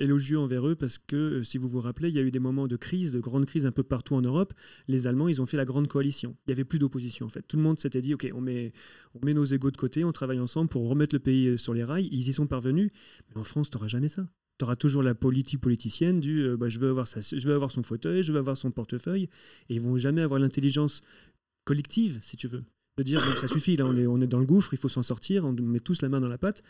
élogieux 0.00 0.40
envers 0.40 0.66
eux, 0.66 0.74
parce 0.74 0.98
que, 0.98 1.14
euh, 1.14 1.42
si 1.44 1.56
vous 1.56 1.68
vous 1.68 1.80
rappelez, 1.80 2.08
il 2.08 2.16
y 2.16 2.18
a 2.18 2.22
eu 2.22 2.32
des 2.32 2.40
moments 2.40 2.66
de 2.66 2.74
crise, 2.74 3.12
de 3.12 3.20
grande 3.20 3.46
crise 3.46 3.64
un 3.64 3.70
peu 3.70 3.84
partout 3.84 4.16
en 4.16 4.22
Europe. 4.22 4.54
Les 4.88 5.06
Allemands, 5.06 5.28
ils 5.28 5.40
ont 5.40 5.46
fait 5.46 5.56
la 5.56 5.64
grande 5.64 5.86
coalition. 5.86 6.36
Il 6.46 6.50
n'y 6.50 6.52
avait 6.54 6.64
plus 6.64 6.80
d'opposition, 6.80 7.26
en 7.26 7.28
fait. 7.28 7.42
Tout 7.46 7.58
le 7.58 7.62
monde 7.62 7.78
s'était 7.78 8.02
dit, 8.02 8.12
OK, 8.14 8.28
on 8.34 8.40
met, 8.40 8.72
on 9.14 9.24
met 9.24 9.34
nos 9.34 9.44
égaux 9.44 9.70
de 9.70 9.76
côté, 9.76 10.02
on 10.02 10.10
travaille 10.10 10.40
ensemble 10.40 10.68
pour 10.68 10.88
remettre 10.88 11.14
le 11.14 11.20
pays 11.20 11.46
euh, 11.46 11.56
sur 11.56 11.74
les 11.74 11.84
rails. 11.84 12.08
Ils 12.10 12.28
y 12.28 12.32
sont 12.32 12.48
parvenus. 12.48 12.90
Mais 13.30 13.40
en 13.40 13.44
France, 13.44 13.70
tu 13.70 13.76
n'auras 13.76 13.88
jamais 13.88 14.08
ça. 14.08 14.28
Tu 14.58 14.64
auras 14.64 14.74
toujours 14.74 15.04
la 15.04 15.14
politique 15.14 15.60
politicienne 15.60 16.18
du 16.18 16.42
euh, 16.42 16.56
bah, 16.56 16.68
je, 16.70 16.80
veux 16.80 16.90
avoir 16.90 17.06
sa- 17.06 17.20
je 17.20 17.46
veux 17.46 17.54
avoir 17.54 17.70
son 17.70 17.84
fauteuil, 17.84 18.24
je 18.24 18.32
veux 18.32 18.38
avoir 18.40 18.56
son 18.56 18.72
portefeuille. 18.72 19.28
Et 19.68 19.76
ils 19.76 19.80
vont 19.80 19.96
jamais 19.96 20.22
avoir 20.22 20.40
l'intelligence 20.40 21.02
collective, 21.64 22.18
si 22.20 22.36
tu 22.36 22.48
veux 22.48 22.62
de 22.96 23.02
dire 23.02 23.20
bon, 23.24 23.40
ça 23.40 23.48
suffit, 23.48 23.76
là 23.76 23.86
on 23.86 23.96
est, 23.96 24.06
on 24.06 24.20
est 24.20 24.26
dans 24.26 24.38
le 24.40 24.46
gouffre, 24.46 24.72
il 24.72 24.78
faut 24.78 24.88
s'en 24.88 25.02
sortir, 25.02 25.44
on 25.44 25.52
met 25.52 25.80
tous 25.80 26.02
la 26.02 26.08
main 26.08 26.20
dans 26.20 26.28
la 26.28 26.38
pâte. 26.38 26.62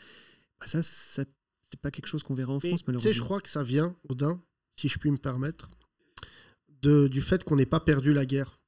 Bah, 0.60 0.66
ça, 0.66 0.82
ça 0.82 1.24
c'est 1.70 1.80
pas 1.80 1.90
quelque 1.90 2.06
chose 2.06 2.22
qu'on 2.22 2.34
verra 2.34 2.52
en 2.52 2.60
France, 2.60 2.72
tu 2.72 2.78
sais, 2.78 2.84
malheureusement. 2.86 3.12
je 3.12 3.20
crois 3.20 3.40
que 3.40 3.48
ça 3.48 3.62
vient, 3.62 3.94
Odin, 4.08 4.40
si 4.78 4.88
je 4.88 4.98
puis 4.98 5.10
me 5.10 5.16
permettre, 5.16 5.68
de, 6.82 7.08
du 7.08 7.20
fait 7.20 7.44
qu'on 7.44 7.56
n'ait 7.56 7.66
pas 7.66 7.80
perdu 7.80 8.12
la 8.12 8.26
guerre. 8.26 8.60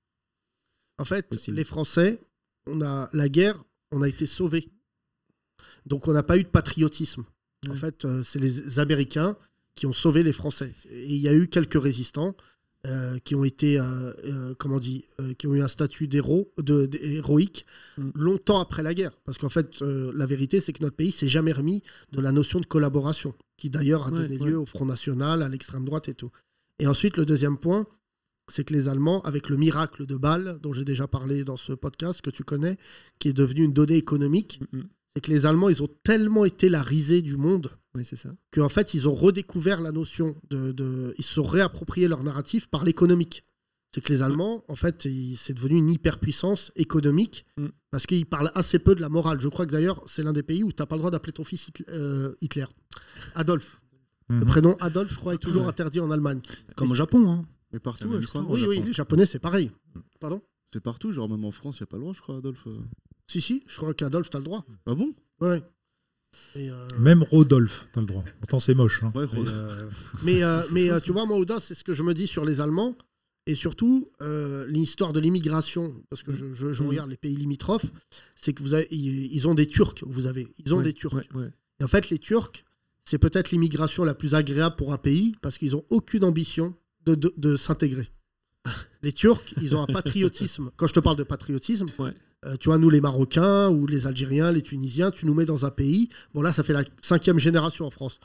En 0.99 1.05
fait, 1.05 1.29
Possible. 1.29 1.57
les 1.57 1.65
Français, 1.65 2.21
on 2.67 2.81
a 2.81 3.09
la 3.13 3.29
guerre, 3.29 3.63
on 3.93 4.03
a 4.03 4.09
été 4.09 4.27
sauvés. 4.27 4.69
Donc 5.87 6.09
on 6.09 6.13
n'a 6.13 6.23
pas 6.23 6.39
eu 6.39 6.43
de 6.43 6.49
patriotisme. 6.49 7.25
En 7.69 7.75
fait, 7.75 8.05
euh, 8.05 8.23
c'est 8.23 8.39
les 8.39 8.79
Américains 8.79 9.37
qui 9.75 9.87
ont 9.87 9.93
sauvé 9.93 10.23
les 10.23 10.33
Français. 10.33 10.73
Et 10.91 11.15
il 11.15 11.21
y 11.21 11.29
a 11.29 11.35
eu 11.35 11.49
quelques 11.49 11.81
résistants 11.81 12.37
euh, 12.87 13.19
qui 13.19 13.35
ont 13.35 13.45
été, 13.45 13.79
euh, 13.81 14.13
euh, 14.25 14.55
comment 14.57 14.77
on 14.77 14.81
dit, 14.81 15.05
qui 15.39 15.47
ont 15.47 15.55
eu 15.55 15.63
un 15.63 15.69
statut 15.69 16.07
d'héros, 16.09 16.53
de, 16.59 16.87
de- 16.87 16.99
héroïque 16.99 17.67
Mm. 17.99 18.11
longtemps 18.15 18.61
après 18.61 18.83
la 18.85 18.95
guerre. 18.95 19.13
Parce 19.25 19.37
qu'en 19.39 19.49
fait, 19.49 19.81
la 19.81 20.27
vérité, 20.27 20.61
c'est 20.61 20.73
que 20.73 20.83
notre 20.83 20.95
pays 20.97 21.11
s'est 21.11 21.29
jamais 21.29 21.53
remis 21.53 21.83
de 22.13 22.21
la 22.21 22.31
notion 22.33 22.61
de 22.61 22.67
collaboration, 22.67 23.35
qui 23.57 23.71
d'ailleurs 23.71 24.07
a 24.07 24.11
donné 24.13 24.39
ouais. 24.39 24.51
lieu 24.51 24.59
au 24.59 24.67
Front 24.67 24.87
National, 24.87 25.43
à 25.43 25.49
l'extrême 25.49 25.85
droite 25.85 26.09
et 26.09 26.15
tout. 26.15 26.31
Et 26.79 26.87
ensuite, 26.87 27.17
le 27.17 27.25
deuxième 27.25 27.59
point, 27.59 27.87
c'est 28.51 28.65
que 28.65 28.73
les 28.73 28.87
Allemands, 28.89 29.21
avec 29.23 29.49
le 29.49 29.57
miracle 29.57 30.07
de 30.07 30.17
Bâle, 30.17 30.59
dont 30.63 30.73
j'ai 30.73 30.85
déjà 30.85 31.07
parlé 31.09 31.43
dans 31.45 31.57
ce 31.57 31.73
podcast 31.73 32.21
que 32.23 32.31
tu 32.31 32.45
connais, 32.45 32.79
qui 33.19 33.29
est 33.29 33.33
devenu 33.33 33.65
une 33.65 33.73
donnée 33.73 33.97
économique, 33.97 34.61
Mm, 34.73 34.79
mm. 34.79 34.89
C'est 35.19 35.23
que 35.25 35.33
les 35.33 35.47
Allemands, 35.47 35.69
ils 35.69 35.83
ont 35.83 35.89
tellement 36.05 36.45
été 36.45 36.69
la 36.69 36.81
risée 36.81 37.23
du 37.23 37.37
monde 37.37 37.73
Oui, 37.97 38.05
c'est 38.05 38.15
ça. 38.15 38.31
qu'en 38.53 38.69
fait, 38.69 38.95
ils 38.95 39.09
ont 39.09 39.15
redécouvert 39.15 39.81
la 39.81 39.91
notion 39.91 40.37
de, 40.49 40.71
de- 40.71 41.13
Ils 41.19 41.25
se 41.25 41.35
sont 41.35 41.43
réappropriés 41.43 42.07
leur 42.07 42.23
narratif 42.23 42.69
par 42.69 42.85
l'économique. 42.85 43.43
C'est 43.93 44.01
que 44.01 44.13
les 44.13 44.23
Allemands, 44.23 44.63
en 44.69 44.77
fait, 44.77 45.07
ils- 45.07 45.37
c'est 45.37 45.55
devenu 45.55 45.77
une 45.77 45.89
hyperpuissance 45.91 46.71
économique 46.77 47.47
Mm. 47.57 47.67
parce 47.91 48.07
qu'ils 48.07 48.27
parlent 48.27 48.53
assez 48.55 48.79
peu 48.79 48.95
de 48.95 49.01
la 49.01 49.09
morale. 49.09 49.41
Je 49.41 49.49
crois 49.49 49.67
que 49.67 49.73
d'ailleurs, 49.73 50.05
c'est 50.07 50.23
l'un 50.23 50.33
des 50.33 50.45
pays 50.45 50.63
où 50.63 50.71
tu 50.71 50.81
n'as 50.81 50.87
pas 50.87 50.95
le 50.95 51.01
droit 51.01 51.11
d'appeler 51.11 51.33
ton 51.33 51.43
fils 51.43 51.67
Hitler. 51.67 51.87
euh, 51.89 52.33
Hitler. 52.41 52.67
Adolphe. 53.35 53.81
Le 54.29 54.37
Mhm. 54.37 54.45
prénom 54.45 54.77
Adolphe, 54.79 55.13
je 55.13 55.19
crois, 55.19 55.35
est 55.35 55.39
toujours 55.39 55.67
interdit 55.67 55.99
en 55.99 56.13
Allemagne. 56.13 56.43
Comme 56.77 56.93
au 56.93 56.95
Japon, 56.95 57.29
hein. 57.29 57.45
Mais 57.73 57.81
partout, 57.81 58.09
je 58.21 58.27
crois. 58.29 58.43
Oui, 58.49 58.65
oui, 58.69 58.81
les 58.87 58.93
Japonais, 58.93 59.27
c'est 59.27 59.41
pareil. 59.41 59.73
Pardon? 60.21 60.43
C'est 60.73 60.81
partout, 60.81 61.11
genre 61.11 61.29
même 61.29 61.45
en 61.45 61.51
France, 61.51 61.79
il 61.79 61.83
n'y 61.83 61.85
a 61.85 61.87
pas 61.89 61.97
le 61.97 62.03
droit, 62.03 62.13
je 62.15 62.21
crois, 62.21 62.37
Adolphe. 62.37 62.69
Si, 63.31 63.41
si, 63.41 63.63
je 63.67 63.77
crois 63.77 63.95
qu'Adolphe, 63.95 64.31
tu 64.31 64.37
as 64.37 64.41
le 64.41 64.45
droit. 64.45 64.65
Ah 64.87 64.95
bon? 64.95 65.15
Ouais. 65.41 65.63
Et, 66.57 66.71
euh, 66.71 66.87
Même 66.99 67.23
Rodolphe, 67.23 67.89
t'as 67.93 68.01
le 68.01 68.07
droit. 68.07 68.25
Pourtant, 68.41 68.61
c'est 68.61 68.75
moche. 68.75 69.03
hein. 69.03 69.13
Ouais, 69.15 69.27
Mais, 69.33 69.39
Rodolphe. 69.39 69.55
euh, 69.55 69.91
Mais, 70.25 70.43
euh, 70.43 70.63
mais 70.73 70.91
euh, 70.91 71.01
tu 71.01 71.13
vois, 71.13 71.27
moi, 71.27 71.37
Oda, 71.39 71.61
c'est 71.61 71.75
ce 71.75 71.85
que 71.85 71.93
je 71.93 72.03
me 72.03 72.15
dis 72.15 72.27
sur 72.27 72.45
les 72.45 72.61
Allemands. 72.61 72.97
Et 73.47 73.55
surtout, 73.55 74.11
euh, 74.21 74.67
l'histoire 74.67 75.15
de 75.15 75.21
l'immigration, 75.21 76.03
parce 76.11 76.23
que 76.23 76.35
je, 76.35 76.53
je- 76.53 76.73
je 76.75 76.83
Mhm. 76.83 76.89
regarde 76.89 77.11
les 77.11 77.17
pays 77.17 77.35
limitrophes, 77.35 77.87
c'est 78.35 78.53
que 78.53 78.63
vous 78.63 78.75
avez, 78.75 78.87
ils, 78.91 79.33
ils 79.35 79.49
ont 79.49 79.55
des 79.55 79.67
Turcs, 79.67 80.05
vous 80.07 80.27
avez. 80.27 80.49
Ils 80.65 80.75
ont 80.75 80.79
Ouais, 80.79 80.85
des 80.85 80.93
Turcs. 80.93 81.15
ouais, 81.15 81.27
ouais. 81.35 81.51
Et 81.81 81.85
en 81.85 81.89
fait, 81.89 82.11
les 82.11 82.19
Turcs, 82.19 82.65
c'est 83.07 83.17
peut-être 83.19 83.51
l'immigration 83.51 84.05
la 84.05 84.15
plus 84.15 84.35
agréable 84.35 84.77
pour 84.77 84.93
un 84.93 84.99
pays, 84.99 85.35
parce 85.41 85.57
qu'ils 85.57 85.73
n'ont 85.73 85.85
aucune 85.89 86.25
ambition 86.25 86.75
de, 87.07 87.15
de- 87.15 87.33
de 87.39 87.57
s'intégrer. 87.57 88.11
Les 89.03 89.13
Turcs, 89.13 89.55
ils 89.63 89.75
ont 89.75 89.81
un 89.83 89.87
patriotisme. 89.87 90.71
Quand 90.77 90.87
je 90.87 90.93
te 90.93 91.01
parle 91.01 91.17
de 91.17 91.23
patriotisme, 91.23 91.87
Ouais. 91.99 92.13
Euh, 92.45 92.57
tu 92.57 92.69
vois, 92.69 92.79
nous 92.79 92.91
les 92.91 93.01
Marocains 93.01 93.69
ou 93.69 93.87
les 93.87 94.07
Algériens, 94.07 94.53
les 94.53 94.63
Tunisiens, 94.63 95.11
tu 95.11 95.27
nous 95.27 95.35
mets 95.35 95.45
dans 95.47 95.65
un 95.67 95.71
pays. 95.71 96.09
Bon, 96.35 96.43
là, 96.43 96.53
ça 96.53 96.63
fait 96.63 96.73
la 96.73 96.85
cinquième 97.03 97.39
génération 97.39 97.85
en 97.87 97.91
France. 97.91 98.21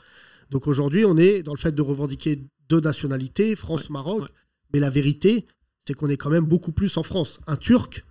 Donc 0.50 0.66
aujourd'hui, 0.68 1.04
on 1.04 1.16
est 1.16 1.42
dans 1.42 1.52
le 1.54 1.58
fait 1.58 1.72
de 1.74 1.82
revendiquer 1.82 2.42
deux 2.68 2.80
nationalités, 2.80 3.56
France-Maroc. 3.56 4.22
ouais. 4.22 4.28
Mais 4.72 4.80
la 4.80 4.90
vérité, 4.90 5.46
c'est 5.86 5.94
qu'on 5.94 6.08
est 6.08 6.16
quand 6.16 6.30
même 6.30 6.44
beaucoup 6.44 6.72
plus 6.72 6.96
en 6.96 7.02
France. 7.02 7.40
Un 7.46 7.56
Turc, 7.56 8.04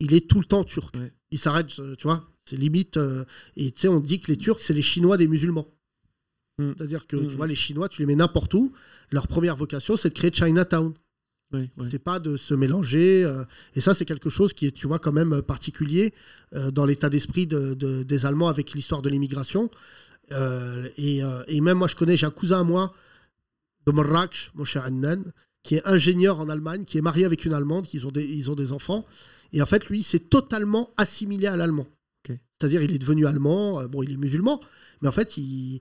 il 0.00 0.14
est 0.14 0.28
tout 0.28 0.38
le 0.38 0.44
temps 0.46 0.64
turc. 0.64 0.94
Ouais. 0.96 1.12
Il 1.30 1.38
s'arrête, 1.38 1.78
euh, 1.78 1.94
tu 1.96 2.04
vois, 2.06 2.24
c'est 2.44 2.56
limite. 2.56 2.96
euh, 2.96 3.24
et 3.56 3.70
tu 3.70 3.82
sais, 3.82 3.88
on 3.88 4.00
dit 4.00 4.20
que 4.20 4.30
les 4.32 4.36
Turcs, 4.38 4.60
c'est 4.62 4.72
les 4.72 4.82
Chinois 4.82 5.16
des 5.16 5.28
musulmans. 5.28 5.68
Mm. 6.58 6.72
C'est-à-dire 6.76 7.06
que, 7.06 7.16
Mm. 7.16 7.28
tu 7.28 7.36
vois, 7.36 7.46
les 7.46 7.54
Chinois, 7.54 7.88
tu 7.88 8.02
les 8.02 8.06
mets 8.06 8.16
n'importe 8.16 8.52
où. 8.54 8.72
Leur 9.10 9.28
première 9.28 9.56
vocation, 9.56 9.96
c'est 9.96 10.08
de 10.10 10.14
créer 10.14 10.32
Chinatown. 10.32 10.94
Ouais, 11.52 11.68
ouais. 11.78 11.88
C'est 11.90 11.98
pas 11.98 12.20
de 12.20 12.36
se 12.36 12.54
mélanger. 12.54 13.24
euh, 13.24 13.44
et 13.74 13.80
ça, 13.80 13.92
c'est 13.94 14.04
quelque 14.04 14.30
chose 14.30 14.52
qui 14.52 14.66
est, 14.66 14.70
tu 14.70 14.86
vois, 14.86 14.98
quand 15.00 15.12
même 15.12 15.32
euh, 15.32 15.42
particulier 15.42 16.14
euh, 16.54 16.70
dans 16.70 16.86
l'état 16.86 17.08
d'esprit 17.10 17.46
de- 17.46 17.74
de- 17.74 18.02
des 18.04 18.24
Allemands 18.26 18.48
avec 18.48 18.72
l'histoire 18.72 19.02
de 19.02 19.08
l'immigration. 19.08 19.68
Euh, 20.32 20.88
et, 20.96 21.22
et 21.48 21.60
même 21.60 21.78
moi, 21.78 21.88
je 21.88 21.96
connais, 21.96 22.16
j'ai 22.16 22.26
un 22.26 22.30
cousin 22.30 22.60
à 22.60 22.62
moi, 22.62 22.92
de 23.86 23.92
Marrakech, 23.92 24.52
mon 24.54 24.62
cher 24.64 24.84
Annan, 24.84 25.24
qui 25.64 25.74
est 25.74 25.86
ingénieur 25.88 26.38
en 26.38 26.48
Allemagne, 26.48 26.84
qui 26.84 26.98
est 26.98 27.02
marié 27.02 27.24
avec 27.24 27.44
une 27.44 27.52
Allemande, 27.52 27.86
qui 27.86 27.98
ont 28.04 28.12
des, 28.12 28.24
ils 28.24 28.48
ont 28.50 28.54
des 28.54 28.70
enfants. 28.70 29.04
Et 29.52 29.60
en 29.60 29.66
fait, 29.66 29.86
lui, 29.86 29.98
il 30.00 30.04
s'est 30.04 30.20
totalement 30.20 30.90
assimilé 30.96 31.48
à 31.48 31.56
l'allemand. 31.56 31.86
C'est-à-dire, 32.60 32.82
il 32.82 32.92
est 32.92 32.98
devenu 32.98 33.26
allemand. 33.26 33.82
bon, 33.88 34.02
il 34.02 34.12
est 34.12 34.16
musulman, 34.18 34.60
mais 35.00 35.08
en 35.08 35.12
fait, 35.12 35.38
il, 35.38 35.80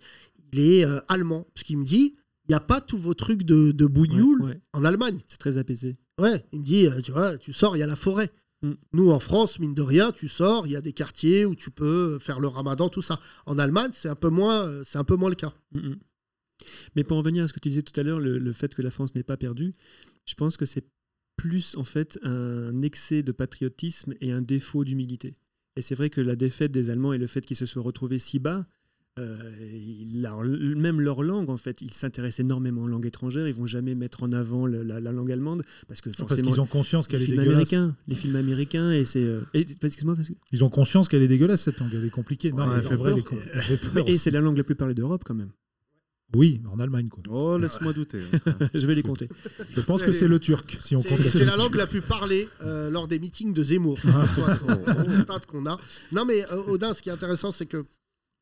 il 0.54 0.60
est 0.60 0.86
allemand. 1.10 1.46
Ce 1.56 1.64
qu'il 1.66 1.78
me 1.78 1.84
dit, 1.86 2.16
il 2.50 2.54
n'y 2.54 2.56
a 2.56 2.60
pas 2.60 2.82
tous 2.82 2.98
vos 2.98 3.14
trucs 3.14 3.44
de, 3.44 3.72
de 3.72 3.86
bougnoul 3.86 4.42
Ouais, 4.42 4.50
ouais. 4.50 4.62
en 4.74 4.84
Allemagne. 4.84 5.20
C'est 5.28 5.38
très 5.38 5.58
apaisé. 5.60 5.96
Ouais, 6.20 6.44
il 6.52 6.60
me 6.60 6.66
dit, 6.66 6.88
euh, 6.88 7.00
tu 7.00 7.12
vois, 7.12 7.38
tu 7.38 7.54
sors, 7.54 7.78
il 7.78 7.80
y 7.80 7.84
a 7.84 7.88
la 7.88 7.96
forêt. 7.96 8.32
Mm. 8.64 8.72
Nous, 8.94 9.12
en 9.12 9.20
France, 9.20 9.60
mine 9.60 9.76
de 9.76 9.84
rien, 9.84 10.12
tu 10.12 10.28
sors, 10.28 10.66
il 10.66 10.72
y 10.72 10.76
a 10.76 10.82
des 10.82 10.92
quartiers 10.94 11.46
où 11.46 11.56
tu 11.56 11.70
peux 11.70 12.18
faire 12.20 12.40
le 12.40 12.48
ramadan, 12.48 12.90
tout 12.90 13.04
ça. 13.04 13.20
En 13.46 13.60
Allemagne, 13.60 13.92
c'est 13.94 14.10
un 14.10 14.16
peu 14.16 14.30
moins, 14.30 14.66
euh, 14.68 14.84
c'est 14.84 14.98
un 14.98 15.04
peu 15.04 15.16
moins 15.16 15.30
le 15.30 15.36
cas. 15.36 15.54
Mm, 15.74 15.90
mm. 15.90 15.96
Mais 16.96 17.04
pour 17.04 17.18
en 17.18 17.22
venir 17.22 17.44
à 17.44 17.48
ce 17.48 17.54
que 17.54 17.60
tu 17.60 17.70
disais 17.70 17.84
tout 17.84 17.98
à 18.00 18.04
l'heure, 18.04 18.20
le, 18.20 18.40
le 18.40 18.52
fait 18.52 18.74
que 18.74 18.82
la 18.82 18.92
France 18.92 19.14
n'ait 19.14 19.24
pas 19.24 19.38
perdu, 19.38 19.72
je 20.26 20.34
pense 20.34 20.58
que 20.58 20.66
c'est 20.66 20.86
plus 21.38 21.78
en 21.78 21.84
fait 21.86 22.20
un 22.24 22.82
excès 22.82 23.24
de 23.24 23.32
patriotisme 23.32 24.14
et 24.20 24.32
un 24.32 24.42
défaut 24.42 24.84
d'humilité. 24.84 25.36
Et 25.78 25.82
c'est 25.82 25.96
vrai 25.96 26.10
que 26.10 26.20
la 26.20 26.36
défaite 26.36 26.72
des 26.72 26.90
Allemands 26.90 27.14
et 27.14 27.18
le 27.18 27.28
fait 27.28 27.46
qu'ils 27.46 27.56
se 27.56 27.66
soient 27.66 27.84
retrouvés 27.84 28.20
si 28.20 28.40
bas, 28.40 28.66
euh, 29.18 30.76
même 30.78 31.02
leur 31.02 31.24
langue 31.24 31.50
en 31.50 31.58
fait, 31.58 31.82
ils 31.82 31.92
s'intéressent 31.94 32.40
énormément 32.42 32.84
aux 32.84 32.88
langues 32.88 33.06
étrangères. 33.06 33.48
Ils 33.48 33.54
vont 33.54 33.66
jamais 33.66 33.96
mettre 33.96 34.24
en 34.24 34.32
avant 34.32 34.66
le- 34.66 34.84
la, 34.84 35.00
la 35.00 35.12
langue 35.12 35.32
allemande 35.32 35.64
parce 35.88 36.00
que 36.02 36.10
Parce 36.10 36.20
forcément 36.20 36.52
qu'ils 36.52 36.62
ont 36.62 36.66
conscience 36.66 37.08
les 37.08 37.12
qu'elle 37.12 37.22
est 37.24 37.26
films 37.26 37.38
dégueulasse. 37.40 37.74
américains, 37.74 37.96
les 38.08 38.16
films 38.16 38.36
américains 38.38 38.92
et 38.92 39.06
c'est 39.06 39.24
euh, 39.24 39.42
excuse-moi 39.54 40.16
parce 40.16 40.30
que 40.30 40.34
Ils 40.52 40.64
ont 40.64 40.70
conscience 40.70 41.10
qu'elle 41.10 41.24
est 41.24 41.28
dégueulasse 41.28 41.64
cette 41.64 41.80
langue, 41.80 41.90
elle 41.94 42.06
est 42.06 42.10
compliquée. 42.10 42.52
Non, 42.52 42.68
Ouais, 42.70 42.80
fait 42.82 42.96
vrai, 42.96 43.14
elle 43.54 43.72
est 43.74 43.78
peur 43.94 44.08
et 44.08 44.16
c'est 44.18 44.32
la 44.32 44.40
langue 44.42 44.58
la 44.58 44.64
plus 44.64 44.76
parlée 44.76 44.94
d'Europe 44.94 45.24
quand 45.26 45.36
même. 45.36 45.50
Oui, 46.36 46.62
en 46.72 46.80
Allemagne 46.80 47.10
quoi. 47.10 47.24
Oh, 47.28 47.58
laisse-moi 47.58 47.92
douter. 47.92 48.20
Je 48.76 48.86
vais 48.86 48.94
les 48.94 49.02
compter. 49.02 49.28
Je 49.76 49.82
pense 49.82 50.04
que 50.04 50.12
c'est 50.12 50.28
le 50.28 50.38
turc 50.40 50.78
si 50.80 50.96
on 50.96 51.02
compte. 51.02 51.24
C'est 51.24 51.44
la 51.44 51.58
langue 51.58 51.74
la 51.76 51.88
plus 51.88 52.02
parlée 52.02 52.48
euh, 52.62 52.92
lors 52.92 53.08
des 53.08 53.18
meetings 53.18 53.52
de 53.52 53.64
Zemmour. 53.64 53.98
Qu'on 55.48 55.66
a. 55.66 55.80
Non, 56.12 56.26
mais 56.26 56.46
euh, 56.52 56.62
Odin, 56.68 56.94
ce 56.94 57.02
qui 57.02 57.10
est 57.10 57.12
intéressant, 57.12 57.52
c'est 57.52 57.66
que 57.66 57.84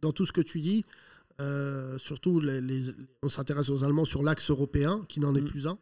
dans 0.02 0.12
tout 0.12 0.26
ce 0.26 0.32
que 0.32 0.42
tu 0.42 0.60
dis, 0.60 0.86
euh, 1.40 1.98
surtout, 1.98 2.40
les- 2.40 2.62
les- 2.62 2.94
on 3.24 3.30
s'intéresse 3.30 3.70
aux 3.70 3.84
Allemands 3.84 4.06
sur 4.06 4.24
l'axe 4.24 4.50
européen, 4.50 5.06
qui 5.08 5.20
n'en 5.20 5.36
est 5.36 5.42
Mm. 5.42 5.48
plus 5.48 5.68
un. 5.68 5.78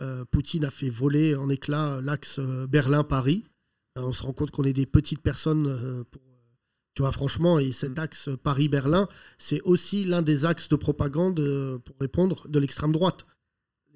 Euh, 0.00 0.24
Poutine 0.24 0.64
a 0.64 0.70
fait 0.70 0.88
voler 0.90 1.34
en 1.36 1.48
éclats 1.48 2.00
l'axe 2.00 2.38
euh, 2.38 2.66
Berlin-Paris. 2.66 3.44
Euh, 3.98 4.02
on 4.02 4.12
se 4.12 4.22
rend 4.22 4.32
compte 4.32 4.50
qu'on 4.50 4.64
est 4.64 4.72
des 4.72 4.86
petites 4.86 5.20
personnes 5.22 6.04
pour. 6.10 6.22
Tu 6.94 7.02
vois, 7.02 7.12
franchement, 7.12 7.58
et 7.58 7.72
cet 7.72 7.98
axe 7.98 8.30
Paris-Berlin, 8.42 9.06
c'est 9.36 9.60
aussi 9.62 10.06
l'un 10.06 10.22
des 10.22 10.46
axes 10.46 10.70
de 10.70 10.76
propagande 10.76 11.36
pour 11.84 11.94
répondre 12.00 12.48
de 12.48 12.58
l'extrême 12.58 12.90
droite. 12.92 13.26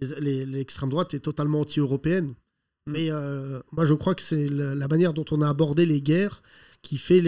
L'extrême 0.01 0.91
droite 0.91 1.15
est 1.15 1.21
totalement 1.21 1.61
anti-européenne. 1.61 2.35
Mais 2.87 3.11
euh, 3.11 3.61
moi, 3.73 3.85
je 3.87 3.95
crois 3.95 4.15
que 4.15 4.23
c'est 4.23 4.49
la, 4.49 4.75
la 4.75 4.89
manière 4.89 5.15
dont 5.15 5.25
on 5.31 5.41
a 5.43 5.49
abordé 5.49 5.87
les 5.87 6.01
guerres 6.03 6.43
qui 6.83 6.99
fait, 6.99 7.23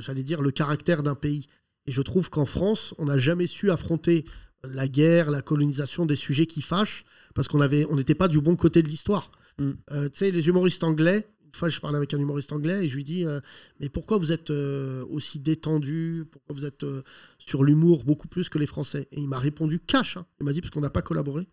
j'allais 0.00 0.22
dire, 0.22 0.42
le 0.42 0.50
caractère 0.52 1.02
d'un 1.02 1.14
pays. 1.14 1.48
Et 1.86 1.92
je 1.92 2.02
trouve 2.02 2.30
qu'en 2.30 2.44
France, 2.44 2.94
on 2.98 3.06
n'a 3.06 3.18
jamais 3.18 3.46
su 3.46 3.70
affronter 3.70 4.24
la 4.64 4.88
guerre, 4.88 5.30
la 5.30 5.42
colonisation, 5.42 6.06
des 6.06 6.16
sujets 6.16 6.46
qui 6.46 6.62
fâchent, 6.62 7.04
parce 7.34 7.48
qu'on 7.48 7.60
avait, 7.60 7.86
on 7.90 7.96
n'était 7.96 8.14
pas 8.14 8.28
du 8.28 8.40
bon 8.40 8.56
côté 8.56 8.82
de 8.82 8.88
l'histoire. 8.88 9.30
Mm. 9.58 9.70
Euh, 9.92 10.08
tu 10.08 10.18
sais, 10.18 10.30
les 10.30 10.48
humoristes 10.48 10.84
anglais, 10.84 11.26
une 11.50 11.58
fois, 11.58 11.68
je 11.68 11.80
parlais 11.80 11.96
avec 11.96 12.14
un 12.14 12.18
humoriste 12.18 12.52
anglais 12.52 12.84
et 12.84 12.88
je 12.88 12.94
lui 12.94 13.02
dis 13.02 13.26
euh, 13.26 13.40
Mais 13.80 13.88
pourquoi 13.88 14.18
vous 14.18 14.30
êtes 14.30 14.50
euh, 14.50 15.04
aussi 15.10 15.40
détendu? 15.40 16.24
Pourquoi 16.30 16.54
vous 16.54 16.64
êtes 16.64 16.84
euh, 16.84 17.02
sur 17.40 17.64
l'humour 17.64 18.04
beaucoup 18.04 18.28
plus 18.28 18.48
que 18.48 18.56
les 18.56 18.68
Français? 18.68 19.08
Et 19.10 19.20
il 19.20 19.26
m'a 19.26 19.40
répondu 19.40 19.80
cash. 19.80 20.16
hein. 20.16 20.26
Il 20.40 20.44
m'a 20.44 20.52
dit 20.52 20.60
Parce 20.60 20.70
qu'on 20.70 20.80
n'a 20.80 20.90
pas 20.90 21.02
collaboré. 21.02 21.48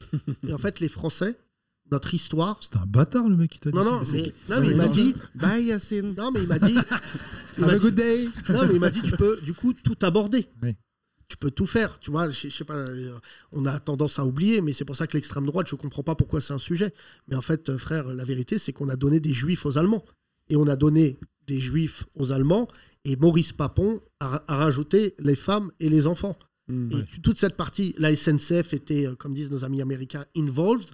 et 0.48 0.54
en 0.54 0.58
fait, 0.58 0.80
les 0.80 0.88
Français, 0.88 1.38
notre 1.90 2.14
histoire. 2.14 2.58
C'est 2.60 2.76
un 2.76 2.86
bâtard 2.86 3.28
le 3.28 3.36
mec 3.36 3.50
qui 3.52 3.60
t'a 3.60 3.70
dit 3.70 3.76
Non, 3.76 4.04
ça. 4.04 4.16
non, 4.16 4.22
mais, 4.22 4.32
non, 4.54 4.60
mais 4.60 4.68
il 4.68 4.76
m'a 4.76 4.88
dit. 4.88 5.14
Bye 5.34 5.64
Yacine. 5.64 6.14
Non, 6.16 6.30
mais 6.30 6.42
il 6.42 6.48
m'a 6.48 6.58
dit. 6.58 6.76
Have 7.58 7.68
a 7.68 7.74
dit- 7.74 7.80
good 7.80 7.94
day. 7.94 8.28
non, 8.48 8.66
mais 8.66 8.74
il 8.74 8.80
m'a 8.80 8.90
dit, 8.90 9.02
tu 9.02 9.12
peux 9.12 9.40
du 9.42 9.52
coup 9.54 9.72
tout 9.72 9.96
aborder. 10.02 10.46
Oui. 10.62 10.76
Tu 11.28 11.36
peux 11.36 11.50
tout 11.50 11.66
faire. 11.66 11.98
Tu 12.00 12.10
vois, 12.10 12.30
je, 12.30 12.48
je 12.48 12.54
sais 12.54 12.64
pas, 12.64 12.76
euh, 12.76 13.18
on 13.50 13.64
a 13.66 13.80
tendance 13.80 14.18
à 14.18 14.24
oublier, 14.24 14.60
mais 14.60 14.72
c'est 14.72 14.84
pour 14.84 14.96
ça 14.96 15.06
que 15.06 15.16
l'extrême 15.16 15.46
droite, 15.46 15.66
je 15.68 15.74
comprends 15.74 16.04
pas 16.04 16.14
pourquoi 16.14 16.40
c'est 16.40 16.52
un 16.52 16.58
sujet. 16.58 16.92
Mais 17.28 17.34
en 17.34 17.42
fait, 17.42 17.68
euh, 17.68 17.78
frère, 17.78 18.06
la 18.14 18.24
vérité, 18.24 18.58
c'est 18.58 18.72
qu'on 18.72 18.88
a 18.88 18.96
donné 18.96 19.18
des 19.18 19.32
juifs 19.32 19.66
aux 19.66 19.76
Allemands. 19.78 20.04
Et 20.48 20.56
on 20.56 20.68
a 20.68 20.76
donné 20.76 21.18
des 21.48 21.58
juifs 21.58 22.04
aux 22.14 22.30
Allemands. 22.30 22.68
Et 23.04 23.16
Maurice 23.16 23.52
Papon 23.52 24.00
a, 24.20 24.44
a 24.46 24.56
rajouté 24.56 25.14
les 25.18 25.34
femmes 25.36 25.72
et 25.80 25.88
les 25.88 26.06
enfants. 26.06 26.36
Mm. 26.68 26.90
Et 26.92 27.20
toute 27.22 27.38
cette 27.38 27.56
partie, 27.56 27.94
la 27.98 28.14
SNCF 28.14 28.72
était, 28.74 29.06
euh, 29.06 29.14
comme 29.14 29.32
disent 29.32 29.50
nos 29.50 29.64
amis 29.64 29.82
américains, 29.82 30.26
involved, 30.36 30.90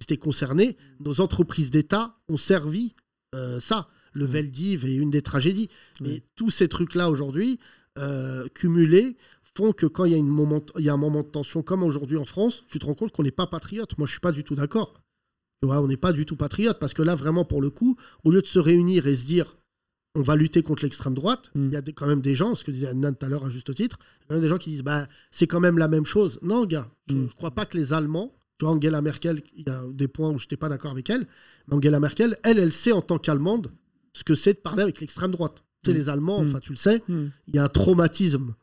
étaient 0.00 0.16
concernés. 0.16 0.76
Nos 1.00 1.20
entreprises 1.20 1.70
d'État 1.70 2.16
ont 2.28 2.36
servi 2.36 2.94
euh, 3.34 3.60
ça. 3.60 3.88
Le 4.12 4.26
Veldiv 4.26 4.84
est 4.84 4.94
une 4.94 5.10
des 5.10 5.22
tragédies. 5.22 5.70
Mais 6.00 6.22
tous 6.36 6.50
ces 6.50 6.68
trucs-là 6.68 7.10
aujourd'hui, 7.10 7.58
euh, 7.98 8.46
cumulés, 8.54 9.16
font 9.56 9.72
que 9.72 9.86
quand 9.86 10.04
il 10.04 10.12
y, 10.12 10.14
a 10.14 10.18
une 10.18 10.28
moment, 10.28 10.60
il 10.78 10.84
y 10.84 10.88
a 10.88 10.92
un 10.92 10.98
moment 10.98 11.22
de 11.22 11.28
tension 11.28 11.62
comme 11.62 11.82
aujourd'hui 11.82 12.16
en 12.16 12.24
France, 12.24 12.64
tu 12.68 12.78
te 12.78 12.86
rends 12.86 12.94
compte 12.94 13.12
qu'on 13.12 13.22
n'est 13.22 13.30
pas 13.30 13.46
patriote. 13.46 13.96
Moi, 13.98 14.06
je 14.06 14.12
suis 14.12 14.20
pas 14.20 14.32
du 14.32 14.44
tout 14.44 14.54
d'accord. 14.54 15.00
On 15.62 15.88
n'est 15.88 15.96
pas 15.96 16.12
du 16.12 16.26
tout 16.26 16.36
patriote 16.36 16.78
parce 16.78 16.92
que 16.92 17.02
là, 17.02 17.14
vraiment, 17.14 17.44
pour 17.44 17.62
le 17.62 17.70
coup, 17.70 17.96
au 18.22 18.30
lieu 18.30 18.42
de 18.42 18.46
se 18.46 18.58
réunir 18.58 19.06
et 19.06 19.16
se 19.16 19.24
dire 19.24 19.56
on 20.16 20.22
va 20.22 20.36
lutter 20.36 20.62
contre 20.62 20.84
l'extrême 20.84 21.14
droite, 21.14 21.50
il 21.56 21.72
y 21.72 21.76
a 21.76 21.82
quand 21.82 22.06
même 22.06 22.20
des 22.20 22.36
gens, 22.36 22.54
ce 22.54 22.62
que 22.62 22.70
disait 22.70 22.94
Nan 22.94 23.16
tout 23.16 23.26
à 23.26 23.28
l'heure 23.28 23.44
à 23.44 23.50
juste 23.50 23.74
titre, 23.74 23.98
il 24.30 24.34
y 24.34 24.36
a 24.36 24.40
des 24.40 24.48
gens 24.48 24.58
qui 24.58 24.70
disent 24.70 24.84
bah, 24.84 25.08
c'est 25.32 25.48
quand 25.48 25.58
même 25.58 25.76
la 25.76 25.88
même 25.88 26.06
chose. 26.06 26.38
Non, 26.42 26.66
gars, 26.66 26.88
je 27.08 27.16
ne 27.16 27.26
crois 27.26 27.50
pas 27.50 27.66
que 27.66 27.76
les 27.76 27.92
Allemands, 27.92 28.32
tu 28.58 28.64
vois, 28.64 28.74
Angela 28.74 29.00
Merkel, 29.02 29.42
il 29.56 29.66
y 29.66 29.70
a 29.70 29.82
des 29.92 30.08
points 30.08 30.30
où 30.30 30.38
je 30.38 30.44
n'étais 30.44 30.56
pas 30.56 30.68
d'accord 30.68 30.90
avec 30.92 31.08
elle, 31.10 31.26
mais 31.68 31.74
Angela 31.76 32.00
Merkel, 32.00 32.36
elle, 32.44 32.58
elle 32.58 32.72
sait 32.72 32.92
en 32.92 33.00
tant 33.02 33.18
qu'Allemande 33.18 33.72
ce 34.12 34.22
que 34.24 34.34
c'est 34.34 34.54
de 34.54 34.58
parler 34.58 34.82
avec 34.82 35.00
l'extrême 35.00 35.30
droite. 35.32 35.64
Tu 35.82 35.90
sais, 35.90 35.94
Mm. 35.96 35.98
les 36.00 36.08
Allemands, 36.08 36.42
Mm. 36.42 36.48
enfin, 36.48 36.60
tu 36.60 36.70
le 36.72 36.76
sais, 36.76 37.02
Mm. 37.08 37.24
il 37.48 37.56
y 37.56 37.58
a 37.58 37.64
un 37.64 37.68
traumatisme 37.68 38.54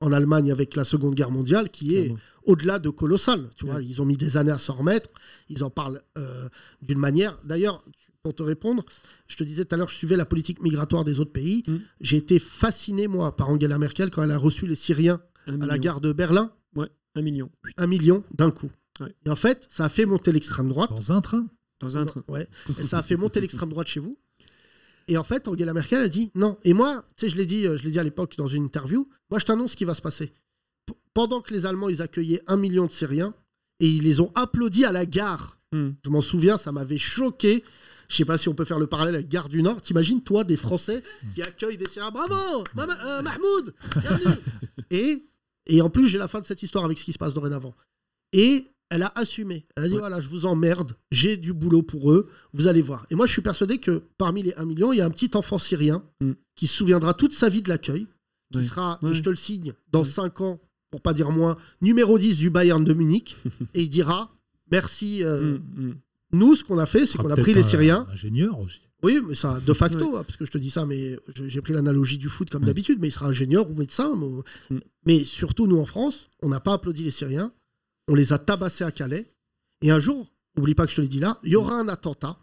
en 0.00 0.12
Allemagne 0.12 0.50
avec 0.52 0.74
la 0.76 0.84
Seconde 0.84 1.14
Guerre 1.14 1.30
mondiale 1.30 1.70
qui 1.70 1.96
est 1.96 2.12
au-delà 2.44 2.78
de 2.78 2.90
colossal. 2.90 3.48
Tu 3.56 3.64
vois, 3.66 3.80
ils 3.82 4.02
ont 4.02 4.04
mis 4.04 4.16
des 4.16 4.36
années 4.36 4.50
à 4.50 4.58
s'en 4.58 4.74
remettre. 4.74 5.08
Ils 5.48 5.64
en 5.64 5.70
parlent 5.70 6.02
euh, 6.18 6.48
d'une 6.82 6.98
manière. 6.98 7.38
D'ailleurs, 7.44 7.82
pour 8.22 8.34
te 8.34 8.42
répondre, 8.42 8.84
je 9.28 9.36
te 9.36 9.44
disais 9.44 9.64
tout 9.64 9.74
à 9.74 9.78
l'heure, 9.78 9.88
je 9.88 9.94
suivais 9.94 10.16
la 10.16 10.26
politique 10.26 10.60
migratoire 10.60 11.04
des 11.04 11.18
autres 11.20 11.32
pays. 11.32 11.62
Mm. 11.66 11.76
J'ai 12.00 12.16
été 12.18 12.38
fasciné, 12.40 13.06
moi, 13.08 13.34
par 13.36 13.48
Angela 13.48 13.78
Merkel 13.78 14.10
quand 14.10 14.22
elle 14.22 14.32
a 14.32 14.38
reçu 14.38 14.66
les 14.66 14.74
Syriens 14.74 15.20
Un 15.46 15.62
à 15.62 15.66
la 15.66 15.78
gare 15.78 16.00
de 16.02 16.12
Berlin. 16.12 16.52
Ouais, 16.74 16.90
un 17.14 17.22
million. 17.22 17.50
Un 17.78 17.86
million 17.86 18.22
d'un 18.34 18.50
coup. 18.50 18.70
Ouais. 19.00 19.14
Et 19.26 19.30
en 19.30 19.36
fait, 19.36 19.66
ça 19.70 19.84
a 19.84 19.88
fait 19.88 20.06
monter 20.06 20.32
l'extrême 20.32 20.68
droite. 20.68 20.90
Dans 20.90 21.12
un 21.12 21.20
train 21.20 21.46
Dans 21.80 21.98
un 21.98 22.06
train. 22.06 22.22
Ouais. 22.28 22.48
Et 22.80 22.84
ça 22.84 22.98
a 22.98 23.02
fait 23.02 23.16
monter 23.16 23.40
l'extrême 23.40 23.68
droite 23.70 23.88
chez 23.88 24.00
vous. 24.00 24.18
Et 25.08 25.16
en 25.18 25.24
fait, 25.24 25.46
Angela 25.48 25.72
Merkel 25.72 26.00
a 26.02 26.08
dit 26.08 26.30
non. 26.34 26.58
Et 26.64 26.72
moi, 26.72 27.04
tu 27.16 27.26
sais, 27.26 27.30
je 27.30 27.36
l'ai 27.36 27.46
dit, 27.46 27.66
euh, 27.66 27.76
je 27.76 27.84
l'ai 27.84 27.90
dit 27.90 27.98
à 27.98 28.04
l'époque 28.04 28.34
dans 28.36 28.48
une 28.48 28.64
interview. 28.64 29.08
Moi, 29.30 29.38
je 29.38 29.44
t'annonce 29.44 29.72
ce 29.72 29.76
qui 29.76 29.84
va 29.84 29.94
se 29.94 30.02
passer. 30.02 30.32
P- 30.86 30.94
pendant 31.14 31.40
que 31.40 31.52
les 31.54 31.64
Allemands 31.66 31.88
ils 31.88 32.02
accueillaient 32.02 32.42
un 32.46 32.56
million 32.56 32.86
de 32.86 32.90
Syriens 32.92 33.34
et 33.80 33.88
ils 33.88 34.02
les 34.02 34.20
ont 34.20 34.32
applaudis 34.34 34.84
à 34.84 34.92
la 34.92 35.06
gare. 35.06 35.58
Mm. 35.72 35.90
Je 36.04 36.10
m'en 36.10 36.20
souviens, 36.20 36.56
ça 36.58 36.72
m'avait 36.72 36.98
choqué. 36.98 37.62
Je 38.08 38.16
sais 38.16 38.24
pas 38.24 38.38
si 38.38 38.48
on 38.48 38.54
peut 38.54 38.64
faire 38.64 38.78
le 38.78 38.86
parallèle 38.86 39.16
avec 39.16 39.28
Gare 39.28 39.48
du 39.48 39.62
Nord. 39.62 39.82
T'imagines, 39.82 40.22
toi, 40.22 40.44
des 40.44 40.56
Français 40.56 41.02
qui 41.34 41.42
accueillent 41.42 41.76
des 41.76 41.88
Syriens. 41.88 42.12
Bravo, 42.12 42.62
Mama- 42.74 42.98
euh, 43.04 43.20
Mahmoud, 43.22 43.74
bienvenue. 44.00 44.36
et, 44.90 45.22
et 45.66 45.82
en 45.82 45.90
plus, 45.90 46.08
j'ai 46.08 46.18
la 46.18 46.28
fin 46.28 46.40
de 46.40 46.46
cette 46.46 46.62
histoire 46.62 46.84
avec 46.84 46.98
ce 46.98 47.04
qui 47.04 47.12
se 47.12 47.18
passe 47.18 47.34
dorénavant. 47.34 47.74
Et 48.32 48.68
elle 48.90 49.02
a 49.02 49.12
assumé. 49.16 49.66
Elle 49.76 49.84
a 49.84 49.88
dit 49.88 49.96
voilà, 49.96 50.20
je 50.20 50.28
vous 50.28 50.46
emmerde, 50.46 50.92
j'ai 51.10 51.36
du 51.36 51.52
boulot 51.52 51.82
pour 51.82 52.12
eux, 52.12 52.28
vous 52.52 52.66
allez 52.66 52.82
voir. 52.82 53.06
Et 53.10 53.14
moi, 53.14 53.26
je 53.26 53.32
suis 53.32 53.42
persuadé 53.42 53.78
que 53.78 54.02
parmi 54.18 54.42
les 54.42 54.54
1 54.54 54.64
million, 54.64 54.92
il 54.92 54.98
y 54.98 55.00
a 55.00 55.06
un 55.06 55.10
petit 55.10 55.30
enfant 55.34 55.58
syrien 55.58 56.02
Mm. 56.20 56.32
qui 56.54 56.66
se 56.66 56.76
souviendra 56.76 57.14
toute 57.14 57.34
sa 57.34 57.48
vie 57.48 57.62
de 57.62 57.68
l'accueil, 57.68 58.06
qui 58.52 58.62
sera, 58.64 58.98
et 59.02 59.12
je 59.14 59.22
te 59.22 59.28
le 59.30 59.36
signe, 59.36 59.74
dans 59.92 60.04
5 60.04 60.40
ans, 60.40 60.60
pour 60.90 61.00
pas 61.02 61.12
dire 61.14 61.30
moins, 61.30 61.56
numéro 61.82 62.18
10 62.18 62.38
du 62.38 62.48
Bayern 62.48 62.84
de 62.84 62.92
Munich, 62.94 63.36
et 63.74 63.82
il 63.82 63.88
dira 63.88 64.32
merci. 64.70 65.22
euh, 65.24 65.58
Mm, 65.58 65.86
mm. 65.88 65.94
Nous, 66.32 66.54
ce 66.56 66.64
qu'on 66.64 66.78
a 66.78 66.86
fait, 66.86 67.06
c'est 67.06 67.18
qu'on 67.18 67.30
a 67.30 67.36
pris 67.36 67.54
les 67.54 67.60
un 67.60 67.68
Syriens. 67.68 68.06
Ingénieur 68.12 68.58
aussi. 68.60 68.80
Oui, 69.02 69.20
mais 69.28 69.34
ça, 69.34 69.60
de 69.64 69.72
facto, 69.72 70.16
hein, 70.16 70.24
parce 70.24 70.36
que 70.36 70.44
je 70.44 70.50
te 70.50 70.58
dis 70.58 70.70
ça, 70.70 70.84
mais 70.86 71.18
j'ai 71.46 71.60
pris 71.60 71.72
l'analogie 71.72 72.18
du 72.18 72.28
foot 72.28 72.50
comme 72.50 72.62
Oui. 72.62 72.66
d'habitude, 72.66 72.98
mais 73.00 73.08
il 73.08 73.12
sera 73.12 73.26
ingénieur 73.26 73.70
ou 73.70 73.74
médecin. 73.74 74.14
mais- 74.16 74.76
Mm. 74.76 74.80
Mais 75.06 75.24
surtout, 75.24 75.66
nous, 75.66 75.78
en 75.78 75.86
France, 75.86 76.28
on 76.42 76.48
n'a 76.48 76.58
pas 76.60 76.72
applaudi 76.74 77.04
les 77.04 77.10
Syriens, 77.12 77.52
on 78.08 78.14
les 78.14 78.32
a 78.32 78.38
tabassés 78.38 78.84
à 78.84 78.90
Calais, 78.90 79.26
et 79.82 79.90
un 79.90 79.98
jour, 79.98 80.26
oublie 80.56 80.74
pas 80.74 80.84
que 80.86 80.90
je 80.90 80.96
te 80.96 81.00
l'ai 81.00 81.08
dit 81.08 81.20
là, 81.20 81.38
il 81.44 81.50
y 81.50 81.56
aura 81.56 81.74
un 81.78 81.88
attentat 81.88 82.38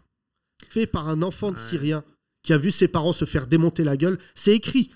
fait 0.68 0.86
par 0.86 1.08
un 1.08 1.22
enfant 1.22 1.52
de 1.52 1.58
Syrien 1.58 2.02
qui 2.42 2.52
a 2.52 2.58
vu 2.58 2.70
ses 2.70 2.88
parents 2.88 3.12
se 3.12 3.24
faire 3.24 3.46
démonter 3.46 3.84
la 3.84 3.96
gueule. 3.96 4.18
C'est 4.34 4.54
écrit. 4.54 4.90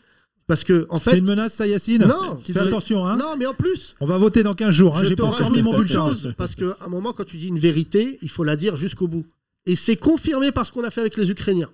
Parce 0.46 0.64
que, 0.64 0.86
en 0.88 0.98
C'est 0.98 1.10
fait. 1.10 1.18
une 1.18 1.26
menace, 1.26 1.54
ça, 1.54 1.66
Yacine 1.66 2.04
Non, 2.06 2.38
Fais 2.44 2.58
attention, 2.58 3.06
hein. 3.06 3.16
Non, 3.16 3.36
mais 3.36 3.44
en 3.46 3.52
plus, 3.54 3.94
On 4.00 4.06
va 4.06 4.16
voter 4.16 4.42
dans 4.42 4.54
15 4.54 4.70
jours. 4.70 4.96
Hein. 4.96 5.02
je 5.04 5.10
J'ai 5.10 5.16
pas 5.16 5.24
encore 5.24 5.50
mis 5.50 5.60
mon 5.62 5.76
bulletin. 5.76 6.08
chose, 6.08 6.32
parce 6.38 6.54
qu'à 6.54 6.76
un 6.80 6.88
moment, 6.88 7.12
quand 7.12 7.24
tu 7.24 7.36
dis 7.36 7.48
une 7.48 7.58
vérité, 7.58 8.18
il 8.22 8.30
faut 8.30 8.44
la 8.44 8.56
dire 8.56 8.74
jusqu'au 8.76 9.08
bout. 9.08 9.26
Et 9.66 9.76
c'est 9.76 9.96
confirmé 9.96 10.50
par 10.50 10.64
ce 10.64 10.72
qu'on 10.72 10.84
a 10.84 10.90
fait 10.90 11.00
avec 11.02 11.16
les 11.18 11.30
Ukrainiens. 11.30 11.70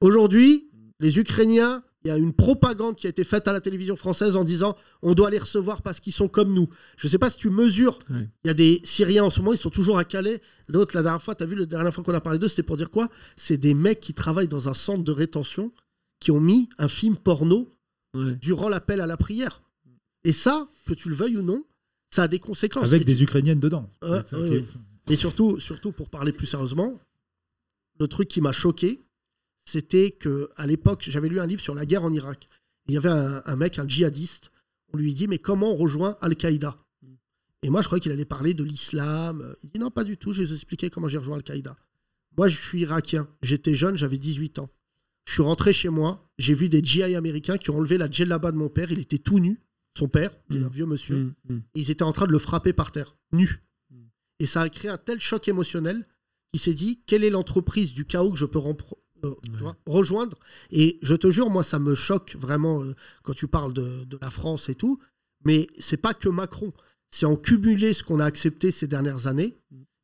Aujourd'hui, 0.00 0.68
les 1.00 1.18
Ukrainiens, 1.18 1.82
il 2.08 2.12
y 2.12 2.14
a 2.14 2.16
une 2.16 2.32
propagande 2.32 2.96
qui 2.96 3.06
a 3.06 3.10
été 3.10 3.22
faite 3.22 3.48
à 3.48 3.52
la 3.52 3.60
télévision 3.60 3.94
française 3.94 4.34
en 4.34 4.44
disant 4.44 4.74
on 5.02 5.12
doit 5.12 5.28
les 5.28 5.38
recevoir 5.38 5.82
parce 5.82 6.00
qu'ils 6.00 6.14
sont 6.14 6.28
comme 6.28 6.54
nous. 6.54 6.68
Je 6.96 7.06
ne 7.06 7.10
sais 7.10 7.18
pas 7.18 7.28
si 7.28 7.36
tu 7.36 7.50
mesures. 7.50 7.98
Il 8.10 8.28
y 8.46 8.48
a 8.48 8.54
des 8.54 8.80
Syriens 8.82 9.24
en 9.24 9.30
ce 9.30 9.40
moment, 9.40 9.52
ils 9.52 9.58
sont 9.58 9.70
toujours 9.70 9.98
à 9.98 10.04
Calais. 10.04 10.40
L'autre, 10.68 10.96
la 10.96 11.02
dernière 11.02 11.22
fois, 11.22 11.34
tu 11.34 11.42
as 11.42 11.46
vu, 11.46 11.54
la 11.54 11.66
dernière 11.66 11.92
fois 11.92 12.02
qu'on 12.02 12.14
a 12.14 12.20
parlé 12.20 12.38
d'eux, 12.38 12.48
c'était 12.48 12.62
pour 12.62 12.78
dire 12.78 12.90
quoi? 12.90 13.10
C'est 13.36 13.58
des 13.58 13.74
mecs 13.74 14.00
qui 14.00 14.14
travaillent 14.14 14.48
dans 14.48 14.70
un 14.70 14.74
centre 14.74 15.04
de 15.04 15.12
rétention 15.12 15.72
qui 16.18 16.30
ont 16.30 16.40
mis 16.40 16.70
un 16.78 16.88
film 16.88 17.16
porno 17.16 17.68
durant 18.14 18.68
l'appel 18.68 19.02
à 19.02 19.06
la 19.06 19.18
prière. 19.18 19.62
Et 20.24 20.32
ça, 20.32 20.66
que 20.86 20.94
tu 20.94 21.10
le 21.10 21.14
veuilles 21.14 21.36
ou 21.36 21.42
non, 21.42 21.64
ça 22.10 22.22
a 22.22 22.28
des 22.28 22.38
conséquences. 22.38 22.86
Avec 22.86 23.02
Et 23.02 23.04
des 23.04 23.22
Ukrainiennes 23.22 23.60
dedans. 23.60 23.90
Et 25.10 25.16
surtout, 25.16 25.60
surtout, 25.60 25.92
pour 25.92 26.08
parler 26.08 26.32
plus 26.32 26.46
sérieusement, 26.46 26.98
le 28.00 28.08
truc 28.08 28.28
qui 28.28 28.40
m'a 28.40 28.52
choqué, 28.52 29.02
c'était 29.68 30.10
que 30.10 30.50
à 30.56 30.66
l'époque, 30.66 31.06
j'avais 31.08 31.28
lu 31.28 31.40
un 31.40 31.46
livre 31.46 31.60
sur 31.60 31.74
la 31.74 31.86
guerre 31.86 32.04
en 32.04 32.12
Irak. 32.12 32.48
Il 32.86 32.94
y 32.94 32.96
avait 32.96 33.08
un, 33.08 33.42
un 33.44 33.56
mec, 33.56 33.78
un 33.78 33.86
djihadiste. 33.86 34.50
On 34.92 34.96
lui 34.96 35.12
dit 35.14 35.28
mais 35.28 35.38
comment 35.38 35.72
on 35.72 35.76
rejoint 35.76 36.16
Al-Qaïda? 36.20 36.76
Et 37.62 37.70
moi, 37.70 37.82
je 37.82 37.86
croyais 37.86 38.00
qu'il 38.00 38.12
allait 38.12 38.24
parler 38.24 38.54
de 38.54 38.64
l'islam. 38.64 39.54
Il 39.62 39.70
dit 39.70 39.78
non, 39.78 39.90
pas 39.90 40.04
du 40.04 40.16
tout. 40.16 40.32
Je 40.32 40.42
vais 40.42 40.48
vous 40.48 40.54
expliquer 40.54 40.90
comment 40.90 41.08
j'ai 41.08 41.18
rejoint 41.18 41.36
Al-Qaïda. 41.36 41.76
Moi, 42.36 42.48
je 42.48 42.56
suis 42.56 42.80
irakien. 42.80 43.28
J'étais 43.42 43.74
jeune, 43.74 43.96
j'avais 43.96 44.18
18 44.18 44.60
ans. 44.60 44.70
Je 45.26 45.34
suis 45.34 45.42
rentré 45.42 45.72
chez 45.72 45.88
moi. 45.88 46.30
J'ai 46.38 46.54
vu 46.54 46.68
des 46.68 46.82
GI 46.82 47.14
américains 47.14 47.58
qui 47.58 47.70
ont 47.70 47.76
enlevé 47.76 47.98
la 47.98 48.10
djellaba 48.10 48.52
de 48.52 48.56
mon 48.56 48.68
père. 48.68 48.90
Il 48.90 49.00
était 49.00 49.18
tout 49.18 49.40
nu. 49.40 49.60
Son 49.98 50.08
père, 50.08 50.30
est 50.52 50.62
un 50.62 50.68
vieux 50.68 50.86
monsieur. 50.86 51.16
Mm, 51.16 51.34
mm. 51.48 51.62
Et 51.74 51.80
ils 51.80 51.90
étaient 51.90 52.04
en 52.04 52.12
train 52.12 52.26
de 52.26 52.32
le 52.32 52.38
frapper 52.38 52.72
par 52.72 52.92
terre, 52.92 53.16
nu. 53.32 53.64
Et 54.38 54.46
ça 54.46 54.60
a 54.60 54.68
créé 54.68 54.88
un 54.88 54.96
tel 54.96 55.18
choc 55.18 55.48
émotionnel 55.48 56.06
qu'il 56.52 56.60
s'est 56.60 56.74
dit 56.74 57.02
quelle 57.04 57.24
est 57.24 57.30
l'entreprise 57.30 57.92
du 57.92 58.04
chaos 58.04 58.30
que 58.30 58.38
je 58.38 58.46
peux 58.46 58.60
euh, 59.24 59.34
tu 59.42 59.62
vois, 59.62 59.76
rejoindre 59.86 60.38
Et 60.70 60.98
je 61.02 61.14
te 61.14 61.30
jure, 61.30 61.50
moi, 61.50 61.62
ça 61.62 61.78
me 61.78 61.94
choque 61.94 62.36
vraiment 62.38 62.82
euh, 62.82 62.94
quand 63.22 63.34
tu 63.34 63.48
parles 63.48 63.72
de, 63.72 64.04
de 64.04 64.18
la 64.20 64.30
France 64.30 64.68
et 64.68 64.74
tout. 64.74 64.98
Mais 65.44 65.66
c'est 65.78 65.96
pas 65.96 66.14
que 66.14 66.28
Macron. 66.28 66.72
C'est 67.10 67.26
en 67.26 67.36
cumuler 67.36 67.92
ce 67.92 68.02
qu'on 68.02 68.20
a 68.20 68.24
accepté 68.24 68.70
ces 68.70 68.86
dernières 68.86 69.26
années 69.26 69.56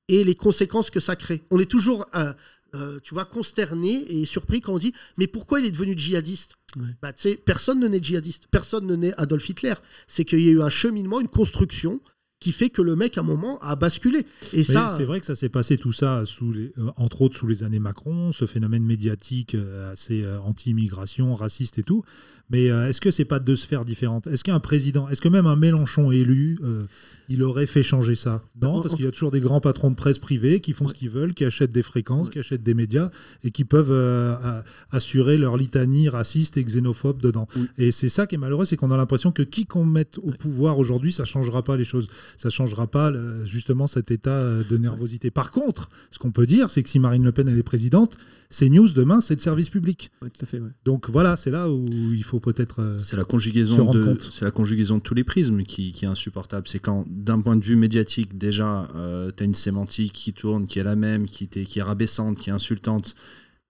et 0.08 0.24
les 0.24 0.34
conséquences 0.34 0.90
que 0.90 1.00
ça 1.00 1.16
crée. 1.16 1.42
On 1.50 1.58
est 1.58 1.70
toujours, 1.70 2.06
euh, 2.14 3.00
tu 3.00 3.14
vois, 3.14 3.24
consterné 3.24 4.04
et 4.10 4.24
surpris 4.24 4.60
quand 4.60 4.74
on 4.74 4.78
dit 4.78 4.94
mais 5.16 5.26
pourquoi 5.26 5.60
il 5.60 5.66
est 5.66 5.70
devenu 5.70 5.96
djihadiste? 5.96 6.54
Bah, 7.02 7.12
personne 7.44 7.80
ne 7.80 7.88
naît 7.88 8.02
djihadiste, 8.02 8.48
personne 8.50 8.86
ne 8.86 8.96
naît 8.96 9.14
Adolf 9.16 9.48
Hitler. 9.48 9.74
C'est 10.06 10.24
qu'il 10.24 10.40
y 10.40 10.48
a 10.48 10.52
eu 10.52 10.62
un 10.62 10.70
cheminement, 10.70 11.20
une 11.20 11.28
construction 11.28 12.00
qui 12.44 12.52
fait 12.52 12.68
que 12.68 12.82
le 12.82 12.94
mec, 12.94 13.16
à 13.16 13.22
un 13.22 13.24
moment, 13.24 13.58
a 13.60 13.74
basculé. 13.74 14.18
Et 14.52 14.58
Mais 14.58 14.62
ça, 14.64 14.90
c'est 14.90 15.04
vrai 15.04 15.18
que 15.18 15.24
ça 15.24 15.34
s'est 15.34 15.48
passé 15.48 15.78
tout 15.78 15.92
ça, 15.92 16.26
sous 16.26 16.52
les, 16.52 16.74
euh, 16.76 16.90
entre 16.96 17.22
autres 17.22 17.38
sous 17.38 17.46
les 17.46 17.62
années 17.62 17.78
Macron, 17.78 18.32
ce 18.32 18.44
phénomène 18.44 18.84
médiatique 18.84 19.54
euh, 19.54 19.92
assez 19.92 20.22
euh, 20.22 20.38
anti-immigration, 20.40 21.34
raciste 21.36 21.78
et 21.78 21.82
tout. 21.82 22.04
Mais 22.50 22.70
euh, 22.70 22.88
est-ce 22.88 23.00
que 23.00 23.10
c'est 23.10 23.24
pas 23.24 23.38
deux 23.38 23.56
sphères 23.56 23.84
différentes? 23.84 24.26
Est-ce 24.26 24.44
qu'un 24.44 24.60
président, 24.60 25.08
est-ce 25.08 25.20
que 25.20 25.28
même 25.28 25.46
un 25.46 25.56
Mélenchon 25.56 26.12
élu, 26.12 26.58
euh, 26.62 26.84
il 27.28 27.42
aurait 27.42 27.66
fait 27.66 27.82
changer 27.82 28.14
ça? 28.14 28.42
Non, 28.60 28.82
parce 28.82 28.94
qu'il 28.94 29.04
y 29.04 29.08
a 29.08 29.10
toujours 29.10 29.30
des 29.30 29.40
grands 29.40 29.60
patrons 29.60 29.90
de 29.90 29.96
presse 29.96 30.18
privés 30.18 30.60
qui 30.60 30.74
font 30.74 30.86
ce 30.86 30.94
qu'ils 30.94 31.08
veulent, 31.08 31.32
qui 31.32 31.44
achètent 31.44 31.72
des 31.72 31.82
fréquences, 31.82 32.28
qui 32.28 32.38
achètent 32.38 32.62
des 32.62 32.74
médias 32.74 33.10
et 33.42 33.50
qui 33.50 33.64
peuvent 33.64 33.90
euh, 33.90 34.62
assurer 34.90 35.38
leur 35.38 35.56
litanie 35.56 36.08
raciste 36.08 36.56
et 36.58 36.64
xénophobe 36.64 37.20
dedans. 37.20 37.48
Et 37.78 37.90
c'est 37.90 38.10
ça 38.10 38.26
qui 38.26 38.34
est 38.34 38.38
malheureux, 38.38 38.66
c'est 38.66 38.76
qu'on 38.76 38.90
a 38.90 38.96
l'impression 38.96 39.32
que 39.32 39.42
qui 39.42 39.64
qu'on 39.64 39.86
mette 39.86 40.18
au 40.18 40.30
pouvoir 40.32 40.78
aujourd'hui, 40.78 41.12
ça 41.12 41.24
changera 41.24 41.62
pas 41.62 41.76
les 41.76 41.84
choses. 41.84 42.08
Ça 42.36 42.50
changera 42.50 42.86
pas 42.86 43.12
justement 43.46 43.86
cet 43.86 44.10
état 44.10 44.62
de 44.62 44.76
nervosité. 44.76 45.30
Par 45.30 45.50
contre, 45.50 45.88
ce 46.10 46.18
qu'on 46.18 46.30
peut 46.30 46.46
dire, 46.46 46.68
c'est 46.68 46.82
que 46.82 46.90
si 46.90 46.98
Marine 46.98 47.24
Le 47.24 47.32
Pen 47.32 47.48
elle 47.48 47.58
est 47.58 47.62
présidente, 47.62 48.16
c'est 48.50 48.68
news 48.68 48.88
demain, 48.90 49.20
c'est 49.20 49.34
le 49.34 49.40
service 49.40 49.68
public. 49.68 50.12
Tout 50.20 50.28
à 50.42 50.46
fait. 50.46 50.60
Donc 50.84 51.10
voilà, 51.10 51.36
c'est 51.36 51.50
là 51.50 51.68
où 51.70 51.86
il 51.90 52.22
faut 52.22 52.33
peut-être. 52.40 52.80
euh, 52.80 52.98
C'est 52.98 53.16
la 53.16 53.24
conjugaison 53.24 53.76
de 53.92 54.04
c'est 54.32 54.44
la 54.44 54.50
conjugaison 54.50 54.96
de 54.98 55.02
tous 55.02 55.14
les 55.14 55.24
prismes 55.24 55.62
qui, 55.62 55.92
qui 55.92 56.04
est 56.04 56.08
insupportable. 56.08 56.66
C'est 56.68 56.78
quand 56.78 57.04
d'un 57.08 57.40
point 57.40 57.56
de 57.56 57.64
vue 57.64 57.76
médiatique 57.76 58.36
déjà 58.38 58.88
tu 59.36 59.42
as 59.42 59.46
une 59.46 59.54
sémantique 59.54 60.12
qui 60.12 60.32
tourne, 60.32 60.66
qui 60.66 60.78
est 60.78 60.84
la 60.84 60.96
même, 60.96 61.26
qui, 61.28 61.48
t'est- 61.48 61.64
qui 61.64 61.78
est 61.78 61.82
rabaissante, 61.82 62.38
qui 62.38 62.50
est 62.50 62.52
insultante. 62.52 63.14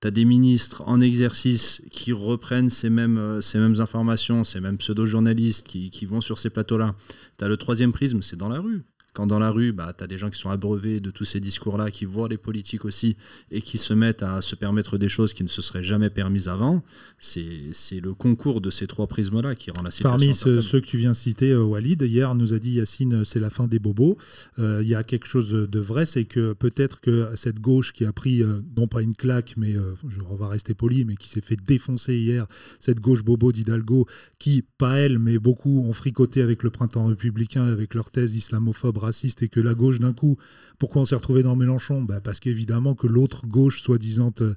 Tu 0.00 0.08
as 0.08 0.10
des 0.10 0.24
ministres 0.26 0.82
en 0.86 1.00
exercice 1.00 1.80
qui 1.90 2.12
reprennent 2.12 2.68
ces 2.68 2.90
mêmes, 2.90 3.16
euh, 3.16 3.40
ces 3.40 3.58
mêmes 3.58 3.80
informations, 3.80 4.44
ces 4.44 4.60
mêmes 4.60 4.76
pseudo-journalistes 4.76 5.66
qui, 5.66 5.88
qui 5.90 6.04
vont 6.04 6.20
sur 6.20 6.38
ces 6.38 6.50
plateaux-là. 6.50 6.94
Tu 7.38 7.44
as 7.44 7.48
le 7.48 7.56
troisième 7.56 7.92
prisme, 7.92 8.20
c'est 8.20 8.36
dans 8.36 8.48
la 8.50 8.60
rue. 8.60 8.82
Quand 9.14 9.26
dans 9.26 9.38
la 9.38 9.50
rue, 9.50 9.72
bah, 9.72 9.94
tu 9.96 10.04
as 10.04 10.06
des 10.06 10.18
gens 10.18 10.28
qui 10.28 10.38
sont 10.38 10.50
abreuvés 10.50 11.00
de 11.00 11.10
tous 11.10 11.24
ces 11.24 11.40
discours-là, 11.40 11.90
qui 11.90 12.04
voient 12.04 12.28
les 12.28 12.36
politiques 12.36 12.84
aussi, 12.84 13.16
et 13.50 13.62
qui 13.62 13.78
se 13.78 13.94
mettent 13.94 14.22
à 14.22 14.42
se 14.42 14.56
permettre 14.56 14.98
des 14.98 15.08
choses 15.08 15.32
qui 15.32 15.44
ne 15.44 15.48
se 15.48 15.62
seraient 15.62 15.82
jamais 15.82 16.10
permises 16.10 16.48
avant, 16.48 16.82
c'est 17.18 18.00
le 18.02 18.12
concours 18.12 18.60
de 18.60 18.70
ces 18.70 18.86
trois 18.86 19.06
prismes-là 19.06 19.54
qui 19.54 19.70
rend 19.70 19.82
la 19.82 19.90
situation. 19.90 20.18
Parmi 20.18 20.34
ceux, 20.34 20.80
que 20.80 20.86
tu 20.86 20.98
viens 20.98 21.14
citer, 21.14 21.52
euh, 21.52 21.62
Walid, 21.62 22.02
hier 22.02 22.34
nous 22.34 22.52
a 22.52 22.58
dit 22.58 22.72
Yacine, 22.72 23.14
euh, 23.14 23.24
c'est 23.24 23.40
la 23.40 23.50
fin 23.50 23.66
des 23.66 23.78
bobos. 23.78 24.18
Euh, 24.58 24.80
Il 24.82 24.88
y 24.88 24.94
a 24.94 25.04
quelque 25.04 25.26
chose 25.26 25.50
de 25.50 25.80
vrai, 25.80 26.04
c'est 26.06 26.24
que 26.24 26.52
peut-être 26.52 27.00
que 27.00 27.28
cette 27.36 27.60
gauche 27.60 27.92
qui 27.92 28.04
a 28.04 28.12
pris, 28.12 28.42
euh, 28.42 28.60
non 28.76 28.88
pas 28.88 29.00
une 29.00 29.14
claque, 29.14 29.54
mais 29.56 29.76
euh, 29.76 29.94
je, 30.08 30.20
on 30.28 30.34
va 30.34 30.48
rester 30.48 30.74
poli, 30.74 31.04
mais 31.04 31.14
qui 31.14 31.28
s'est 31.28 31.40
fait 31.40 31.56
défoncer 31.56 32.16
hier, 32.16 32.46
cette 32.80 33.00
gauche 33.00 33.22
bobo 33.22 33.52
d'Hidalgo, 33.52 34.06
qui, 34.38 34.62
pas 34.62 34.96
elle, 34.98 35.18
mais 35.18 35.38
beaucoup 35.38 35.84
ont 35.86 35.92
fricoté 35.92 36.42
avec 36.42 36.62
le 36.62 36.70
printemps 36.70 37.06
républicain, 37.06 37.64
avec 37.64 37.94
leurs 37.94 38.10
thèses 38.10 38.34
islamophobes, 38.34 38.98
racistes, 39.04 39.42
et 39.42 39.48
que 39.48 39.60
la 39.60 39.74
gauche 39.74 40.00
d'un 40.00 40.12
coup, 40.12 40.36
pourquoi 40.78 41.02
on 41.02 41.06
s'est 41.06 41.14
retrouvé 41.14 41.42
dans 41.42 41.56
Mélenchon? 41.56 42.02
Bah, 42.02 42.20
Parce 42.20 42.40
qu'évidemment 42.40 42.94
que 42.94 43.06
l'autre 43.06 43.46
gauche, 43.46 43.80
soi-disant 43.82 44.32
euh, 44.40 44.54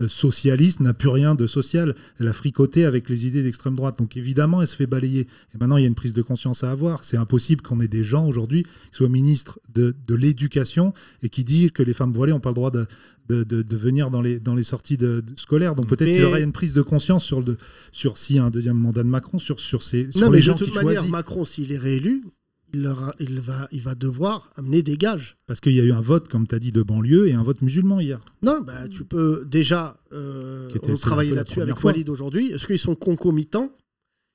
euh, 0.00 0.08
socialiste, 0.08 0.80
n'a 0.80 0.94
plus 0.94 1.08
rien 1.08 1.34
de 1.34 1.46
social. 1.46 1.94
Elle 2.20 2.28
a 2.28 2.32
fricoté 2.32 2.84
avec 2.84 3.08
les 3.08 3.26
idées 3.26 3.42
d'extrême 3.42 3.74
droite. 3.74 3.98
Donc 3.98 4.16
évidemment, 4.16 4.60
elle 4.62 4.68
se 4.68 4.76
fait 4.76 4.86
balayer. 4.86 5.22
Et 5.54 5.58
maintenant, 5.58 5.76
il 5.76 5.82
y 5.82 5.84
a 5.84 5.88
une 5.88 5.96
prise 5.96 6.12
de 6.14 6.22
conscience 6.22 6.62
à 6.62 6.70
avoir. 6.70 7.02
C'est 7.02 7.16
impossible 7.16 7.62
qu'on 7.62 7.80
ait 7.80 7.88
des 7.88 8.04
gens 8.04 8.26
aujourd'hui 8.26 8.62
qui 8.62 8.70
soient 8.92 9.08
ministres 9.08 9.58
de, 9.74 9.94
de 10.06 10.14
l'éducation 10.14 10.94
et 11.22 11.28
qui 11.28 11.42
disent 11.42 11.72
que 11.72 11.82
les 11.82 11.94
femmes 11.94 12.12
voilées 12.12 12.32
n'ont 12.32 12.40
pas 12.40 12.50
le 12.50 12.54
droit 12.54 12.70
de, 12.70 12.86
de, 13.28 13.76
venir 13.76 14.10
dans 14.10 14.22
les, 14.22 14.40
dans 14.40 14.54
les 14.54 14.62
sorties 14.62 14.98
scolaires. 15.36 15.74
Donc 15.74 15.88
peut-être 15.88 16.10
qu'il 16.10 16.20
y 16.20 16.24
aurait 16.24 16.42
une 16.42 16.52
prise 16.52 16.74
de 16.74 16.82
conscience 16.82 17.24
sur, 17.24 17.40
le, 17.40 17.58
sur 17.92 18.18
s'il 18.18 18.36
y 18.36 18.38
a 18.38 18.44
un 18.44 18.50
deuxième 18.50 18.78
mandat 18.78 19.02
de 19.02 19.08
Macron, 19.08 19.38
sur, 19.38 19.60
sur, 19.60 19.82
ces, 19.82 20.10
sur 20.12 20.20
non, 20.20 20.30
les 20.30 20.38
mais 20.38 20.42
gens 20.42 20.54
de 20.54 20.58
toute 20.60 20.68
qui 20.68 20.74
manière, 20.76 20.94
choisissent. 20.94 21.10
Macron, 21.10 21.44
s'il 21.44 21.72
est 21.72 21.78
réélu, 21.78 22.24
il, 22.72 22.82
leur 22.82 23.02
a- 23.02 23.14
il, 23.20 23.40
va, 23.40 23.68
il 23.72 23.80
va 23.80 23.94
devoir 23.94 24.50
amener 24.56 24.82
des 24.82 24.96
gages. 24.96 25.36
Parce 25.46 25.60
qu'il 25.60 25.72
y 25.72 25.80
a 25.80 25.84
eu 25.84 25.92
un 25.92 26.00
vote, 26.00 26.28
comme 26.28 26.46
tu 26.46 26.54
as 26.54 26.58
dit, 26.58 26.72
de 26.72 26.82
banlieue 26.82 27.28
et 27.28 27.32
un 27.34 27.42
vote 27.42 27.62
musulman 27.62 28.00
hier. 28.00 28.20
Non, 28.42 28.60
bah, 28.60 28.88
tu 28.88 29.04
peux 29.04 29.44
déjà 29.46 30.00
euh, 30.12 30.68
on 30.82 31.16
la 31.16 31.24
là-dessus 31.24 31.60
avec 31.62 31.76
fois. 31.76 31.92
Walid 31.92 32.08
aujourd'hui. 32.08 32.52
Est-ce 32.52 32.66
qu'ils 32.66 32.78
sont 32.78 32.94
concomitants? 32.94 33.74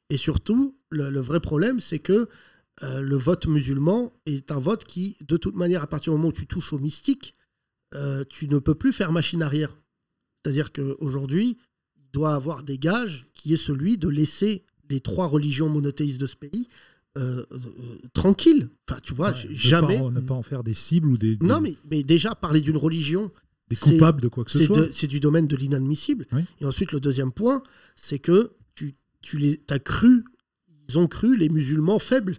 Et 0.10 0.18
surtout, 0.18 0.78
le, 0.90 1.10
le 1.10 1.20
vrai 1.22 1.40
problème, 1.40 1.80
c'est 1.80 2.00
que 2.00 2.28
euh, 2.82 3.02
le 3.02 3.18
vote 3.18 3.46
musulman 3.48 4.14
est 4.26 4.52
un 4.52 4.60
vote 4.60 4.84
qui, 4.84 5.16
de 5.28 5.38
toute 5.38 5.56
manière, 5.56 5.84
à 5.84 5.88
partir 5.88 6.12
du 6.14 6.18
moment 6.18 6.30
où 6.30 6.34
tu 6.34 6.48
touches 6.48 6.74
au 6.74 6.80
mystique, 6.80 7.36
euh, 7.94 8.24
tu 8.28 8.48
ne 8.48 8.58
peux 8.60 8.76
plus 8.76 8.92
faire 8.94 9.12
machine 9.12 9.42
arrière. 9.44 9.78
C'est-à-dire 10.44 10.74
qu'aujourd'hui, 10.74 11.58
il 11.96 12.12
doit 12.12 12.34
avoir 12.34 12.64
des 12.64 12.78
gages 12.80 13.26
qui 13.34 13.54
est 13.54 13.58
celui 13.58 13.98
de 13.98 14.08
laisser 14.10 14.66
les 14.90 15.00
trois 15.00 15.28
religions 15.28 15.70
monothéistes 15.70 16.20
de 16.20 16.28
ce 16.28 16.36
pays 16.36 16.68
euh, 17.18 17.46
euh, 17.52 17.58
tranquilles. 18.14 18.70
Enfin, 18.90 19.00
tu 19.04 19.14
vois, 19.14 19.32
Ouais, 19.32 19.48
ne 19.50 19.54
jamais. 19.54 19.98
pas 19.98 20.04
en- 20.04 20.12
ne 20.12 20.20
pas 20.20 20.34
en 20.34 20.44
faire 20.44 20.64
des 20.64 20.74
cibles 20.74 21.08
ou 21.08 21.18
des, 21.18 21.36
des- 21.36 21.46
Non, 21.46 21.62
mais, 21.62 21.76
mais 21.92 22.04
déjà, 22.04 22.36
parler 22.36 22.62
d'une 22.62 22.78
religion, 22.78 23.32
des 23.70 23.76
coupables 23.76 24.22
de 24.22 24.28
quoi 24.28 24.44
que 24.44 24.52
ce 24.52 24.64
soit. 24.66 24.88
c'est 24.92 25.08
du 25.08 25.20
domaine 25.20 25.48
de 25.48 25.56
l'inadmissible. 25.56 26.26
Oui. 26.32 26.42
Et 26.62 26.66
ensuite, 26.66 26.92
le 26.92 27.00
deuxième 27.00 27.32
point, 27.32 27.62
c'est 27.96 28.20
que 28.20 28.54
tu, 28.76 28.96
tu 29.22 29.38
les, 29.38 29.62
as 29.70 29.80
cru, 29.80 30.26
ils 30.90 30.98
ont 31.00 31.08
cru 31.08 31.38
les 31.38 31.50
musulmans 31.50 32.00
faibles. 32.00 32.38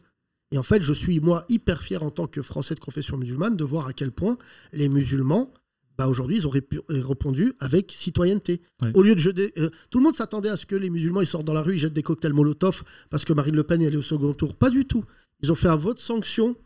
Et 0.52 0.58
en 0.58 0.62
fait, 0.62 0.82
je 0.82 0.92
suis, 0.92 1.18
moi, 1.20 1.44
hyper 1.48 1.82
fier 1.82 2.02
en 2.02 2.10
tant 2.10 2.26
que 2.26 2.42
Français 2.42 2.74
de 2.74 2.80
confession 2.80 3.16
musulmane 3.16 3.56
de 3.56 3.64
voir 3.64 3.86
à 3.88 3.92
quel 3.92 4.12
point 4.12 4.38
les 4.72 4.88
musulmans, 4.88 5.52
bah, 5.96 6.08
aujourd'hui, 6.08 6.36
ils 6.38 6.46
ont 6.46 6.50
répu- 6.50 6.80
répondu 6.88 7.52
avec 7.60 7.92
citoyenneté. 7.92 8.62
Au 8.94 9.02
lieu 9.02 9.14
de 9.14 9.20
jeter. 9.20 9.52
euh, 9.58 9.70
tout 9.90 9.98
le 9.98 10.04
monde 10.04 10.14
s'attendait 10.16 10.48
à 10.48 10.56
ce 10.56 10.66
que 10.66 10.76
les 10.76 10.90
musulmans 10.90 11.20
ils 11.20 11.26
sortent 11.26 11.46
dans 11.46 11.54
la 11.54 11.62
rue, 11.62 11.74
ils 11.74 11.78
jettent 11.78 11.92
des 11.94 12.02
cocktails 12.02 12.32
Molotov 12.32 12.82
parce 13.10 13.24
que 13.24 13.32
Marine 13.32 13.54
Le 13.56 13.62
Pen 13.64 13.80
est 13.82 13.86
allée 13.86 13.96
au 13.96 14.02
second 14.02 14.34
tour. 14.34 14.54
Pas 14.56 14.70
du 14.70 14.84
tout. 14.84 15.04
Ils 15.42 15.52
ont 15.52 15.54
fait 15.54 15.68
un 15.68 15.76
vote 15.76 16.00
sanction 16.00 16.56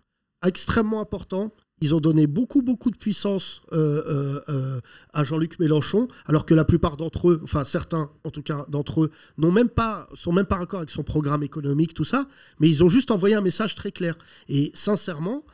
extrêmement 0.46 1.00
important. 1.00 1.52
Ils 1.80 1.94
ont 1.94 2.00
donné 2.00 2.26
beaucoup, 2.26 2.60
beaucoup 2.62 2.90
de 2.90 2.96
puissance 2.96 3.62
euh, 3.72 4.02
euh, 4.08 4.40
euh, 4.48 4.80
à 5.12 5.22
Jean-Luc 5.22 5.60
Mélenchon, 5.60 6.08
alors 6.26 6.44
que 6.44 6.52
la 6.54 6.64
plupart 6.64 6.96
d'entre 6.96 7.30
eux, 7.30 7.40
enfin 7.44 7.62
certains 7.62 8.10
en 8.24 8.30
tout 8.30 8.42
cas 8.42 8.66
d'entre 8.68 9.04
eux, 9.04 9.10
n'ont 9.36 9.52
même 9.52 9.68
pas, 9.68 10.08
sont 10.14 10.32
même 10.32 10.46
pas 10.46 10.58
d'accord 10.58 10.80
avec 10.80 10.90
son 10.90 11.04
programme 11.04 11.44
économique, 11.44 11.94
tout 11.94 12.04
ça, 12.04 12.26
mais 12.58 12.68
ils 12.68 12.82
ont 12.82 12.88
juste 12.88 13.12
envoyé 13.12 13.36
un 13.36 13.40
message 13.40 13.76
très 13.76 13.92
clair. 13.92 14.18
Et 14.48 14.72
sincèrement, 14.74 15.44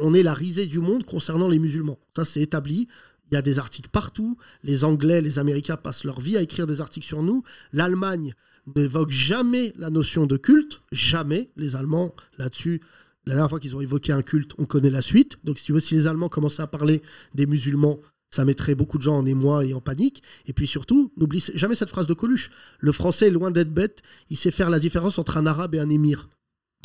on 0.00 0.14
est 0.14 0.22
la 0.22 0.34
risée 0.34 0.66
du 0.66 0.80
monde 0.80 1.04
concernant 1.04 1.48
les 1.48 1.58
musulmans. 1.58 1.98
Ça, 2.16 2.24
c'est 2.24 2.40
établi. 2.40 2.88
Il 3.30 3.34
y 3.34 3.38
a 3.38 3.42
des 3.42 3.58
articles 3.58 3.90
partout. 3.90 4.36
Les 4.62 4.84
Anglais, 4.84 5.20
les 5.20 5.38
Américains 5.38 5.76
passent 5.76 6.04
leur 6.04 6.20
vie 6.20 6.36
à 6.36 6.42
écrire 6.42 6.66
des 6.66 6.80
articles 6.80 7.06
sur 7.06 7.22
nous. 7.22 7.42
L'Allemagne 7.72 8.34
n'évoque 8.74 9.10
jamais 9.10 9.72
la 9.76 9.90
notion 9.90 10.26
de 10.26 10.36
culte. 10.36 10.82
Jamais. 10.92 11.50
Les 11.56 11.76
Allemands, 11.76 12.14
là-dessus, 12.38 12.80
la 13.26 13.34
dernière 13.34 13.50
fois 13.50 13.60
qu'ils 13.60 13.76
ont 13.76 13.80
évoqué 13.80 14.12
un 14.12 14.22
culte, 14.22 14.52
on 14.58 14.64
connaît 14.64 14.90
la 14.90 15.02
suite. 15.02 15.38
Donc, 15.44 15.58
si 15.58 15.66
tu 15.66 15.72
veux, 15.72 15.80
si 15.80 15.94
les 15.94 16.06
Allemands 16.06 16.28
commençaient 16.28 16.62
à 16.62 16.66
parler 16.66 17.02
des 17.34 17.46
musulmans, 17.46 18.00
ça 18.30 18.44
mettrait 18.44 18.74
beaucoup 18.74 18.96
de 18.96 19.02
gens 19.02 19.18
en 19.18 19.26
émoi 19.26 19.64
et 19.64 19.74
en 19.74 19.80
panique. 19.80 20.22
Et 20.46 20.52
puis 20.52 20.66
surtout, 20.66 21.12
n'oublie 21.16 21.44
jamais 21.54 21.74
cette 21.74 21.90
phrase 21.90 22.06
de 22.06 22.14
Coluche. 22.14 22.50
Le 22.78 22.92
français 22.92 23.26
est 23.26 23.32
loin 23.32 23.50
d'être 23.50 23.72
bête. 23.72 24.02
Il 24.30 24.36
sait 24.36 24.50
faire 24.50 24.70
la 24.70 24.78
différence 24.78 25.18
entre 25.18 25.36
un 25.36 25.46
arabe 25.46 25.74
et 25.74 25.80
un 25.80 25.90
émir. 25.90 26.28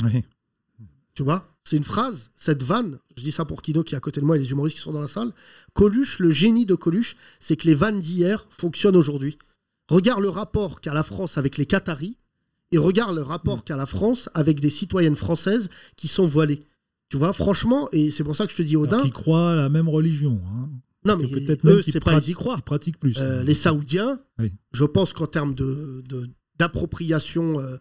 Oui. 0.02 0.24
Tu 1.14 1.22
vois? 1.22 1.55
C'est 1.68 1.76
une 1.76 1.82
phrase, 1.84 2.30
cette 2.36 2.62
vanne, 2.62 3.00
je 3.16 3.24
dis 3.24 3.32
ça 3.32 3.44
pour 3.44 3.60
Kino 3.60 3.82
qui 3.82 3.94
est 3.94 3.96
à 3.96 4.00
côté 4.00 4.20
de 4.20 4.24
moi 4.24 4.36
et 4.36 4.38
les 4.38 4.50
humoristes 4.52 4.76
qui 4.76 4.82
sont 4.82 4.92
dans 4.92 5.00
la 5.00 5.08
salle. 5.08 5.32
Coluche, 5.72 6.20
le 6.20 6.30
génie 6.30 6.64
de 6.64 6.76
Coluche, 6.76 7.16
c'est 7.40 7.56
que 7.56 7.66
les 7.66 7.74
vannes 7.74 8.00
d'hier 8.00 8.46
fonctionnent 8.50 8.94
aujourd'hui. 8.94 9.36
Regarde 9.90 10.20
le 10.22 10.28
rapport 10.28 10.80
qu'a 10.80 10.94
la 10.94 11.02
France 11.02 11.38
avec 11.38 11.56
les 11.58 11.66
Qataris 11.66 12.18
et 12.70 12.78
regarde 12.78 13.16
le 13.16 13.22
rapport 13.22 13.64
qu'a 13.64 13.76
la 13.76 13.86
France 13.86 14.28
avec 14.32 14.60
des 14.60 14.70
citoyennes 14.70 15.16
françaises 15.16 15.68
qui 15.96 16.06
sont 16.06 16.28
voilées. 16.28 16.60
Tu 17.08 17.16
vois, 17.16 17.32
franchement, 17.32 17.88
et 17.90 18.12
c'est 18.12 18.22
pour 18.22 18.36
ça 18.36 18.46
que 18.46 18.52
je 18.52 18.56
te 18.58 18.62
dis, 18.62 18.76
Odin, 18.76 19.02
Qui 19.02 19.10
croient 19.10 19.50
à 19.50 19.56
la 19.56 19.68
même 19.68 19.88
religion. 19.88 20.40
hein. 20.46 20.68
Non, 21.04 21.16
mais 21.16 21.26
peut-être 21.26 21.66
eux, 21.68 21.82
c'est 21.82 21.98
pas 21.98 22.12
ils 22.12 22.14
y 22.14 22.18
pratiquent- 22.18 22.34
croient. 22.36 22.56
ils 22.58 22.62
pratiquent 22.62 23.00
plus. 23.00 23.14
Euh, 23.18 23.42
les 23.42 23.54
Saoudiens, 23.54 24.20
Oui. 24.38 24.52
je 24.72 24.84
pense 24.84 25.12
qu'en 25.12 25.26
termes 25.26 25.54
de, 25.56 26.04
de- 26.08 26.30
d'appropriation 26.58 27.58
euh, 27.60 27.76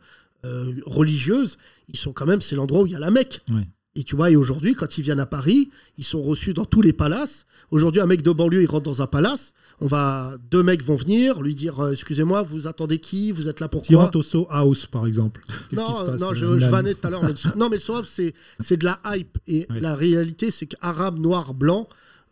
euh, 0.45 0.73
religieuse, 0.85 1.57
ils 1.89 1.97
sont 1.97 2.13
quand 2.13 2.25
même, 2.25 2.41
c'est 2.41 2.55
l'endroit 2.55 2.81
où 2.81 2.85
il 2.87 2.93
y 2.93 2.95
a 2.95 2.99
la 2.99 3.11
Mecque. 3.11 3.41
Oui. 3.49 3.61
Et 3.95 4.03
tu 4.03 4.15
vois, 4.15 4.29
et 4.31 4.35
aujourd'hui, 4.35 4.75
quand 4.75 4.97
ils 4.97 5.01
viennent 5.03 5.19
à 5.21 5.25
Paris, 5.25 5.69
ils 5.97 6.03
sont 6.03 6.21
reçus 6.21 6.53
dans 6.53 6.65
tous 6.65 6.81
les 6.81 6.93
palaces. 6.93 7.45
Aujourd'hui, 7.71 8.01
un 8.01 8.05
mec 8.05 8.21
de 8.21 8.31
banlieue, 8.31 8.61
il 8.61 8.65
rentre 8.67 8.83
dans 8.83 9.01
un 9.01 9.07
palace. 9.07 9.53
On 9.81 9.87
va, 9.87 10.35
deux 10.51 10.63
mecs 10.63 10.83
vont 10.83 10.95
venir 10.95 11.41
lui 11.41 11.53
dire, 11.55 11.79
euh, 11.81 11.91
excusez-moi, 11.91 12.43
vous 12.43 12.67
attendez 12.67 12.99
qui? 12.99 13.31
Vous 13.31 13.47
êtes 13.49 13.59
là 13.59 13.67
Tu 13.67 13.71
pourquoi 13.71 14.03
rentres 14.03 14.17
au 14.17 14.23
So 14.23 14.47
House, 14.49 14.85
par 14.85 15.05
exemple. 15.07 15.41
Qu'est-ce 15.69 15.69
qui 15.69 15.75
se 15.75 15.99
non, 15.99 16.05
passe 16.05 16.21
non, 16.21 16.31
euh, 16.31 16.33
je, 16.33 16.45
je 16.45 16.63
Nan 16.65 16.71
vannais 16.71 16.93
tout 16.93 17.07
à 17.07 17.09
l'heure. 17.09 17.23
non, 17.57 17.69
mais 17.69 17.75
le 17.77 17.81
Sohab, 17.81 18.05
c'est 18.05 18.33
c'est 18.59 18.77
de 18.77 18.85
la 18.85 18.99
hype. 19.05 19.37
Et 19.47 19.67
la 19.69 19.95
réalité, 19.95 20.51
c'est 20.51 20.65
qu'arabe, 20.67 21.19
noir, 21.19 21.53
blanc, 21.53 21.87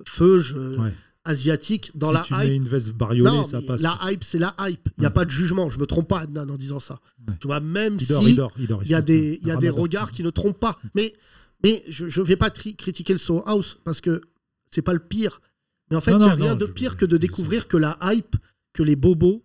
feuge, 0.06 0.56
euh, 0.58 0.78
Ouais. 0.78 0.94
asiatique, 1.26 1.92
dans 1.96 2.10
si 2.10 2.14
la 2.14 2.20
tu 2.22 2.34
hype. 2.34 2.40
mets 2.42 2.56
une 2.56 2.68
veste 2.68 2.92
bariolée, 2.92 3.44
ça 3.46 3.62
passe. 3.62 3.82
La 3.82 3.98
hype, 4.04 4.24
c'est 4.24 4.40
la 4.40 4.56
hype. 4.60 4.90
Il 4.98 5.02
n'y 5.02 5.06
a 5.06 5.10
Ouais. 5.10 5.14
pas 5.14 5.26
de 5.26 5.32
jugement. 5.32 5.70
Je 5.70 5.80
me 5.80 5.86
trompe 5.86 6.08
pas, 6.10 6.20
Adnan, 6.22 6.50
en 6.50 6.58
disant 6.58 6.80
ça. 6.82 7.00
Ouais. 7.28 7.34
Tu 7.40 7.48
vois, 7.48 7.60
même 7.62 7.96
Il 8.00 8.06
si 8.06 8.14
il 8.30 8.36
dort, 8.36 8.52
il 8.60 8.68
dort. 8.68 8.82
il 8.84 8.90
y 8.90 8.96
a 8.96 9.02
des, 9.02 9.40
il 9.42 9.48
y 9.48 9.52
a 9.52 9.56
des 9.58 9.70
regards 9.70 10.12
qui 10.12 10.24
ne 10.24 10.30
trompent 10.30 10.60
pas. 10.60 10.78
Mais, 10.96 11.14
mais 11.64 11.84
je 11.88 12.06
ne 12.06 12.26
vais 12.26 12.36
pas 12.36 12.50
critiquer 12.50 13.14
le 13.14 13.20
Soho 13.20 13.44
House 13.46 13.80
parce 13.84 14.02
que 14.02 14.22
c'est 14.72 14.82
pas 14.82 14.94
le 14.94 15.00
pire. 15.00 15.42
Mais 15.90 15.98
en 15.98 16.02
fait, 16.02 16.12
il 16.12 16.18
n'y 16.18 16.24
a 16.24 16.34
rien 16.34 16.52
non, 16.54 16.56
de 16.56 16.66
je- 16.66 16.72
pire 16.72 16.98
que 16.98 17.06
de 17.06 17.18
découvrir 17.18 17.68
que 17.68 17.78
la 17.78 17.98
hype, 18.02 18.36
que 18.74 18.84
les 18.84 18.96
bobos 18.96 19.44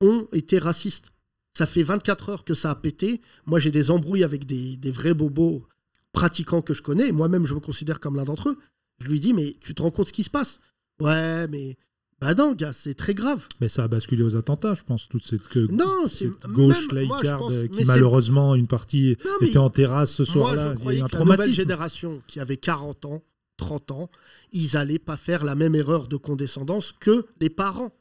ont 0.00 0.28
été 0.32 0.58
racistes. 0.58 1.12
Ça 1.54 1.66
fait 1.66 1.82
24 1.82 2.28
heures 2.28 2.44
que 2.44 2.54
ça 2.54 2.70
a 2.70 2.74
pété. 2.76 3.20
Moi, 3.46 3.58
j'ai 3.58 3.70
des 3.72 3.90
embrouilles 3.90 4.22
avec 4.22 4.46
des, 4.46 4.76
des 4.76 4.90
vrais 4.92 5.14
bobos 5.14 5.66
pratiquants 6.12 6.62
que 6.62 6.74
je 6.74 6.82
connais. 6.82 7.10
Moi-même, 7.10 7.46
je 7.46 7.54
me 7.54 7.60
considère 7.60 7.98
comme 7.98 8.14
l'un 8.16 8.24
d'entre 8.24 8.50
eux. 8.50 8.58
Je 9.00 9.08
lui 9.08 9.18
dis, 9.18 9.32
mais 9.34 9.56
tu 9.60 9.74
te 9.74 9.82
rends 9.82 9.90
compte 9.90 10.08
ce 10.08 10.12
qui 10.12 10.22
se 10.22 10.30
passe? 10.30 10.60
Ouais, 11.00 11.48
mais. 11.48 11.76
Bah 12.20 12.34
non, 12.34 12.52
gars, 12.52 12.72
c'est 12.72 12.94
très 12.94 13.14
grave. 13.14 13.46
Mais 13.60 13.68
ça 13.68 13.84
a 13.84 13.88
basculé 13.88 14.24
aux 14.24 14.34
attentats, 14.34 14.74
je 14.74 14.82
pense, 14.82 15.08
toute 15.08 15.24
cette, 15.24 15.46
que- 15.48 15.70
Non, 15.70 16.08
cette 16.08 16.46
gauche 16.48 16.90
laïcarde 16.90 17.52
euh, 17.52 17.68
qui 17.68 17.84
malheureusement, 17.84 18.56
une 18.56 18.66
partie 18.66 19.16
Non, 19.24 19.46
était 19.46 19.58
en 19.58 19.70
terrasse 19.70 20.12
ce 20.12 20.24
soir-là. 20.24 20.74
Il 20.80 20.84
y 20.84 20.88
a 20.88 20.92
eu 20.94 21.00
un 21.02 21.06
que 21.06 21.12
la 21.12 21.18
nouvelle 21.20 21.36
traumatisme. 21.36 21.52
génération 21.54 22.22
qui 22.26 22.40
avait 22.40 22.56
40 22.56 23.04
ans, 23.04 23.22
30 23.56 23.90
ans, 23.92 24.10
ils 24.52 24.76
allaient 24.76 24.98
pas 24.98 25.16
faire 25.16 25.44
la 25.44 25.54
même 25.54 25.76
erreur 25.76 26.08
de 26.08 26.16
condescendance 26.16 26.92
que 26.92 27.26
les 27.40 27.50
parents. 27.50 27.92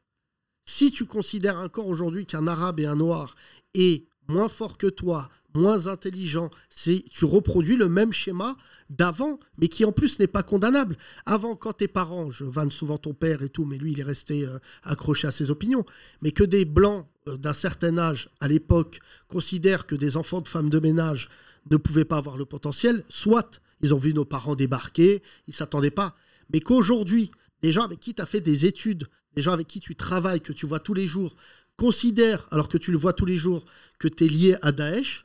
Si 0.65 0.91
tu 0.91 1.05
considères 1.05 1.57
encore 1.59 1.88
aujourd'hui 1.88 2.26
qu'un 2.26 2.47
arabe 2.47 2.80
et 2.80 2.86
un 2.88 2.95
noir 2.95 3.36
est 3.76 4.07
moins 4.28 4.49
fort 4.49 4.78
que 4.80 4.88
toi, 4.88 5.30
moins 5.58 5.88
intelligent, 5.88 6.49
c'est 6.70 7.03
tu 7.10 7.26
reproduis 7.26 7.76
le 7.76 7.89
même 7.89 8.14
schéma 8.14 8.58
d'avant, 8.89 9.39
mais 9.58 9.68
qui 9.68 9.84
en 9.86 9.91
plus 9.91 10.20
n'est 10.20 10.28
pas 10.28 10.43
condamnable. 10.43 10.97
Avant, 11.26 11.55
quand 11.55 11.74
tes 11.74 11.88
parents, 11.88 12.30
je 12.30 12.45
vanne 12.45 12.72
souvent 12.72 12.97
ton 12.97 13.14
père 13.14 13.43
et 13.43 13.49
tout, 13.49 13.66
mais 13.66 13.78
lui, 13.78 13.91
il 13.91 13.99
est 13.99 14.03
resté 14.03 14.45
euh, 14.45 14.60
accroché 14.84 15.28
à 15.28 15.32
ses 15.32 15.51
opinions, 15.51 15.86
mais 16.22 16.32
que 16.32 16.43
des 16.43 16.66
blancs 16.66 17.05
euh, 17.28 17.38
d'un 17.38 17.53
certain 17.53 17.97
âge, 17.97 18.30
à 18.39 18.47
l'époque, 18.47 18.99
considèrent 19.28 19.86
que 19.86 19.95
des 19.95 20.16
enfants 20.16 20.41
de 20.41 20.47
femmes 20.47 20.70
de 20.70 20.80
ménage 20.80 21.30
ne 21.70 21.78
pouvaient 21.78 22.05
pas 22.05 22.18
avoir 22.18 22.38
le 22.38 22.45
potentiel, 22.45 23.03
soit 23.10 23.62
ils 23.82 23.93
ont 23.93 23.99
vu 23.99 24.14
nos 24.14 24.26
parents 24.26 24.55
débarquer, 24.55 25.22
ils 25.47 25.53
s'attendaient 25.53 25.91
pas, 25.91 26.16
mais 26.53 26.62
qu'aujourd'hui, 26.62 27.32
des 27.62 27.72
gens 27.72 27.84
avec 27.84 27.99
qui 27.99 28.14
tu 28.14 28.22
as 28.22 28.26
fait 28.26 28.41
des 28.41 28.66
études, 28.66 29.08
des 29.36 29.41
gens 29.41 29.51
avec 29.51 29.68
qui 29.68 29.80
tu 29.80 29.95
travailles, 29.95 30.41
que 30.41 30.53
tu 30.53 30.66
vois 30.66 30.80
tous 30.80 30.93
les 30.93 31.08
jours, 31.08 31.36
considèrent, 31.76 32.47
alors 32.51 32.70
que 32.70 32.78
tu 32.78 32.91
le 32.91 32.97
vois 32.97 33.14
tous 33.14 33.26
les 33.26 33.38
jours, 33.38 33.66
que 33.99 34.08
tu 34.08 34.26
es 34.26 34.28
lié 34.28 34.58
à 34.62 34.72
Daesh, 34.72 35.24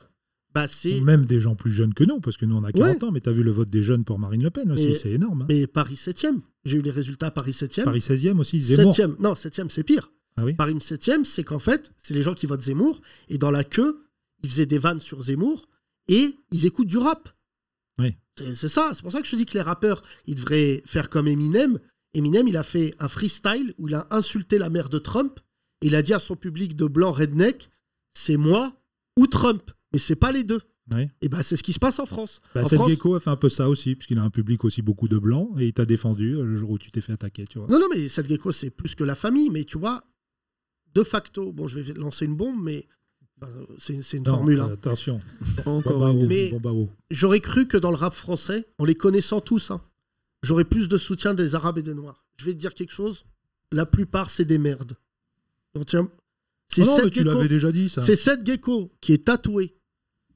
bah 0.53 0.67
même 1.01 1.25
des 1.25 1.39
gens 1.39 1.55
plus 1.55 1.71
jeunes 1.71 1.93
que 1.93 2.03
nous, 2.03 2.19
parce 2.19 2.37
que 2.37 2.45
nous 2.45 2.55
on 2.55 2.63
a 2.63 2.71
40 2.71 2.95
Ouais. 2.97 3.03
ans, 3.05 3.11
mais 3.11 3.19
tu 3.21 3.29
as 3.29 3.31
vu 3.31 3.43
le 3.43 3.51
vote 3.51 3.69
des 3.69 3.81
jeunes 3.83 4.03
pour 4.03 4.19
Marine 4.19 4.43
Le 4.43 4.49
Pen 4.51 4.71
aussi, 4.71 4.93
c'est 4.95 5.11
énorme. 5.11 5.43
hein. 5.43 5.45
Mais 5.49 5.65
Paris 5.67 5.95
7e, 5.95 6.41
j'ai 6.65 6.77
eu 6.77 6.81
les 6.81 6.91
résultats 6.91 7.27
à 7.27 7.31
Paris 7.31 7.51
7e. 7.51 7.83
Paris 7.85 7.99
16e 7.99 8.37
aussi, 8.39 8.61
Zemmour. 8.61 8.93
7e, 8.95 9.15
non, 9.19 9.33
7e 9.33 9.69
c'est 9.69 9.83
pire. 9.83 10.11
Ah 10.37 10.45
oui 10.45 10.53
Paris 10.53 10.73
7e, 10.75 11.23
c'est 11.23 11.43
qu'en 11.43 11.59
fait, 11.59 11.91
c'est 11.97 12.13
les 12.13 12.23
gens 12.23 12.33
qui 12.33 12.45
votent 12.45 12.61
Zemmour, 12.61 13.01
et 13.29 13.37
dans 13.37 13.51
la 13.51 13.63
queue, 13.63 14.03
ils 14.43 14.49
faisaient 14.49 14.65
des 14.65 14.77
vannes 14.79 15.01
sur 15.01 15.23
Zemmour, 15.23 15.67
et 16.07 16.35
ils 16.51 16.65
écoutent 16.65 16.87
du 16.87 16.97
rap. 16.97 17.29
Oui. 17.99 18.15
C'est 18.37 18.53
c'est 18.55 18.67
ça, 18.69 18.91
c'est 18.95 19.01
pour 19.03 19.11
ça 19.11 19.21
que 19.21 19.25
je 19.27 19.31
te 19.31 19.35
dis 19.35 19.45
que 19.45 19.53
les 19.53 19.61
rappeurs, 19.61 20.01
ils 20.25 20.35
devraient 20.35 20.81
faire 20.85 21.09
comme 21.09 21.27
Eminem. 21.27 21.79
Eminem, 22.15 22.47
il 22.47 22.57
a 22.57 22.63
fait 22.63 22.95
un 22.99 23.07
freestyle 23.07 23.73
où 23.77 23.87
il 23.87 23.93
a 23.95 24.07
insulté 24.11 24.57
la 24.57 24.69
mère 24.69 24.89
de 24.89 24.99
Trump, 24.99 25.39
et 25.81 25.87
il 25.87 25.95
a 25.95 26.01
dit 26.01 26.13
à 26.13 26.19
son 26.19 26.35
public 26.35 26.75
de 26.75 26.85
blanc 26.85 27.11
redneck, 27.11 27.69
c'est 28.15 28.37
moi 28.37 28.73
ou 29.19 29.27
Trump, 29.27 29.71
mais 29.93 29.99
c'est 29.99 30.15
pas 30.15 30.31
les 30.31 30.43
deux. 30.43 30.61
Oui. 30.93 31.07
Et 31.21 31.29
ben 31.29 31.41
c'est 31.41 31.55
ce 31.55 31.63
qui 31.63 31.71
se 31.71 31.79
passe 31.79 31.99
en 31.99 32.05
France. 32.05 32.41
Bah, 32.53 32.61
en 32.63 32.65
Seth 32.67 32.77
France, 32.77 32.89
Gecko 32.89 33.15
a 33.15 33.19
fait 33.21 33.29
un 33.29 33.37
peu 33.37 33.47
ça 33.49 33.69
aussi, 33.69 33.95
puisqu'il 33.95 34.17
a 34.19 34.23
un 34.23 34.29
public 34.29 34.65
aussi 34.65 34.81
beaucoup 34.81 35.07
de 35.07 35.17
blancs, 35.17 35.49
et 35.59 35.67
il 35.67 35.73
t'a 35.73 35.85
défendu 35.85 36.35
euh, 36.35 36.43
le 36.43 36.55
jour 36.55 36.71
où 36.71 36.77
tu 36.77 36.91
t'es 36.91 36.99
fait 36.99 37.13
attaquer, 37.13 37.45
tu 37.47 37.57
vois. 37.59 37.67
Non, 37.69 37.79
non, 37.79 37.85
mais 37.93 38.09
cette 38.09 38.27
gecko, 38.27 38.51
c'est 38.51 38.69
plus 38.69 38.93
que 38.95 39.05
la 39.05 39.15
famille. 39.15 39.49
Mais 39.49 39.63
tu 39.63 39.77
vois, 39.77 40.03
de 40.93 41.03
facto, 41.03 41.53
bon, 41.53 41.67
je 41.67 41.79
vais 41.79 41.93
lancer 41.93 42.25
une 42.25 42.35
bombe, 42.35 42.61
mais 42.61 42.85
ben, 43.39 43.47
c'est 43.77 44.01
c'est 44.03 44.17
une 44.17 44.25
Non, 44.25 44.33
formule. 44.35 44.59
euh, 44.59 44.63
hein. 44.63 44.69
attention. 44.73 45.21
Encore 45.65 45.99
Bon, 45.99 46.05
bah, 46.05 46.11
une. 46.11 46.23
oh, 46.23 46.27
Mais- 46.27 46.49
bon, 46.51 46.59
bah, 46.59 46.71
oh. 46.73 46.89
J'aurais 47.11 47.39
cru 47.39 47.65
que 47.67 47.77
dans 47.77 47.91
le 47.91 47.97
rap 47.97 48.13
français, 48.13 48.65
en 48.77 48.83
les 48.83 48.95
connaissant 48.95 49.39
tous, 49.39 49.71
hein, 49.71 49.81
j'aurais 50.41 50.65
plus 50.65 50.89
de 50.89 50.97
soutien 50.97 51.33
des 51.33 51.55
Arabes 51.55 51.77
et 51.77 51.83
des 51.83 51.93
Noirs. 51.95 52.25
Je 52.37 52.43
vais 52.45 52.53
te 52.53 52.59
dire 52.59 52.73
quelque 52.73 52.91
chose, 52.93 53.23
la 53.71 53.85
plupart, 53.85 54.29
c'est 54.29 54.43
des 54.45 54.57
merdes. 54.57 54.97
Donc, 55.75 55.85
tiens, 55.85 56.09
c'est 56.67 56.81
Ah 56.81 56.85
non, 56.87 56.95
Seth 56.97 57.05
mais 57.05 57.11
tu 57.11 57.19
Gecko- 57.23 57.25
l'avais 57.35 57.47
déjà 57.47 57.71
dit, 57.71 57.87
ça. 57.89 58.01
C'est 58.03 58.17
Seth 58.17 58.45
Gecko 58.45 58.91
qui 58.99 59.13
est 59.13 59.25
tatoué 59.25 59.75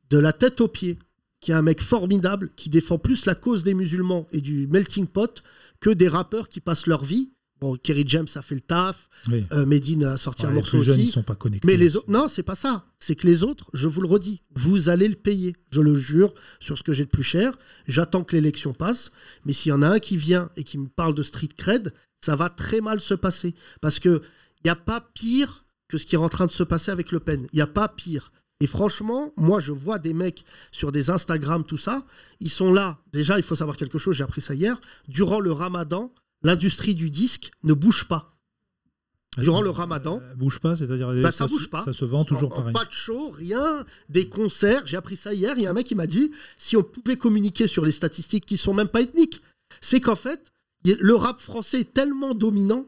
de 0.09 0.17
la 0.17 0.33
tête 0.33 0.61
aux 0.61 0.67
pieds, 0.67 0.97
qui 1.39 1.51
est 1.51 1.55
un 1.55 1.61
mec 1.61 1.81
formidable, 1.81 2.49
qui 2.55 2.69
défend 2.69 2.97
plus 2.97 3.25
la 3.25 3.35
cause 3.35 3.63
des 3.63 3.73
musulmans 3.73 4.27
et 4.31 4.41
du 4.41 4.67
melting 4.67 5.07
pot 5.07 5.43
que 5.79 5.89
des 5.89 6.07
rappeurs 6.07 6.49
qui 6.49 6.59
passent 6.59 6.87
leur 6.87 7.03
vie. 7.05 7.31
Bon, 7.59 7.75
Kerry 7.75 8.03
James 8.05 8.27
a 8.35 8.43
fait 8.43 8.53
le 8.53 8.61
taf, 8.61 9.09
Oui. 9.29 9.43
euh, 9.51 9.65
Medine 9.65 10.03
a 10.03 10.17
sorti 10.17 10.43
Ouais, 10.43 10.49
un 10.49 10.51
les 10.51 10.55
morceau 10.57 10.83
jeunes, 10.83 10.99
aussi. 10.99 11.07
ils 11.09 11.11
sont 11.11 11.23
pas 11.23 11.33
connectés. 11.35 11.67
Mais 11.67 11.75
les 11.75 11.95
autres, 11.95 12.09
non, 12.09 12.27
c'est 12.27 12.43
pas 12.43 12.53
ça. 12.53 12.85
C'est 12.99 13.15
que 13.15 13.25
les 13.25 13.41
autres, 13.43 13.69
je 13.73 13.87
vous 13.87 14.01
le 14.01 14.07
redis, 14.07 14.41
vous 14.55 14.89
allez 14.89 15.07
le 15.07 15.15
payer. 15.15 15.55
Je 15.71 15.81
le 15.81 15.95
jure 15.95 16.35
sur 16.59 16.77
ce 16.77 16.83
que 16.83 16.93
j'ai 16.93 17.05
de 17.05 17.09
plus 17.09 17.23
cher. 17.23 17.57
J'attends 17.87 18.23
que 18.23 18.35
l'élection 18.35 18.73
passe. 18.73 19.11
Mais 19.45 19.53
s'il 19.53 19.71
y 19.71 19.73
en 19.73 19.81
a 19.81 19.87
un 19.89 19.99
qui 19.99 20.17
vient 20.17 20.51
et 20.55 20.63
qui 20.63 20.77
me 20.77 20.87
parle 20.87 21.15
de 21.15 21.23
street 21.23 21.49
cred, 21.57 21.93
ça 22.21 22.35
va 22.35 22.49
très 22.51 22.79
mal 22.79 22.99
se 22.99 23.15
passer. 23.15 23.55
Parce 23.81 23.97
que 23.99 24.21
il 24.59 24.65
n'y 24.65 24.71
a 24.71 24.75
pas 24.75 25.01
pire 25.15 25.65
que 25.87 25.97
ce 25.97 26.05
qui 26.05 26.13
est 26.13 26.19
en 26.19 26.29
train 26.29 26.45
de 26.45 26.51
se 26.51 26.63
passer 26.63 26.91
avec 26.91 27.11
Le 27.11 27.19
Pen. 27.19 27.47
Il 27.53 27.55
n'y 27.55 27.61
a 27.61 27.67
pas 27.67 27.87
pire. 27.87 28.31
Et 28.59 28.67
franchement, 28.67 29.33
moi, 29.37 29.59
je 29.59 29.71
vois 29.71 29.99
des 29.99 30.13
mecs 30.13 30.43
sur 30.71 30.91
des 30.91 31.09
Instagram, 31.09 31.63
tout 31.63 31.77
ça. 31.77 32.03
Ils 32.39 32.49
sont 32.49 32.73
là. 32.73 32.97
Déjà, 33.13 33.37
il 33.37 33.43
faut 33.43 33.55
savoir 33.55 33.77
quelque 33.77 33.97
chose, 33.99 34.15
j'ai 34.15 34.23
appris 34.23 34.41
ça 34.41 34.55
hier. 34.55 34.79
Durant 35.07 35.39
le 35.39 35.51
ramadan, 35.51 36.11
l'industrie 36.41 36.95
du 36.95 37.09
disque 37.11 37.51
ne 37.63 37.73
bouge 37.73 38.07
pas. 38.07 38.33
Durant 39.37 39.61
le 39.61 39.69
ramadan, 39.69 40.19
Euh, 40.23 40.33
bouge 40.33 40.59
pas, 40.59 40.75
c'est-à-dire 40.75 41.09
Bah, 41.21 41.31
ça 41.31 41.45
se- 41.47 41.51
bouge 41.51 41.69
pas. 41.69 41.83
Ça 41.83 41.93
se 41.93 42.03
vend 42.05 42.25
toujours 42.25 42.51
en- 42.53 42.55
pareil. 42.55 42.73
Pas 42.73 42.85
de 42.85 42.91
show, 42.91 43.29
rien, 43.29 43.85
des 44.09 44.27
concerts. 44.27 44.81
J'ai 44.87 44.97
appris 44.97 45.15
ça 45.15 45.31
hier. 45.35 45.53
Il 45.57 45.61
y 45.61 45.67
a 45.67 45.69
un 45.69 45.73
mec 45.73 45.85
qui 45.85 45.93
m'a 45.93 46.07
dit 46.07 46.31
si 46.57 46.75
on 46.75 46.81
pouvait 46.81 47.17
communiquer 47.17 47.67
sur 47.67 47.85
les 47.85 47.91
statistiques 47.91 48.47
qui 48.47 48.57
sont 48.57 48.73
même 48.73 48.87
pas 48.87 49.01
ethniques, 49.01 49.43
c'est 49.79 50.01
qu'en 50.01 50.15
fait, 50.15 50.51
le 50.83 51.13
rap 51.13 51.39
français 51.39 51.81
est 51.81 51.93
tellement 51.93 52.33
dominant 52.33 52.87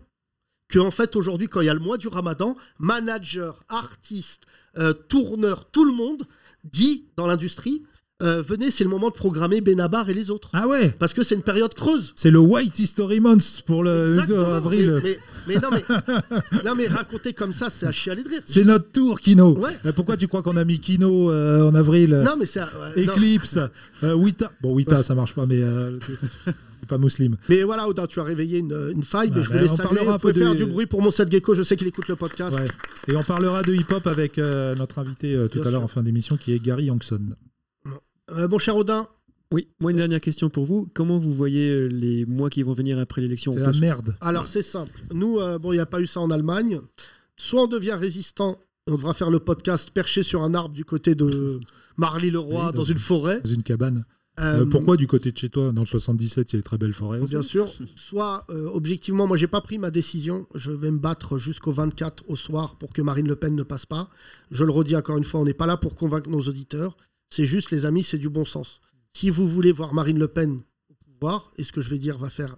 que 0.69 0.79
en 0.79 0.89
fait 0.91 1.15
aujourd'hui, 1.15 1.47
quand 1.47 1.61
il 1.61 1.65
y 1.65 1.69
a 1.69 1.73
le 1.75 1.79
mois 1.79 1.99
du 1.99 2.07
Ramadan, 2.07 2.55
manager, 2.79 3.63
artiste, 3.69 4.43
euh, 4.77 4.93
tourneur, 4.93 5.69
tout 5.71 5.85
le 5.85 5.93
monde 5.93 6.23
dit 6.63 7.05
dans 7.15 7.25
l'industrie 7.27 7.83
euh, 8.21 8.41
venez, 8.45 8.69
c'est 8.69 8.83
le 8.83 8.89
moment 8.89 9.07
de 9.07 9.13
programmer 9.13 9.61
Benabar 9.61 10.09
et 10.09 10.13
les 10.13 10.29
autres. 10.29 10.49
Ah 10.51 10.67
ouais 10.67 10.89
Parce 10.99 11.13
que 11.13 11.23
c'est 11.23 11.35
une 11.35 11.41
période 11.41 11.73
creuse. 11.73 12.11
C'est 12.17 12.31
le 12.31 12.39
White 12.39 12.77
History 12.77 13.21
Month 13.21 13.61
pour 13.65 13.81
le 13.81 14.15
Exactement. 14.19 14.53
Avril. 14.55 14.99
Mais, 15.01 15.17
mais- 15.47 15.55
mais 15.55 15.61
non, 15.61 15.69
mais, 15.71 15.83
non, 16.65 16.75
mais 16.75 16.87
raconter 16.87 17.31
comme 17.31 17.53
ça, 17.53 17.69
c'est 17.69 17.85
à 17.85 17.93
chialer 17.93 18.23
de 18.23 18.27
rire. 18.27 18.41
C'est 18.43 18.65
notre 18.65 18.91
tour, 18.91 19.21
Kino. 19.21 19.57
Ouais. 19.57 19.71
Euh, 19.85 19.93
Pourquoi 19.93 20.17
tu 20.17 20.27
crois 20.27 20.43
qu'on 20.43 20.57
a 20.57 20.65
mis 20.65 20.81
Kino 20.81 21.31
euh, 21.31 21.69
en 21.69 21.73
avril? 21.75 22.09
Non, 22.25 22.35
mais 22.37 22.45
c'est. 22.45 22.59
euh, 22.59 24.13
Wita. 24.15 24.51
Bon, 24.61 24.73
Wita, 24.73 25.01
ça 25.01 25.15
marche 25.15 25.33
pas, 25.33 25.45
mais 25.45 25.61
pas 26.89 26.97
musulman. 26.97 27.37
Mais 27.47 27.63
voilà, 27.63 27.87
Odin, 27.87 28.05
tu 28.07 28.19
as 28.19 28.23
réveillé 28.23 28.59
une, 28.59 28.91
une 28.93 29.03
faille, 29.03 29.29
mais 29.33 29.41
je 29.43 29.49
ben, 29.49 29.57
voulais 29.59 29.69
on 29.71 29.75
saluer. 29.77 29.95
parlera 29.95 30.15
un 30.15 30.19
peu 30.19 30.33
faire 30.33 30.51
des- 30.53 30.57
du 30.57 30.65
bruit 30.65 30.85
pour 30.87 31.01
mon 31.01 31.11
Seth 31.11 31.31
Gecko, 31.31 31.53
je 31.53 31.63
sais 31.63 31.75
qu'il 31.77 31.87
écoute 31.87 32.07
le 32.09 32.15
podcast. 32.17 32.55
Ouais. 32.57 32.67
Et 33.07 33.15
on 33.15 33.23
parlera 33.23 33.63
de 33.63 33.73
hip-hop 33.73 34.05
avec 34.07 34.37
euh, 34.37 34.75
notre 34.75 34.99
invité 34.99 35.33
euh, 35.35 35.47
tout 35.47 35.59
Bien 35.59 35.67
à 35.67 35.71
l'heure 35.71 35.83
en 35.83 35.87
fin 35.87 36.03
d'émission, 36.03 36.35
qui 36.35 36.53
est 36.53 36.59
Gary 36.61 36.85
Youngson. 36.85 37.21
Euh, 38.31 38.47
mon 38.47 38.59
cher 38.59 38.75
Odin, 38.75 39.07
Oui, 39.51 39.67
moi 39.79 39.91
une 39.91 39.97
dernière 39.97 40.21
question 40.21 40.49
pour 40.49 40.65
vous. 40.65 40.87
Comment 40.93 41.17
vous 41.17 41.33
voyez 41.33 41.69
euh, 41.69 41.87
les 41.87 42.25
mois 42.25 42.49
qui 42.49 42.61
vont 42.63 42.73
venir 42.73 42.99
après 42.99 43.21
l'élection? 43.21 43.51
C'est 43.51 43.59
la 43.61 43.71
peut 43.71 43.79
merde. 43.79 44.15
alors 44.21 44.47
c'est 44.47 44.61
simple. 44.61 45.01
Nous, 45.13 45.39
euh, 45.39 45.57
bon, 45.57 45.71
il 45.71 45.75
n'y 45.75 45.81
a 45.81 45.85
pas 45.87 45.99
eu 46.01 46.07
ça 46.07 46.19
en 46.19 46.29
Allemagne. 46.29 46.79
Soit 47.37 47.63
on 47.63 47.67
devient 47.67 47.93
résistant, 47.93 48.59
on 48.87 48.95
devra 48.95 49.13
faire 49.13 49.29
le 49.31 49.39
podcast 49.39 49.91
perché 49.91 50.21
sur 50.23 50.43
un 50.43 50.53
arbre 50.53 50.73
du 50.75 50.85
côté 50.85 51.15
de 51.15 51.59
Marly-le-Roi, 51.97 52.67
Oui, 52.67 52.71
dans 52.73 52.79
dans 52.79 52.83
une 52.85 52.97
forêt. 52.99 53.41
Dans 53.43 53.49
une 53.49 53.63
cabane. 53.63 54.05
Euh, 54.39 54.61
Euh, 54.61 54.65
pourquoi 54.65 54.95
du 54.95 55.05
côté 55.05 55.31
de 55.31 55.37
chez 55.37 55.49
toi 55.49 55.71
Dans 55.71 55.81
le 55.81 55.87
77, 55.87 56.51
il 56.51 56.55
y 56.55 56.57
a 56.57 56.59
des 56.59 56.63
très 56.63 56.77
belles 56.77 56.93
forêts. 56.93 57.19
Bien 57.19 57.41
sûr. 57.41 57.69
Soit, 57.95 58.45
euh, 58.49 58.69
objectivement, 58.73 59.27
moi, 59.27 59.35
j'ai 59.37 59.47
pas 59.47 59.61
pris 59.61 59.77
ma 59.77 59.91
décision. 59.91 60.47
Je 60.55 60.71
vais 60.71 60.91
me 60.91 60.97
battre 60.97 61.37
jusqu'au 61.37 61.71
24 61.73 62.23
au 62.27 62.35
soir 62.35 62.77
pour 62.77 62.93
que 62.93 63.01
Marine 63.01 63.27
Le 63.27 63.35
Pen 63.35 63.55
ne 63.55 63.63
passe 63.63 63.85
pas. 63.85 64.09
Je 64.51 64.63
le 64.63 64.71
redis 64.71 64.95
encore 64.95 65.17
une 65.17 65.23
fois, 65.23 65.41
on 65.41 65.45
n'est 65.45 65.53
pas 65.53 65.65
là 65.65 65.77
pour 65.77 65.95
convaincre 65.95 66.29
nos 66.29 66.41
auditeurs. 66.41 66.95
C'est 67.29 67.45
juste, 67.45 67.71
les 67.71 67.85
amis, 67.85 68.03
c'est 68.03 68.17
du 68.17 68.29
bon 68.29 68.45
sens. 68.45 68.79
Si 69.13 69.29
vous 69.29 69.47
voulez 69.47 69.71
voir 69.71 69.93
Marine 69.93 70.17
Le 70.19 70.27
Pen 70.27 70.61
au 70.89 70.93
pouvoir, 71.05 71.51
et 71.57 71.63
ce 71.63 71.71
que 71.73 71.81
je 71.81 71.89
vais 71.89 71.97
dire 71.99 72.17
va 72.17 72.29
faire 72.29 72.57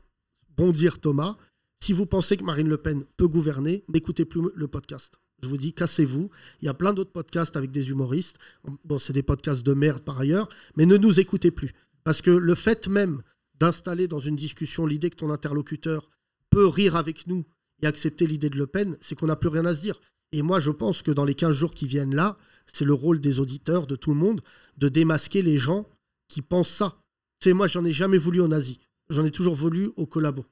bondir 0.56 1.00
Thomas, 1.00 1.38
Si 1.84 1.94
vous 1.94 2.06
pensez 2.06 2.38
que 2.38 2.44
Marine 2.44 2.70
Le 2.70 2.78
Pen 2.78 3.04
peut 3.18 3.28
gouverner, 3.28 3.84
n'écoutez 3.90 4.24
plus 4.24 4.42
le 4.54 4.68
podcast. 4.68 5.20
Je 5.44 5.48
vous 5.48 5.58
dis, 5.58 5.74
cassez-vous. 5.74 6.30
Il 6.62 6.66
y 6.66 6.70
a 6.70 6.74
plein 6.74 6.94
d'autres 6.94 7.12
podcasts 7.12 7.56
avec 7.58 7.72
des 7.72 7.90
humoristes. 7.90 8.38
Bon, 8.86 8.98
c'est 8.98 9.14
des 9.14 9.24
podcasts 9.24 9.64
de 9.64 9.74
merde 9.74 10.04
par 10.04 10.20
ailleurs, 10.20 10.50
mais 10.76 10.86
ne 10.86 10.98
nous 10.98 11.20
écoutez 11.20 11.52
plus. 11.52 11.74
Parce 12.04 12.22
que 12.22 12.32
le 12.32 12.56
fait 12.56 12.88
même 12.88 13.22
d'installer 13.60 14.08
dans 14.08 14.20
une 14.20 14.36
discussion 14.36 14.86
l'idée 14.86 15.10
que 15.10 15.16
ton 15.16 15.30
interlocuteur 15.30 16.10
peut 16.50 16.68
rire 16.68 16.96
avec 16.96 17.28
nous 17.28 17.46
et 17.82 17.88
accepter 17.88 18.28
l'idée 18.28 18.50
de 18.50 18.58
Le 18.58 18.68
Pen, 18.68 18.98
c'est 19.02 19.16
qu'on 19.16 19.28
n'a 19.28 19.36
plus 19.36 19.50
rien 19.50 19.66
à 19.66 19.74
se 19.74 19.82
dire. 19.82 20.00
Et 20.32 20.42
moi, 20.42 20.60
je 20.60 20.72
pense 20.72 21.02
que 21.02 21.12
dans 21.12 21.26
les 21.26 21.36
15 21.36 21.56
jours 21.56 21.74
qui 21.74 21.88
viennent 21.88 22.16
là, 22.16 22.38
c'est 22.72 22.86
le 22.86 22.94
rôle 22.94 23.20
des 23.20 23.40
auditeurs, 23.40 23.88
de 23.88 23.96
tout 23.96 24.12
le 24.12 24.20
monde, 24.20 24.42
de 24.78 24.90
démasquer 24.90 25.42
les 25.42 25.58
gens 25.58 25.88
qui 26.28 26.42
pensent 26.42 26.70
ça. 26.70 27.02
Tu 27.40 27.50
sais, 27.50 27.54
moi, 27.54 27.68
j'en 27.68 27.84
ai 27.84 27.92
jamais 27.92 28.18
voulu 28.18 28.40
aux 28.40 28.48
nazis. 28.48 28.78
J'en 29.10 29.26
ai 29.26 29.32
toujours 29.32 29.56
voulu 29.56 29.92
aux 29.98 30.06
collabos. 30.06 30.46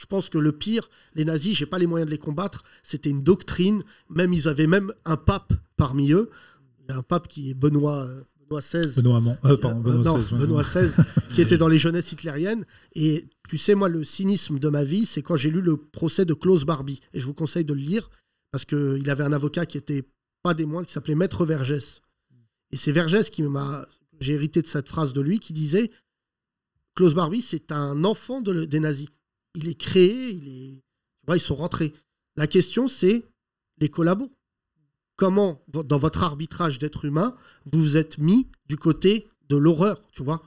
Je 0.00 0.06
pense 0.06 0.30
que 0.30 0.38
le 0.38 0.52
pire, 0.52 0.88
les 1.14 1.26
nazis, 1.26 1.54
j'ai 1.54 1.66
pas 1.66 1.78
les 1.78 1.86
moyens 1.86 2.06
de 2.06 2.10
les 2.10 2.18
combattre. 2.18 2.64
C'était 2.82 3.10
une 3.10 3.22
doctrine. 3.22 3.82
Même 4.08 4.32
ils 4.32 4.48
avaient 4.48 4.66
même 4.66 4.94
un 5.04 5.18
pape 5.18 5.52
parmi 5.76 6.12
eux. 6.12 6.30
Il 6.80 6.92
y 6.92 6.94
a 6.94 6.96
un 6.96 7.02
pape 7.02 7.28
qui 7.28 7.50
est 7.50 7.54
Benoît, 7.54 8.06
euh, 8.06 8.22
Benoît 8.48 8.62
XVI. 8.62 8.94
Benoît. 8.96 9.22
Euh, 9.44 9.58
pardon, 9.58 9.80
Euh, 9.80 9.82
Benoît 9.82 10.04
non, 10.04 10.18
XVI. 10.18 10.38
Benoît 10.38 10.62
XVI, 10.62 10.88
qui 11.34 11.42
était 11.42 11.58
dans 11.58 11.68
les 11.68 11.76
jeunesses 11.78 12.12
hitlériennes. 12.12 12.64
Et 12.94 13.28
tu 13.46 13.58
sais, 13.58 13.74
moi, 13.74 13.90
le 13.90 14.02
cynisme 14.02 14.58
de 14.58 14.68
ma 14.70 14.84
vie, 14.84 15.04
c'est 15.04 15.20
quand 15.20 15.36
j'ai 15.36 15.50
lu 15.50 15.60
le 15.60 15.76
procès 15.76 16.24
de 16.24 16.32
Klaus 16.32 16.64
Barbie. 16.64 17.00
Et 17.12 17.20
je 17.20 17.26
vous 17.26 17.34
conseille 17.34 17.66
de 17.66 17.74
le 17.74 17.80
lire 17.80 18.08
parce 18.52 18.64
qu'il 18.64 19.10
avait 19.10 19.24
un 19.24 19.34
avocat 19.34 19.66
qui 19.66 19.76
était 19.76 20.08
pas 20.42 20.54
des 20.54 20.64
moindres, 20.64 20.86
qui 20.86 20.94
s'appelait 20.94 21.14
Maître 21.14 21.44
Vergès. 21.44 22.00
Et 22.70 22.78
c'est 22.78 22.92
Vergès 22.92 23.28
qui 23.28 23.42
m'a. 23.42 23.86
J'ai 24.18 24.32
hérité 24.32 24.62
de 24.62 24.66
cette 24.66 24.88
phrase 24.88 25.12
de 25.12 25.20
lui 25.20 25.40
qui 25.40 25.52
disait 25.52 25.90
Klaus 26.94 27.14
Barbie, 27.14 27.42
c'est 27.42 27.70
un 27.70 28.02
enfant 28.04 28.40
de 28.40 28.64
des 28.64 28.80
nazis. 28.80 29.08
Il 29.54 29.68
est 29.68 29.74
créé, 29.74 30.30
il 30.30 30.48
est. 30.48 30.82
Ils 31.34 31.40
sont 31.40 31.56
rentrés. 31.56 31.92
La 32.36 32.46
question, 32.46 32.88
c'est 32.88 33.28
les 33.78 33.88
collabos. 33.88 34.30
Comment, 35.16 35.62
dans 35.68 35.98
votre 35.98 36.22
arbitrage 36.22 36.78
d'être 36.78 37.04
humain, 37.04 37.36
vous 37.70 37.80
vous 37.80 37.96
êtes 37.96 38.18
mis 38.18 38.50
du 38.66 38.76
côté 38.76 39.28
de 39.48 39.56
l'horreur, 39.56 40.00
tu 40.12 40.22
vois? 40.22 40.42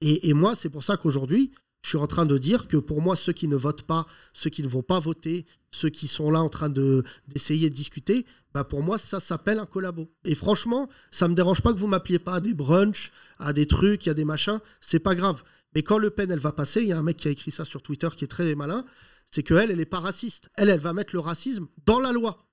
Et, 0.00 0.32
moi, 0.32 0.54
c'est 0.54 0.68
pour 0.68 0.84
ça 0.84 0.96
qu'aujourd'hui, 0.96 1.50
je 1.82 1.88
suis 1.88 1.98
en 1.98 2.06
train 2.06 2.26
de 2.26 2.38
dire 2.38 2.68
que 2.68 2.76
pour 2.76 3.00
moi, 3.00 3.16
ceux 3.16 3.32
qui 3.32 3.48
ne 3.48 3.56
votent 3.56 3.82
pas, 3.82 4.06
ceux 4.32 4.50
qui 4.50 4.62
ne 4.62 4.68
vont 4.68 4.82
pas 4.82 5.00
voter, 5.00 5.46
ceux 5.70 5.88
qui 5.88 6.06
sont 6.06 6.30
là 6.30 6.42
en 6.42 6.48
train 6.48 6.68
de 6.68 7.02
d'essayer 7.26 7.70
de 7.70 7.74
discuter, 7.74 8.26
bah 8.52 8.64
pour 8.64 8.82
moi, 8.82 8.98
ça 8.98 9.18
s'appelle 9.18 9.58
un 9.58 9.66
collabo. 9.66 10.10
Et 10.24 10.34
franchement, 10.34 10.88
ça 11.10 11.26
me 11.26 11.34
dérange 11.34 11.62
pas 11.62 11.72
que 11.72 11.78
vous 11.78 11.86
m'appeliez 11.86 12.18
pas 12.18 12.34
à 12.34 12.40
des 12.40 12.54
brunchs, 12.54 13.12
à 13.38 13.52
des 13.52 13.66
trucs, 13.66 14.06
à 14.06 14.14
des 14.14 14.24
machins, 14.24 14.60
c'est 14.80 15.00
pas 15.00 15.14
grave. 15.14 15.42
Mais 15.74 15.82
quand 15.82 15.98
Le 15.98 16.10
Pen, 16.10 16.30
elle 16.30 16.38
va 16.38 16.52
passer, 16.52 16.80
il 16.82 16.88
y 16.88 16.92
a 16.92 16.98
un 16.98 17.02
mec 17.02 17.16
qui 17.18 17.28
a 17.28 17.30
écrit 17.30 17.50
ça 17.50 17.64
sur 17.64 17.82
Twitter 17.82 18.08
qui 18.16 18.24
est 18.24 18.28
très 18.28 18.54
malin, 18.54 18.84
c'est 19.30 19.42
qu'elle, 19.42 19.70
elle 19.70 19.80
est 19.80 19.84
pas 19.86 20.00
raciste. 20.00 20.48
Elle, 20.56 20.70
elle 20.70 20.80
va 20.80 20.92
mettre 20.92 21.10
le 21.14 21.20
racisme 21.20 21.66
dans 21.84 22.00
la 22.00 22.12
loi. 22.12 22.46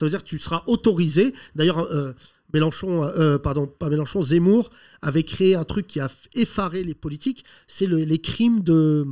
Ça 0.00 0.06
veut 0.06 0.10
dire 0.10 0.22
que 0.24 0.28
tu 0.28 0.38
seras 0.38 0.62
autorisé. 0.66 1.34
D'ailleurs, 1.54 1.78
euh, 1.80 2.12
Mélenchon, 2.52 3.04
euh, 3.04 3.38
pardon, 3.38 3.66
pas 3.66 3.88
Mélenchon, 3.90 4.22
Zemmour 4.22 4.70
avait 5.02 5.22
créé 5.24 5.54
un 5.54 5.64
truc 5.64 5.86
qui 5.86 6.00
a 6.00 6.10
effaré 6.34 6.82
les 6.84 6.94
politiques. 6.94 7.44
C'est 7.66 7.86
le- 7.86 7.98
les 8.04 8.18
crimes 8.20 8.62
de, 8.62 9.06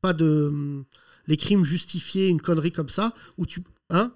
pas 0.00 0.12
de, 0.12 0.82
les 1.26 1.36
crimes 1.36 1.64
justifiés, 1.64 2.28
une 2.28 2.40
connerie 2.40 2.72
comme 2.72 2.88
ça, 2.88 3.14
où 3.38 3.46
tu, 3.46 3.62
hein, 3.90 4.12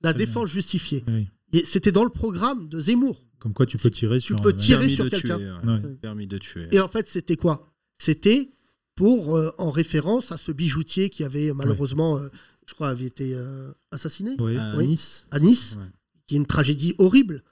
la 0.00 0.12
défense 0.12 0.48
justifiée. 0.48 1.04
Oui. 1.08 1.28
C'était 1.64 1.92
dans 1.92 2.04
le 2.04 2.10
programme 2.10 2.68
de 2.68 2.80
Zemmour. 2.80 3.22
Comme 3.38 3.52
quoi 3.54 3.66
tu 3.66 3.76
peux 3.78 3.90
tirer 3.90 4.20
sur. 4.20 4.40
peux 4.40 4.48
un- 4.50 4.52
tirer 4.52 4.80
Permis 4.80 4.94
sur 4.94 5.10
quelqu'un. 5.10 5.36
tuer, 5.38 5.50
ouais. 5.50 5.72
Ouais. 5.72 5.94
Permis 6.00 6.26
de 6.26 6.38
tuer. 6.38 6.68
Et 6.72 6.80
en 6.80 6.88
fait, 6.88 7.08
c'était 7.08 7.36
quoi? 7.36 7.72
C'était 7.98 8.50
pour, 8.94 9.36
euh, 9.36 9.50
en 9.58 9.70
référence 9.70 10.32
à 10.32 10.36
ce 10.36 10.50
bijoutier 10.52 11.08
qui 11.10 11.22
avait 11.24 11.52
malheureusement, 11.52 12.18
euh, 12.18 12.28
je 12.66 12.74
crois, 12.74 12.88
avait 12.88 13.04
été 13.06 13.34
euh, 13.34 13.70
assassiné 13.92 14.32
Oui. 14.40 14.56
À 14.56 14.76
Oui. 14.76 14.88
Nice. 14.88 15.26
à 15.30 15.38
Nice, 15.38 15.76
Ouais. 15.78 15.84
qui 16.26 16.34
est 16.34 16.38
une 16.38 16.46
tragédie 16.46 16.94
horrible. 16.98 17.44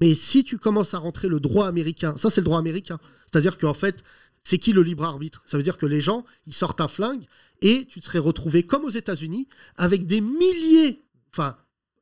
Mais 0.00 0.14
si 0.14 0.42
tu 0.44 0.58
commences 0.58 0.94
à 0.94 0.98
rentrer 0.98 1.28
le 1.28 1.40
droit 1.40 1.66
américain, 1.68 2.14
ça 2.16 2.30
c'est 2.30 2.40
le 2.40 2.46
droit 2.46 2.58
américain. 2.58 2.98
C'est-à-dire 3.30 3.56
qu'en 3.58 3.74
fait, 3.74 4.02
c'est 4.44 4.58
qui 4.58 4.72
le 4.72 4.82
libre 4.82 5.04
arbitre? 5.04 5.42
Ça 5.46 5.56
veut 5.56 5.62
dire 5.62 5.76
que 5.78 5.86
les 5.86 6.00
gens, 6.00 6.24
ils 6.46 6.52
sortent 6.54 6.80
un 6.80 6.88
flingue 6.88 7.24
et 7.62 7.84
tu 7.86 8.00
te 8.00 8.04
serais 8.06 8.18
retrouvé 8.18 8.62
comme 8.62 8.84
aux 8.84 8.90
États-Unis 8.90 9.48
avec 9.76 10.06
des 10.06 10.20
milliers, 10.20 11.02
enfin, 11.32 11.56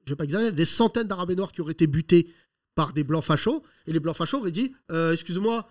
je 0.07 0.13
vais 0.13 0.17
pas 0.17 0.25
exagérer, 0.25 0.53
des 0.53 0.65
centaines 0.65 1.07
d'Arabes 1.07 1.33
Noirs 1.33 1.53
qui 1.53 1.61
auraient 1.61 1.73
été 1.73 1.87
butés 1.87 2.29
par 2.75 2.93
des 2.93 3.05
blancs 3.05 3.25
fachos 3.25 3.63
et 3.87 3.93
les 3.93 4.01
blancs 4.01 4.17
fachos 4.17 4.39
auraient 4.39 4.51
dit, 4.51 4.73
euh, 4.91 5.13
excuse-moi. 5.13 5.69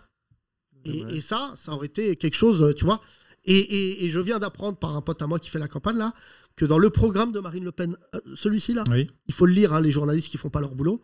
Et, 0.85 0.99
et 1.09 1.21
ça, 1.21 1.53
ça 1.57 1.71
aurait 1.73 1.87
été 1.87 2.15
quelque 2.15 2.35
chose, 2.35 2.61
euh, 2.61 2.73
tu 2.73 2.83
vois. 2.85 3.01
Et, 3.45 3.57
et- 3.57 4.05
et 4.05 4.09
je 4.09 4.19
viens 4.19 4.39
d'apprendre 4.39 4.77
par 4.77 4.95
un 4.95 5.01
pote 5.01 5.21
à 5.21 5.27
moi 5.27 5.39
qui 5.39 5.49
fait 5.49 5.59
la 5.59 5.67
campagne 5.67 5.97
là 5.97 6.13
que 6.55 6.65
dans 6.65 6.77
le 6.77 6.89
programme 6.89 7.31
de 7.31 7.39
Marine 7.39 7.63
Le 7.63 7.71
Pen, 7.71 7.97
euh, 8.15 8.19
celui-ci 8.35 8.73
là, 8.73 8.83
Oui. 8.89 9.07
il 9.27 9.33
faut 9.33 9.45
le 9.45 9.53
lire, 9.53 9.73
hein, 9.73 9.81
les 9.81 9.91
journalistes 9.91 10.29
qui 10.29 10.37
font 10.37 10.49
pas 10.49 10.59
leur 10.61 10.75
boulot, 10.75 11.01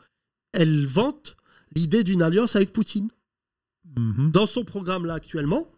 elle 0.53 0.85
vante 0.85 1.35
l'idée 1.75 2.03
d'une 2.03 2.21
alliance 2.21 2.55
avec 2.55 2.71
Poutine. 2.71 3.09
Mhm. 3.97 4.31
Dans 4.31 4.45
son 4.45 4.63
programme 4.63 5.05
là 5.05 5.15
actuellement, 5.15 5.71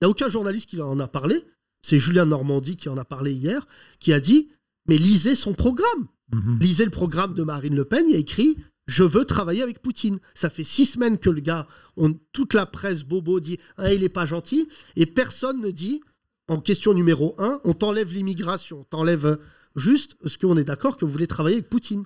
il 0.00 0.04
n'y 0.04 0.06
a 0.06 0.10
aucun 0.10 0.28
journaliste 0.28 0.68
qui 0.70 0.80
en 0.80 0.98
a 1.00 1.08
parlé. 1.08 1.42
C'est 1.82 1.98
Julien 1.98 2.26
Normandie 2.26 2.76
qui 2.76 2.88
en 2.88 2.96
a 2.98 3.04
parlé 3.04 3.32
hier, 3.32 3.66
qui 3.98 4.12
a 4.12 4.20
dit 4.20 4.50
Mais 4.88 4.98
lisez 4.98 5.34
son 5.34 5.54
programme. 5.54 6.08
Mhm. 6.32 6.58
Lisez 6.60 6.84
le 6.84 6.90
programme 6.90 7.34
de 7.34 7.42
Marine 7.42 7.74
Le 7.74 7.84
Pen, 7.84 8.04
il 8.08 8.12
y 8.12 8.16
a 8.16 8.18
écrit 8.18 8.58
Je 8.86 9.02
veux 9.04 9.24
travailler 9.24 9.62
avec 9.62 9.80
Poutine. 9.80 10.18
Ça 10.34 10.50
fait 10.50 10.64
six 10.64 10.84
semaines 10.86 11.18
que 11.18 11.30
le 11.30 11.40
gars, 11.40 11.66
on, 11.96 12.12
toute 12.32 12.52
la 12.54 12.66
presse 12.66 13.02
bobo 13.02 13.40
dit 13.40 13.58
Ah, 13.76 13.92
il 13.94 14.00
n'est 14.02 14.08
pas 14.08 14.26
gentil, 14.26 14.68
et 14.96 15.06
personne 15.06 15.60
ne 15.60 15.70
dit 15.70 16.02
en 16.48 16.60
question 16.60 16.92
numéro 16.92 17.34
un, 17.38 17.60
on 17.64 17.72
t'enlève 17.72 18.12
l'immigration, 18.12 18.80
on 18.80 18.84
t'enlève 18.84 19.38
juste, 19.76 20.16
est-ce 20.24 20.36
qu'on 20.38 20.56
est 20.58 20.64
d'accord 20.64 20.96
que 20.98 21.06
vous 21.06 21.12
voulez 21.12 21.26
travailler 21.26 21.56
avec 21.56 21.70
Poutine 21.70 22.04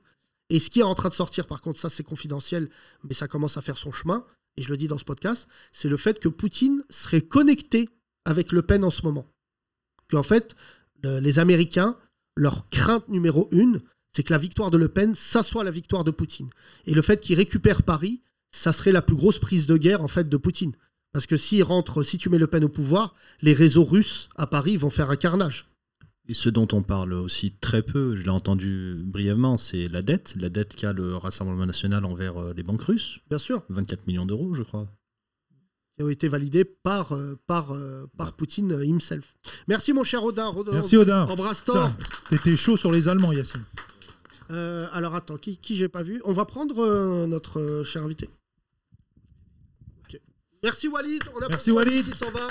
Et 0.50 0.60
ce 0.60 0.70
qui 0.70 0.78
est 0.80 0.84
en 0.84 0.94
train 0.94 1.08
de 1.08 1.14
sortir, 1.14 1.46
par 1.48 1.60
contre, 1.60 1.80
ça 1.80 1.90
c'est 1.90 2.04
confidentiel, 2.04 2.68
mais 3.02 3.14
ça 3.14 3.26
commence 3.26 3.56
à 3.56 3.62
faire 3.62 3.76
son 3.76 3.90
chemin, 3.90 4.24
et 4.56 4.62
je 4.62 4.68
le 4.70 4.76
dis 4.76 4.86
dans 4.86 4.98
ce 4.98 5.04
podcast, 5.04 5.48
c'est 5.72 5.88
le 5.88 5.96
fait 5.96 6.20
que 6.20 6.28
Poutine 6.28 6.84
serait 6.90 7.20
connecté 7.22 7.88
avec 8.24 8.52
Le 8.52 8.62
Pen 8.62 8.84
en 8.84 8.90
ce 8.90 9.02
moment. 9.02 9.26
Qu'en 10.08 10.22
fait, 10.22 10.54
le- 11.02 11.18
les 11.18 11.40
Américains, 11.40 11.96
leur 12.36 12.68
crainte 12.70 13.08
numéro 13.08 13.48
une, 13.50 13.80
c'est 14.12 14.22
que 14.22 14.32
la 14.32 14.38
victoire 14.38 14.70
de 14.70 14.78
Le 14.78 14.88
Pen, 14.88 15.14
ça 15.14 15.42
soit 15.42 15.64
la 15.64 15.70
victoire 15.70 16.04
de 16.04 16.10
Poutine. 16.10 16.50
Et 16.86 16.94
le 16.94 17.02
fait 17.02 17.20
qu'il 17.20 17.36
récupère 17.36 17.82
Paris, 17.82 18.22
ça 18.50 18.72
serait 18.72 18.92
la 18.92 19.02
plus 19.02 19.16
grosse 19.16 19.38
prise 19.38 19.66
de 19.66 19.76
guerre 19.76 20.02
en 20.02 20.08
fait 20.08 20.28
de 20.28 20.36
Poutine. 20.36 20.72
Parce 21.12 21.26
que 21.26 21.36
s'il 21.36 21.62
rentre, 21.62 22.02
si 22.02 22.18
tu 22.18 22.28
mets 22.28 22.38
Le 22.38 22.46
Pen 22.46 22.64
au 22.64 22.68
pouvoir, 22.68 23.14
les 23.40 23.54
réseaux 23.54 23.84
russes 23.84 24.28
à 24.36 24.46
Paris 24.46 24.76
vont 24.76 24.90
faire 24.90 25.10
un 25.10 25.16
carnage. 25.16 25.68
Et 26.30 26.34
ce 26.34 26.50
dont 26.50 26.68
on 26.72 26.82
parle 26.82 27.14
aussi 27.14 27.52
très 27.52 27.82
peu, 27.82 28.14
je 28.14 28.22
l'ai 28.22 28.28
entendu 28.28 29.00
brièvement, 29.02 29.56
c'est 29.56 29.88
la 29.88 30.02
dette. 30.02 30.34
La 30.36 30.50
dette 30.50 30.76
qu'a 30.76 30.92
le 30.92 31.16
Rassemblement 31.16 31.64
national 31.64 32.04
envers 32.04 32.36
euh, 32.36 32.52
les 32.54 32.62
banques 32.62 32.82
russes. 32.82 33.20
Bien 33.30 33.38
sûr, 33.38 33.62
24 33.70 34.06
millions 34.06 34.26
d'euros, 34.26 34.52
je 34.52 34.62
crois. 34.62 34.86
qui 35.96 36.04
ont 36.04 36.10
été 36.10 36.28
validés 36.28 36.66
par, 36.66 37.12
euh, 37.12 37.36
par, 37.46 37.72
euh, 37.72 38.06
par 38.18 38.34
Poutine 38.34 38.78
himself. 38.84 39.36
Merci 39.68 39.94
mon 39.94 40.04
cher 40.04 40.22
Odin. 40.22 40.48
Rodin 40.48 40.72
Merci 40.72 40.98
Odin. 40.98 41.26
Embrasse-toi. 41.26 41.92
T'étais 42.28 42.56
chaud 42.56 42.76
sur 42.76 42.92
les 42.92 43.08
Allemands, 43.08 43.32
Yacine. 43.32 43.64
Euh, 44.50 44.86
alors 44.92 45.14
attends, 45.14 45.36
qui, 45.36 45.56
qui 45.58 45.76
j'ai 45.76 45.88
pas 45.88 46.02
vu? 46.02 46.20
On 46.24 46.32
va 46.32 46.44
prendre 46.44 46.78
euh, 46.82 47.26
notre 47.26 47.60
euh, 47.60 47.84
cher 47.84 48.02
invité. 48.02 48.28
Ok. 50.04 50.20
Merci 50.62 50.88
Walid. 50.88 51.22
On 51.36 51.44
a 51.44 51.48
Merci, 51.48 51.70
Walid. 51.70 52.04
qui 52.10 52.16
s'en 52.16 52.30
va. 52.30 52.48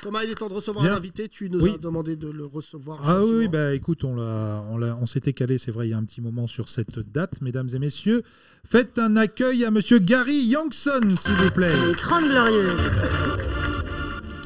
Thomas, 0.00 0.22
il 0.22 0.30
est 0.30 0.36
temps 0.36 0.48
de 0.48 0.54
recevoir 0.54 0.84
Bien. 0.84 0.94
un 0.94 0.96
invité. 0.96 1.28
Tu 1.28 1.50
nous 1.50 1.60
Oui. 1.60 1.72
as 1.74 1.78
demandé 1.78 2.14
de 2.16 2.28
le 2.30 2.44
recevoir. 2.46 3.00
Ah 3.02 3.20
oui, 3.24 3.30
gentiment. 3.44 3.50
bah 3.50 3.74
écoute, 3.74 4.04
on, 4.04 4.14
l'a, 4.14 4.64
on, 4.70 4.78
l'a- 4.78 4.96
on 4.96 5.06
s'était 5.08 5.32
calé, 5.32 5.58
c'est 5.58 5.72
vrai, 5.72 5.88
il 5.88 5.90
y 5.90 5.92
a 5.92 5.98
un 5.98 6.04
petit 6.04 6.20
moment 6.20 6.46
sur 6.46 6.68
cette 6.68 7.00
date, 7.00 7.40
mesdames 7.42 7.68
et 7.74 7.78
messieurs. 7.80 8.22
Faites 8.64 8.98
un 8.98 9.16
accueil 9.16 9.64
à 9.64 9.70
monsieur 9.72 9.98
Gary 9.98 10.44
Youngson, 10.44 11.16
s'il 11.20 11.34
vous 11.34 11.50
plaît. 11.50 11.74
Les 11.88 11.94
30 11.96 12.24
Glorieuses. 12.30 12.80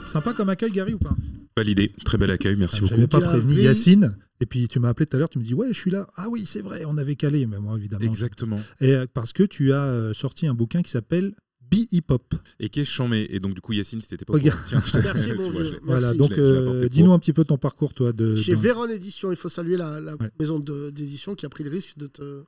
Sympa 0.06 0.32
comme 0.32 0.48
accueil, 0.48 0.72
Gary, 0.72 0.94
ou 0.94 0.98
pas? 0.98 1.14
Validé, 1.56 1.92
très 2.04 2.16
bel 2.16 2.30
accueil, 2.30 2.56
merci 2.56 2.80
Je 2.86 2.94
beaucoup. 2.94 3.06
pas 3.06 3.20
prévenu 3.20 3.54
Yacine. 3.60 4.16
Et 4.42 4.46
puis 4.46 4.66
tu 4.66 4.80
m'as 4.80 4.88
appelé 4.88 5.06
tout 5.06 5.14
à 5.14 5.20
l'heure, 5.20 5.28
tu 5.28 5.38
me 5.38 5.44
dis 5.44 5.54
ouais, 5.54 5.68
je 5.68 5.78
suis 5.78 5.90
là. 5.92 6.08
Ah 6.16 6.28
oui, 6.28 6.44
c'est 6.46 6.62
vrai, 6.62 6.84
on 6.84 6.98
avait 6.98 7.14
calé, 7.14 7.46
mais 7.46 7.60
moi 7.60 7.76
évidemment. 7.78 8.04
Exactement. 8.04 8.58
Et 8.80 8.92
euh, 8.92 9.06
parce 9.14 9.32
que 9.32 9.44
tu 9.44 9.72
as 9.72 9.84
euh, 9.84 10.12
sorti 10.12 10.48
un 10.48 10.54
bouquin 10.54 10.82
qui 10.82 10.90
s'appelle 10.90 11.34
Be 11.70 11.86
Hip 11.92 12.06
Hop. 12.10 12.34
Et 12.58 12.68
qu'est-ce 12.68 12.90
chambé 12.90 13.26
Et 13.30 13.38
donc, 13.38 13.54
du 13.54 13.60
coup, 13.60 13.72
Yacine, 13.72 14.00
c'était 14.00 14.24
pas 14.24 14.32
au 14.32 14.36
Regarde. 14.36 14.58
courant. 14.68 14.82
Tiens, 14.82 15.00
je 15.00 15.06
Merci, 15.06 15.32
mon 15.38 15.50
vois, 15.52 15.64
je 15.64 15.74
Voilà, 15.84 16.12
donc 16.12 16.32
euh, 16.32 16.88
dis-nous 16.88 17.12
un 17.12 17.18
petit 17.20 17.32
peu 17.32 17.44
ton 17.44 17.56
parcours, 17.56 17.94
toi. 17.94 18.12
De, 18.12 18.34
Chez 18.36 18.54
Véron 18.56 18.88
Édition, 18.88 19.30
il 19.30 19.36
faut 19.36 19.48
saluer 19.48 19.76
la, 19.76 20.00
la 20.00 20.16
Ouais. 20.16 20.30
maison 20.40 20.58
d'édition 20.58 21.34
qui 21.36 21.46
a 21.46 21.48
pris 21.48 21.62
le 21.64 21.70
risque 21.70 21.96
de 21.98 22.08
te. 22.08 22.42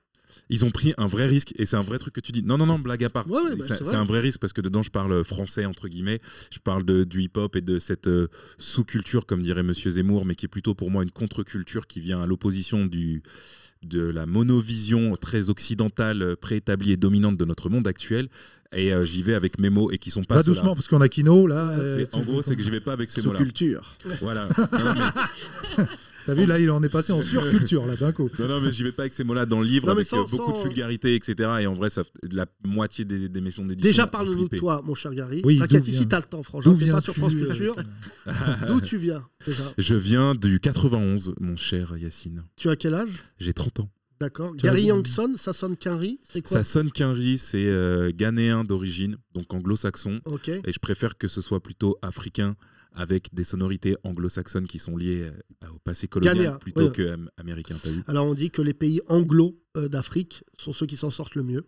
Ils 0.51 0.65
ont 0.65 0.71
pris 0.71 0.93
un 0.99 1.07
vrai 1.07 1.27
risque 1.27 1.53
et 1.57 1.65
c'est 1.65 1.77
un 1.77 1.83
vrai 1.83 1.99
truc 1.99 2.13
que 2.15 2.21
tu 2.21 2.31
dis. 2.33 2.43
Non, 2.43 2.59
non, 2.59 2.67
non, 2.67 2.79
blague 2.79 3.03
à 3.05 3.11
part. 3.11 3.29
Ouais, 3.31 3.41
ouais, 3.41 3.57
bah, 3.57 3.65
C'est- 3.67 3.83
vrai. 3.83 3.97
un 3.97 4.05
vrai 4.05 4.21
risque 4.21 4.41
parce 4.41 4.53
que 4.53 4.61
dedans, 4.61 4.83
je 4.83 4.91
parle 4.91 5.25
français, 5.25 5.65
entre 5.65 5.89
guillemets. 5.89 6.21
Je 6.51 6.59
parle 6.59 6.85
de, 6.85 7.05
du 7.05 7.23
hip-hop 7.23 7.57
et 7.57 7.61
de 7.63 7.79
cette 7.79 8.07
euh, 8.09 8.29
sous-culture, 8.59 9.25
comme 9.27 9.43
dirait 9.43 9.63
Monsieur 9.63 9.91
Zemmour, 9.91 10.27
mais 10.27 10.35
qui 10.35 10.45
est 10.45 10.49
plutôt 10.49 10.75
pour 10.75 10.91
moi 10.91 11.03
une 11.03 11.11
contre-culture 11.11 11.87
qui 11.87 12.01
vient 12.01 12.21
à 12.23 12.27
l'opposition 12.27 12.85
du 12.87 13.23
de 13.83 14.01
la 14.03 14.25
monovision 14.25 15.15
très 15.17 15.51
occidentale, 15.51 16.23
euh, 16.23 16.37
préétablie 16.37 16.93
et 16.93 16.97
dominante 16.97 17.37
de 17.37 17.45
notre 17.45 17.69
monde 17.69 17.87
actuel. 17.87 18.29
et 18.75 18.95
euh, 18.95 19.03
j'y 19.03 19.23
vais 19.23 19.35
avec 19.35 19.59
mes 19.59 19.69
mots 19.69 19.91
et 19.91 19.99
qui 19.99 20.11
sont 20.11 20.25
pas 20.25 20.37
Pas 20.37 20.43
doucement, 20.43 20.75
parce 20.75 20.89
qu'on 20.89 21.03
a 21.03 21.09
Kino, 21.11 21.47
là. 21.47 21.69
euh, 21.79 22.07
En 22.13 22.23
gros, 22.23 22.41
c'est 22.41 22.57
que 22.57 22.63
j'y 22.63 22.71
vais 22.71 22.81
pas 22.81 22.93
avec 22.95 23.11
ces 23.11 23.21
mots-là. 23.23 23.39
Sous-culture. 23.41 23.97
Voilà. 24.23 24.49
Non, 24.73 24.95
mais- 25.79 25.85
T'as 26.27 26.35
vu, 26.35 26.47
là, 26.47 26.59
il 26.59 26.71
en 26.71 26.83
est 26.83 26.89
passé 26.89 27.13
en 27.13 27.21
surculture, 27.23 27.87
là, 27.87 27.95
d'un 27.97 28.13
coup. 28.13 28.31
Non, 28.39 28.49
non, 28.49 28.61
mais 28.61 28.73
j'y 28.73 28.83
vais 28.83 28.93
pas 28.93 29.03
avec 29.03 29.13
ces 29.13 29.25
mots-là 29.25 29.45
dans 29.47 29.61
le 29.61 29.67
livre, 29.67 29.87
Non, 29.87 29.93
mais 29.95 29.99
avec 30.01 30.09
sans- 30.09 30.21
euh, 30.23 30.25
beaucoup 30.31 30.53
sans- 30.53 30.63
de 30.63 30.69
vulgarité, 30.69 31.15
etc. 31.15 31.35
Et 31.61 31.67
en 31.67 31.75
vrai, 31.75 31.91
ça, 31.91 32.03
la 32.31 32.47
moitié 32.65 33.05
des, 33.05 33.29
des 33.29 33.41
maisons 33.41 33.65
d'édition. 33.67 33.89
Déjà, 33.91 34.07
parle-nous 34.07 34.49
de 34.49 34.57
toi, 34.57 34.83
mon 34.85 34.95
cher 34.95 35.15
Gary. 35.15 35.43
Oui, 35.45 35.59
T'inquiète, 35.59 35.85
d'où 35.85 35.91
ici, 35.91 36.09
t'as 36.09 36.21
le 36.21 36.25
temps, 36.27 36.43
franchement. 36.43 36.73
d'où 36.73 36.79
T'es 36.79 36.87
pas 36.87 36.91
viens-tu, 36.93 37.05
sur 37.05 37.15
France 37.15 37.33
euh, 37.35 37.47
Culture. 37.47 37.77
D'où 38.69 38.81
tu 38.81 38.97
viens, 38.97 39.27
déjà 39.47 39.63
Je 39.77 39.95
viens 39.95 40.35
du 40.35 40.61
91, 40.61 41.35
mon 41.41 41.57
cher 41.57 41.97
Yacine. 41.99 42.45
Tu 42.57 42.69
as 42.71 42.77
quel 42.77 42.95
âge? 42.95 43.09
J'ai 43.39 43.53
30 43.53 43.81
ans. 43.81 43.91
D'accord. 44.21 44.55
Gary 44.57 44.85
Youngson, 44.85 45.35
ça 45.37 45.53
sonne 45.53 45.77
Quinry, 45.77 46.21
c'est 46.23 46.41
quoi? 46.41 46.57
Ça 46.59 46.65
sonne 46.65 46.91
qu'un 46.91 47.15
c'est 47.37 47.67
euh, 47.67 48.11
ghanéen 48.15 48.65
d'origine, 48.65 49.19
donc 49.35 49.53
anglo-saxon. 49.53 50.21
Ok. 50.25 50.49
Et 50.49 50.73
je 50.73 50.79
préfère 50.79 51.19
que 51.19 51.29
ce 51.29 51.41
soit 51.41 51.61
plutôt 51.63 51.99
africain 52.01 52.57
avec 52.95 53.35
des 53.35 53.45
sonorités 53.45 53.97
anglo-saxonnes 54.05 54.67
qui 54.67 54.79
sont 54.79 54.97
liées 54.97 55.31
euh, 55.63 55.69
au 55.69 55.79
passé 55.79 56.09
colonial 56.09 56.59
plutôt 56.59 56.91
que 56.91 57.03
euh, 57.03 57.17
américain. 57.37 57.75
Alors, 58.07 58.27
on 58.27 58.35
dit 58.35 58.51
que 58.51 58.63
les 58.63 58.75
pays 58.75 59.01
anglo 59.09 59.61
euh, 59.77 59.89
d'Afrique 59.89 60.45
sont 60.59 60.73
ceux 60.73 60.87
qui 60.87 60.97
s'en 60.97 61.11
sortent 61.11 61.35
le 61.35 61.43
mieux. 61.43 61.67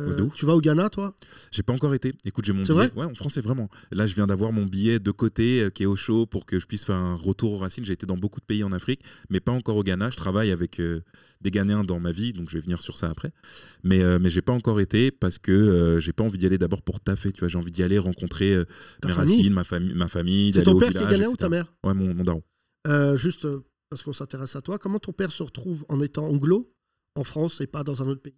Euh, 0.00 0.28
tu 0.34 0.46
vas 0.46 0.54
au 0.54 0.60
Ghana, 0.60 0.90
toi? 0.90 1.14
J'ai 1.50 1.62
pas 1.62 1.72
encore 1.72 1.94
été. 1.94 2.14
Écoute, 2.24 2.44
j'ai 2.44 2.52
mon 2.52 2.62
billet. 2.62 2.74
vrai? 2.74 2.92
Ouais, 2.96 3.04
en 3.04 3.14
français, 3.14 3.40
vraiment. 3.40 3.68
Là, 3.90 4.06
je 4.06 4.14
viens 4.14 4.26
d'avoir 4.26 4.52
mon 4.52 4.66
billet 4.66 4.98
de 4.98 5.10
côté 5.10 5.62
euh, 5.62 5.70
qui 5.70 5.82
est 5.82 5.86
au 5.86 5.96
chaud 5.96 6.26
pour 6.26 6.46
que 6.46 6.58
je 6.58 6.66
puisse 6.66 6.84
faire 6.84 6.96
un 6.96 7.14
retour 7.14 7.52
aux 7.52 7.58
racines. 7.58 7.84
J'ai 7.84 7.92
été 7.92 8.06
dans 8.06 8.16
beaucoup 8.16 8.40
de 8.40 8.44
pays 8.44 8.64
en 8.64 8.72
Afrique, 8.72 9.02
mais 9.28 9.40
pas 9.40 9.52
encore 9.52 9.76
au 9.76 9.82
Ghana. 9.82 10.10
Je 10.10 10.16
travaille 10.16 10.50
avec 10.50 10.80
euh, 10.80 11.02
des 11.40 11.50
Ghanéens 11.50 11.84
dans 11.84 12.00
ma 12.00 12.12
vie, 12.12 12.32
donc 12.32 12.48
je 12.48 12.54
vais 12.54 12.60
venir 12.62 12.80
sur 12.82 12.96
ça 12.96 13.08
après. 13.08 13.32
Mais, 13.82 14.18
mais 14.18 14.30
j'ai 14.30 14.42
pas 14.42 14.52
encore 14.52 14.80
été 14.80 15.10
parce 15.10 15.38
que 15.38 15.98
j'ai 16.00 16.12
pas 16.12 16.24
envie 16.24 16.38
d'y 16.38 16.46
aller 16.46 16.58
d'abord 16.58 16.82
pour 16.82 17.00
taffer. 17.00 17.32
Tu 17.32 17.40
vois, 17.40 17.48
j'ai 17.48 17.58
envie 17.58 17.70
d'y 17.70 17.82
aller 17.82 17.98
rencontrer 17.98 18.56
mes 19.04 19.12
famille? 19.12 19.36
racines, 19.36 19.52
ma, 19.52 19.64
famille 19.64 19.94
ma 19.94 20.08
famille. 20.08 20.52
C'est 20.52 20.62
ton 20.62 20.72
au 20.72 20.78
père 20.78 20.90
qui 20.90 20.98
est 20.98 21.10
ghanéen 21.10 21.30
ou 21.30 21.36
ta 21.36 21.48
mère? 21.48 21.72
Ouais, 21.84 21.94
mon, 21.94 22.14
mon 22.14 22.24
daron. 22.24 22.42
Juste 23.16 23.46
parce 23.88 24.02
qu'on 24.02 24.12
s'intéresse 24.12 24.54
à 24.54 24.60
toi, 24.62 24.78
comment 24.78 24.98
ton 24.98 25.12
père 25.12 25.32
se 25.32 25.42
retrouve 25.42 25.84
en 25.88 26.00
étant 26.00 26.26
anglo 26.26 26.72
en 27.16 27.24
France 27.24 27.60
et 27.60 27.66
pas 27.66 27.82
dans 27.82 28.02
un 28.02 28.06
autre 28.06 28.22
pays? 28.22 28.36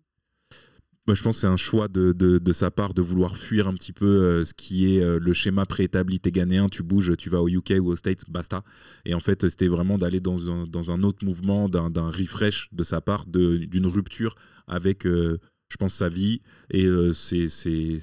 Bah, 1.07 1.15
je 1.15 1.23
pense 1.25 1.35
que 1.37 1.41
c'est 1.41 1.47
un 1.49 1.57
choix 1.57 1.89
de, 1.89 2.13
de- 2.13 2.39
de 2.39 2.53
sa 2.53 2.71
part 2.71 2.95
de 2.95 3.03
vouloir 3.03 3.37
fuir 3.37 3.67
un 3.67 3.75
petit 3.75 3.93
peu 3.93 4.07
euh, 4.07 4.45
ce 4.45 4.55
qui 4.55 4.95
est 4.97 5.03
euh, 5.03 5.19
le 5.19 5.33
schéma 5.33 5.67
préétabli. 5.67 6.21
T'es 6.21 6.31
ghanéen, 6.31 6.69
tu 6.69 6.85
bouges, 6.85 7.17
tu 7.17 7.29
vas 7.29 7.43
au 7.43 7.49
UK 7.49 7.73
ou 7.81 7.89
aux 7.89 7.97
States, 7.97 8.23
basta. 8.29 8.63
Et 9.05 9.13
en 9.15 9.19
fait, 9.21 9.49
c'était 9.49 9.67
vraiment 9.67 9.99
d'aller 9.99 10.21
dans 10.21 10.49
un, 10.49 10.65
dans 10.69 10.93
un 10.93 11.03
autre 11.03 11.25
mouvement, 11.25 11.69
d'un 11.69 12.09
refresh 12.09 12.69
de 12.71 12.85
sa 12.85 13.01
part, 13.01 13.27
d'une 13.27 13.87
rupture 13.87 14.37
avec, 14.69 15.05
euh, 15.07 15.39
je 15.69 15.77
pense, 15.77 15.95
sa 15.95 16.09
vie. 16.09 16.41
Et 16.71 16.87
c'est- 17.15 17.49
c'est 17.49 17.99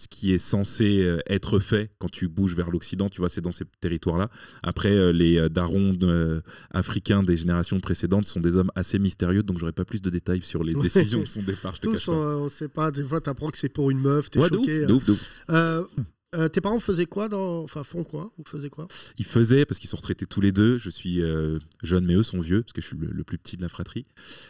ce 0.00 0.08
qui 0.08 0.32
est 0.32 0.38
censé 0.38 1.02
euh, 1.02 1.18
être 1.26 1.58
fait 1.58 1.90
quand 1.98 2.10
tu 2.10 2.26
bouges 2.26 2.54
vers 2.56 2.70
l'Occident, 2.70 3.10
tu 3.10 3.20
vois, 3.20 3.28
c'est 3.28 3.42
dans 3.42 3.50
ces 3.50 3.66
territoires-là. 3.82 4.30
Après, 4.62 4.92
euh, 4.92 5.12
les 5.12 5.36
euh, 5.36 5.50
darons 5.50 5.94
euh, 6.02 6.40
africains 6.70 7.22
des 7.22 7.36
générations 7.36 7.78
précédentes 7.80 8.24
sont 8.24 8.40
des 8.40 8.56
hommes 8.56 8.70
assez 8.74 8.98
mystérieux, 8.98 9.42
donc 9.42 9.58
j'aurais 9.58 9.72
pas 9.74 9.84
plus 9.84 10.00
de 10.00 10.08
détails 10.08 10.40
sur 10.42 10.64
les 10.64 10.74
Ouais. 10.74 10.82
décisions 10.84 11.20
de 11.20 11.26
son 11.26 11.42
départ. 11.42 11.74
Je 11.74 11.80
te 11.82 11.86
Tous, 11.88 11.92
cache 11.92 12.06
pas. 12.06 12.12
on, 12.12 12.44
on 12.44 12.48
sait 12.48 12.68
pas, 12.68 12.90
des 12.90 13.04
fois, 13.04 13.20
t'apprends 13.20 13.50
que 13.50 13.58
c'est 13.58 13.68
pour 13.68 13.90
une 13.90 14.00
meuf, 14.00 14.30
t'es 14.30 14.38
Ouais, 14.38 14.48
de 14.48 14.56
ouf, 14.56 14.64
choqué. 14.64 14.86
de 14.86 14.92
ouf, 14.94 15.04
de 15.04 15.12
ouf. 15.12 15.20
Euh, 15.50 15.84
euh, 16.34 16.48
tes 16.48 16.60
parents 16.62 16.78
faisaient 16.80 17.06
quoi 17.06 17.28
dans... 17.28 17.62
Enfin, 17.64 17.82
font 17.84 18.04
quoi 18.04 18.32
Ou 18.38 18.44
faisaient 18.46 18.70
quoi? 18.70 18.86
Ils 19.18 19.24
faisaient, 19.26 19.66
parce 19.66 19.78
qu'ils 19.80 19.90
sont 19.90 19.96
retraités 19.98 20.24
tous 20.26 20.40
les 20.40 20.52
deux, 20.52 20.78
je 20.78 20.88
suis 20.88 21.20
euh, 21.20 21.58
jeune, 21.82 22.06
mais 22.06 22.14
eux 22.14 22.22
sont 22.22 22.40
vieux, 22.40 22.62
parce 22.62 22.72
que 22.72 22.80
je 22.80 22.86
suis 22.86 22.96
le, 22.96 23.08
le 23.08 23.24
plus 23.24 23.36
petit 23.36 23.56
de 23.58 23.62
la 23.62 23.68
fratrie. 23.68 24.06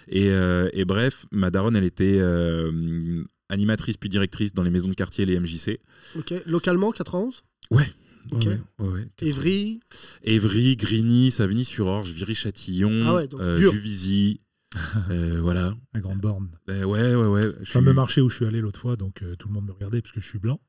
Et, 0.07 0.29
euh, 0.31 0.69
et 0.75 0.85
bref, 0.85 1.27
ma 1.33 1.51
daronne, 1.51 1.75
elle 1.75 1.85
était 1.85 2.19
animatrice 3.51 3.97
puis 3.99 4.09
directrice 4.09 4.55
dans 4.55 4.63
les 4.63 4.71
maisons 4.71 4.89
de 4.89 4.95
quartier, 4.95 5.27
les 5.27 5.39
MJC. 5.39 5.79
Ok. 6.17 6.33
Localement, 6.47 6.91
91 6.93 7.43
Ouais. 7.71 7.85
Ok. 8.33 8.45
Ouais, 8.47 8.59
ouais, 8.79 8.89
ouais. 8.89 9.09
Évry 9.23 9.81
Évry, 10.25 10.77
Grigny, 10.77 11.31
Savigny-sur-Orge, 11.31 12.13
Viry-Châtillon, 12.13 13.03
Ah 13.05 13.23
euh. 13.39 13.57
Juvisy. 13.71 14.41
euh, 15.11 15.41
voilà. 15.43 15.75
La 15.95 16.01
grande 16.01 16.21
borne. 16.21 16.51
Euh, 16.69 16.85
ouais, 16.85 17.15
ouais, 17.15 17.27
ouais. 17.27 17.43
Le 17.43 17.57
je 17.63 17.71
fameux 17.71 17.91
suis- 17.91 17.97
marché 17.97 18.21
où 18.21 18.29
je 18.29 18.37
suis 18.37 18.47
allé 18.47 18.61
l'autre 18.61 18.81
fois, 18.81 18.97
donc 18.97 19.23
euh, 19.23 19.37
tout 19.37 19.49
le 19.49 19.55
monde 19.55 19.67
me 19.67 19.73
regardait 19.73 20.01
parce 20.03 20.13
que 20.13 20.21
je 20.21 20.27
suis 20.29 20.39
blanc. 20.39 20.61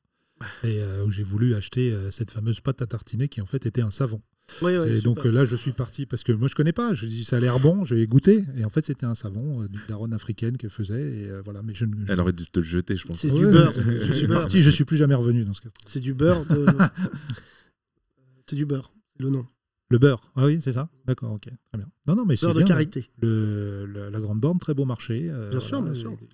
Et 0.64 0.82
euh, 0.82 1.06
où 1.06 1.12
j'ai 1.12 1.24
voulu 1.24 1.54
acheter 1.54 1.92
euh, 1.92 2.10
cette 2.10 2.32
fameuse 2.32 2.62
pâte 2.62 2.82
à 2.82 2.88
tartiner 2.88 3.28
qui 3.30 3.42
en 3.42 3.46
fait 3.46 3.66
était 3.68 3.82
un 3.84 3.92
savon. 3.92 4.22
Oui, 4.62 4.78
oui, 4.78 4.90
et 4.90 5.02
donc 5.02 5.26
euh, 5.26 5.32
là, 5.32 5.46
je 5.46 5.56
suis 5.56 5.72
parti 5.72 6.06
parce 6.06 6.24
que 6.24 6.32
moi 6.32 6.48
je 6.48 6.56
connais 6.56 6.72
pas. 6.74 6.94
Je 6.94 7.06
dis 7.06 7.24
ça 7.26 7.38
a 7.38 7.40
l'air 7.40 7.60
bon, 7.60 7.84
je 7.86 7.96
vais 7.96 8.06
goûter. 8.08 8.44
Et 8.58 8.66
en 8.66 8.70
fait, 8.70 8.86
c'était 8.86 9.06
un 9.06 9.16
savon 9.16 9.64
euh, 9.64 9.68
d'une 9.68 9.82
daronne 9.88 10.14
africaine 10.14 10.58
qu'elle 10.58 10.70
faisait. 10.70 11.02
Et 11.02 11.30
euh, 11.30 11.42
voilà, 11.44 11.62
mais 11.64 11.74
je, 11.74 11.86
ne- 11.86 12.06
je- 12.06 12.12
Elle 12.12 12.20
aurait 12.20 12.34
dû 12.34 12.46
te 12.46 12.60
le 12.60 12.66
jeter, 12.66 12.96
je 12.96 13.08
pense. 13.08 13.18
C'est 13.20 13.32
Ouais, 13.32 13.40
du 13.40 13.48
beurre. 13.48 13.72
Je 13.74 14.14
suis 14.14 14.28
parti, 14.28 14.62
je 14.62 14.70
suis 14.70 14.86
plus 14.86 14.98
jamais 14.98 15.16
revenu 15.16 15.44
dans 15.46 15.54
ce 15.54 15.62
cas. 15.62 15.70
C'est 15.88 16.00
du 16.00 16.14
beurre. 16.14 16.46
de- 16.46 16.66
c'est 18.46 18.56
du 18.56 18.66
beurre, 18.66 18.92
c'est 19.16 19.24
le 19.24 19.30
nom. 19.30 19.46
Le 19.90 19.98
beurre, 19.98 20.22
ah 20.36 20.46
oui, 20.46 20.60
c'est 20.62 20.72
ça. 20.72 20.90
D'accord, 21.06 21.34
ok, 21.34 21.44
très 21.44 21.78
bien. 21.78 21.88
Non, 22.08 22.16
non, 22.16 22.26
mais 22.26 22.38
c'est 22.38 22.46
Beurre 22.46 22.54
de 22.56 22.60
bien, 22.60 22.68
karité. 22.68 23.10
Le, 23.22 23.86
le- 23.86 24.10
la 24.10 24.20
grande 24.22 24.40
borne, 24.40 24.58
très 24.58 24.74
beau 24.74 24.86
marché. 24.86 25.28
euh, 25.30 25.50
Bien 25.50 25.60
sûr, 25.60 25.80
voilà, 25.82 25.94
bien 25.94 26.02
sûr. 26.02 26.12
et- 26.22 26.28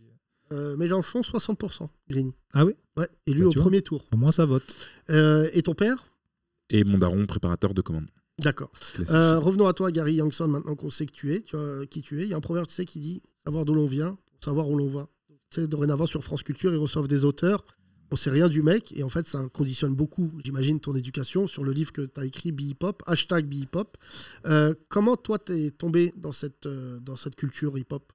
Euh, 0.54 0.78
Mélenchon, 0.78 1.22
60%, 1.22 1.90
Grigny. 2.10 2.34
Ah 2.54 2.64
oui? 2.66 2.74
Ouais, 2.96 3.10
élu 3.26 3.42
Bah, 3.42 3.48
au 3.48 3.52
premier 3.54 3.82
tour. 3.82 4.06
Au 4.14 4.18
moins 4.18 4.32
ça 4.32 4.46
vote. 4.46 4.76
Euh, 5.10 5.50
et 5.54 5.62
ton 5.62 5.74
père? 5.74 6.08
Et 6.70 6.84
mon 6.84 6.98
daron, 6.98 7.26
préparateur 7.26 7.74
de 7.74 7.82
commandes. 7.82 8.10
D'accord. 8.40 8.72
Euh, 9.10 9.40
revenons 9.40 9.68
à 9.68 9.74
toi, 9.74 9.92
Gary 9.92 10.16
Youngson, 10.16 10.48
maintenant 10.48 10.76
qu'on 10.76 10.90
sait 10.90 11.06
que 11.06 11.12
tu 11.12 11.34
es, 11.34 11.42
tu 11.42 11.56
vois, 11.56 11.86
qui 11.88 12.02
tu 12.02 12.22
es. 12.22 12.24
Il 12.24 12.30
y 12.30 12.34
a 12.34 12.38
un 12.38 12.42
proverbe, 12.42 12.68
tu 12.68 12.74
sais, 12.74 12.86
qui 12.86 13.00
dit 13.00 13.22
savoir 13.46 13.66
d'où 13.66 13.74
l'on 13.74 13.88
vient, 13.88 14.18
savoir 14.44 14.70
où 14.70 14.78
l'on 14.78 14.90
va. 14.90 15.10
Tu 15.50 15.62
sais, 15.62 15.68
dorénavant, 15.68 16.06
sur 16.06 16.24
France 16.24 16.44
Culture, 16.44 16.72
ils 16.72 16.78
reçoivent 16.78 17.08
des 17.08 17.26
auteurs. 17.26 17.66
On 18.12 18.16
sait 18.16 18.30
rien 18.30 18.48
du 18.48 18.62
mec, 18.62 18.94
et 18.96 19.04
en 19.04 19.10
fait, 19.10 19.28
ça 19.28 19.50
conditionne 19.50 19.94
beaucoup, 19.94 20.32
j'imagine, 20.44 20.80
ton 20.80 20.96
éducation 20.96 21.46
sur 21.48 21.64
le 21.64 21.74
livre 21.74 21.92
que 21.92 22.04
tu 22.04 22.20
as 22.20 22.26
écrit, 22.26 22.52
Be-Hip-Hop, 22.52 23.04
hashtag 23.06 23.46
Be-Hip-Hop. 23.48 23.98
Euh, 24.46 24.74
comment, 24.88 25.18
toi, 25.18 25.40
t'es 25.40 25.72
tombé 25.72 26.14
dans 26.16 26.32
cette, 26.32 26.68
euh, 26.68 27.00
dans 27.00 27.18
cette 27.18 27.36
culture 27.36 27.78
hip-hop? 27.78 28.14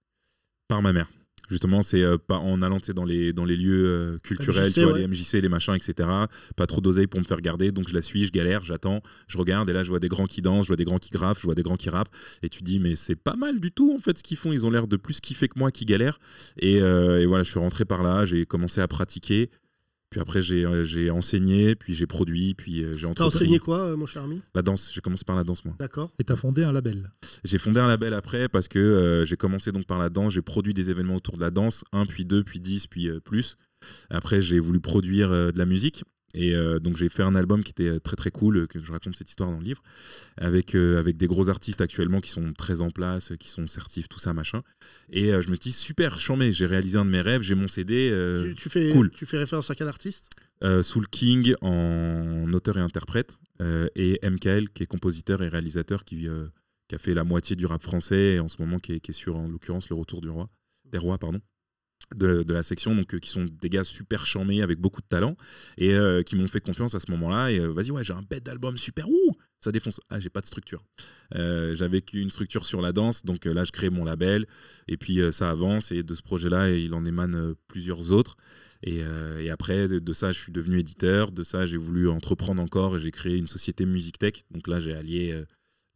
Par 0.68 0.80
ma 0.80 0.92
mère. 0.92 1.10
Justement, 1.48 1.82
c'est 1.82 2.02
euh, 2.02 2.18
pas 2.18 2.38
en 2.38 2.62
allant 2.62 2.78
dans 2.94 3.04
les, 3.04 3.32
dans 3.32 3.44
les 3.44 3.56
lieux 3.56 3.86
euh, 3.86 4.18
culturels, 4.22 4.66
MJC, 4.66 4.74
tu 4.74 4.82
vois, 4.82 4.92
ouais. 4.92 5.00
les 5.00 5.08
MJC, 5.08 5.34
les 5.34 5.48
machins, 5.48 5.74
etc. 5.74 6.08
Pas 6.56 6.66
trop 6.66 6.80
d'oseille 6.80 7.06
pour 7.06 7.20
me 7.20 7.24
faire 7.24 7.40
garder, 7.40 7.72
donc 7.72 7.88
je 7.88 7.94
la 7.94 8.02
suis, 8.02 8.24
je 8.24 8.32
galère, 8.32 8.64
j'attends, 8.64 9.02
je 9.28 9.38
regarde, 9.38 9.68
et 9.68 9.72
là 9.72 9.82
je 9.82 9.88
vois 9.88 9.98
des 9.98 10.08
grands 10.08 10.26
qui 10.26 10.40
dansent, 10.40 10.64
je 10.64 10.68
vois 10.68 10.76
des 10.76 10.84
grands 10.84 10.98
qui 10.98 11.10
graffent, 11.10 11.40
je 11.40 11.46
vois 11.46 11.54
des 11.54 11.62
grands 11.62 11.76
qui 11.76 11.90
rappent, 11.90 12.08
et 12.42 12.48
tu 12.48 12.62
dis, 12.62 12.78
mais 12.78 12.96
c'est 12.96 13.16
pas 13.16 13.34
mal 13.34 13.60
du 13.60 13.70
tout 13.72 13.92
en 13.94 13.98
fait 13.98 14.18
ce 14.18 14.22
qu'ils 14.22 14.36
font, 14.36 14.52
ils 14.52 14.64
ont 14.64 14.70
l'air 14.70 14.86
de 14.86 14.96
plus 14.96 15.20
kiffer 15.20 15.48
que 15.48 15.58
moi 15.58 15.70
qui 15.70 15.84
galère. 15.84 16.18
Et, 16.58 16.80
euh, 16.80 17.20
et 17.20 17.26
voilà, 17.26 17.44
je 17.44 17.50
suis 17.50 17.60
rentré 17.60 17.84
par 17.84 18.02
là, 18.02 18.24
j'ai 18.24 18.46
commencé 18.46 18.80
à 18.80 18.88
pratiquer, 18.88 19.50
puis 20.12 20.20
après 20.20 20.42
j'ai 20.42 20.64
euh, 20.64 20.84
j'ai 20.84 21.10
enseigné, 21.10 21.74
puis 21.74 21.94
j'ai 21.94 22.06
produit, 22.06 22.54
puis 22.54 22.84
euh, 22.84 22.92
j'ai 22.92 23.00
T'as 23.00 23.08
entrepris. 23.08 23.36
enseigné 23.36 23.58
quoi, 23.58 23.78
euh, 23.78 23.96
mon 23.96 24.06
cher 24.06 24.22
ami? 24.22 24.40
La 24.54 24.62
danse, 24.62 24.92
j'ai 24.94 25.00
commencé 25.00 25.24
par 25.24 25.34
la 25.34 25.42
danse 25.42 25.64
moi. 25.64 25.74
D'accord. 25.80 26.12
Et 26.20 26.24
tu 26.24 26.32
as 26.32 26.36
fondé 26.36 26.62
un 26.62 26.70
label? 26.72 27.10
J'ai 27.42 27.58
fondé 27.58 27.80
un 27.80 27.88
label 27.88 28.14
après 28.14 28.48
parce 28.48 28.68
que 28.68 28.78
euh, 28.78 29.24
j'ai 29.24 29.36
commencé 29.36 29.72
donc 29.72 29.86
par 29.86 29.98
la 29.98 30.10
danse, 30.10 30.34
j'ai 30.34 30.42
produit 30.42 30.74
des 30.74 30.90
événements 30.90 31.16
autour 31.16 31.36
de 31.36 31.40
la 31.40 31.50
danse, 31.50 31.84
un, 31.92 32.06
puis 32.06 32.24
deux, 32.24 32.44
puis 32.44 32.60
dix, 32.60 32.86
puis 32.86 33.08
euh, 33.08 33.18
plus. 33.18 33.56
Après, 34.10 34.40
j'ai 34.40 34.60
voulu 34.60 34.78
produire 34.80 35.32
euh, 35.32 35.50
de 35.50 35.58
la 35.58 35.66
musique. 35.66 36.04
Et 36.34 36.54
euh, 36.54 36.78
donc 36.78 36.96
j'ai 36.96 37.08
fait 37.08 37.22
un 37.22 37.34
album 37.34 37.62
qui 37.62 37.70
était 37.70 38.00
très 38.00 38.16
très 38.16 38.30
cool, 38.30 38.56
euh, 38.56 38.66
que 38.66 38.82
je 38.82 38.90
raconte 38.92 39.16
cette 39.16 39.28
histoire 39.28 39.50
dans 39.50 39.58
le 39.58 39.64
livre, 39.64 39.82
avec, 40.36 40.74
euh, 40.74 40.98
avec 40.98 41.16
des 41.16 41.26
gros 41.26 41.50
artistes 41.50 41.80
actuellement 41.80 42.20
qui 42.20 42.30
sont 42.30 42.52
très 42.54 42.80
en 42.80 42.90
place, 42.90 43.32
qui 43.38 43.48
sont 43.48 43.66
certifs, 43.66 44.08
tout 44.08 44.18
ça, 44.18 44.32
machin. 44.32 44.62
Et 45.10 45.32
euh, 45.32 45.42
je 45.42 45.50
me 45.50 45.54
suis 45.54 45.70
dit, 45.70 45.72
super, 45.72 46.18
chambé, 46.18 46.52
j'ai 46.52 46.66
réalisé 46.66 46.98
un 46.98 47.04
de 47.04 47.10
mes 47.10 47.20
rêves, 47.20 47.42
j'ai 47.42 47.54
mon 47.54 47.68
CD, 47.68 48.10
tu, 48.44 48.54
tu 48.54 48.70
fais, 48.70 48.90
cool. 48.92 49.10
tu 49.10 49.26
fais 49.26 49.38
référence 49.38 49.70
à 49.70 49.74
quel 49.74 49.88
artiste? 49.88 50.30
Soul 50.82 51.08
King 51.08 51.54
en 51.60 52.52
auteur 52.52 52.78
et 52.78 52.80
interprète, 52.80 53.36
et 53.96 54.20
MKL 54.22 54.68
qui 54.68 54.84
est 54.84 54.86
compositeur 54.86 55.42
et 55.42 55.48
réalisateur 55.48 56.04
qui, 56.04 56.28
qui 56.88 56.94
a 56.94 56.98
fait 56.98 57.14
la 57.14 57.24
moitié 57.24 57.56
du 57.56 57.66
rap 57.66 57.82
français 57.82 58.34
et 58.34 58.40
en 58.40 58.46
ce 58.46 58.58
moment 58.60 58.78
qui 58.78 58.92
est, 58.92 59.00
qui 59.00 59.10
est 59.10 59.14
sur 59.14 59.34
en 59.34 59.48
l'occurrence 59.48 59.90
le 59.90 59.96
retour 59.96 60.20
du 60.20 60.28
roi, 60.28 60.48
des 60.84 60.98
rois 60.98 61.18
pardon. 61.18 61.40
De, 62.16 62.44
la 62.52 62.62
section, 62.62 62.94
donc 62.94 63.14
euh, 63.14 63.18
qui 63.18 63.30
sont 63.30 63.44
des 63.44 63.68
gars 63.68 63.84
super 63.84 64.26
charmés 64.26 64.62
avec 64.62 64.78
beaucoup 64.78 65.00
de 65.00 65.06
talent 65.06 65.36
et 65.78 65.94
euh, 65.94 66.22
qui 66.22 66.36
m'ont 66.36 66.46
fait 66.46 66.60
confiance 66.60 66.94
à 66.94 67.00
ce 67.00 67.10
moment-là. 67.10 67.50
Et 67.50 67.58
euh, 67.58 67.68
vas-y, 67.68 67.90
ouais, 67.90 68.04
j'ai 68.04 68.12
un 68.12 68.22
bête 68.22 68.44
d'album 68.44 68.78
super, 68.78 69.08
ouh, 69.08 69.36
ça 69.60 69.72
défonce. 69.72 70.00
Ah, 70.10 70.20
j'ai 70.20 70.30
pas 70.30 70.40
de 70.40 70.46
structure. 70.46 70.84
J'avais 71.32 72.02
qu'une 72.02 72.30
structure 72.30 72.66
sur 72.66 72.80
la 72.82 72.92
danse, 72.92 73.24
donc 73.24 73.44
là, 73.44 73.64
je 73.64 73.72
crée 73.72 73.90
mon 73.90 74.04
label 74.04 74.46
et 74.88 74.96
puis 74.96 75.20
ça 75.32 75.50
avance. 75.50 75.92
Et 75.92 76.02
de 76.02 76.14
ce 76.14 76.22
projet-là, 76.22 76.70
il 76.70 76.92
en 76.94 77.04
émane 77.04 77.54
plusieurs 77.68 78.10
autres. 78.12 78.36
Et, 78.82 79.02
après, 79.50 79.88
de, 79.88 79.98
de 79.98 80.12
ça, 80.12 80.32
je 80.32 80.38
suis 80.38 80.52
devenu 80.52 80.78
éditeur. 80.78 81.30
De 81.30 81.44
ça, 81.44 81.64
j'ai 81.64 81.76
voulu 81.76 82.08
entreprendre 82.08 82.60
encore 82.60 82.96
et 82.96 82.98
j'ai 82.98 83.12
créé 83.12 83.36
une 83.36 83.46
société 83.46 83.86
Music 83.86 84.18
Tech. 84.18 84.44
Donc 84.50 84.66
là, 84.66 84.80
j'ai 84.80 84.94
allié 84.94 85.44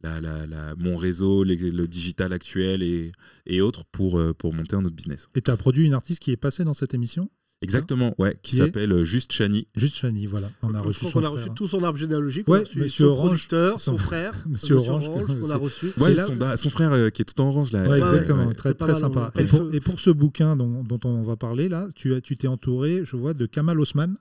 la- 0.03 0.21
la- 0.21 0.45
la- 0.45 0.75
mon 0.75 0.95
réseau, 0.97 1.43
les- 1.43 1.55
le 1.71 1.87
digital 1.87 2.33
actuel 2.33 2.83
et, 2.83 3.11
et 3.45 3.61
autres 3.61 3.83
pour, 3.91 4.17
euh, 4.19 4.33
pour 4.33 4.53
monter 4.53 4.75
un 4.75 4.85
autre 4.85 4.95
business. 4.95 5.29
Et 5.35 5.41
tu 5.41 5.51
as 5.51 5.57
produit 5.57 5.85
une 5.85 5.93
artiste 5.93 6.21
qui 6.21 6.31
est 6.31 6.37
passée 6.37 6.63
dans 6.63 6.73
cette 6.73 6.93
émission? 6.93 7.29
Exactement, 7.63 8.13
ouais, 8.19 8.37
qui 8.43 8.55
s'appelle 8.55 8.91
euh, 8.91 9.03
Juste 9.03 9.31
Chani. 9.33 9.67
Juste 9.75 9.95
Chani, 9.95 10.27
voilà. 10.27 10.51
On 10.61 10.75
a 10.75 10.79
reçu 10.79 11.05
son 11.09 11.23
a 11.23 11.49
tout 11.55 11.67
son 11.67 11.81
arbre 11.81 11.97
généalogique. 11.97 12.47
Ouais, 12.47 12.59
on 12.59 12.61
a 12.61 12.65
reçu 12.65 12.79
Monsieur 12.79 13.05
son 13.05 13.11
Orange, 13.11 13.27
producteur, 13.29 13.79
son, 13.79 13.91
son- 13.93 13.97
frère, 14.03 14.33
Monsieur 14.47 14.75
Orange, 14.75 15.05
qu'on 15.25 15.49
a 15.49 15.55
reçu. 15.55 15.87
Ouais, 15.97 16.13
là- 16.13 16.55
son, 16.55 16.69
frère 16.69 16.93
euh, 16.93 17.09
qui 17.09 17.23
est 17.23 17.25
tout 17.25 17.41
en 17.41 17.47
orange 17.47 17.71
là. 17.71 17.89
Ouais, 17.89 17.97
exactement, 17.97 18.45
ouais. 18.45 18.53
très, 18.53 18.75
très 18.75 18.91
mal, 18.91 18.95
sympa. 19.01 19.25
appelle 19.25 19.45
Et 19.45 19.47
pour, 19.49 19.59
feu. 19.59 19.69
et 19.73 19.79
pour 19.79 19.99
ce 19.99 20.11
bouquin 20.11 20.55
dont, 20.55 20.83
dont 20.83 20.99
on 21.05 21.23
va 21.23 21.35
parler, 21.35 21.67
là, 21.67 21.87
tu 21.95 22.13
as- 22.13 22.21
tu 22.21 22.35
t'es 22.35 22.47
entouré, 22.47 23.01
je 23.03 23.15
vois, 23.17 23.33
de 23.33 23.47
Kamal 23.47 23.79
Osman. 23.79 24.15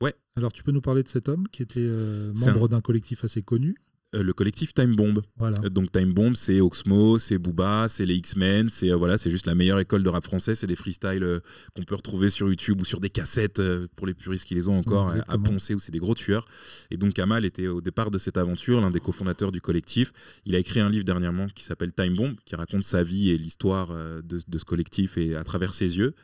Ouais. 0.00 0.14
Alors, 0.36 0.52
tu 0.54 0.62
peux 0.62 0.72
nous 0.72 0.80
parler 0.80 1.02
de 1.02 1.08
cet 1.08 1.28
homme 1.28 1.46
qui 1.52 1.62
était 1.62 1.80
euh, 1.80 2.32
membre 2.46 2.68
d'un 2.68 2.80
collectif 2.80 3.22
assez 3.22 3.42
connu. 3.42 3.76
Euh, 4.14 4.22
le 4.22 4.32
collectif 4.32 4.72
Time 4.72 4.96
Bomb. 4.96 5.20
Voilà. 5.36 5.58
Euh, 5.64 5.68
Donc 5.68 5.92
Time 5.92 6.14
Bomb, 6.14 6.34
c'est 6.34 6.62
Oxmo, 6.62 7.18
c'est 7.18 7.36
Booba, 7.36 7.88
c'est 7.88 8.06
les 8.06 8.14
X-Men, 8.14 8.70
c'est 8.70 8.90
euh, 8.90 8.96
voilà, 8.96 9.18
c'est 9.18 9.28
juste 9.28 9.44
la 9.44 9.54
meilleure 9.54 9.80
école 9.80 10.02
de 10.02 10.08
rap 10.08 10.24
français, 10.24 10.54
c'est 10.54 10.66
des 10.66 10.76
freestyles 10.76 11.22
euh, 11.22 11.40
qu'on 11.76 11.82
peut 11.82 11.94
retrouver 11.94 12.30
sur 12.30 12.48
YouTube 12.48 12.80
ou 12.80 12.86
sur 12.86 13.00
des 13.00 13.10
cassettes 13.10 13.60
pour 13.96 14.06
les 14.06 14.14
puristes 14.14 14.46
qui 14.46 14.54
les 14.54 14.66
ont 14.66 14.78
encore 14.78 15.14
à 15.28 15.38
poncer 15.38 15.74
où 15.74 15.78
c'est 15.78 15.92
des 15.92 15.98
gros 15.98 16.14
tueurs. 16.14 16.46
Et 16.90 16.96
donc 16.96 17.12
Kamal 17.12 17.44
était 17.44 17.68
au 17.68 17.82
départ 17.82 18.10
de 18.10 18.16
cette 18.16 18.38
aventure, 18.38 18.80
l'un 18.80 18.90
des 18.90 19.00
cofondateurs 19.00 19.52
du 19.52 19.60
collectif. 19.60 20.12
Il 20.46 20.54
a 20.54 20.58
écrit 20.58 20.80
un 20.80 20.88
livre 20.88 21.04
dernièrement 21.04 21.46
qui 21.48 21.64
s'appelle 21.64 21.92
Time 21.92 22.14
Bomb, 22.14 22.34
qui 22.46 22.56
raconte 22.56 22.84
sa 22.84 23.02
vie 23.02 23.30
et 23.30 23.36
l'histoire 23.36 23.88
de, 23.88 24.22
de 24.22 24.58
ce 24.58 24.64
collectif 24.64 25.18
et 25.18 25.34
à 25.34 25.44
travers 25.44 25.74
ses 25.74 25.98
yeux. 25.98 26.14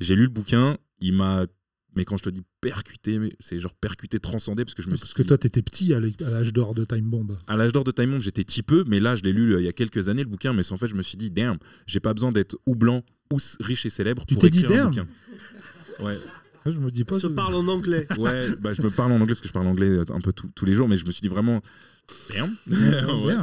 J'ai 0.00 0.16
lu 0.16 0.22
le 0.22 0.28
bouquin, 0.28 0.78
il 1.00 1.12
m'a 1.12 1.46
mais 1.96 2.04
quand 2.04 2.16
je 2.16 2.24
te 2.24 2.30
dis 2.30 2.42
percuté, 2.60 3.18
mais 3.18 3.32
c'est 3.40 3.58
genre 3.60 3.74
percuté, 3.74 4.18
transcendé, 4.20 4.64
parce 4.64 4.74
que 4.74 4.82
je 4.82 4.88
me 4.88 4.92
Parce 4.96 5.04
suis 5.06 5.14
que 5.14 5.22
toi, 5.22 5.38
tu 5.38 5.46
étais 5.46 5.62
petit 5.62 5.92
à 5.94 6.00
l'âge 6.00 6.52
d'or 6.52 6.74
de 6.74 6.84
Time 6.84 7.08
Bomb. 7.08 7.32
à 7.46 7.56
l'âge 7.56 7.72
d'or 7.72 7.84
de 7.84 7.90
Time 7.92 8.10
Bomb, 8.12 8.20
j'étais 8.22 8.44
petit 8.44 8.62
peu, 8.62 8.84
mais 8.86 9.00
là, 9.00 9.16
je 9.16 9.22
l'ai 9.22 9.32
lu 9.32 9.54
euh, 9.54 9.60
il 9.60 9.64
y 9.64 9.68
a 9.68 9.72
quelques 9.72 10.08
années, 10.08 10.22
le 10.22 10.28
bouquin. 10.28 10.52
Mais 10.52 10.70
en 10.72 10.76
fait, 10.76 10.88
je 10.88 10.94
me 10.94 11.02
suis 11.02 11.16
dit, 11.16 11.30
damn, 11.30 11.58
j'ai 11.86 12.00
pas 12.00 12.14
besoin 12.14 12.32
d'être 12.32 12.56
ou 12.66 12.74
blanc 12.74 13.02
ou 13.32 13.38
riche 13.60 13.86
et 13.86 13.90
célèbre 13.90 14.24
Tu 14.26 14.34
pour 14.34 14.42
t'es 14.42 14.50
dit, 14.50 14.60
écrire 14.60 14.72
un 14.72 14.90
damn 14.90 14.90
bouquin. 14.90 15.06
Ouais, 16.04 16.18
Je 16.66 16.78
me 16.78 16.90
dis 16.90 17.04
pas. 17.04 17.14
Se 17.16 17.22
ce- 17.22 17.26
parle 17.28 17.54
en 17.54 17.68
anglais. 17.68 18.06
ouais 18.18 18.54
bah, 18.56 18.72
je 18.74 18.82
me 18.82 18.90
parle 18.90 19.12
en 19.12 19.16
anglais 19.16 19.28
parce 19.34 19.40
que 19.40 19.48
je 19.48 19.52
parle 19.52 19.66
anglais 19.66 19.88
euh, 19.88 20.04
un 20.12 20.20
peu 20.20 20.32
tous- 20.32 20.50
tous 20.54 20.64
les 20.64 20.74
jours, 20.74 20.88
mais 20.88 20.96
je 20.98 21.04
me 21.06 21.10
suis 21.10 21.20
dit 21.22 21.28
vraiment, 21.28 21.60
damn. 22.30 22.54
Ouais. 23.24 23.34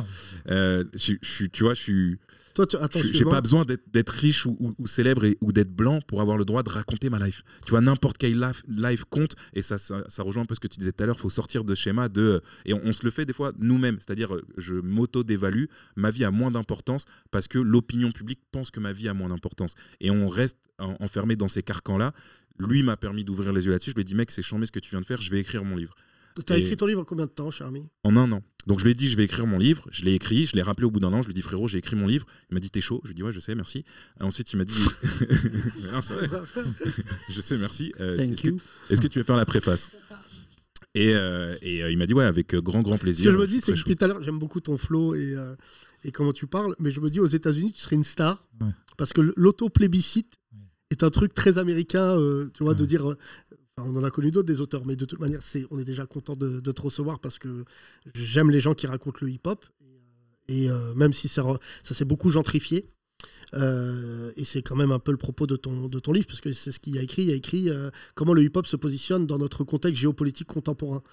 Euh, 0.50 0.84
je 0.96 1.14
je 1.22 1.30
suis, 1.30 1.50
tu 1.50 1.64
vois, 1.64 1.74
je 1.74 1.82
suis. 1.82 2.20
Toi, 2.54 2.66
tu... 2.68 2.76
attends, 2.78 3.00
J'ai 3.12 3.24
pas 3.26 3.42
besoin 3.42 3.66
d'être 3.94 4.10
riche 4.10 4.46
ou, 4.46 4.56
ou- 4.60 4.74
ou 4.78 4.88
célèbre 4.88 5.24
et- 5.26 5.38
ou 5.42 5.52
d'être 5.52 5.72
blanc 5.74 6.00
pour 6.08 6.22
avoir 6.22 6.38
le 6.38 6.46
droit 6.46 6.64
de 6.64 6.70
raconter 6.70 7.10
ma 7.10 7.20
life. 7.26 7.44
Tu 7.66 7.72
vois, 7.72 7.82
n'importe 7.82 8.18
quel 8.18 8.40
life, 8.40 8.64
life 8.68 9.04
compte 9.10 9.36
et 9.54 9.62
ça, 9.62 9.78
ça, 9.78 10.04
ça 10.10 10.24
rejoint 10.24 10.44
un 10.44 10.46
peu 10.46 10.56
ce 10.56 10.60
que 10.60 10.68
tu 10.68 10.78
disais 10.80 10.92
tout 10.92 11.04
à 11.04 11.06
l'heure. 11.06 11.16
Il 11.18 11.22
faut 11.22 11.30
sortir 11.30 11.64
de 11.64 11.74
schéma 11.76 12.10
de 12.10 12.42
et 12.66 12.74
on, 12.74 12.82
on 12.84 12.94
se 12.94 13.04
le 13.06 13.12
fait 13.12 13.26
des 13.26 13.34
fois 13.34 13.52
nous-mêmes. 13.60 13.98
C'est-à-dire, 14.00 14.36
je 14.58 14.76
m'auto-dévalue, 14.76 15.66
ma 15.96 16.12
vie 16.12 16.24
a 16.26 16.32
moins 16.32 16.52
d'importance 16.52 17.06
parce 17.32 17.48
que 17.48 17.58
l'opinion 17.60 18.12
publique 18.12 18.40
pense 18.52 18.72
que 18.72 18.80
ma 18.80 18.92
vie 18.94 19.08
a 19.08 19.14
moins 19.14 19.30
d'importance 19.30 19.76
et 20.00 20.12
on 20.12 20.28
reste 20.28 20.58
en- 20.80 20.96
enfermé 21.00 21.36
dans 21.36 21.48
ces 21.48 21.64
carcans-là. 21.64 22.14
Lui 22.60 22.84
m'a 22.84 22.98
permis 22.98 23.24
d'ouvrir 23.24 23.54
les 23.54 23.66
yeux 23.66 23.72
là-dessus. 23.72 23.92
Je 23.92 23.96
lui 23.96 24.02
ai 24.02 24.06
dit, 24.06 24.14
mec, 24.16 24.30
c'est 24.30 24.42
chambé 24.44 24.66
ce 24.66 24.72
que 24.72 24.80
tu 24.80 24.90
viens 24.92 25.02
de 25.02 25.06
faire. 25.06 25.22
Je 25.22 25.32
vais 25.32 25.40
écrire 25.40 25.64
mon 25.64 25.76
livre 25.78 25.96
T'as 26.46 26.58
Et- 26.58 26.62
écrit 26.62 26.78
ton 26.78 26.86
livre 26.86 27.02
en 27.02 27.06
combien 27.06 27.26
de 27.26 27.32
temps, 27.32 27.52
cher 27.52 27.68
ami? 27.68 27.84
En 28.04 28.16
un 28.18 28.32
an. 28.32 28.42
Donc 28.68 28.80
je 28.80 28.86
lui 28.86 28.92
ai 28.92 28.94
dit, 28.96 29.10
je 29.10 29.18
vais 29.18 29.24
écrire 29.24 29.48
mon 29.48 29.58
livre. 29.58 29.88
Je 29.92 30.06
l'ai 30.06 30.14
écrit, 30.14 30.46
je 30.46 30.56
l'ai 30.56 30.62
rappelé 30.62 30.86
au 30.86 30.92
bout 30.92 31.00
d'un 31.00 31.12
an. 31.14 31.22
Je 31.22 31.28
lui 31.28 31.32
ai 31.32 31.34
dit, 31.34 31.42
frérot, 31.42 31.68
j'ai 31.68 31.80
écrit 31.80 31.96
mon 31.96 32.06
livre. 32.08 32.26
Il 32.50 32.54
m'a 32.54 32.60
dit, 32.60 32.70
t'es 32.70 32.80
chaud? 32.82 33.02
Je 33.04 33.10
lui 33.10 33.14
ai 33.14 33.16
dit, 33.16 33.24
ouais, 33.24 33.32
je 33.32 33.40
sais, 33.40 33.56
merci. 33.56 33.84
Et 34.20 34.24
ensuite, 34.24 34.54
il 34.54 34.58
m'a 34.58 34.64
dit, 34.66 34.74
Non, 35.92 36.02
c'est 36.02 36.14
vrai. 36.14 36.30
je 37.30 37.42
sais, 37.42 37.58
merci. 37.58 37.92
Euh, 38.00 38.18
Thank 38.18 38.32
Est-ce 38.34 38.42
que, 38.44 38.48
you. 38.50 38.58
est-ce 38.90 39.02
que 39.02 39.08
tu 39.08 39.18
veux 39.20 39.24
faire 39.26 39.38
la 39.38 39.46
préface? 39.46 39.90
Et, 40.94 41.14
euh, 41.16 41.56
et 41.62 41.84
euh, 41.84 41.92
il 41.92 41.98
m'a 41.98 42.06
dit, 42.06 42.14
ouais, 42.14 42.24
avec 42.26 42.54
grand, 42.56 42.82
grand 42.82 42.96
Ce 42.98 43.02
plaisir. 43.02 43.26
que 43.26 43.32
je 43.32 43.38
me 43.38 43.48
dis, 43.48 43.62
c'est 43.62 43.72
que 43.74 43.78
depuis 43.78 43.96
tout 43.96 44.04
à 44.06 44.08
l'heure, 44.08 44.22
j'aime 44.22 44.40
beaucoup 44.40 44.60
ton 44.60 44.78
flow 44.78 45.16
et, 45.16 45.34
euh, 45.36 45.56
et 46.04 46.12
comment 46.12 46.34
tu 46.34 46.48
parles, 46.48 46.76
mais 46.80 46.92
je 46.92 47.00
me 47.00 47.10
dis, 47.10 47.20
aux 47.20 47.28
États-Unis, 47.28 47.72
tu 47.74 47.82
serais 47.82 47.96
une 47.96 48.04
star. 48.04 48.46
Ouais. 48.60 48.68
Parce 48.98 49.14
que 49.14 49.22
l'auto-plébiscite 49.38 50.34
est 50.92 51.04
un 51.04 51.10
truc 51.10 51.34
très 51.34 51.58
américain, 51.58 52.16
euh, 52.18 52.52
tu 52.54 52.64
vois, 52.64 52.74
de 52.76 52.86
dire. 52.86 53.16
Euh, 53.80 53.82
enfin, 53.82 53.90
on 53.92 53.96
en 53.98 54.04
a 54.04 54.12
connu 54.12 54.32
d'autres 54.32 54.48
des 54.48 54.62
auteurs, 54.62 54.86
mais 54.86 54.96
de 54.96 55.06
toute 55.06 55.20
manière, 55.20 55.42
c'est, 55.42 55.66
on 55.72 55.80
est 55.80 55.86
déjà 55.86 56.06
content 56.06 56.36
de, 56.36 56.60
de 56.60 56.72
te 56.72 56.82
recevoir 56.82 57.20
parce 57.20 57.38
que 57.40 57.66
j'aime 58.16 58.50
les 58.52 58.60
gens 58.60 58.74
qui 58.74 58.88
racontent 58.88 59.20
le 59.22 59.30
hip-hop. 59.30 59.66
Et, 60.48 60.70
euh, 60.70 60.94
même 60.96 61.14
si 61.14 61.28
ça, 61.28 61.44
ça 61.84 61.94
s'est 61.94 62.04
beaucoup 62.06 62.30
gentrifié, 62.30 62.90
euh, 63.54 64.32
et 64.36 64.44
c'est 64.44 64.62
quand 64.62 64.76
même 64.76 64.92
un 64.92 65.00
peu 65.00 65.12
le 65.12 65.18
propos 65.18 65.48
de 65.48 65.56
ton, 65.56 65.88
de 65.88 66.00
ton 66.00 66.12
livre, 66.12 66.28
parce 66.28 66.42
que 66.42 66.52
c'est 66.54 66.72
ce 66.72 66.80
qu'il 66.80 66.96
y 66.96 67.00
a 67.00 67.02
écrit. 67.02 67.22
Il 67.24 67.28
y 67.30 67.32
a 67.32 67.36
écrit 67.36 67.70
euh, 67.70 67.90
comment 68.16 68.34
le 68.34 68.44
hip-hop 68.44 68.66
se 68.66 68.76
positionne 68.76 69.28
dans 69.28 69.38
notre 69.38 69.64
contexte 69.64 70.02
géopolitique 70.02 70.48
contemporain. 70.48 71.04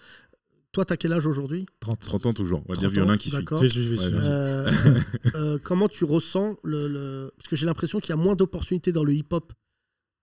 Toi, 0.72 0.84
t'as 0.84 0.96
quel 0.96 1.12
âge 1.12 1.26
aujourd'hui? 1.26 1.66
30. 1.80 2.00
30 2.00 2.26
ans 2.26 2.32
toujours. 2.34 2.62
On 2.68 2.72
va 2.72 2.74
30 2.74 2.78
dire 2.80 2.88
ans, 2.88 3.04
violin 3.04 3.16
qui 3.18 3.30
suit. 3.30 3.38
d'accord. 3.38 3.62
Je- 3.62 3.68
je- 3.68 3.82
je- 3.82 3.94
Ouais, 3.94 4.04
je- 4.04 4.10
vas-y. 4.10 4.28
Euh, 4.28 4.70
euh, 5.34 5.58
comment 5.62 5.88
tu 5.88 6.04
ressens 6.04 6.56
le, 6.64 6.88
le- 6.88 7.30
Parce 7.36 7.48
que 7.48 7.56
j'ai 7.56 7.66
l'impression 7.66 8.00
qu'il 8.00 8.10
y 8.10 8.12
a 8.12 8.16
moins 8.16 8.34
d'opportunités 8.36 8.92
dans 8.92 9.04
le 9.04 9.14
hip-hop 9.14 9.52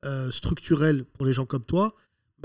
euh, 0.06 0.30
structurel 0.32 1.06
pour 1.06 1.26
les 1.26 1.34
gens 1.34 1.46
comme 1.46 1.64
toi, 1.66 1.96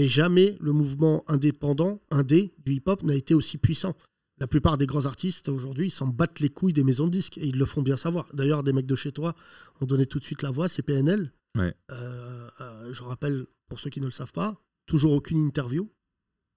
mais 0.01 0.09
jamais 0.09 0.57
le 0.61 0.72
mouvement 0.72 1.24
indépendant, 1.28 2.01
indé, 2.11 2.55
du 2.64 2.72
hip-hop 2.72 3.03
n'a 3.03 3.14
été 3.14 3.34
aussi 3.34 3.59
puissant. 3.59 3.94
La 4.38 4.46
plupart 4.46 4.78
des 4.78 4.86
grands 4.86 5.05
artistes 5.05 5.51
aujourd'hui, 5.51 5.88
ils 5.88 5.90
s'en 5.90 6.07
battent 6.09 6.40
les 6.40 6.48
couilles 6.48 6.72
des 6.72 6.84
maisons 6.84 7.05
de 7.07 7.11
disques 7.12 7.36
et 7.36 7.46
ils 7.46 7.59
le 7.59 7.66
font 7.66 7.82
bien 7.82 7.98
savoir. 7.98 8.26
D'ailleurs, 8.32 8.62
des 8.62 8.72
mecs 8.72 8.86
de 8.86 8.96
chez 8.96 9.12
toi 9.12 9.34
ont 9.82 9.84
donné 9.84 10.07
tout 10.07 10.18
de 10.18 10.24
suite 10.24 10.40
la 10.40 10.51
voix, 10.51 10.68
c'est 10.68 10.80
PNL. 10.82 11.32
Ouais. 11.59 11.74
Euh, 11.92 12.48
euh, 12.62 12.92
je 12.94 13.03
rappelle, 13.03 13.44
pour 13.68 13.78
ceux 13.78 13.90
qui 13.90 14.01
ne 14.01 14.07
le 14.07 14.11
savent 14.11 14.32
pas, 14.32 14.59
toujours 14.86 15.12
aucune 15.12 15.38
interview, 15.38 15.90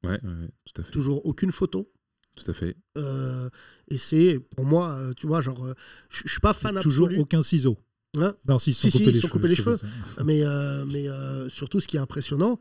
Ouais, 0.05 0.19
ouais, 0.23 0.29
ouais, 0.29 0.49
tout 0.65 0.81
à 0.81 0.83
fait. 0.85 0.91
toujours 0.91 1.25
aucune 1.25 1.51
photo. 1.51 1.91
Tout 2.35 2.49
à 2.49 2.53
fait. 2.53 2.77
Euh, 2.97 3.49
et 3.89 3.97
c'est 3.97 4.39
pour 4.55 4.63
moi, 4.65 4.97
tu 5.17 5.27
vois, 5.27 5.41
genre, 5.41 5.73
je 6.09 6.27
suis 6.29 6.39
pas 6.39 6.53
fan 6.53 6.79
Toujours 6.81 7.07
absolu. 7.07 7.21
aucun 7.21 7.43
ciseau. 7.43 7.77
Hein? 8.17 8.35
Non, 8.47 8.59
si, 8.59 8.71
ils 8.71 8.73
sont 8.75 8.89
si, 8.89 8.99
coupés 8.99 9.11
les 9.11 9.19
cheveux. 9.19 9.29
coupés 9.29 9.47
les 9.49 9.55
c'est 9.55 9.63
cheveux. 9.63 9.77
ça. 9.77 10.23
Mais, 10.23 10.43
euh, 10.43 10.85
mais 10.85 11.09
euh, 11.09 11.49
surtout, 11.49 11.79
ce 11.79 11.87
qui 11.87 11.97
est 11.97 11.99
impressionnant, 11.99 12.59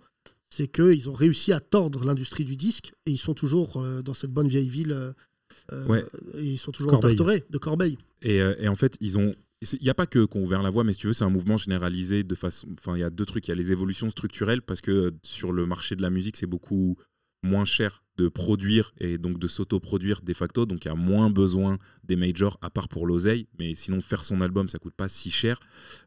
c'est 0.55 0.69
qu'ils 0.69 1.09
ont 1.09 1.15
réussi 1.15 1.53
à 1.53 1.61
tordre 1.61 2.05
l'industrie 2.05 2.45
du 2.45 2.57
disque 2.57 2.93
et 3.07 3.11
ils 3.11 3.19
sont 3.19 3.33
toujours 3.35 3.79
euh, 3.83 4.03
dans 4.03 4.13
cette 4.15 4.33
bonne 4.33 4.49
vieille 4.49 4.69
ville. 4.69 4.93
euh, 4.93 5.13
euh, 5.73 5.87
Ouais. 5.87 6.05
Et 6.37 6.45
ils 6.45 6.59
sont 6.59 6.73
toujours 6.73 6.93
Corbeil. 6.93 7.13
entartorés 7.15 7.45
de 7.49 7.59
Corbeil. 7.59 7.97
Et, 8.21 8.37
et 8.37 8.69
en 8.69 8.77
fait, 8.77 8.97
ils 9.01 9.17
ont. 9.19 9.35
Il 9.63 9.79
n'y 9.83 9.89
a 9.91 9.95
pas 9.95 10.07
que 10.07 10.25
qu'on 10.25 10.43
ouvert 10.43 10.61
la 10.63 10.71
voie, 10.71 10.83
mais 10.85 10.93
si 10.93 10.99
tu 10.99 11.07
veux, 11.07 11.13
c'est 11.13 11.25
un 11.25 11.31
mouvement 11.31 11.57
généralisé 11.57 12.25
de 12.25 12.35
façon. 12.35 12.67
Enfin, 12.79 12.97
il 12.97 13.01
y 13.01 13.05
a 13.05 13.11
deux 13.11 13.25
trucs. 13.25 13.47
Il 13.47 13.51
y 13.51 13.53
a 13.53 13.55
les 13.55 13.71
évolutions 13.73 14.11
structurelles 14.11 14.61
parce 14.61 14.81
que 14.81 15.13
sur 15.23 15.53
le 15.53 15.67
marché 15.67 15.95
de 15.97 16.03
la 16.03 16.11
musique, 16.11 16.37
c'est 16.37 16.47
beaucoup 16.47 16.97
moins 17.45 17.65
cher 17.65 18.02
de 18.19 18.29
produire 18.29 18.93
et 18.99 19.17
donc 19.19 19.39
de 19.39 19.49
s'auto-produire 19.49 20.21
de 20.23 20.33
facto. 20.35 20.67
Donc, 20.67 20.85
il 20.85 20.89
y 20.89 20.91
a 20.91 20.95
moins 20.95 21.31
besoin 21.31 21.79
des 22.05 22.17
majors 22.17 22.59
à 22.61 22.69
part 22.71 22.89
pour 22.89 23.07
l'oseille. 23.07 23.47
Mais 23.59 23.75
sinon, 23.75 24.01
faire 24.01 24.25
son 24.25 24.41
album, 24.41 24.69
ça 24.69 24.79
coûte 24.79 24.95
pas 24.95 25.09
si 25.09 25.31
cher. 25.31 25.59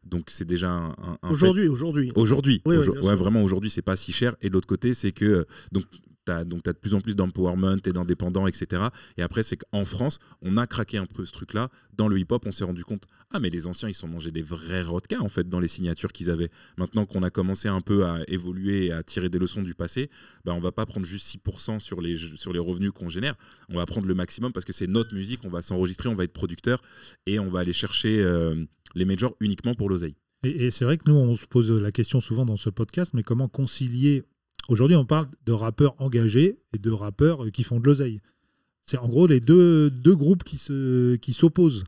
Donc, 0.04 0.30
c'est 0.30 0.44
déjà 0.44 0.70
un. 0.70 0.94
Aujourd'hui, 1.28 1.68
aujourd'hui. 1.68 2.12
Aujourd'hui, 2.14 2.62
Oui, 2.64 2.76
Aujourd- 2.76 3.02
ouais, 3.04 3.14
vraiment 3.16 3.42
aujourd'hui, 3.42 3.70
c'est 3.70 3.82
pas 3.82 3.96
si 3.96 4.12
cher. 4.12 4.36
Et 4.40 4.48
de 4.48 4.54
l'autre 4.54 4.68
côté, 4.68 4.94
c'est 4.94 5.12
que 5.12 5.24
euh, 5.24 5.44
donc 5.72 5.84
tu 6.26 6.32
as 6.32 6.44
de 6.44 6.78
plus 6.78 6.94
en 6.94 7.00
plus 7.00 7.16
d'empowerment 7.16 7.78
et 7.84 7.92
d'indépendants, 7.92 8.46
etc. 8.46 8.82
Et 9.16 9.22
après, 9.22 9.42
c'est 9.42 9.56
qu'en 9.56 9.84
France, 9.84 10.18
on 10.42 10.56
a 10.56 10.66
craqué 10.66 10.98
un 10.98 11.06
peu 11.06 11.24
ce 11.24 11.32
truc-là. 11.32 11.68
Dans 11.96 12.08
le 12.08 12.18
hip-hop, 12.18 12.44
on 12.46 12.52
s'est 12.52 12.64
rendu 12.64 12.84
compte 12.84 13.06
ah 13.32 13.40
mais 13.40 13.50
les 13.50 13.66
anciens, 13.66 13.88
ils 13.88 13.94
sont 13.94 14.06
mangés 14.06 14.30
des 14.30 14.42
vrais 14.42 14.82
rodkas 14.82 15.18
en 15.20 15.28
fait 15.28 15.48
dans 15.48 15.58
les 15.58 15.68
signatures 15.68 16.12
qu'ils 16.12 16.30
avaient. 16.30 16.50
Maintenant 16.78 17.06
qu'on 17.06 17.22
a 17.22 17.30
commencé 17.30 17.68
un 17.68 17.80
peu 17.80 18.06
à 18.06 18.20
évoluer 18.28 18.86
et 18.86 18.92
à 18.92 19.02
tirer 19.02 19.28
des 19.28 19.38
leçons 19.38 19.62
du 19.62 19.74
passé, 19.74 20.10
bah 20.44 20.52
on 20.54 20.60
va 20.60 20.72
pas 20.72 20.86
prendre 20.86 21.06
juste 21.06 21.26
6% 21.44 21.80
sur 21.80 22.00
les 22.00 22.58
revenus 22.58 22.92
qu'on 22.92 23.08
génère. 23.08 23.34
On 23.68 23.76
va 23.76 23.86
prendre 23.86 24.06
le 24.06 24.14
maximum 24.14 24.52
parce 24.52 24.64
que 24.64 24.72
c'est 24.72 24.86
notre 24.86 25.14
musique. 25.14 25.40
On 25.44 25.48
va 25.48 25.62
s'enregistrer, 25.62 26.08
on 26.08 26.14
va 26.14 26.24
être 26.24 26.32
producteur 26.32 26.82
et 27.26 27.38
on 27.38 27.48
va 27.48 27.60
aller 27.60 27.72
chercher 27.72 28.20
euh, 28.20 28.64
les 28.94 29.04
majors 29.04 29.36
uniquement 29.40 29.74
pour 29.74 29.88
l'oseille. 29.88 30.16
Et 30.44 30.70
c'est 30.70 30.84
vrai 30.84 30.96
que 30.96 31.10
nous, 31.10 31.16
on 31.16 31.34
se 31.34 31.46
pose 31.46 31.70
la 31.70 31.90
question 31.90 32.20
souvent 32.20 32.44
dans 32.44 32.56
ce 32.56 32.70
podcast, 32.70 33.12
mais 33.14 33.22
comment 33.22 33.48
concilier 33.48 34.24
Aujourd'hui, 34.68 34.96
on 34.96 35.04
parle 35.04 35.28
de 35.44 35.52
rappeurs 35.52 35.94
engagés 35.98 36.58
et 36.72 36.78
de 36.78 36.90
rappeurs 36.90 37.44
euh, 37.44 37.50
qui 37.50 37.62
font 37.64 37.78
de 37.80 37.86
l'oseille. 37.86 38.20
C'est 38.82 38.98
en 38.98 39.08
gros 39.08 39.26
les 39.26 39.40
deux, 39.40 39.90
deux 39.90 40.14
groupes 40.14 40.44
qui 40.44 40.58
se 40.58 41.16
qui 41.16 41.32
s'opposent. 41.32 41.84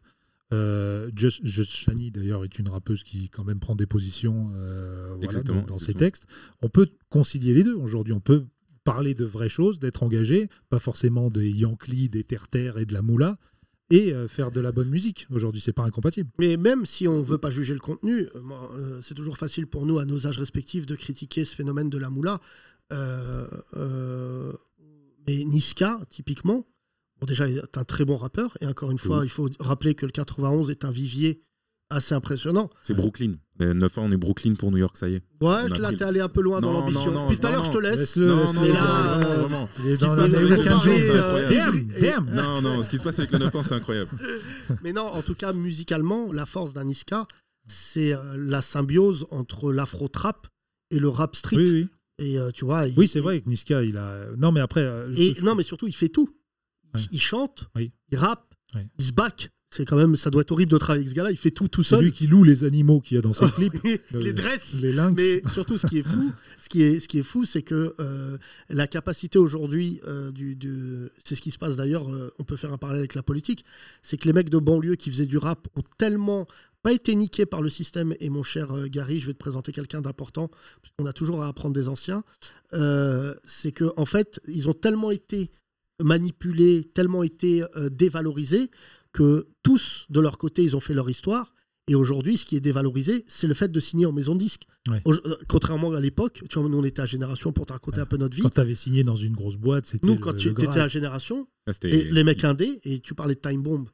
Euh, 0.53 1.11
Just, 1.15 1.45
Just 1.45 1.71
Shani, 1.71 2.11
d'ailleurs, 2.11 2.45
est 2.45 2.59
une 2.59 2.69
rappeuse 2.69 3.05
qui 3.05 3.29
quand 3.29 3.45
même 3.45 3.61
prend 3.61 3.77
des 3.77 3.87
positions 3.87 4.49
euh, 4.55 5.15
voilà, 5.21 5.43
dans, 5.43 5.63
dans 5.63 5.79
ses 5.79 5.95
textes. 5.95 6.27
On 6.63 6.69
peut 6.69 6.89
concilier 7.11 7.55
les 7.55 7.65
deux 7.65 7.75
aujourd'hui. 7.75 8.15
On 8.15 8.21
peut 8.21 8.47
parler 8.85 9.15
de 9.15 9.27
vraies 9.27 9.51
choses, 9.51 9.79
d'être 9.79 10.03
engagé, 10.03 10.49
pas 10.71 10.79
forcément 10.79 11.29
des 11.29 11.51
Yankees, 11.51 12.09
des 12.09 12.25
terre-terre 12.25 12.79
et 12.79 12.87
de 12.87 12.95
la 12.95 13.03
moula, 13.03 13.37
et 13.91 14.15
euh, 14.15 14.27
faire 14.27 14.51
de 14.51 14.61
la 14.61 14.73
bonne 14.73 14.89
musique. 14.89 15.27
Aujourd'hui, 15.31 15.61
c'est 15.61 15.75
pas 15.75 15.85
incompatible. 15.85 16.31
Mais 16.39 16.57
même 16.57 16.87
si 16.87 17.07
on 17.07 17.21
veut 17.21 17.39
pas 17.39 17.51
juger 17.51 17.75
le 17.75 17.81
contenu, 17.81 18.29
c'est 19.03 19.15
toujours 19.15 19.37
facile 19.37 19.67
pour 19.67 19.85
nous, 19.85 19.99
à 19.99 20.07
nos 20.07 20.27
âges 20.27 20.39
respectifs, 20.39 20.87
de 20.87 20.95
critiquer 20.95 21.45
ce 21.45 21.55
phénomène 21.55 21.91
de 21.91 21.99
la 21.99 22.09
moula. 22.09 22.41
Euh, 22.93 23.47
euh, 23.77 24.53
mais 25.27 25.45
Niska, 25.45 26.01
typiquement, 26.09 26.67
bon, 27.21 27.27
déjà, 27.27 27.49
est 27.49 27.77
un 27.79 27.85
très 27.85 28.05
bon 28.05 28.17
rappeur. 28.17 28.57
Et 28.61 28.67
encore 28.67 28.91
une 28.91 28.99
fois, 28.99 29.19
ouf. 29.19 29.25
il 29.25 29.31
faut 29.31 29.49
rappeler 29.61 29.95
que 29.95 30.07
le 30.07 30.13
91 30.13 30.71
est 30.71 30.85
un 30.85 30.91
vivier 30.91 31.43
assez 31.91 32.15
impressionnant. 32.15 32.69
C'est 32.83 32.95
Brooklyn. 32.95 33.35
Euh, 33.61 33.73
9 33.75 33.99
ans, 33.99 34.03
on 34.05 34.13
est 34.13 34.17
Brooklyn 34.19 34.55
pour 34.55 34.71
New 34.71 34.77
York, 34.79 34.97
ça 34.97 35.09
y 35.09 35.15
est. 35.15 35.23
Ouais, 35.41 35.69
là, 35.79 35.91
t'es 35.93 36.05
allé 36.05 36.21
un 36.21 36.29
peu 36.29 36.43
loin 36.43 36.61
dans 36.61 36.73
Non, 36.73 36.81
l'ambition. 36.81 37.07
non, 37.11 37.23
non, 37.23 37.29
Puis 37.29 37.39
tout 37.39 37.47
à 37.47 37.51
non, 37.51 37.57
l'heure, 37.57 37.65
je 37.65 37.71
te 37.71 37.75
non. 37.77 37.81
laisse. 37.81 37.99
Laisse-le, 37.99 38.27
Non, 38.29 38.37
laisse-le. 38.43 38.59
non, 38.61 38.67
non, 38.67 38.73
là, 38.75 39.19
vraiment, 39.37 39.69
euh, 39.81 39.89
est 39.91 39.95
Ce 39.95 39.99
qui 39.99 40.09
se 40.11 40.15
passe 40.17 40.35
avec 40.35 40.51
American 40.53 40.63
le 40.63 40.69
9 40.69 40.75
ans, 40.77 40.79
Dream, 40.81 41.01
c'est 41.01 41.19
incroyable. 41.19 41.79
et- 41.97 42.01
Damn. 42.01 42.31
Non, 42.35 42.63
non, 42.63 42.83
ce 42.83 42.89
qui 42.91 42.99
se 42.99 43.03
passe 43.03 43.19
avec 43.19 43.33
le 43.33 43.39
9 43.39 43.57
ans, 43.57 43.63
c'est 43.63 43.75
incroyable. 43.75 44.11
Mais 44.83 44.93
non, 44.93 45.07
en 45.07 45.23
tout 45.23 45.35
cas, 45.35 45.53
musicalement, 45.53 46.31
la 46.33 46.47
force 46.47 46.73
d'un 46.75 46.85
Niska, 46.85 47.27
c'est 47.67 48.13
euh, 48.13 48.19
la 48.37 48.61
symbiose 48.63 49.27
entre 49.31 49.73
l'afro-trap 49.73 50.47
et 50.91 50.99
le 51.01 51.09
rap 51.09 51.35
street. 51.35 51.57
Oui, 51.57 51.71
oui. 51.71 51.89
Et 52.19 52.39
euh, 52.39 52.51
tu 52.51 52.65
vois. 52.65 52.87
il- 52.89 52.99
Oui, 52.99 53.07
c'est 53.09 53.21
vrai 53.21 53.41
que 53.41 53.49
Niska, 53.49 53.83
il 53.83 53.97
a. 53.97 54.27
Non, 54.37 54.53
mais 54.53 54.61
après. 54.61 54.81
euh, 54.83 55.13
je- 55.13 55.21
Et 55.21 55.35
je- 55.35 55.43
non, 55.45 55.55
mais 55.55 55.63
surtout, 55.63 55.87
il 55.87 55.95
fait 55.95 56.09
tout. 56.09 56.29
Il- 56.95 57.01
Ouais. 57.01 57.07
Il 57.13 57.21
chante, 57.21 57.65
Oui. 57.77 57.93
il 58.11 58.19
rappe, 58.19 58.55
Oui. 58.75 58.81
il 58.99 59.05
se 59.05 59.13
back. 59.13 59.51
C'est 59.71 59.85
quand 59.85 59.97
même, 59.99 60.17
ça 60.17 60.31
doit 60.31 60.41
être 60.41 60.51
horrible 60.53 60.71
de 60.73 60.79
travailler 60.79 61.03
avec 61.03 61.11
ce 61.11 61.15
gars-là. 61.15 61.31
Il 61.31 61.37
fait 61.37 61.51
tout 61.51 61.69
tout 61.69 61.83
C'est 61.83 61.91
seul. 61.97 62.05
lui 62.05 62.11
qui 62.13 62.27
loue 62.27 62.43
les 62.43 62.65
animaux 62.65 63.03
qu'il 63.03 63.17
y 63.17 63.19
a 63.19 63.21
dans 63.21 63.35
ses 63.35 63.45
clips. 63.53 63.75
Le- 64.13 64.19
les 64.21 64.33
dresse. 64.33 64.73
Les 64.81 64.95
lynx. 64.95 65.15
Mais 65.15 65.43
surtout, 65.53 65.77
ce 65.77 65.87
qui 65.87 65.99
est 65.99 66.03
fou, 66.03 66.33
ce 66.59 66.71
qui 66.71 66.81
est, 66.83 67.01
ce 67.01 67.07
qui 67.07 67.19
est 67.19 67.23
fou, 67.23 67.45
c'est 67.45 67.61
que 67.61 67.95
euh, 68.01 68.39
la 68.71 68.87
capacité 68.87 69.39
aujourd'hui 69.39 70.01
euh, 70.07 70.33
du, 70.33 70.57
du- 70.57 71.09
c'est 71.23 71.35
ce 71.35 71.43
qui 71.43 71.51
se 71.51 71.59
passe 71.59 71.77
d'ailleurs. 71.77 72.09
euh, 72.11 72.33
on 72.39 72.45
peut 72.45 72.57
faire 72.57 72.73
un 72.73 72.79
parallèle 72.79 73.01
avec 73.01 73.15
la 73.15 73.23
politique. 73.23 73.63
C'est 74.01 74.17
que 74.17 74.25
les 74.27 74.33
mecs 74.33 74.49
de 74.49 74.57
banlieue 74.57 74.95
qui 74.95 75.11
faisaient 75.11 75.27
du 75.27 75.37
rap 75.37 75.69
ont 75.77 75.83
tellement 75.99 76.47
pas 76.83 76.93
été 76.93 77.15
niqués 77.15 77.47
par 77.47 77.63
le 77.63 77.69
système. 77.69 78.15
Et 78.21 78.31
mon 78.31 78.43
cher 78.43 78.73
euh, 78.73 78.87
Gary, 78.87 79.21
je 79.21 79.27
vais 79.27 79.35
te 79.35 79.39
présenter 79.39 79.73
quelqu'un 79.73 80.01
d'important, 80.01 80.49
parce 80.49 80.93
qu'on 80.99 81.07
a 81.07 81.13
toujours 81.13 81.43
à 81.43 81.49
apprendre 81.49 81.75
des 81.75 81.89
anciens. 81.89 82.25
Euh, 82.75 83.35
c'est 83.45 83.73
que 83.73 83.93
en 83.97 84.05
fait, 84.05 84.41
ils 84.47 84.69
ont 84.69 84.75
tellement 84.75 85.11
été 85.11 85.51
manipulés, 86.03 86.85
tellement 86.95 87.23
été 87.23 87.65
euh, 87.77 87.89
dévalorisés 87.89 88.71
que 89.13 89.49
tous 89.63 90.07
de 90.11 90.21
leur 90.21 90.39
côté, 90.39 90.63
ils 90.63 90.77
ont 90.77 90.81
fait 90.81 90.95
leur 90.95 91.11
histoire. 91.11 91.55
Et 91.89 91.95
aujourd'hui, 91.95 92.37
ce 92.37 92.45
qui 92.45 92.55
est 92.55 92.61
dévalorisé, 92.61 93.25
c'est 93.29 93.47
le 93.47 93.55
fait 93.55 93.73
de 93.73 93.81
signer 93.81 94.05
en 94.05 94.13
maison 94.13 94.35
de 94.35 94.41
disque. 94.41 94.65
Ouais. 94.91 95.03
Contrairement 95.49 95.93
à 95.93 96.01
l'époque, 96.01 96.43
tu 96.49 96.59
vois, 96.59 96.69
nous 96.69 96.79
on 96.79 96.85
était 96.85 97.01
à 97.01 97.07
Génération 97.07 97.51
pour 97.53 97.65
te 97.65 97.73
raconter 97.73 98.01
un 98.01 98.07
peu 98.07 98.19
notre 98.19 98.37
vie. 98.37 98.43
Quand 98.43 98.51
tu 98.51 98.61
avais 98.61 98.75
signé 98.75 99.05
dans 99.05 99.17
une 99.17 99.35
grosse 99.35 99.57
boîte, 99.57 99.87
c'était. 99.87 100.07
Nous, 100.07 100.19
quand 100.19 100.33
le 100.33 100.39
tu 100.39 100.51
étais 100.51 100.67
à 100.81 100.89
Génération, 100.89 101.49
et 101.83 102.05
les 102.05 102.25
mecs 102.25 102.45
indés, 102.45 102.81
et 102.85 103.01
tu 103.01 103.15
parlais 103.15 103.35
de 103.35 103.41
Time 103.41 103.63
Bomb, 103.63 103.89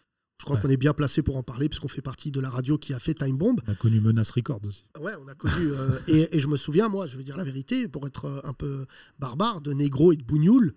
je 0.44 0.46
crois 0.46 0.56
Ouais. 0.56 0.62
qu'on 0.62 0.68
est 0.68 0.76
bien 0.76 0.92
placé 0.92 1.22
pour 1.22 1.38
en 1.38 1.42
parler, 1.42 1.70
puisqu'on 1.70 1.88
fait 1.88 2.02
partie 2.02 2.30
de 2.30 2.38
la 2.38 2.50
radio 2.50 2.76
qui 2.76 2.92
a 2.92 2.98
fait 2.98 3.14
Time 3.14 3.38
Bomb. 3.38 3.60
On 3.66 3.72
a 3.72 3.74
connu 3.74 3.98
Menace 3.98 4.30
Record 4.30 4.60
aussi. 4.66 4.84
Ouais, 5.00 5.12
on 5.24 5.26
a 5.26 5.34
connu. 5.34 5.54
euh, 5.72 5.98
et, 6.06 6.36
et 6.36 6.40
je 6.40 6.48
me 6.48 6.58
souviens, 6.58 6.90
moi, 6.90 7.06
je 7.06 7.16
vais 7.16 7.22
dire 7.24 7.38
la 7.38 7.44
vérité, 7.44 7.88
pour 7.88 8.06
être 8.06 8.26
euh, 8.26 8.40
un 8.44 8.52
peu 8.52 8.84
barbare, 9.18 9.62
de 9.62 9.72
négro 9.72 10.12
et 10.12 10.16
de 10.16 10.22
bougnoul, 10.22 10.74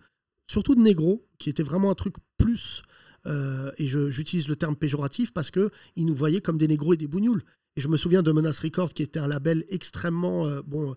surtout 0.49 0.73
de 0.73 0.79
négro, 0.79 1.27
qui 1.37 1.49
était 1.49 1.63
vraiment 1.63 1.91
un 1.91 1.95
truc 1.95 2.15
plus. 2.37 2.81
euh, 3.25 3.71
et 3.77 3.87
j'utilise 3.87 4.47
le 4.47 4.55
terme 4.55 4.77
péjoratif 4.77 5.33
parce 5.33 5.51
que 5.51 5.69
ils 5.97 6.05
nous 6.05 6.15
voyaient 6.15 6.39
comme 6.39 6.57
des 6.57 6.69
négros 6.69 6.93
et 6.93 6.97
des 6.97 7.07
bougnoules. 7.07 7.43
Et 7.75 7.81
je 7.81 7.89
me 7.89 7.97
souviens 7.97 8.23
de 8.23 8.31
Menace 8.31 8.59
Record, 8.61 8.93
qui 8.93 9.03
était 9.03 9.19
un 9.19 9.27
label 9.27 9.65
extrêmement. 9.67 10.47
euh, 10.47 10.61
bon, 10.65 10.95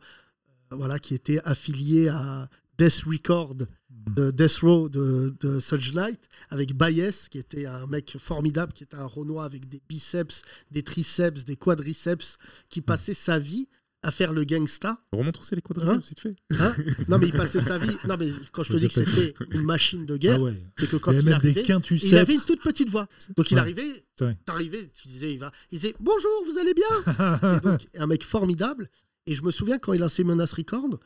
voilà, 0.71 1.01
qui 1.01 1.15
était 1.15 1.41
affilié 1.45 2.07
à 2.09 2.49
Death 2.79 3.03
Record 3.05 3.57
de 3.91 4.31
Death 4.31 4.59
Row 4.63 4.89
de, 4.89 5.35
de 5.41 5.61
Knight, 5.95 6.29
avec 6.49 6.75
Baez, 6.75 7.11
qui 7.31 7.39
était 7.39 7.67
un 7.67 7.87
mec 7.87 8.17
formidable, 8.19 8.73
qui 8.73 8.85
était 8.85 8.97
un 8.97 9.07
Renoir 9.07 9.45
avec 9.45 9.69
des 9.69 9.83
biceps, 9.89 10.43
des 10.71 10.83
triceps, 10.83 11.45
des 11.45 11.57
quadriceps, 11.57 12.39
qui 12.69 12.81
passait 12.83 13.15
sa 13.15 13.39
vie 13.39 13.69
à 14.03 14.11
faire 14.11 14.33
le 14.33 14.45
gangsta. 14.45 14.99
Remonte-c'est 15.13 15.57
les 15.57 15.61
quadriceps, 15.63 15.97
Hein 15.97 16.03
vite 16.09 16.21
fait. 16.21 16.37
Hein 16.59 16.75
non, 17.09 17.19
mais 17.19 17.27
il 17.27 17.33
passait 17.37 17.61
sa 17.61 17.77
vie. 17.79 17.97
Non, 18.09 18.17
mais 18.19 18.31
quand 18.53 18.63
je 18.63 18.73
te 18.73 18.77
dis 18.79 18.89
que 18.89 18.95
c'était 18.95 19.35
une 19.51 19.63
machine 19.65 20.07
de 20.07 20.17
guerre, 20.17 20.37
Ah 20.39 20.45
ouais. 20.45 20.63
c'est 20.79 20.89
que 20.89 20.97
quand 20.97 21.13
Il 21.13 21.21
il, 21.21 21.33
arrivait, 21.33 21.63
il 22.03 22.17
avait 22.17 22.35
une 22.35 22.41
toute 22.41 22.63
petite 22.63 22.89
voix. 22.89 23.07
Donc 23.37 23.51
il 23.51 23.55
Ouais. 23.55 23.61
arrivait, 23.61 24.05
C'est 24.19 24.45
t'arrivais, 24.47 24.91
tu 24.95 25.09
disais, 25.09 25.33
il 25.35 25.39
va, 25.39 25.53
il 25.71 25.79
disait 25.79 25.95
bonjour, 26.01 26.31
vous 26.47 26.59
allez 26.59 26.73
bien? 26.73 27.59
Et 27.59 27.61
donc 27.61 27.87
un 27.99 28.07
mec 28.07 28.25
formidable. 28.25 28.89
Et 29.27 29.35
je 29.35 29.43
me 29.43 29.51
souviens 29.51 29.79
quand 29.79 29.93
il 29.93 30.01
a 30.01 30.07
lancé 30.07 30.25
Menace 30.25 30.55
Record, 30.55 30.99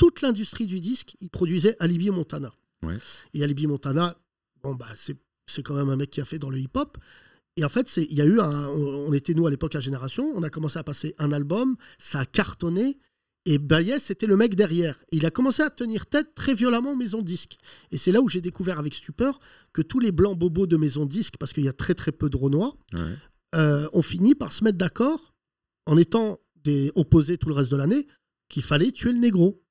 toute 0.00 0.22
l'industrie 0.22 0.64
du 0.66 0.80
disque, 0.80 1.14
il 1.20 1.28
produisait 1.28 1.76
Alibi 1.78 2.08
Montana. 2.08 2.54
Ouais. 2.82 2.96
Et 3.34 3.44
Alibi 3.44 3.66
Montana, 3.66 4.16
bon 4.62 4.74
bah 4.74 4.86
c'est 4.96 5.18
c'est 5.46 5.62
quand 5.62 5.74
même 5.74 5.90
un 5.90 5.96
mec 5.96 6.08
qui 6.10 6.22
a 6.22 6.24
fait 6.24 6.38
dans 6.38 6.48
le 6.48 6.58
hip-hop. 6.58 6.96
Et 7.58 7.64
en 7.64 7.68
fait, 7.68 7.94
il 7.98 8.14
y 8.14 8.22
a 8.22 8.24
eu 8.24 8.40
un. 8.40 8.68
On 8.68 9.12
était 9.12 9.34
nous 9.34 9.46
à 9.46 9.50
l'époque 9.50 9.74
à 9.74 9.80
Génération, 9.80 10.24
on 10.34 10.42
a 10.42 10.48
commencé 10.48 10.78
à 10.78 10.82
passer 10.84 11.14
un 11.18 11.32
album, 11.32 11.76
ça 11.98 12.20
a 12.20 12.24
cartonné. 12.24 12.98
Et 13.44 13.58
Baez, 13.58 13.98
c'était 13.98 14.26
le 14.26 14.36
mec 14.38 14.54
derrière. 14.54 14.98
Et 15.12 15.16
il 15.18 15.26
a 15.26 15.30
commencé 15.30 15.60
à 15.62 15.68
tenir 15.68 16.06
tête 16.06 16.34
très 16.34 16.54
violemment 16.54 16.92
aux 16.92 16.96
maisons 16.96 17.20
de 17.20 17.26
disques. 17.26 17.58
Et 17.90 17.98
c'est 17.98 18.12
là 18.12 18.22
où 18.22 18.28
j'ai 18.28 18.40
découvert 18.40 18.78
avec 18.78 18.94
stupeur 18.94 19.38
que 19.74 19.82
tous 19.82 19.98
les 20.00 20.12
blancs 20.12 20.38
bobos 20.38 20.66
de 20.66 20.76
maisons 20.78 21.04
disques, 21.04 21.36
parce 21.38 21.52
qu'il 21.52 21.64
y 21.64 21.68
a 21.68 21.72
très 21.74 21.94
très 21.94 22.12
peu 22.12 22.30
de 22.30 22.36
Renois, 22.38 22.74
Ouais. 22.94 23.00
euh, 23.56 23.86
ont 23.92 24.02
fini 24.02 24.34
par 24.34 24.52
se 24.52 24.64
mettre 24.64 24.78
d'accord, 24.78 25.34
en 25.86 25.96
étant 25.98 26.38
des 26.64 26.90
opposés 26.94 27.36
tout 27.36 27.48
le 27.48 27.54
reste 27.54 27.70
de 27.70 27.76
l'année, 27.76 28.06
qu'il 28.48 28.62
fallait 28.62 28.92
tuer 28.92 29.12
le 29.12 29.18
négro. 29.18 29.62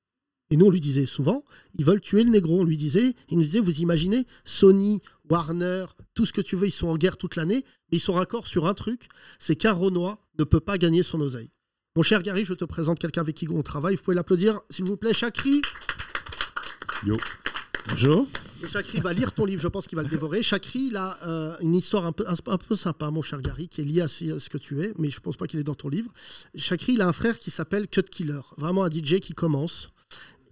Et 0.50 0.56
nous, 0.56 0.66
on 0.66 0.70
lui 0.70 0.80
disait 0.80 1.06
souvent, 1.06 1.44
ils 1.78 1.84
veulent 1.84 2.00
tuer 2.00 2.24
le 2.24 2.30
négro. 2.30 2.60
On 2.60 2.64
lui 2.64 2.76
disait, 2.76 3.14
il 3.28 3.38
nous 3.38 3.44
disait, 3.44 3.60
vous 3.60 3.80
imaginez, 3.80 4.26
Sony, 4.44 5.00
Warner, 5.30 5.86
tout 6.14 6.26
ce 6.26 6.32
que 6.32 6.40
tu 6.40 6.56
veux, 6.56 6.66
ils 6.66 6.72
sont 6.72 6.88
en 6.88 6.96
guerre 6.96 7.16
toute 7.16 7.36
l'année, 7.36 7.64
mais 7.90 7.98
ils 7.98 8.00
sont 8.00 8.14
raccords 8.14 8.48
sur 8.48 8.66
un 8.66 8.74
truc, 8.74 9.08
c'est 9.38 9.54
qu'un 9.54 9.72
Renoir 9.72 10.18
ne 10.38 10.44
peut 10.44 10.60
pas 10.60 10.76
gagner 10.76 11.02
son 11.02 11.20
oseille. 11.20 11.50
Mon 11.96 12.02
cher 12.02 12.22
Gary, 12.22 12.44
je 12.44 12.54
te 12.54 12.64
présente 12.64 12.98
quelqu'un 12.98 13.20
avec 13.20 13.36
qui 13.36 13.48
on 13.48 13.62
travaille. 13.62 13.96
Vous 13.96 14.02
pouvez 14.02 14.14
l'applaudir, 14.16 14.60
s'il 14.70 14.84
vous 14.84 14.96
plaît, 14.96 15.14
Chakri. 15.14 15.62
Yo. 17.04 17.16
Bonjour. 17.88 18.26
Et 18.62 18.68
Chakri 18.68 19.00
va 19.00 19.12
lire 19.12 19.32
ton 19.32 19.44
livre, 19.44 19.62
je 19.62 19.68
pense 19.68 19.86
qu'il 19.86 19.96
va 19.96 20.02
le 20.02 20.08
dévorer. 20.08 20.42
Chakri, 20.42 20.88
il 20.90 20.96
a 20.96 21.18
euh, 21.26 21.56
une 21.60 21.74
histoire 21.74 22.04
un 22.04 22.12
peu, 22.12 22.24
un, 22.28 22.34
un 22.46 22.58
peu 22.58 22.76
sympa, 22.76 23.10
mon 23.10 23.22
cher 23.22 23.40
Gary, 23.40 23.68
qui 23.68 23.80
est 23.80 23.84
liée 23.84 24.02
à 24.02 24.08
ce, 24.08 24.36
à 24.36 24.40
ce 24.40 24.50
que 24.50 24.58
tu 24.58 24.82
es, 24.82 24.92
mais 24.98 25.10
je 25.10 25.18
pense 25.20 25.36
pas 25.36 25.46
qu'il 25.46 25.58
est 25.58 25.64
dans 25.64 25.74
ton 25.74 25.88
livre. 25.88 26.12
Chakri, 26.54 26.92
il 26.92 27.02
a 27.02 27.08
un 27.08 27.12
frère 27.12 27.38
qui 27.38 27.50
s'appelle 27.50 27.88
Cut 27.88 28.02
Killer, 28.02 28.40
vraiment 28.56 28.84
un 28.84 28.90
DJ 28.90 29.20
qui 29.20 29.32
commence. 29.32 29.90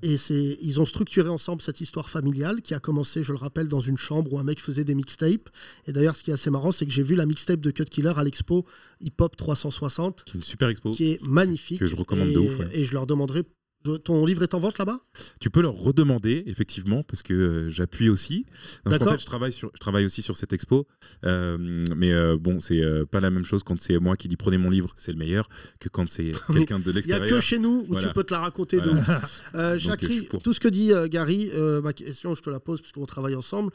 Et 0.03 0.17
c'est, 0.17 0.59
ils 0.63 0.81
ont 0.81 0.85
structuré 0.85 1.29
ensemble 1.29 1.61
cette 1.61 1.81
histoire 1.81 2.09
familiale 2.09 2.63
qui 2.63 2.73
a 2.75 2.79
commencé, 2.79 3.23
je 3.23 3.33
le 3.33 3.39
rappelle, 3.39 3.67
dans 3.69 3.81
une 3.81 3.97
chambre 3.99 4.33
où 4.33 4.39
un 4.39 4.45
mec 4.45 4.61
faisait 4.61 4.85
des 4.85 4.95
mixtapes. 4.95 5.49
Et 5.87 5.93
d'ailleurs, 5.93 6.15
ce 6.17 6.23
qui 6.23 6.31
est 6.31 6.35
assez 6.35 6.51
marrant, 6.51 6.71
c'est 6.73 6.87
que 6.87 6.93
j'ai 6.93 7.03
vu 7.03 7.15
la 7.17 7.27
mixtape 7.27 7.61
de 7.61 7.71
Cut 7.71 7.85
Killer 7.87 8.13
à 8.17 8.23
l'expo 8.23 8.65
Hip 9.01 9.15
Hop 9.21 9.37
360, 9.37 10.25
Qui 10.25 10.33
est 10.33 10.35
une 10.37 10.43
super 10.45 10.69
expo. 10.69 10.91
qui 10.93 11.11
est 11.13 11.23
magnifique. 11.23 11.81
Que 11.81 11.87
je 11.87 11.97
recommande 11.97 12.29
et, 12.29 12.35
de 12.35 12.39
ouf, 12.39 12.59
ouais. 12.61 12.69
Et 12.73 12.85
je 12.85 12.93
leur 12.93 13.07
demanderai. 13.07 13.43
Ton 14.05 14.27
livre 14.27 14.43
est 14.43 14.55
en 14.55 14.61
vente 14.61 14.79
là-bas? 14.79 15.01
Tu 15.41 15.51
peux 15.51 15.63
leur 15.63 15.75
redemander, 15.75 16.43
effectivement, 16.47 17.03
parce 17.03 17.23
que 17.23 17.33
euh, 17.33 17.69
j'appuie 17.71 18.09
aussi. 18.09 18.45
D'accord. 18.85 19.13
fait, 19.13 19.19
je 19.21 19.27
travaille, 19.27 19.53
sur, 19.53 19.71
je 19.75 19.79
travaille 19.81 20.05
aussi 20.05 20.21
sur 20.23 20.37
cette 20.37 20.53
expo. 20.53 20.87
Euh, 21.25 21.85
mais 21.97 22.13
euh, 22.13 22.37
bon, 22.39 22.61
c'est 22.61 22.83
euh, 22.83 23.05
pas 23.07 23.21
la 23.21 23.31
même 23.31 23.45
chose 23.45 23.63
quand 23.63 23.81
c'est 23.81 23.99
moi 23.99 24.17
qui 24.17 24.29
dis 24.29 24.37
prenez 24.37 24.59
mon 24.59 24.71
livre, 24.71 24.93
c'est 24.97 25.13
le 25.13 25.19
meilleur, 25.19 25.49
que 25.81 25.89
quand 25.89 26.09
c'est 26.09 26.33
quelqu'un 26.53 26.79
de 26.79 26.85
Il 26.85 26.87
n'y 26.87 26.91
a 26.91 26.95
l'extérieur. 26.95 27.29
que 27.31 27.41
chez 27.41 27.59
nous 27.59 27.85
où 27.89 27.93
Voilà. 27.93 28.09
tu 28.09 28.15
peux 28.15 28.25
te 28.25 28.33
la 28.35 28.41
raconter 28.41 28.81
de 28.81 28.91
Voilà. 28.91 29.23
Euh, 29.55 29.79
Donc, 29.79 30.29
pour. 30.29 30.43
tout 30.43 30.53
ce 30.55 30.61
que 30.61 30.69
dit 30.69 30.93
euh, 30.93 31.09
Gary, 31.09 31.51
euh, 31.55 31.81
ma 31.81 31.93
question, 31.93 32.35
je 32.35 32.43
te 32.43 32.51
la 32.51 32.61
pose 32.61 32.81
puisqu'on 32.81 33.07
travaille 33.07 33.35
ensemble. 33.35 33.73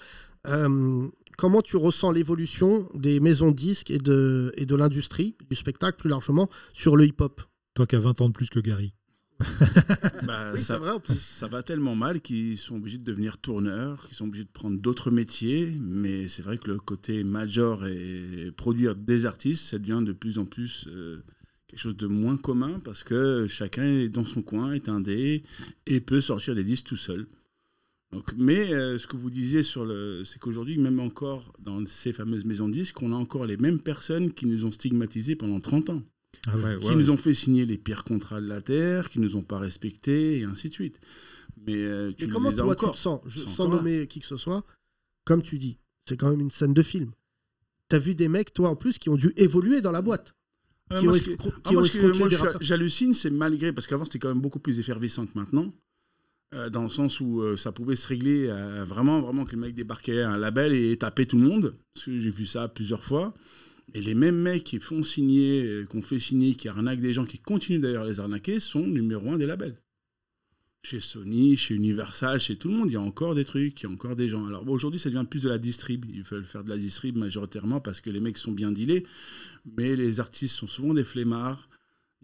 Euh, 0.48 1.08
comment 1.38 1.62
tu 1.62 1.78
ressens 1.78 2.12
l'évolution 2.12 2.90
des 2.94 3.20
maisons 3.20 3.52
de 3.52 3.56
disques 3.56 3.90
et 3.92 3.98
de, 3.98 4.52
et 4.58 4.66
de 4.66 4.76
l'industrie, 4.76 5.36
du 5.50 5.56
spectacle 5.56 5.98
plus 5.98 6.10
largement, 6.10 6.50
sur 6.74 6.96
le 6.98 7.06
hip-hop? 7.06 7.42
Toi 7.76 7.88
qui 7.88 7.96
as 7.96 8.00
20 8.00 8.22
ans 8.22 8.28
de 8.28 8.34
plus 8.34 8.50
que 8.50 8.60
Gary. 8.60 8.94
Bah, 10.24 10.52
Oui, 10.54 10.60
ça, 10.60 10.78
vrai, 10.78 10.94
va 11.50 11.64
tellement 11.64 11.96
mal 11.96 12.22
qu'ils 12.22 12.58
sont 12.58 12.76
obligés 12.78 12.98
de 12.98 13.04
devenir 13.04 13.38
tourneurs, 13.38 14.08
qu'ils 14.08 14.16
sont 14.16 14.26
obligés 14.26 14.46
de 14.46 14.50
prendre 14.50 14.80
d'autres 14.80 15.12
métiers. 15.12 15.72
Mais 15.80 16.28
c'est 16.28 16.42
vrai 16.42 16.58
que 16.58 16.70
le 16.70 16.80
côté 16.80 17.24
major 17.24 17.86
et 17.88 18.52
produire 18.56 18.96
des 18.96 19.26
artistes, 19.26 19.66
ça 19.66 19.80
devient 19.80 20.02
de 20.06 20.14
plus 20.14 20.40
en 20.40 20.46
plus 20.46 20.88
euh, 20.88 21.24
quelque 21.68 21.80
chose 21.80 21.98
de 21.98 22.08
moins 22.08 22.38
commun 22.38 22.80
parce 22.84 23.04
que 23.04 23.48
chacun 23.48 23.84
est 23.84 24.10
dans 24.10 24.26
son 24.26 24.42
coin, 24.42 24.74
est 24.74 24.90
indé 24.90 25.44
et 25.86 26.00
peut 26.00 26.22
sortir 26.22 26.56
des 26.56 26.64
disques 26.64 26.88
tout 26.88 26.98
seul. 26.98 27.28
Donc, 28.12 28.32
mais 28.38 28.72
euh, 28.74 29.00
ce 29.00 29.08
que 29.08 29.18
vous 29.18 29.32
disiez 29.32 29.64
sur 29.64 29.86
le, 29.86 30.24
c'est 30.24 30.38
qu'aujourd'hui, 30.38 30.78
même 30.78 31.00
encore 31.00 31.52
dans 31.58 31.84
ces 31.88 32.14
fameuses 32.14 32.46
maisons 32.46 32.68
de 32.68 32.74
disques, 32.74 33.02
on 33.02 33.12
a 33.12 33.16
encore 33.16 33.46
les 33.46 33.58
mêmes 33.58 33.80
personnes 33.80 34.32
qui 34.32 34.46
nous 34.46 34.66
ont 34.66 34.72
stigmatisés 34.72 35.36
pendant 35.36 35.60
30 35.60 35.90
ans 35.90 36.04
Ah 36.48 36.58
ouais. 36.58 36.78
qui 36.80 36.96
nous 36.96 37.10
ont 37.10 37.18
fait 37.18 37.34
signer 37.34 37.66
les 37.66 37.78
pires 37.78 38.04
contrats 38.04 38.42
de 38.42 38.48
la 38.48 38.62
Terre, 38.62 39.10
qui 39.10 39.20
nous 39.20 39.36
ont 39.36 39.44
pas 39.44 39.60
respectés, 39.60 40.40
et 40.40 40.44
ainsi 40.44 40.70
de 40.70 40.74
suite. 40.74 41.00
Mais 41.66 41.76
euh, 41.76 42.12
tu 42.18 42.26
Et 42.26 42.28
comment 42.28 42.50
les 42.50 42.60
as 42.60 42.64
toi 42.64 42.76
tu 42.76 42.84
encore. 42.84 42.96
te 42.96 43.00
sens, 43.00 43.22
je- 43.26 43.40
sans 43.40 43.66
encore 43.66 43.76
là. 43.78 43.82
nommer 43.84 44.08
qui 44.08 44.20
que 44.20 44.26
ce 44.26 44.38
soit, 44.38 44.66
comme 45.26 45.42
tu 45.42 45.58
dis, 45.58 45.78
c'est 46.08 46.18
quand 46.18 46.30
même 46.30 46.42
une 46.42 46.52
scène 46.52 46.74
de 46.74 46.84
film. 46.84 47.12
T'as 47.88 48.00
vu 48.00 48.16
des 48.16 48.28
mecs, 48.28 48.54
toi 48.54 48.70
en 48.70 48.76
plus, 48.76 48.98
qui 49.00 49.10
ont 49.10 49.16
dû 49.16 49.32
évoluer 49.38 49.80
dans 49.82 49.92
la 49.92 50.02
boîte. 50.02 50.36
Ah, 50.90 51.00
qui 51.00 51.06
moi, 51.06 51.16
ah, 51.64 52.58
j'hallucine, 52.60 53.14
c'est 53.14 53.30
malgré, 53.30 53.72
parce 53.72 53.88
qu'avant 53.88 54.04
c'était 54.06 54.20
quand 54.20 54.28
même 54.28 54.42
beaucoup 54.42 54.60
plus 54.60 54.80
effervescent 54.80 55.26
que 55.26 55.32
maintenant, 55.40 55.72
euh, 56.54 56.70
dans 56.70 56.84
le 56.84 56.90
sens 56.90 57.20
où 57.22 57.42
euh, 57.42 57.56
ça 57.56 57.72
pouvait 57.72 57.96
se 57.96 58.06
régler 58.08 58.48
euh, 58.50 58.84
vraiment, 58.84 59.22
vraiment 59.22 59.46
que 59.46 59.56
le 59.56 59.62
mec 59.62 59.74
débarquait 59.76 60.22
à 60.22 60.32
un 60.32 60.38
label 60.38 60.74
et 60.74 60.98
tapait 60.98 61.26
tout 61.26 61.38
le 61.38 61.44
monde, 61.48 61.76
parce 61.94 62.06
que 62.08 62.20
j'ai 62.20 62.30
vu 62.30 62.46
ça 62.46 62.68
plusieurs 62.68 63.04
fois. 63.04 63.34
Et 63.94 64.02
les 64.02 64.16
mêmes 64.16 64.38
mecs 64.40 64.64
qui 64.64 64.80
font 64.80 65.04
signer, 65.04 65.64
euh, 65.66 65.86
qu'on 65.86 66.02
fait 66.02 66.20
signer, 66.20 66.56
qui 66.56 66.68
arnaquent 66.68 67.02
des 67.02 67.14
gens, 67.14 67.26
qui 67.26 67.38
continuent 67.40 67.82
d'ailleurs 67.82 68.04
à 68.04 68.08
les 68.08 68.20
arnaquer, 68.20 68.60
sont 68.60 68.86
numéro 68.88 69.30
un 69.32 69.38
des 69.38 69.46
labels. 69.46 69.76
Chez 70.86 71.00
Sony, 71.00 71.56
chez 71.56 71.76
Universal, 71.76 72.40
chez 72.42 72.58
tout 72.58 72.68
le 72.68 72.74
monde, 72.74 72.90
il 72.90 72.94
y 72.94 72.98
a 72.98 73.02
encore 73.02 73.36
des 73.36 73.46
trucs, 73.46 73.80
il 73.82 73.84
y 73.86 73.90
a 73.90 73.94
encore 73.94 74.16
des 74.18 74.28
gens. 74.28 74.46
Alors 74.48 74.66
bon, 74.66 74.74
aujourd'hui, 74.74 75.00
ça 75.00 75.10
devient 75.10 75.26
plus 75.30 75.44
de 75.44 75.48
la 75.50 75.58
distrib. 75.58 76.04
Ils 76.14 76.24
veulent 76.24 76.44
faire 76.46 76.64
de 76.64 76.70
la 76.70 76.78
distrib 76.78 77.18
majoritairement 77.18 77.80
parce 77.80 78.02
que 78.02 78.10
les 78.10 78.20
mecs 78.20 78.38
sont 78.38 78.52
bien 78.52 78.72
dealés. 78.72 79.06
Mais 79.78 79.96
les 79.96 80.20
artistes 80.20 80.56
sont 80.58 80.68
souvent 80.68 80.94
des 80.94 81.06
flemmards. 81.06 81.70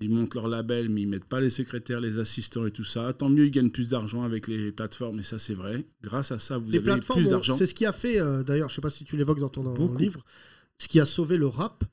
Ils 0.01 0.09
montent 0.09 0.33
leur 0.35 0.47
label, 0.49 0.89
mais 0.89 1.01
ils 1.03 1.07
mettent 1.07 1.25
pas 1.25 1.39
les 1.41 1.49
secrétaires, 1.49 1.99
les 2.01 2.19
assistants 2.19 2.65
et 2.65 2.71
tout 2.71 2.83
ça. 2.85 3.11
Tant 3.13 3.29
mieux, 3.29 3.45
ils 3.47 3.51
gagnent 3.51 3.69
plus 3.69 3.89
d'argent 3.89 4.23
avec 4.23 4.47
les 4.47 4.71
plateformes, 4.71 5.19
et 5.19 5.23
ça, 5.23 5.39
c'est 5.39 5.53
vrai. 5.53 5.85
Grâce 6.01 6.31
à 6.31 6.39
ça, 6.39 6.57
vous 6.57 6.69
Les 6.69 6.77
avez 6.77 6.85
plateformes, 6.85 7.21
plus 7.21 7.29
d'argent. 7.31 7.55
c'est 7.57 7.65
ce 7.65 7.73
qui 7.73 7.85
a 7.85 7.91
fait, 7.91 8.17
euh, 8.19 8.41
d'ailleurs, 8.43 8.69
je 8.69 8.75
sais 8.75 8.81
pas 8.81 8.89
si 8.89 9.03
tu 9.03 9.17
l'évoques 9.17 9.39
dans 9.41 9.49
ton 9.49 9.61
dans 9.63 9.73
ton 9.73 9.87
Beaucoup. 9.87 10.01
livre, 10.01 10.23
ce 10.81 10.87
qui 10.87 10.99
a 10.99 11.05
sauvé 11.05 11.37
le 11.37 11.47
rap, 11.47 11.83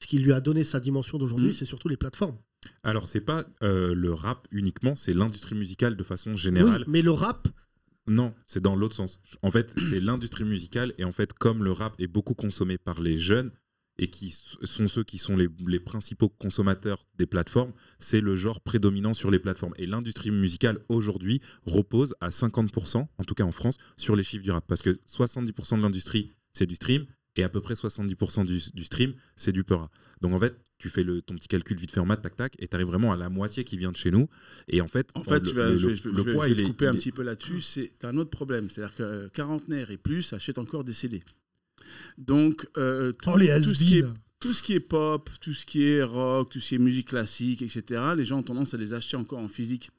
ce 0.00 0.06
qui 0.06 0.18
lui 0.18 0.32
a 0.32 0.40
donné 0.40 0.62
sa 0.64 0.78
dimension 0.80 1.18
d'aujourd'hui, 1.18 1.50
Mm. 1.50 1.54
c'est 1.54 1.64
surtout 1.64 1.88
les 1.88 1.96
plateformes. 1.96 2.36
Alors, 2.82 3.08
c'est 3.08 3.20
pas 3.20 3.44
euh, 3.62 3.94
le 3.94 4.12
rap 4.12 4.46
uniquement, 4.50 4.94
c'est 4.94 5.14
l'industrie 5.14 5.54
musicale 5.54 5.96
de 5.96 6.02
façon 6.02 6.36
générale. 6.36 6.82
Oui, 6.82 6.92
mais 6.92 7.02
le 7.02 7.12
rap, 7.12 7.48
Non, 8.08 8.34
c'est 8.46 8.60
dans 8.62 8.76
l'autre 8.76 8.94
sens. 8.94 9.20
En 9.42 9.50
fait, 9.50 9.74
c'est 9.90 10.00
l'industrie 10.00 10.44
musicale 10.44 10.92
et 10.98 11.04
en 11.04 11.10
fait, 11.12 11.32
comme 11.32 11.64
le 11.64 11.72
rap 11.72 11.94
est 12.00 12.06
beaucoup 12.06 12.34
consommé 12.34 12.78
par 12.78 13.00
les 13.00 13.18
jeunes 13.18 13.50
et 13.98 14.08
qui 14.08 14.30
sont 14.30 14.86
ceux 14.88 15.02
qui 15.04 15.16
sont 15.18 15.36
les, 15.36 15.48
les 15.66 15.80
principaux 15.80 16.28
consommateurs 16.28 17.06
des 17.18 17.26
plateformes, 17.26 17.72
c'est 17.98 18.20
le 18.20 18.36
genre 18.36 18.60
prédominant 18.60 19.14
sur 19.14 19.30
les 19.30 19.38
plateformes. 19.38 19.72
Et 19.78 19.86
l'industrie 19.86 20.30
musicale 20.30 20.78
aujourd'hui 20.88 21.40
repose 21.64 22.14
à 22.20 22.28
50%, 22.28 23.06
en 23.18 23.24
tout 23.24 23.34
cas 23.34 23.44
en 23.44 23.52
France, 23.52 23.78
sur 23.96 24.14
les 24.14 24.22
chiffres 24.22 24.44
du 24.44 24.50
rap. 24.50 24.64
Parce 24.68 24.82
que 24.82 25.00
70% 25.08 25.78
de 25.78 25.82
l'industrie, 25.82 26.32
c'est 26.52 26.66
du 26.66 26.74
stream 26.74 27.06
et 27.36 27.42
à 27.44 27.48
peu 27.48 27.60
près 27.60 27.74
70% 27.74 28.44
du, 28.46 28.60
du 28.74 28.84
stream, 28.84 29.12
c'est 29.36 29.52
du 29.52 29.62
Peura. 29.64 29.90
Donc 30.20 30.32
en 30.32 30.38
fait, 30.40 30.56
tu 30.78 30.88
fais 30.90 31.02
le, 31.02 31.22
ton 31.22 31.34
petit 31.34 31.48
calcul 31.48 31.76
vite 31.78 31.90
fait 31.92 32.00
en 32.00 32.04
maths, 32.06 32.22
tac 32.22 32.36
tac, 32.36 32.54
et 32.58 32.68
tu 32.68 32.74
arrives 32.74 32.86
vraiment 32.88 33.12
à 33.12 33.16
la 33.16 33.28
moitié 33.30 33.64
qui 33.64 33.76
vient 33.78 33.92
de 33.92 33.96
chez 33.96 34.10
nous. 34.10 34.28
Et 34.68 34.80
en 34.80 34.88
fait, 34.88 35.10
En 35.14 35.22
fait, 35.24 35.40
le, 35.40 35.48
tu 35.50 35.54
vas, 35.54 35.70
le- 35.70 35.76
je, 35.78 35.88
le- 35.88 35.94
je- 35.94 36.08
le 36.08 36.16
je 36.16 36.22
vais- 36.22 36.32
poids, 36.34 36.48
je 36.48 36.54
vais 36.54 36.60
il 36.60 36.62
te 36.62 36.62
est. 36.62 36.70
couper 36.70 36.86
un 36.86 36.92
il 36.92 36.96
est- 36.96 36.98
petit 36.98 37.12
peu 37.12 37.22
là-dessus. 37.22 37.60
C'est 37.60 38.04
un 38.04 38.16
autre 38.18 38.30
problème. 38.30 38.68
C'est-à-dire 38.70 38.94
que 38.96 39.02
euh, 39.02 39.28
quarantenaire 39.30 39.90
et 39.90 39.96
plus 39.96 40.32
achètent 40.32 40.58
encore 40.58 40.84
des 40.84 40.92
CD. 40.92 41.22
Donc, 42.18 42.66
euh, 42.76 43.12
tout, 43.12 43.30
Oh, 43.32 43.36
les 43.36 43.48
tout 43.60 43.74
ce 43.74 43.84
qui 43.84 43.98
est, 43.98 44.04
tout 44.40 44.52
ce 44.54 44.62
qui 44.62 44.74
est 44.74 44.80
pop, 44.80 45.30
tout 45.40 45.54
ce 45.54 45.64
qui 45.66 45.84
est 45.84 46.02
rock, 46.02 46.50
tout 46.50 46.60
ce 46.60 46.68
qui 46.70 46.74
est 46.74 46.78
musique 46.78 47.08
classique, 47.08 47.62
etc., 47.62 48.02
les 48.16 48.24
gens 48.24 48.38
ont 48.38 48.42
tendance 48.42 48.74
à 48.74 48.76
les 48.76 48.92
acheter 48.94 49.16
encore 49.16 49.38
en 49.38 49.48
physique. 49.48 49.90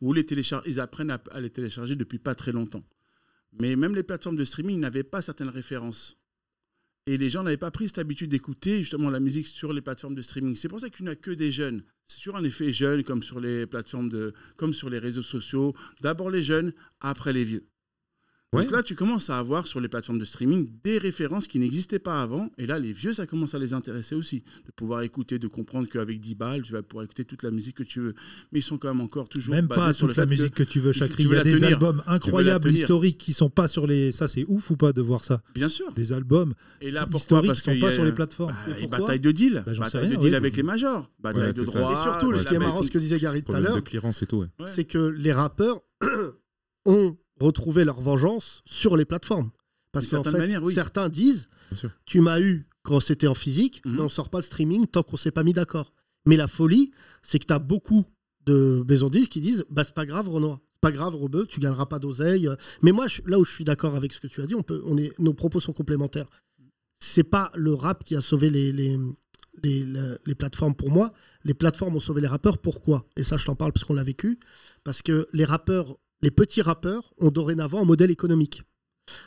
Ou 0.00 0.12
les 0.12 0.24
téléchar- 0.24 0.62
ils 0.66 0.80
apprennent 0.80 1.10
à, 1.10 1.22
à 1.30 1.40
les 1.40 1.50
télécharger 1.50 1.96
depuis 1.96 2.18
pas 2.18 2.34
très 2.34 2.52
longtemps. 2.52 2.84
Mais 3.58 3.76
même 3.76 3.94
les 3.94 4.02
plateformes 4.02 4.36
de 4.36 4.44
streaming 4.44 4.80
n'avaient 4.80 5.04
pas 5.04 5.22
certaines 5.22 5.48
références. 5.48 6.18
Et 7.08 7.16
les 7.16 7.30
gens 7.30 7.44
n'avaient 7.44 7.56
pas 7.56 7.70
pris 7.70 7.86
cette 7.86 7.98
habitude 7.98 8.30
d'écouter 8.30 8.78
justement 8.78 9.10
la 9.10 9.20
musique 9.20 9.46
sur 9.46 9.72
les 9.72 9.80
plateformes 9.80 10.16
de 10.16 10.22
streaming. 10.22 10.56
C'est 10.56 10.68
pour 10.68 10.80
ça 10.80 10.90
qu'il 10.90 11.04
n'y 11.04 11.12
a 11.12 11.14
que 11.14 11.30
des 11.30 11.52
jeunes. 11.52 11.84
C'est 12.04 12.18
toujours 12.18 12.36
un 12.36 12.42
effet 12.42 12.72
jeune, 12.72 13.04
comme 13.04 13.22
sur 13.22 13.38
les 13.38 13.64
plateformes 13.66 14.08
de, 14.08 14.34
comme 14.56 14.74
sur 14.74 14.90
les 14.90 14.98
réseaux 14.98 15.22
sociaux. 15.22 15.72
D'abord 16.00 16.30
les 16.30 16.42
jeunes, 16.42 16.72
après 17.00 17.32
les 17.32 17.44
vieux. 17.44 17.68
Donc 18.62 18.70
là, 18.72 18.82
tu 18.82 18.94
commences 18.94 19.30
à 19.30 19.38
avoir 19.38 19.66
sur 19.66 19.80
les 19.80 19.88
plateformes 19.88 20.18
de 20.18 20.24
streaming 20.24 20.68
des 20.84 20.98
références 20.98 21.46
qui 21.46 21.58
n'existaient 21.58 21.98
pas 21.98 22.22
avant. 22.22 22.50
Et 22.58 22.66
là, 22.66 22.78
les 22.78 22.92
vieux, 22.92 23.12
ça 23.12 23.26
commence 23.26 23.54
à 23.54 23.58
les 23.58 23.74
intéresser 23.74 24.14
aussi. 24.14 24.42
De 24.66 24.72
pouvoir 24.74 25.02
écouter, 25.02 25.38
de 25.38 25.48
comprendre 25.48 25.88
qu'avec 25.88 26.20
10 26.20 26.34
balles, 26.34 26.62
tu 26.62 26.72
vas 26.72 26.82
pouvoir 26.82 27.04
écouter 27.04 27.24
toute 27.24 27.42
la 27.42 27.50
musique 27.50 27.76
que 27.76 27.82
tu 27.82 28.00
veux. 28.00 28.14
Mais 28.52 28.60
ils 28.60 28.62
sont 28.62 28.78
quand 28.78 28.88
même 28.88 29.00
encore 29.00 29.28
toujours 29.28 29.54
Même 29.54 29.66
basés 29.66 29.80
pas 29.80 29.94
sur 29.94 30.06
le 30.06 30.14
toute 30.14 30.18
la 30.18 30.26
musique 30.26 30.54
que, 30.54 30.62
tu 30.62 30.80
veux, 30.80 30.92
tu 30.92 31.04
Il 31.18 31.28
y 31.28 31.34
a 31.36 31.42
des 31.44 31.54
tenir. 31.54 31.68
albums 31.68 32.02
incroyables, 32.06 32.70
historiques, 32.70 33.18
qui 33.18 33.32
sont 33.32 33.50
pas 33.50 33.68
sur 33.68 33.86
les. 33.86 34.12
Ça, 34.12 34.28
c'est 34.28 34.44
ouf 34.48 34.70
ou 34.70 34.76
pas 34.76 34.92
de 34.92 35.02
voir 35.02 35.24
ça? 35.24 35.40
Bien 35.54 35.68
sûr. 35.68 35.92
Des 35.94 36.12
albums 36.12 36.54
Et 36.80 36.90
là, 36.90 37.02
pourquoi? 37.02 37.18
historiques 37.18 37.46
Parce 37.48 37.62
qui 37.62 37.70
sont 37.74 37.80
pas 37.80 37.88
a- 37.88 37.92
sur 37.92 38.04
les 38.04 38.12
plateformes. 38.12 38.54
Bah, 38.66 38.74
Et 38.80 38.86
bataille 38.86 39.20
de 39.20 39.30
deal. 39.32 39.62
Bah, 39.66 39.72
j'en 39.74 39.84
sais 39.84 39.98
bataille 39.98 40.08
rien, 40.10 40.16
de 40.16 40.20
deal 40.20 40.30
oui. 40.30 40.36
avec 40.36 40.56
les 40.56 40.62
majors. 40.62 41.10
Bataille 41.20 41.42
Ouais, 41.42 41.48
de 41.52 41.64
ça. 41.64 41.64
droits. 41.64 41.92
Et 41.92 42.02
surtout, 42.02 42.38
ce 42.38 42.46
qui 42.46 42.54
est 42.54 42.58
marrant, 42.58 42.82
ce 42.82 42.90
que 42.90 42.98
disait 42.98 43.18
Gary 43.18 43.42
tout 43.42 43.52
à 43.52 43.60
l'heure, 43.60 43.78
c'est 44.66 44.84
que 44.84 44.98
les 44.98 45.32
rappeurs 45.32 45.80
ont 46.86 47.16
retrouvé 47.40 47.84
leur 47.84 48.00
vengeance 48.00 48.62
sur 48.64 48.96
les 48.96 49.04
plateformes. 49.04 49.50
Parce 49.92 50.06
qu'en 50.06 50.18
fait, 50.22 50.30
certaine 50.30 50.40
manière, 50.42 50.62
oui. 50.62 50.74
certains 50.74 51.08
disent. 51.08 51.48
Tu 52.04 52.20
m'as 52.20 52.40
eu 52.40 52.66
quand 52.82 53.00
c'était 53.00 53.26
en 53.26 53.34
physique, 53.34 53.82
Mhm. 53.84 53.94
mais 53.96 54.00
on 54.02 54.08
sort 54.08 54.28
pas 54.30 54.38
le 54.38 54.42
streaming 54.42 54.86
tant 54.86 55.02
qu'on 55.02 55.16
s'est 55.16 55.30
pas 55.32 55.42
mis 55.42 55.52
d'accord. 55.52 55.92
Mais 56.26 56.36
la 56.36 56.48
folie, 56.48 56.92
c'est 57.22 57.38
que 57.38 57.46
tu 57.46 57.52
as 57.52 57.58
beaucoup 57.58 58.04
de 58.46 58.84
maisons 58.88 59.08
disques 59.10 59.32
qui 59.32 59.40
disent 59.40 59.64
bah, 59.70 59.82
C'est 59.84 59.94
pas 59.94 60.06
grave, 60.06 60.28
Renoir. 60.28 60.58
C'est 60.74 60.80
pas 60.80 60.92
grave, 60.92 61.16
Rebeu, 61.16 61.46
tu 61.46 61.58
gagneras 61.58 61.86
pas 61.86 61.98
d'oseille. 61.98 62.48
Mais 62.82 62.92
moi, 62.92 63.08
je- 63.08 63.22
là 63.26 63.38
où 63.40 63.44
je 63.44 63.50
suis 63.50 63.64
d'accord 63.64 63.96
avec 63.96 64.12
ce 64.12 64.20
que 64.20 64.26
tu 64.28 64.40
as 64.42 64.46
dit, 64.46 64.54
on 64.54 64.62
peut, 64.62 64.82
on 64.84 64.96
est, 64.98 65.18
nos 65.18 65.32
propos 65.34 65.58
sont 65.58 65.72
complémentaires. 65.72 66.28
C'est 67.00 67.24
pas 67.24 67.50
le 67.54 67.74
rap 67.74 68.04
qui 68.04 68.14
a 68.14 68.20
sauvé 68.20 68.50
les, 68.50 68.72
les, 68.72 68.98
les, 69.62 69.84
les- 69.84 70.16
les 70.24 70.34
plateformes 70.34 70.74
pour 70.74 70.90
moi. 70.90 71.12
Les 71.44 71.54
plateformes 71.54 71.96
ont 71.96 72.00
sauvé 72.00 72.20
les 72.20 72.26
rappeurs. 72.28 72.58
Pourquoi? 72.58 73.06
Et 73.16 73.24
ça, 73.24 73.36
je 73.36 73.44
t'en 73.46 73.54
parle 73.56 73.72
parce 73.72 73.84
qu'on 73.84 73.94
l'a 73.94 74.04
vécu. 74.04 74.38
Parce 74.84 75.02
que 75.02 75.26
les 75.32 75.44
rappeurs, 75.44 75.96
les 76.22 76.30
petits 76.30 76.62
rappeurs, 76.62 77.12
ont 77.18 77.30
dorénavant 77.30 77.80
un 77.82 77.84
modèle 77.84 78.10
économique. 78.10 78.62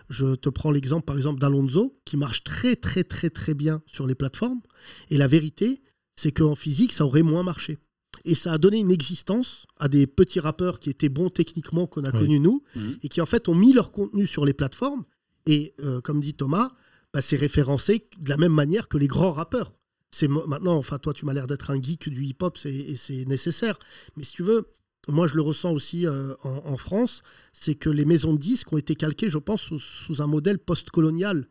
Je 0.10 0.36
te 0.36 0.50
prends 0.50 0.72
l'exemple, 0.72 1.06
par 1.06 1.16
exemple, 1.18 1.40
d'Alonso, 1.40 2.00
qui 2.06 2.18
marche 2.18 2.44
très, 2.44 2.76
très, 2.76 3.04
très, 3.04 3.30
très 3.30 3.54
bien 3.54 3.82
sur 3.86 4.08
les 4.08 4.16
plateformes. 4.16 4.62
Et 5.10 5.18
la 5.18 5.28
vérité, 5.28 5.82
c'est 6.16 6.32
qu'en 6.32 6.56
physique, 6.56 6.92
ça 6.92 7.06
aurait 7.06 7.24
moins 7.24 7.44
marché. 7.44 7.78
Et 8.26 8.36
ça 8.36 8.52
a 8.54 8.58
donné 8.58 8.80
une 8.80 8.92
existence 8.92 9.66
à 9.78 9.88
des 9.88 10.06
petits 10.06 10.42
rappeurs 10.42 10.80
qui 10.80 10.90
étaient 10.90 11.08
bons 11.10 11.30
techniquement, 11.30 11.88
qu'on 11.88 12.04
a 12.04 12.12
Oui. 12.12 12.20
connus 12.20 12.40
nous, 12.42 12.64
Mhm. 12.76 12.98
et 13.04 13.08
qui 13.08 13.22
en 13.22 13.26
fait 13.26 13.48
ont 13.48 13.56
mis 13.56 13.72
leur 13.72 13.92
contenu 13.94 14.28
sur 14.28 14.46
les 14.46 14.54
plateformes. 14.54 15.06
Et 15.46 15.74
euh, 15.82 16.02
comme 16.02 16.20
dit 16.20 16.34
Thomas, 16.34 16.74
bah, 17.14 17.22
c'est 17.22 17.38
référencé 17.38 18.10
de 18.20 18.30
la 18.30 18.36
même 18.38 18.52
manière 18.54 18.90
que 18.90 18.98
les 18.98 19.08
grands 19.08 19.32
rappeurs. 19.32 19.72
C'est 20.12 20.28
maintenant, 20.28 20.76
enfin 20.76 20.98
toi, 20.98 21.14
tu 21.14 21.26
m'as 21.26 21.34
l'air 21.34 21.48
d'être 21.48 21.70
un 21.72 21.82
geek 21.82 22.10
du 22.10 22.26
hip-hop, 22.26 22.58
et 22.66 22.98
c'est 22.98 23.26
nécessaire. 23.26 23.80
Mais 24.18 24.24
si 24.24 24.34
tu 24.34 24.44
veux, 24.44 24.68
moi 25.08 25.28
je 25.28 25.36
le 25.36 25.42
ressens 25.42 25.72
aussi 25.72 26.06
euh, 26.06 26.34
en, 26.44 26.78
France, 26.78 27.22
c'est 27.54 27.76
que 27.76 27.90
les 27.90 28.06
maisons 28.06 28.34
de 28.34 28.40
disques 28.40 28.72
ont 28.74 28.78
été 28.78 28.96
calquées, 28.96 29.30
je 29.30 29.38
pense, 29.38 29.62
sous, 29.62 30.22
un 30.22 30.28
modèle 30.28 30.60
post-colonial, 30.60 31.48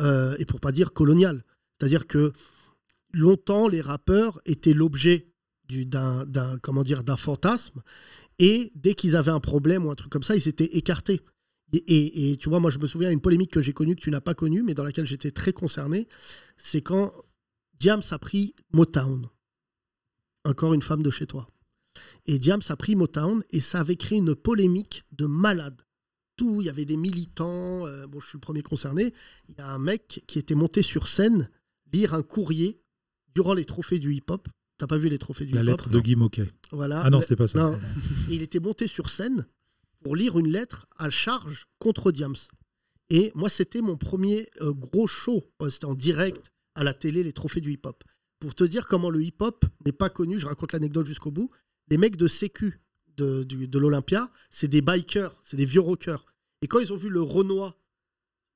euh, 0.00 0.36
et 0.38 0.44
pour 0.44 0.60
pas 0.60 0.72
dire 0.72 0.92
colonial. 0.92 1.44
C'est-à-dire 1.78 2.06
que 2.06 2.32
longtemps, 3.12 3.68
les 3.68 3.80
rappeurs 3.80 4.40
étaient 4.44 4.72
l'objet 4.72 5.28
du- 5.68 5.86
d'un 5.86 6.24
comment 6.62 6.84
fantasme, 7.16 7.82
et 8.38 8.72
dès 8.74 8.94
qu'ils 8.94 9.16
avaient 9.16 9.30
un 9.30 9.40
problème 9.40 9.84
ou 9.86 9.90
un 9.90 9.94
truc 9.94 10.10
comme 10.10 10.22
ça, 10.22 10.36
ils 10.36 10.48
étaient 10.48 10.76
écartés. 10.76 11.20
Et 11.72 12.36
tu 12.38 12.48
vois, 12.48 12.60
moi 12.60 12.70
je 12.70 12.78
me 12.78 12.86
souviens 12.86 13.10
d'une 13.10 13.20
polémique 13.20 13.50
que 13.50 13.60
j'ai 13.60 13.72
connue, 13.72 13.96
que 13.96 14.00
tu 14.00 14.10
n'as 14.10 14.20
pas 14.20 14.34
connue, 14.34 14.62
mais 14.62 14.74
dans 14.74 14.84
laquelle 14.84 15.06
j'étais 15.06 15.32
très 15.32 15.52
concerné, 15.52 16.06
c'est 16.56 16.80
quand 16.80 17.12
Diams 17.78 18.02
a 18.10 18.18
pris 18.18 18.54
Motown. 18.72 19.28
Encore 20.44 20.74
une 20.74 20.82
femme 20.82 21.02
de 21.02 21.10
chez 21.10 21.26
toi. 21.26 21.48
Et 22.26 22.38
Diams 22.38 22.62
a 22.68 22.76
pris 22.76 22.96
Motown 22.96 23.42
et 23.50 23.60
ça 23.60 23.80
avait 23.80 23.96
créé 23.96 24.18
une 24.18 24.34
polémique 24.34 25.04
de 25.12 25.26
malade. 25.26 25.82
Tout, 26.36 26.60
il 26.60 26.66
y 26.66 26.70
avait 26.70 26.84
des 26.84 26.96
militants, 26.96 27.86
euh, 27.86 28.06
bon 28.06 28.20
je 28.20 28.28
suis 28.28 28.36
le 28.36 28.40
premier 28.40 28.62
concerné, 28.62 29.14
il 29.48 29.54
y 29.56 29.60
a 29.60 29.68
un 29.68 29.78
mec 29.78 30.22
qui 30.26 30.38
était 30.38 30.54
monté 30.54 30.82
sur 30.82 31.08
scène 31.08 31.48
lire 31.92 32.14
un 32.14 32.22
courrier 32.22 32.82
durant 33.34 33.54
les 33.54 33.64
trophées 33.64 33.98
du 33.98 34.12
hip-hop. 34.14 34.48
T'as 34.78 34.86
pas 34.86 34.98
vu 34.98 35.08
les 35.08 35.18
trophées 35.18 35.46
du 35.46 35.52
La 35.52 35.62
hip-hop 35.62 35.70
lettre 35.70 35.88
de 35.88 36.00
Guy 36.00 36.16
Moquet. 36.16 36.50
Voilà. 36.72 37.02
Ah 37.02 37.10
non, 37.10 37.20
c'était 37.22 37.36
pas 37.36 37.48
ça. 37.48 37.58
non. 37.58 37.78
Il 38.30 38.42
était 38.42 38.60
monté 38.60 38.86
sur 38.86 39.08
scène 39.08 39.46
pour 40.02 40.16
lire 40.16 40.38
une 40.38 40.48
lettre 40.48 40.86
à 40.98 41.08
charge 41.08 41.66
contre 41.78 42.12
Diams. 42.12 42.36
Et 43.08 43.32
moi, 43.34 43.48
c'était 43.48 43.80
mon 43.80 43.96
premier 43.96 44.48
euh, 44.60 44.72
gros 44.72 45.06
show. 45.06 45.44
C'était 45.70 45.86
en 45.86 45.94
direct 45.94 46.52
à 46.74 46.84
la 46.84 46.92
télé, 46.92 47.22
les 47.22 47.32
trophées 47.32 47.60
du 47.60 47.72
hip-hop. 47.72 48.04
Pour 48.38 48.54
te 48.54 48.64
dire 48.64 48.86
comment 48.86 49.08
le 49.08 49.22
hip-hop 49.22 49.64
n'est 49.84 49.92
pas 49.92 50.10
connu, 50.10 50.38
je 50.38 50.46
raconte 50.46 50.72
l'anecdote 50.72 51.06
jusqu'au 51.06 51.30
bout. 51.30 51.50
Les 51.88 51.98
mecs 51.98 52.16
de 52.16 52.26
Sécu 52.26 52.80
de, 53.16 53.78
l'Olympia, 53.78 54.30
c'est 54.50 54.68
des 54.68 54.82
bikers, 54.82 55.34
c'est 55.42 55.56
des 55.56 55.64
vieux 55.64 55.80
rockers. 55.80 56.24
Et 56.62 56.68
quand 56.68 56.78
ils 56.78 56.92
ont 56.92 56.96
vu 56.96 57.08
le 57.08 57.22
Renoir 57.22 57.78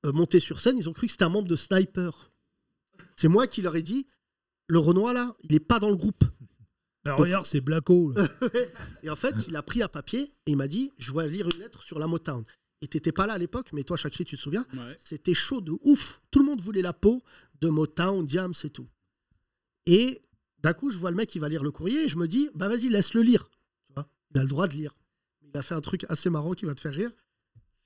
euh, 0.06 0.12
monter 0.12 0.40
sur 0.40 0.60
scène, 0.60 0.76
ils 0.78 0.88
ont 0.88 0.92
cru 0.92 1.06
que 1.06 1.12
c'était 1.12 1.24
un 1.24 1.30
membre 1.30 1.48
de 1.48 1.56
Sniper. 1.56 2.32
C'est 3.16 3.28
moi 3.28 3.46
qui 3.46 3.62
leur 3.62 3.76
ai 3.76 3.82
dit, 3.82 4.06
le 4.66 4.78
Renoir 4.78 5.12
là, 5.12 5.34
il 5.42 5.52
n'est 5.52 5.60
pas 5.60 5.78
dans 5.78 5.90
le 5.90 5.96
groupe. 5.96 6.24
Ah, 7.06 7.14
regarde, 7.14 7.46
c'est 7.46 7.62
Blacko. 7.62 8.12
et 9.02 9.08
en 9.08 9.16
fait, 9.16 9.34
il 9.48 9.56
a 9.56 9.62
pris 9.62 9.82
un 9.82 9.88
papier 9.88 10.34
et 10.44 10.50
il 10.50 10.58
m'a 10.58 10.68
dit 10.68 10.92
Je 10.98 11.14
vais 11.14 11.30
lire 11.30 11.48
une 11.48 11.58
lettre 11.58 11.82
sur 11.82 11.98
la 11.98 12.06
Motown. 12.06 12.44
Et 12.82 12.88
t'étais 12.88 13.10
pas 13.10 13.26
là 13.26 13.32
à 13.32 13.38
l'époque, 13.38 13.70
mais 13.72 13.84
toi, 13.84 13.96
Chakri, 13.96 14.26
tu 14.26 14.36
te 14.36 14.40
souviens 14.42 14.66
Ouais. 14.74 14.96
C'était 15.02 15.32
chaud 15.32 15.62
de 15.62 15.72
ouf. 15.80 16.20
Tout 16.30 16.40
le 16.40 16.44
monde 16.44 16.60
voulait 16.60 16.82
la 16.82 16.92
peau 16.92 17.22
de 17.62 17.68
Motown, 17.68 18.26
Diams 18.26 18.52
et 18.64 18.68
tout. 18.68 18.86
Et 19.86 20.20
d'un 20.62 20.72
coup, 20.72 20.90
je 20.90 20.98
vois 20.98 21.11
le 21.11 21.16
mec 21.16 21.28
qui 21.28 21.38
va 21.38 21.48
lire 21.48 21.62
le 21.62 21.70
courrier 21.70 22.04
et 22.04 22.08
je 22.08 22.16
me 22.16 22.26
dis 22.28 22.50
Bah 22.54 22.68
vas-y, 22.68 22.88
laisse-le 22.88 23.22
lire. 23.22 23.48
Tu 23.86 23.92
vois 23.94 24.06
il 24.34 24.38
a 24.38 24.42
le 24.42 24.48
droit 24.48 24.68
de 24.68 24.74
lire. 24.74 24.94
Il 25.42 25.56
a 25.58 25.62
fait 25.62 25.74
un 25.74 25.80
truc 25.80 26.04
assez 26.08 26.30
marrant 26.30 26.52
qui 26.54 26.64
va 26.64 26.74
te 26.74 26.80
faire 26.80 26.94
rire 26.94 27.11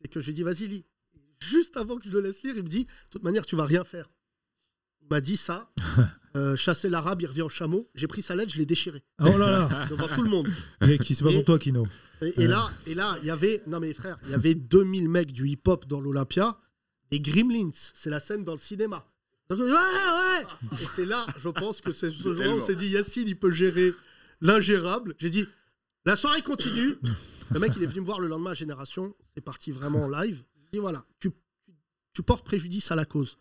c'est 0.00 0.08
que 0.08 0.20
je 0.20 0.26
lui 0.26 0.32
ai 0.32 0.34
dit 0.34 0.42
Vas-y, 0.42 0.68
lis. 0.68 0.84
Et 1.14 1.20
Juste 1.40 1.76
avant 1.78 1.96
que 1.96 2.04
je 2.04 2.10
le 2.10 2.20
laisse 2.20 2.42
lire, 2.42 2.54
il 2.56 2.62
me 2.62 2.68
dit 2.68 2.84
De 2.84 2.90
toute 3.10 3.22
manière, 3.22 3.46
tu 3.46 3.56
vas 3.56 3.64
rien 3.64 3.84
faire. 3.84 4.10
Il 5.02 5.08
m'a 5.10 5.20
dit 5.20 5.36
ça. 5.36 5.70
Euh, 6.36 6.56
chasser 6.56 6.88
l'arabe, 6.88 7.22
il 7.22 7.26
revient 7.28 7.42
en 7.42 7.48
chameau. 7.48 7.88
J'ai 7.94 8.08
pris 8.08 8.20
sa 8.20 8.34
lettre, 8.34 8.50
je 8.52 8.58
l'ai 8.58 8.66
déchirée. 8.66 9.04
Oh 9.20 9.38
là 9.38 9.52
là. 9.52 9.86
Devant 9.88 10.08
tout 10.08 10.24
le 10.24 10.28
monde. 10.28 10.48
Et 10.80 10.98
qui 10.98 11.14
c'est 11.14 11.22
pas 11.22 11.30
Et- 11.30 11.34
pour 11.36 11.44
toi, 11.44 11.60
Kino. 11.60 11.86
Et, 12.22 12.42
et 12.42 12.46
Euh. 12.46 12.48
là, 12.48 12.70
et 12.88 12.94
là, 12.94 13.16
il 13.22 13.26
y 13.26 13.30
avait, 13.30 13.62
non 13.68 13.78
mais 13.78 13.94
frère, 13.94 14.18
il 14.24 14.30
y 14.30 14.34
avait 14.34 14.56
2000 14.56 15.08
mecs 15.08 15.30
du 15.30 15.46
hip-hop 15.48 15.86
dans 15.86 16.00
l'Olympia, 16.00 16.58
des 17.12 17.20
Gremlins, 17.20 17.70
c'est 17.94 18.10
la 18.10 18.18
scène 18.18 18.42
dans 18.42 18.50
le 18.50 18.58
cinéma. 18.58 19.06
Donc, 19.50 19.58
ouais, 19.58 19.66
ouais. 19.66 20.46
Et 20.80 20.86
c'est 20.94 21.04
là, 21.04 21.26
je 21.36 21.48
pense 21.48 21.80
que 21.80 21.92
c'est 21.92 22.10
ce 22.10 22.34
jour-là 22.34 22.48
où 22.54 22.58
on 22.60 22.64
s'est 22.64 22.76
dit, 22.76 22.88
Yacine, 22.88 23.28
il 23.28 23.38
peut 23.38 23.50
gérer 23.50 23.92
l'ingérable. 24.40 25.14
J'ai 25.18 25.30
dit, 25.30 25.46
la 26.04 26.16
soirée 26.16 26.42
continue. 26.42 26.94
Le 27.50 27.60
mec, 27.60 27.72
il 27.76 27.82
est 27.82 27.86
venu 27.86 28.00
me 28.00 28.06
voir 28.06 28.20
le 28.20 28.28
lendemain 28.28 28.52
à 28.52 28.54
Génération, 28.54 29.14
c'est 29.34 29.42
parti 29.42 29.70
vraiment 29.70 30.04
en 30.04 30.08
live. 30.08 30.42
Il 30.56 30.70
dit, 30.72 30.78
voilà, 30.78 31.04
tu, 31.18 31.30
tu 32.14 32.22
portes 32.22 32.44
préjudice 32.44 32.90
à 32.90 32.94
la 32.94 33.04
cause. 33.04 33.36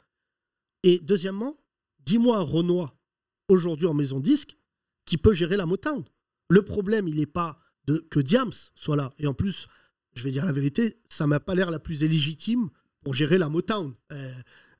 Et 0.83 0.99
deuxièmement, 0.99 1.57
dis-moi 1.99 2.37
un 2.37 2.41
Renoir 2.41 2.95
aujourd'hui 3.47 3.87
en 3.87 3.93
maison 3.93 4.19
disque 4.19 4.57
qui 5.05 5.17
peut 5.17 5.33
gérer 5.33 5.57
la 5.57 5.65
Motown. 5.65 6.03
Le 6.49 6.61
problème, 6.63 7.07
il 7.07 7.15
n'est 7.15 7.25
pas 7.25 7.59
de, 7.85 7.97
que 7.97 8.19
Diams 8.19 8.51
soit 8.75 8.95
là. 8.95 9.13
Et 9.17 9.27
en 9.27 9.33
plus, 9.33 9.67
je 10.15 10.23
vais 10.23 10.31
dire 10.31 10.45
la 10.45 10.51
vérité, 10.51 10.97
ça 11.09 11.27
m'a 11.27 11.39
pas 11.39 11.55
l'air 11.55 11.71
la 11.71 11.79
plus 11.79 12.01
illégitime 12.01 12.69
pour 13.01 13.13
gérer 13.13 13.37
la 13.37 13.49
Motown. 13.49 13.93
Euh, 14.11 14.33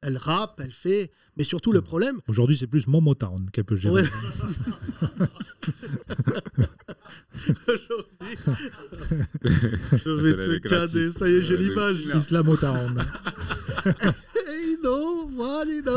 Elle 0.06 0.18
rappe, 0.18 0.60
elle 0.64 0.74
fait. 0.74 1.12
Mais 1.38 1.44
surtout, 1.46 1.72
le 1.72 1.82
problème. 1.82 2.20
Aujourd'hui, 2.28 2.58
c'est 2.58 2.68
plus 2.68 2.88
Momotown 2.88 3.50
qu'elle 3.52 3.64
peut 3.64 3.76
gérer. 3.78 4.02
Ouais. 4.02 4.08
Je 9.44 10.10
vais 10.10 10.60
te 10.60 10.68
cader, 10.68 11.10
ça 11.12 11.28
y 11.30 11.34
est, 11.34 11.42
j'ai 11.44 11.58
l'image. 11.58 12.06
Islamotown. 12.16 13.04
Hey, 14.48 14.78
non, 14.84 15.28
valide. 15.36 15.90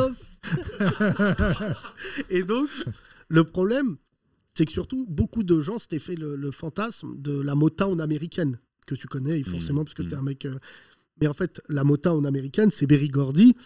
Et 2.30 2.42
donc, 2.42 2.68
le 3.28 3.44
problème, 3.44 3.96
c'est 4.54 4.64
que 4.64 4.72
surtout, 4.72 5.06
beaucoup 5.08 5.42
de 5.44 5.60
gens 5.60 5.78
s'étaient 5.78 5.98
fait 6.00 6.16
le, 6.16 6.34
le 6.36 6.50
fantasme 6.50 7.14
de 7.16 7.40
la 7.40 7.54
Motown 7.54 8.00
américaine, 8.00 8.58
que 8.86 8.94
tu 8.96 9.06
connais 9.06 9.42
forcément, 9.44 9.84
parce 9.84 9.94
que 9.94 10.02
tu 10.02 10.10
es 10.10 10.14
un 10.14 10.22
mec. 10.22 10.46
euh, 10.46 10.58
Mais 11.20 11.28
en 11.28 11.34
fait, 11.34 11.60
la 11.68 11.84
Motown 11.84 12.26
américaine, 12.26 12.70
c'est 12.72 12.86
Berry 12.86 13.08
Gordy. 13.08 13.56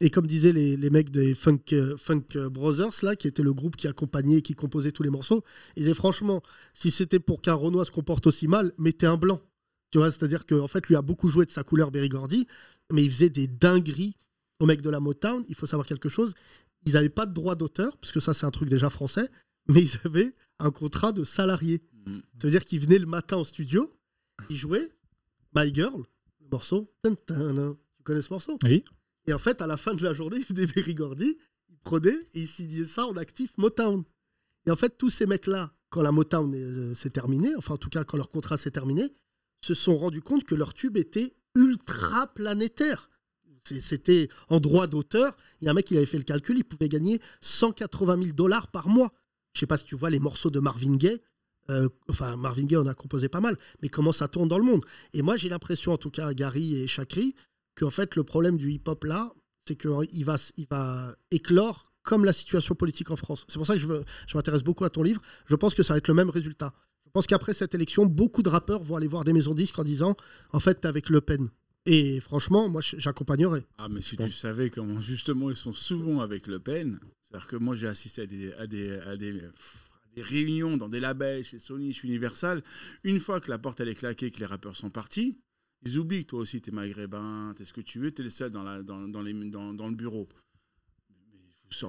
Et 0.00 0.10
comme 0.10 0.26
disaient 0.26 0.52
les, 0.52 0.76
les 0.76 0.90
mecs 0.90 1.10
des 1.10 1.34
Funk, 1.34 1.60
euh, 1.72 1.96
Funk 1.96 2.26
Brothers, 2.50 2.92
là, 3.02 3.14
qui 3.14 3.28
était 3.28 3.42
le 3.42 3.52
groupe 3.52 3.76
qui 3.76 3.86
accompagnait 3.86 4.38
et 4.38 4.42
qui 4.42 4.54
composait 4.54 4.90
tous 4.90 5.04
les 5.04 5.10
morceaux, 5.10 5.44
ils 5.76 5.84
disaient 5.84 5.94
franchement, 5.94 6.42
si 6.72 6.90
c'était 6.90 7.20
pour 7.20 7.40
qu'un 7.40 7.54
Renoir 7.54 7.86
se 7.86 7.92
comporte 7.92 8.26
aussi 8.26 8.48
mal, 8.48 8.72
mettez 8.76 9.06
un 9.06 9.16
blanc. 9.16 9.40
Tu 9.92 9.98
vois, 9.98 10.10
c'est-à-dire 10.10 10.46
qu'en 10.46 10.66
fait, 10.66 10.86
lui 10.88 10.96
a 10.96 11.02
beaucoup 11.02 11.28
joué 11.28 11.46
de 11.46 11.52
sa 11.52 11.62
couleur 11.62 11.92
Berry 11.92 12.08
Gordy, 12.08 12.48
mais 12.92 13.04
il 13.04 13.10
faisait 13.10 13.30
des 13.30 13.46
dingueries 13.46 14.16
aux 14.58 14.66
mecs 14.66 14.80
de 14.80 14.90
la 14.90 14.98
Motown. 14.98 15.44
Il 15.48 15.54
faut 15.54 15.66
savoir 15.66 15.86
quelque 15.86 16.08
chose, 16.08 16.34
ils 16.84 16.94
n'avaient 16.94 17.08
pas 17.08 17.26
de 17.26 17.32
droit 17.32 17.54
d'auteur, 17.54 17.96
parce 17.98 18.12
que 18.12 18.18
ça, 18.18 18.34
c'est 18.34 18.46
un 18.46 18.50
truc 18.50 18.68
déjà 18.68 18.90
français, 18.90 19.28
mais 19.68 19.82
ils 19.82 19.98
avaient 20.04 20.34
un 20.58 20.72
contrat 20.72 21.12
de 21.12 21.22
salarié. 21.22 21.80
Ça 22.06 22.48
veut 22.48 22.50
dire 22.50 22.64
qu'ils 22.64 22.80
venaient 22.80 22.98
le 22.98 23.06
matin 23.06 23.36
au 23.36 23.44
studio, 23.44 23.96
ils 24.50 24.56
jouaient 24.56 24.90
My 25.54 25.72
Girl, 25.72 26.02
le 26.40 26.48
morceau. 26.50 26.92
Tu 27.04 27.12
connais 28.02 28.22
ce 28.22 28.32
morceau? 28.32 28.58
Oui. 28.64 28.84
Et 29.26 29.32
en 29.32 29.38
fait, 29.38 29.62
à 29.62 29.66
la 29.66 29.76
fin 29.76 29.94
de 29.94 30.02
la 30.02 30.12
journée, 30.12 30.38
il 30.38 30.54
venait 30.54 30.66
Berry 30.66 30.94
Gordy, 30.94 31.38
il 31.70 31.78
prenait 31.78 32.28
et 32.34 32.40
il 32.40 32.48
signait 32.48 32.84
ça 32.84 33.06
en 33.06 33.16
actif 33.16 33.56
Motown. 33.56 34.04
Et 34.66 34.70
en 34.70 34.76
fait, 34.76 34.96
tous 34.98 35.10
ces 35.10 35.26
mecs-là, 35.26 35.72
quand 35.90 36.02
la 36.02 36.12
Motown 36.12 36.52
euh, 36.54 36.94
s'est 36.94 37.10
terminée, 37.10 37.54
enfin 37.56 37.74
en 37.74 37.78
tout 37.78 37.90
cas 37.90 38.04
quand 38.04 38.16
leur 38.16 38.28
contrat 38.28 38.56
s'est 38.56 38.70
terminé, 38.70 39.14
se 39.60 39.74
sont 39.74 39.96
rendus 39.96 40.22
compte 40.22 40.44
que 40.44 40.54
leur 40.54 40.74
tube 40.74 40.96
était 40.96 41.34
ultra 41.54 42.26
planétaire. 42.34 43.10
C'était 43.80 44.28
en 44.48 44.60
droit 44.60 44.86
d'auteur. 44.86 45.36
Il 45.60 45.64
y 45.64 45.68
a 45.68 45.70
un 45.70 45.74
mec 45.74 45.86
qui 45.86 45.96
avait 45.96 46.04
fait 46.04 46.18
le 46.18 46.24
calcul, 46.24 46.58
il 46.58 46.64
pouvait 46.64 46.88
gagner 46.88 47.20
180 47.40 48.22
000 48.22 48.34
dollars 48.34 48.70
par 48.70 48.88
mois. 48.88 49.12
Je 49.54 49.60
sais 49.60 49.66
pas 49.66 49.78
si 49.78 49.84
tu 49.84 49.94
vois 49.94 50.10
les 50.10 50.18
morceaux 50.18 50.50
de 50.50 50.60
Marvin 50.60 50.96
Gaye. 50.96 51.20
Euh, 51.70 51.88
enfin, 52.10 52.36
Marvin 52.36 52.64
Gaye, 52.64 52.76
on 52.76 52.86
a 52.86 52.94
composé 52.94 53.28
pas 53.28 53.40
mal, 53.40 53.56
mais 53.80 53.88
comment 53.88 54.12
ça 54.12 54.28
tourne 54.28 54.48
dans 54.48 54.58
le 54.58 54.64
monde. 54.64 54.84
Et 55.14 55.22
moi, 55.22 55.36
j'ai 55.36 55.48
l'impression, 55.48 55.92
en 55.92 55.96
tout 55.96 56.10
cas, 56.10 56.34
Gary 56.34 56.76
et 56.76 56.86
Chakri, 56.86 57.34
qu'en 57.74 57.90
fait, 57.90 58.16
le 58.16 58.24
problème 58.24 58.56
du 58.56 58.70
hip-hop 58.72 59.04
là, 59.04 59.32
c'est 59.66 59.76
qu'il 59.76 60.24
va, 60.24 60.36
il 60.56 60.66
va 60.70 61.14
éclore 61.30 61.94
comme 62.02 62.24
la 62.24 62.32
situation 62.32 62.74
politique 62.74 63.10
en 63.10 63.16
France. 63.16 63.44
C'est 63.48 63.56
pour 63.56 63.66
ça 63.66 63.74
que 63.74 63.80
je, 63.80 63.88
m'intéresse 64.34 64.62
beaucoup 64.62 64.84
à 64.84 64.90
ton 64.90 65.02
livre. 65.02 65.20
Je 65.46 65.56
pense 65.56 65.74
que 65.74 65.82
ça 65.82 65.94
va 65.94 65.98
être 65.98 66.08
le 66.08 66.14
même 66.14 66.30
résultat. 66.30 66.72
Je 67.06 67.10
pense 67.10 67.26
qu'après 67.26 67.54
cette 67.54 67.74
élection, 67.74 68.06
beaucoup 68.06 68.42
de 68.42 68.48
rappeurs 68.48 68.82
vont 68.82 68.96
aller 68.96 69.06
voir 69.06 69.24
des 69.24 69.32
maisons 69.32 69.54
disques 69.54 69.78
en 69.78 69.84
disant 69.84 70.16
En 70.52 70.60
fait, 70.60 70.82
t'es 70.82 70.88
avec 70.88 71.08
Le 71.08 71.20
Pen. 71.20 71.48
Et 71.86 72.20
franchement, 72.20 72.68
moi, 72.68 72.80
j'accompagnerais. 72.82 73.64
Ah, 73.78 73.88
mais 73.88 74.00
si 74.02 74.16
tu 74.16 74.30
savais 74.30 74.70
comment 74.70 75.00
justement 75.00 75.50
ils 75.50 75.56
sont 75.56 75.74
souvent 75.74 76.20
avec 76.20 76.46
Le 76.46 76.58
Pen, 76.58 76.98
c'est-à-dire 77.22 77.46
que 77.46 77.56
moi 77.56 77.74
j'ai 77.74 77.88
assisté 77.88 78.22
à 78.22 78.26
des, 78.26 78.52
à, 78.54 78.66
des, 78.66 78.92
à, 79.00 79.16
des, 79.16 79.32
pff, 79.32 79.90
à 80.02 80.14
des 80.14 80.22
réunions 80.22 80.76
dans 80.76 80.88
des 80.88 81.00
labels 81.00 81.44
chez 81.44 81.58
Sony, 81.58 81.92
chez 81.92 82.08
Universal, 82.08 82.62
une 83.02 83.20
fois 83.20 83.40
que 83.40 83.50
la 83.50 83.58
porte 83.58 83.80
elle 83.80 83.88
est 83.88 83.94
claquée, 83.94 84.30
que 84.30 84.40
les 84.40 84.46
rappeurs 84.46 84.76
sont 84.76 84.88
partis, 84.90 85.38
ils 85.84 85.98
oublient 85.98 86.24
que 86.24 86.30
toi 86.30 86.40
aussi 86.40 86.60
t'es 86.60 86.70
maghrébin, 86.70 87.52
t'es 87.56 87.64
ce 87.64 87.72
que 87.72 87.80
tu 87.80 87.98
veux, 87.98 88.10
t'es 88.10 88.22
le 88.22 88.30
seul 88.30 88.50
dans, 88.50 88.62
la, 88.62 88.82
dans, 88.82 89.06
dans, 89.08 89.22
les, 89.22 89.32
dans, 89.50 89.72
dans 89.74 89.88
le 89.88 89.94
bureau. 89.94 90.28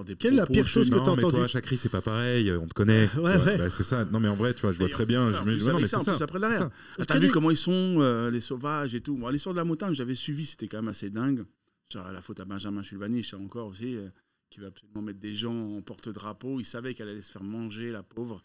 Des 0.03 0.15
Quelle 0.15 0.33
est 0.33 0.37
la 0.37 0.47
pire 0.47 0.67
chose 0.67 0.89
que 0.89 0.95
non, 0.95 1.03
t'as 1.03 1.11
mais 1.15 1.23
entendu 1.25 1.35
toi, 1.35 1.47
Chakri, 1.47 1.77
c'est 1.77 1.89
pas 1.89 2.01
pareil, 2.01 2.51
on 2.53 2.67
te 2.67 2.73
connaît. 2.73 3.07
Ouais, 3.17 3.33
tu 3.39 3.45
ouais. 3.45 3.57
Bah, 3.59 3.69
c'est 3.69 3.83
ça. 3.83 4.03
Non, 4.05 4.19
mais 4.19 4.27
en 4.27 4.35
vrai, 4.35 4.55
tu 4.55 4.61
vois, 4.61 4.71
je 4.71 4.79
vois 4.79 4.89
très 4.89 5.03
en 5.03 5.07
bien. 5.07 5.31
je 5.31 5.43
me- 5.43 5.57
non, 5.71 5.79
mais 5.79 5.85
ça, 5.85 5.99
ça. 5.99 6.15
après 6.19 6.39
ça. 6.39 6.71
Ah, 6.97 7.05
T'as 7.05 7.19
vu 7.19 7.29
comment 7.29 7.51
ils 7.51 7.57
sont, 7.57 7.97
euh, 7.99 8.31
les 8.31 8.41
sauvages 8.41 8.95
et 8.95 9.01
tout. 9.01 9.15
Moi, 9.15 9.31
l'histoire 9.31 9.53
de 9.53 9.59
la 9.59 9.63
montagne, 9.65 9.93
j'avais 9.93 10.15
suivi, 10.15 10.47
c'était 10.47 10.67
quand 10.67 10.77
même 10.77 10.87
assez 10.87 11.11
dingue. 11.11 11.45
Genre, 11.93 12.11
la 12.11 12.21
faute 12.23 12.39
à 12.39 12.45
Benjamin 12.45 12.81
Chulvani, 12.81 13.21
je 13.21 13.29
sais 13.29 13.35
encore 13.35 13.67
aussi, 13.67 13.95
euh, 13.95 14.09
qui 14.49 14.59
va 14.59 14.67
absolument 14.67 15.03
mettre 15.03 15.19
des 15.19 15.35
gens 15.35 15.53
en 15.77 15.81
porte-drapeau. 15.83 16.59
Il 16.59 16.65
savait 16.65 16.95
qu'elle 16.95 17.09
allait 17.09 17.21
se 17.21 17.31
faire 17.31 17.43
manger, 17.43 17.91
la 17.91 18.01
pauvre, 18.01 18.41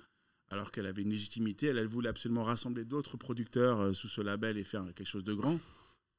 alors 0.51 0.70
qu'elle 0.70 0.86
avait 0.86 1.02
une 1.02 1.10
légitimité. 1.10 1.66
Elle, 1.66 1.78
elle 1.78 1.86
voulait 1.86 2.09
absolument 2.09 2.44
rassembler 2.44 2.85
d'autres 2.85 3.16
producteurs 3.16 3.81
euh, 3.81 3.94
sous 3.94 4.09
ce 4.09 4.20
label 4.20 4.59
et 4.59 4.64
faire 4.64 4.85
quelque 4.94 5.09
chose 5.09 5.24
de 5.24 5.35
grand. 5.35 5.59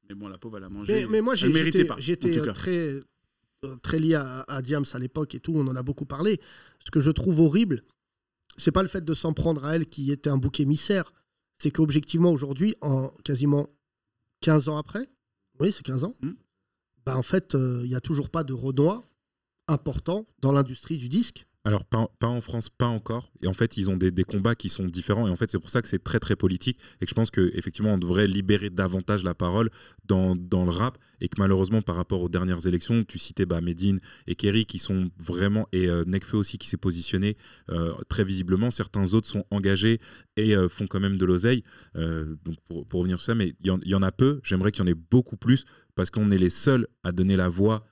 Mais 0.08 0.14
bon, 0.14 0.28
la 0.28 0.38
pauvre, 0.38 0.58
elle 0.58 0.64
a 0.64 0.68
mangé. 0.68 1.02
Mais, 1.02 1.06
mais 1.06 1.20
moi, 1.20 1.34
j'étais 1.34 2.38
euh, 2.38 2.52
très, 2.52 3.00
euh, 3.64 3.76
très 3.82 3.98
lié 3.98 4.14
à, 4.14 4.40
à 4.48 4.62
Diams 4.62 4.84
à 4.92 4.98
l'époque 4.98 5.34
et 5.34 5.40
tout, 5.40 5.52
on 5.54 5.66
en 5.66 5.76
a 5.76 5.82
beaucoup 5.82 6.06
parlé. 6.06 6.40
Ce 6.84 6.90
que 6.90 7.00
je 7.00 7.10
trouve 7.10 7.40
horrible, 7.40 7.84
c'est 8.56 8.72
pas 8.72 8.82
le 8.82 8.88
fait 8.88 9.04
de 9.04 9.14
s'en 9.14 9.32
prendre 9.32 9.64
à 9.64 9.76
elle 9.76 9.86
qui 9.86 10.10
était 10.10 10.30
un 10.30 10.38
bouc 10.38 10.60
émissaire, 10.60 11.12
c'est 11.58 11.70
qu'objectivement, 11.70 12.32
aujourd'hui, 12.32 12.74
en 12.80 13.08
quasiment 13.24 13.68
15 14.40 14.68
ans 14.68 14.76
après, 14.76 15.06
oui, 15.60 15.70
c'est 15.72 15.84
15 15.84 16.04
ans, 16.04 16.16
bah, 17.06 17.16
en 17.16 17.22
fait, 17.22 17.54
euh, 17.54 17.82
il 17.84 17.88
n'y 17.88 17.94
a 17.94 18.00
toujours 18.00 18.30
pas 18.30 18.44
de 18.44 18.52
Renoir 18.52 19.04
important 19.68 20.26
dans 20.40 20.52
l'industrie 20.52 20.98
du 20.98 21.08
disque. 21.08 21.46
Alors, 21.64 21.84
pas, 21.84 22.08
en 22.22 22.40
France, 22.40 22.68
pas 22.70 22.86
encore. 22.86 23.30
Et 23.40 23.46
en 23.46 23.52
fait, 23.52 23.76
ils 23.76 23.88
ont 23.88 23.96
des, 23.96 24.24
combats 24.24 24.56
qui 24.56 24.68
sont 24.68 24.86
différents. 24.86 25.28
Et 25.28 25.30
en 25.30 25.36
fait, 25.36 25.48
c'est 25.48 25.60
pour 25.60 25.70
ça 25.70 25.80
que 25.80 25.86
c'est 25.86 26.02
très, 26.02 26.18
très 26.18 26.34
politique. 26.34 26.76
Et 27.00 27.04
que 27.04 27.10
je 27.10 27.14
pense 27.14 27.30
qu'effectivement, 27.30 27.94
on 27.94 27.98
devrait 27.98 28.26
libérer 28.26 28.68
davantage 28.68 29.22
la 29.22 29.34
parole 29.34 29.70
dans, 30.04 30.34
dans 30.34 30.64
le 30.64 30.70
rap. 30.70 30.98
Et 31.20 31.28
que 31.28 31.36
malheureusement, 31.38 31.80
par 31.80 31.94
rapport 31.94 32.20
aux 32.20 32.28
dernières 32.28 32.66
élections, 32.66 33.04
tu 33.04 33.20
citais 33.20 33.46
bah, 33.46 33.60
Medine 33.60 34.00
et 34.26 34.34
Kerry 34.34 34.66
qui 34.66 34.78
sont 34.78 35.10
vraiment. 35.18 35.68
Et 35.70 35.86
euh, 35.86 36.04
Nekfeu 36.04 36.36
aussi 36.36 36.58
qui 36.58 36.68
s'est 36.68 36.76
positionné 36.76 37.36
euh, 37.70 37.92
très 38.08 38.24
visiblement. 38.24 38.72
Certains 38.72 39.14
autres 39.14 39.28
sont 39.28 39.44
engagés 39.52 40.00
et 40.36 40.56
euh, 40.56 40.68
font 40.68 40.88
quand 40.88 41.00
même 41.00 41.16
de 41.16 41.24
l'oseille. 41.24 41.62
Euh, 41.94 42.34
donc, 42.44 42.56
pour, 42.66 42.88
pour 42.88 43.00
revenir 43.00 43.20
sur 43.20 43.26
ça, 43.26 43.34
mais 43.36 43.54
il 43.62 43.78
y 43.84 43.94
en 43.94 44.02
a 44.02 44.10
peu. 44.10 44.40
J'aimerais 44.42 44.72
qu'il 44.72 44.84
y 44.84 44.88
en 44.88 44.90
ait 44.90 44.98
beaucoup 45.10 45.36
plus 45.36 45.64
parce 45.94 46.10
qu'on 46.10 46.30
est 46.32 46.38
les 46.38 46.50
seuls 46.50 46.88
à 47.04 47.12
donner 47.12 47.36
la 47.36 47.48
voix 47.48 47.84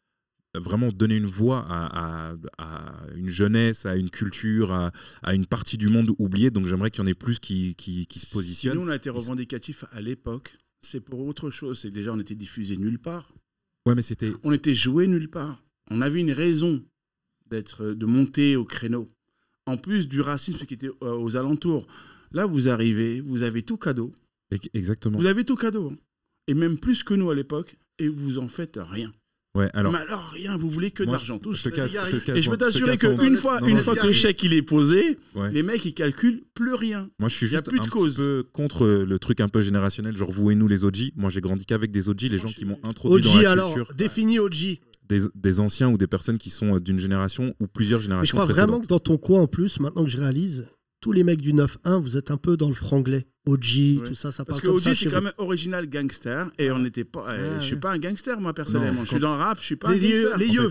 vraiment 0.54 0.90
donner 0.90 1.16
une 1.16 1.26
voix 1.26 1.64
à, 1.68 2.30
à- 2.30 2.36
à 2.58 3.06
une 3.14 3.28
jeunesse, 3.28 3.86
à 3.86 3.96
une 3.96 4.10
culture, 4.10 4.72
à, 4.72 4.90
à 5.22 5.34
une 5.34 5.46
partie 5.46 5.78
du 5.78 5.88
monde 5.88 6.12
oubliée. 6.18 6.50
Donc 6.50 6.66
j'aimerais 6.66 6.90
qu'il 6.90 7.02
y 7.02 7.04
en 7.04 7.06
ait 7.06 7.14
plus 7.14 7.38
qui, 7.38 7.74
qui, 7.76 8.06
qui 8.06 8.18
se 8.18 8.26
Si 8.26 8.32
positionnent. 8.32 8.74
nous, 8.76 8.82
on 8.82 8.88
a 8.88 8.96
été 8.96 9.10
revendicatif 9.10 9.84
à 9.92 10.00
l'époque, 10.00 10.56
c'est 10.82 11.00
pour 11.00 11.20
autre 11.20 11.50
chose. 11.50 11.78
C'est 11.80 11.88
que 11.90 11.94
déjà, 11.94 12.12
on 12.12 12.18
était 12.20 12.34
diffusé 12.34 12.76
nulle 12.76 12.98
part. 12.98 13.32
Ouais, 13.86 13.94
mais 13.94 14.02
c'était. 14.02 14.32
On 14.42 14.52
était 14.52 14.74
joué 14.74 15.06
nulle 15.06 15.28
part. 15.30 15.62
On 15.90 16.00
avait 16.00 16.20
une 16.20 16.32
raison 16.32 16.82
d'être, 17.48 17.84
de 17.86 18.06
monter 18.06 18.56
au 18.56 18.64
créneau. 18.64 19.08
En 19.66 19.76
plus 19.76 20.08
du 20.08 20.20
racisme 20.20 20.64
qui 20.66 20.74
était 20.74 20.88
euh, 21.02 21.14
aux 21.16 21.36
alentours. 21.36 21.86
Là, 22.32 22.46
vous 22.46 22.68
arrivez, 22.68 23.20
vous 23.20 23.42
avez 23.42 23.62
tout 23.62 23.76
cadeau. 23.76 24.10
Exactement. 24.74 25.18
Vous 25.18 25.26
avez 25.26 25.44
tout 25.44 25.56
cadeau. 25.56 25.92
Et 26.48 26.54
même 26.54 26.78
plus 26.78 27.04
que 27.04 27.14
nous 27.14 27.30
à 27.30 27.34
l'époque. 27.34 27.76
Et 27.98 28.08
vous 28.08 28.38
en 28.38 28.48
faites 28.48 28.78
rien. 28.82 29.12
Ouais, 29.56 29.68
alors. 29.74 29.92
Mais 29.92 29.98
alors 29.98 30.30
rien, 30.32 30.56
vous 30.56 30.68
voulez 30.70 30.92
que 30.92 31.02
de 31.02 31.10
l'argent. 31.10 31.36
je- 31.38 31.40
tous. 31.40 31.54
je 31.54 31.64
te 31.64 31.68
casse- 31.70 31.90
je 31.90 32.16
te 32.18 32.24
casse 32.24 32.36
Et 32.38 32.40
je 32.40 32.50
peux 32.50 32.56
t'assurer 32.56 32.96
qu'une 32.96 33.36
fois, 33.36 33.60
Non, 33.60 33.66
une 33.66 33.76
non, 33.78 33.82
fois 33.82 33.96
que 33.96 34.06
le 34.06 34.12
chèque 34.12 34.42
il 34.44 34.52
est 34.52 34.62
posé, 34.62 35.18
Ouais. 35.34 35.50
les 35.50 35.64
mecs 35.64 35.84
ils 35.84 35.92
calculent 35.94 36.44
plus 36.54 36.74
rien. 36.74 37.08
Moi, 37.18 37.28
je 37.28 37.34
suis 37.34 37.46
juste 37.48 37.68
plus 37.68 37.80
de 37.80 37.84
un 37.84 37.88
cause. 37.88 38.14
petit 38.14 38.22
peu 38.22 38.44
contre 38.52 38.86
le 38.86 39.18
truc 39.18 39.40
un 39.40 39.48
peu 39.48 39.60
générationnel, 39.60 40.16
genre 40.16 40.30
vous 40.30 40.52
et 40.52 40.54
nous 40.54 40.68
les 40.68 40.84
OG. 40.84 41.10
Moi, 41.16 41.30
j'ai 41.30 41.40
grandi 41.40 41.66
qu'avec 41.66 41.90
des 41.90 42.08
OG, 42.08 42.28
les 42.28 42.38
gens 42.38 42.48
qui 42.48 42.64
m'ont 42.64 42.78
introduit 42.84 43.22
dans 43.24 43.30
OG, 43.34 43.42
la 43.42 43.50
alors, 43.50 43.74
culture, 43.74 43.92
définis 43.96 44.38
OG. 44.38 44.78
des, 45.08 45.18
des 45.34 45.58
anciens 45.58 45.90
ou 45.90 45.98
des 45.98 46.06
personnes 46.06 46.38
qui 46.38 46.50
sont 46.50 46.76
euh, 46.76 46.80
d'une 46.80 47.00
génération 47.00 47.52
ou 47.58 47.66
plusieurs 47.66 47.98
Mais 47.98 48.02
je 48.02 48.08
générations 48.08 48.36
crois 48.38 48.46
vraiment 48.46 48.78
que 48.80 48.86
dans 48.86 49.00
ton 49.00 49.16
coin, 49.18 49.40
en 49.40 49.46
plus, 49.48 49.80
maintenant 49.80 50.04
que 50.04 50.10
je 50.10 50.18
réalise, 50.18 50.68
tous 51.00 51.12
les 51.12 51.24
mecs 51.24 51.40
du 51.40 51.52
9-1, 51.54 52.00
vous 52.00 52.16
êtes 52.16 52.30
un 52.30 52.36
peu 52.36 52.56
dans 52.56 52.68
le 52.68 52.74
franglais. 52.74 53.26
OG, 53.46 54.04
tout 54.04 54.14
ça, 54.14 54.30
ça 54.30 54.44
Parce 54.44 54.58
parle 54.58 54.60
que 54.60 54.66
comme 54.66 54.76
OG 54.76 54.82
ça. 54.82 54.90
c'est 54.90 54.94
chez 54.96 55.10
quand 55.10 55.22
même 55.22 55.32
original 55.38 55.88
gangster 55.88 56.50
et 56.58 56.70
on 56.70 56.78
n'était 56.78 57.04
pas. 57.04 57.24
euh, 57.30 57.54
Ouais, 57.54 57.60
je 57.60 57.64
suis 57.64 57.76
pas 57.76 57.92
un 57.92 57.98
gangster 57.98 58.38
moi 58.38 58.52
personnellement. 58.52 59.00
Non, 59.00 59.04
je 59.04 59.08
suis 59.12 59.18
dans 59.18 59.34
le 59.34 59.40
rap, 59.42 59.58
je 59.60 59.64
suis 59.64 59.76
pas 59.76 59.92
Les 59.94 59.98
yeux, 59.98 60.30
les 60.36 60.46
yeux. 60.48 60.70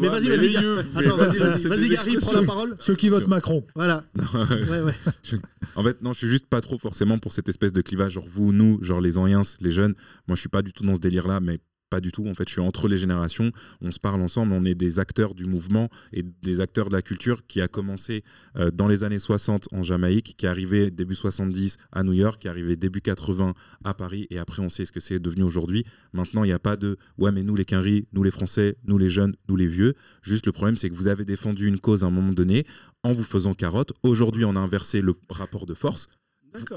Mais 0.00 0.08
vas-y, 0.08 0.28
vas-y, 0.28 0.38
les 0.38 0.52
yeux, 0.54 0.78
Attends, 0.94 1.16
mais- 1.18 1.26
vas-y, 1.26 1.38
vas-y, 1.38 1.60
c'est 1.60 1.68
vas-y, 1.68 1.88
des 1.90 1.94
Gary, 1.94 2.16
prends 2.16 2.32
la 2.32 2.42
parole. 2.42 2.76
Ceux 2.80 2.94
qui 2.96 3.10
votent 3.10 3.28
Macron. 3.28 3.64
Voilà. 3.74 4.04
Ouais, 4.34 4.80
ouais. 4.80 4.94
Je- 5.22 5.36
En 5.74 5.82
fait, 5.82 6.00
non, 6.00 6.14
je 6.14 6.18
suis 6.18 6.28
juste 6.28 6.46
pas 6.46 6.62
trop 6.62 6.78
forcément 6.78 7.18
pour 7.18 7.34
cette 7.34 7.48
espèce 7.50 7.72
de 7.74 7.82
clivage, 7.82 8.12
genre 8.12 8.26
vous, 8.28 8.52
nous, 8.52 8.82
genre 8.82 9.00
les 9.02 9.18
anciens, 9.18 9.42
les 9.60 9.70
jeunes. 9.70 9.94
Moi, 10.26 10.36
je 10.36 10.40
suis 10.40 10.48
pas 10.48 10.62
du 10.62 10.72
tout 10.72 10.84
dans 10.84 10.94
ce 10.96 11.00
délire-là, 11.00 11.40
mais 11.40 11.60
pas 11.90 12.00
du 12.00 12.12
tout. 12.12 12.26
En 12.26 12.34
fait, 12.34 12.48
je 12.48 12.52
suis 12.52 12.60
entre 12.60 12.88
les 12.88 12.98
générations. 12.98 13.52
On 13.80 13.90
se 13.90 13.98
parle 13.98 14.20
ensemble. 14.20 14.52
On 14.52 14.64
est 14.64 14.74
des 14.74 14.98
acteurs 14.98 15.34
du 15.34 15.44
mouvement 15.44 15.88
et 16.12 16.22
des 16.22 16.60
acteurs 16.60 16.88
de 16.88 16.94
la 16.94 17.02
culture 17.02 17.46
qui 17.46 17.60
a 17.60 17.68
commencé 17.68 18.24
euh, 18.56 18.70
dans 18.70 18.88
les 18.88 19.04
années 19.04 19.18
60 19.18 19.68
en 19.72 19.82
Jamaïque, 19.82 20.34
qui 20.36 20.46
est 20.46 20.48
arrivé 20.48 20.90
début 20.90 21.14
70 21.14 21.76
à 21.92 22.02
New 22.02 22.12
York, 22.12 22.40
qui 22.40 22.48
est 22.48 22.50
arrivé 22.50 22.76
début 22.76 23.00
80 23.00 23.54
à 23.84 23.94
Paris. 23.94 24.26
Et 24.30 24.38
après, 24.38 24.62
on 24.62 24.68
sait 24.68 24.84
ce 24.84 24.92
que 24.92 25.00
c'est 25.00 25.18
devenu 25.18 25.42
aujourd'hui. 25.42 25.84
Maintenant, 26.12 26.44
il 26.44 26.48
n'y 26.48 26.52
a 26.52 26.58
pas 26.58 26.76
de 26.76 26.98
ouais, 27.18 27.32
mais 27.32 27.42
nous 27.42 27.54
les 27.54 27.64
Quinri, 27.64 28.06
nous 28.12 28.22
les 28.22 28.30
Français, 28.30 28.76
nous 28.84 28.98
les 28.98 29.10
jeunes, 29.10 29.36
nous 29.48 29.56
les 29.56 29.68
vieux. 29.68 29.94
Juste 30.22 30.46
le 30.46 30.52
problème, 30.52 30.76
c'est 30.76 30.90
que 30.90 30.94
vous 30.94 31.08
avez 31.08 31.24
défendu 31.24 31.68
une 31.68 31.78
cause 31.78 32.04
à 32.04 32.08
un 32.08 32.10
moment 32.10 32.32
donné 32.32 32.64
en 33.04 33.12
vous 33.12 33.24
faisant 33.24 33.54
carotte. 33.54 33.92
Aujourd'hui, 34.02 34.44
on 34.44 34.56
a 34.56 34.60
inversé 34.60 35.00
le 35.00 35.14
rapport 35.30 35.66
de 35.66 35.74
force. 35.74 36.08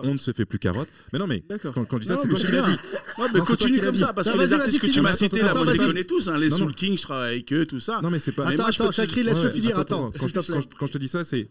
On 0.04 0.14
ne 0.14 0.18
se 0.18 0.32
fait 0.32 0.46
plus 0.46 0.60
carotte. 0.60 0.88
Mais 1.14 1.20
non, 1.20 1.28
mais 1.28 1.44
quand, 1.62 1.72
quand 1.86 1.98
je 1.98 2.02
dis 2.02 2.08
ça, 2.08 2.18
c'est 2.18 2.28
toi 2.28 2.38
qui 2.40 2.52
l'as 2.52 2.62
dit. 2.64 2.78
Mais 3.34 3.40
Non, 3.40 3.46
continue 3.46 3.80
comme 3.82 3.96
ça, 3.96 4.14
parce 4.14 4.30
que 4.30 4.38
les 4.38 4.54
artistes 4.54 4.80
que 4.80 4.88
tu 4.88 5.02
m'as 5.02 5.16
cités, 5.16 5.42
là, 5.42 5.54
moi 5.54 5.66
je 5.66 5.72
les 5.72 5.78
connais 5.78 6.04
tous, 6.04 6.28
hein, 6.30 6.38
les 6.38 6.50
Soul 6.50 6.68
non. 6.68 6.74
King, 6.74 6.98
je 6.98 7.02
travaille 7.04 7.34
avec 7.34 7.54
eux, 7.54 7.66
tout 7.66 7.80
ça. 7.80 8.00
Non, 8.02 8.10
mais 8.10 8.20
c'est 8.20 8.32
pas. 8.32 8.48
Attends, 8.48 8.66
attends, 8.66 8.90
te- 8.90 8.94
Chakri, 8.94 9.24
laisse-le 9.24 9.52
finir. 9.52 9.78
attends, 9.78 10.12
quand 10.80 10.86
je 10.88 10.92
te 10.92 10.98
dis 10.98 11.08
ça, 11.08 11.24
c'est. 11.24 11.50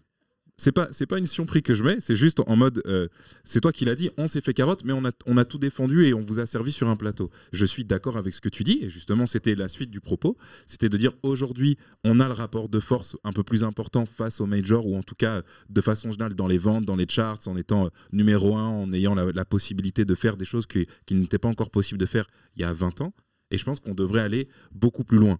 C'est 0.60 0.72
pas, 0.72 0.88
c'est 0.90 1.06
pas 1.06 1.18
une 1.18 1.28
surprise 1.28 1.62
que 1.62 1.72
je 1.76 1.84
mets, 1.84 1.98
c'est 2.00 2.16
juste 2.16 2.40
en 2.44 2.56
mode, 2.56 2.82
euh, 2.88 3.06
c'est 3.44 3.60
toi 3.60 3.70
qui 3.70 3.84
l'as 3.84 3.94
dit, 3.94 4.10
on 4.18 4.26
s'est 4.26 4.40
fait 4.40 4.52
carotte, 4.54 4.82
mais 4.84 4.92
on 4.92 5.04
a, 5.04 5.12
on 5.26 5.36
a 5.36 5.44
tout 5.44 5.58
défendu 5.58 6.04
et 6.04 6.14
on 6.14 6.20
vous 6.20 6.40
a 6.40 6.46
servi 6.46 6.72
sur 6.72 6.88
un 6.88 6.96
plateau. 6.96 7.30
Je 7.52 7.64
suis 7.64 7.84
d'accord 7.84 8.16
avec 8.16 8.34
ce 8.34 8.40
que 8.40 8.48
tu 8.48 8.64
dis, 8.64 8.80
et 8.82 8.90
justement, 8.90 9.26
c'était 9.26 9.54
la 9.54 9.68
suite 9.68 9.88
du 9.90 10.00
propos, 10.00 10.36
c'était 10.66 10.88
de 10.88 10.96
dire 10.96 11.12
aujourd'hui, 11.22 11.78
on 12.02 12.18
a 12.18 12.26
le 12.26 12.34
rapport 12.34 12.68
de 12.68 12.80
force 12.80 13.16
un 13.22 13.32
peu 13.32 13.44
plus 13.44 13.62
important 13.62 14.04
face 14.04 14.40
aux 14.40 14.46
majors, 14.46 14.84
ou 14.84 14.96
en 14.96 15.04
tout 15.04 15.14
cas, 15.14 15.42
de 15.70 15.80
façon 15.80 16.10
générale, 16.10 16.34
dans 16.34 16.48
les 16.48 16.58
ventes, 16.58 16.84
dans 16.84 16.96
les 16.96 17.06
charts, 17.08 17.38
en 17.46 17.56
étant 17.56 17.86
euh, 17.86 17.90
numéro 18.12 18.56
un, 18.56 18.66
en 18.66 18.92
ayant 18.92 19.14
la, 19.14 19.44
possibilité 19.44 20.04
de 20.04 20.14
faire 20.16 20.36
des 20.36 20.44
choses 20.44 20.66
que- 20.66 20.84
qui 21.06 21.14
n'étaient 21.14 21.38
pas 21.38 21.48
encore 21.48 21.70
possible 21.70 22.00
de 22.00 22.06
faire 22.06 22.26
il 22.56 22.62
y 22.62 22.64
a 22.64 22.72
20 22.72 23.00
ans. 23.00 23.14
Et 23.50 23.58
je 23.58 23.64
pense 23.64 23.80
qu'on 23.80 23.94
devrait 23.94 24.20
aller 24.20 24.48
beaucoup 24.72 25.04
plus 25.04 25.18
loin. 25.18 25.38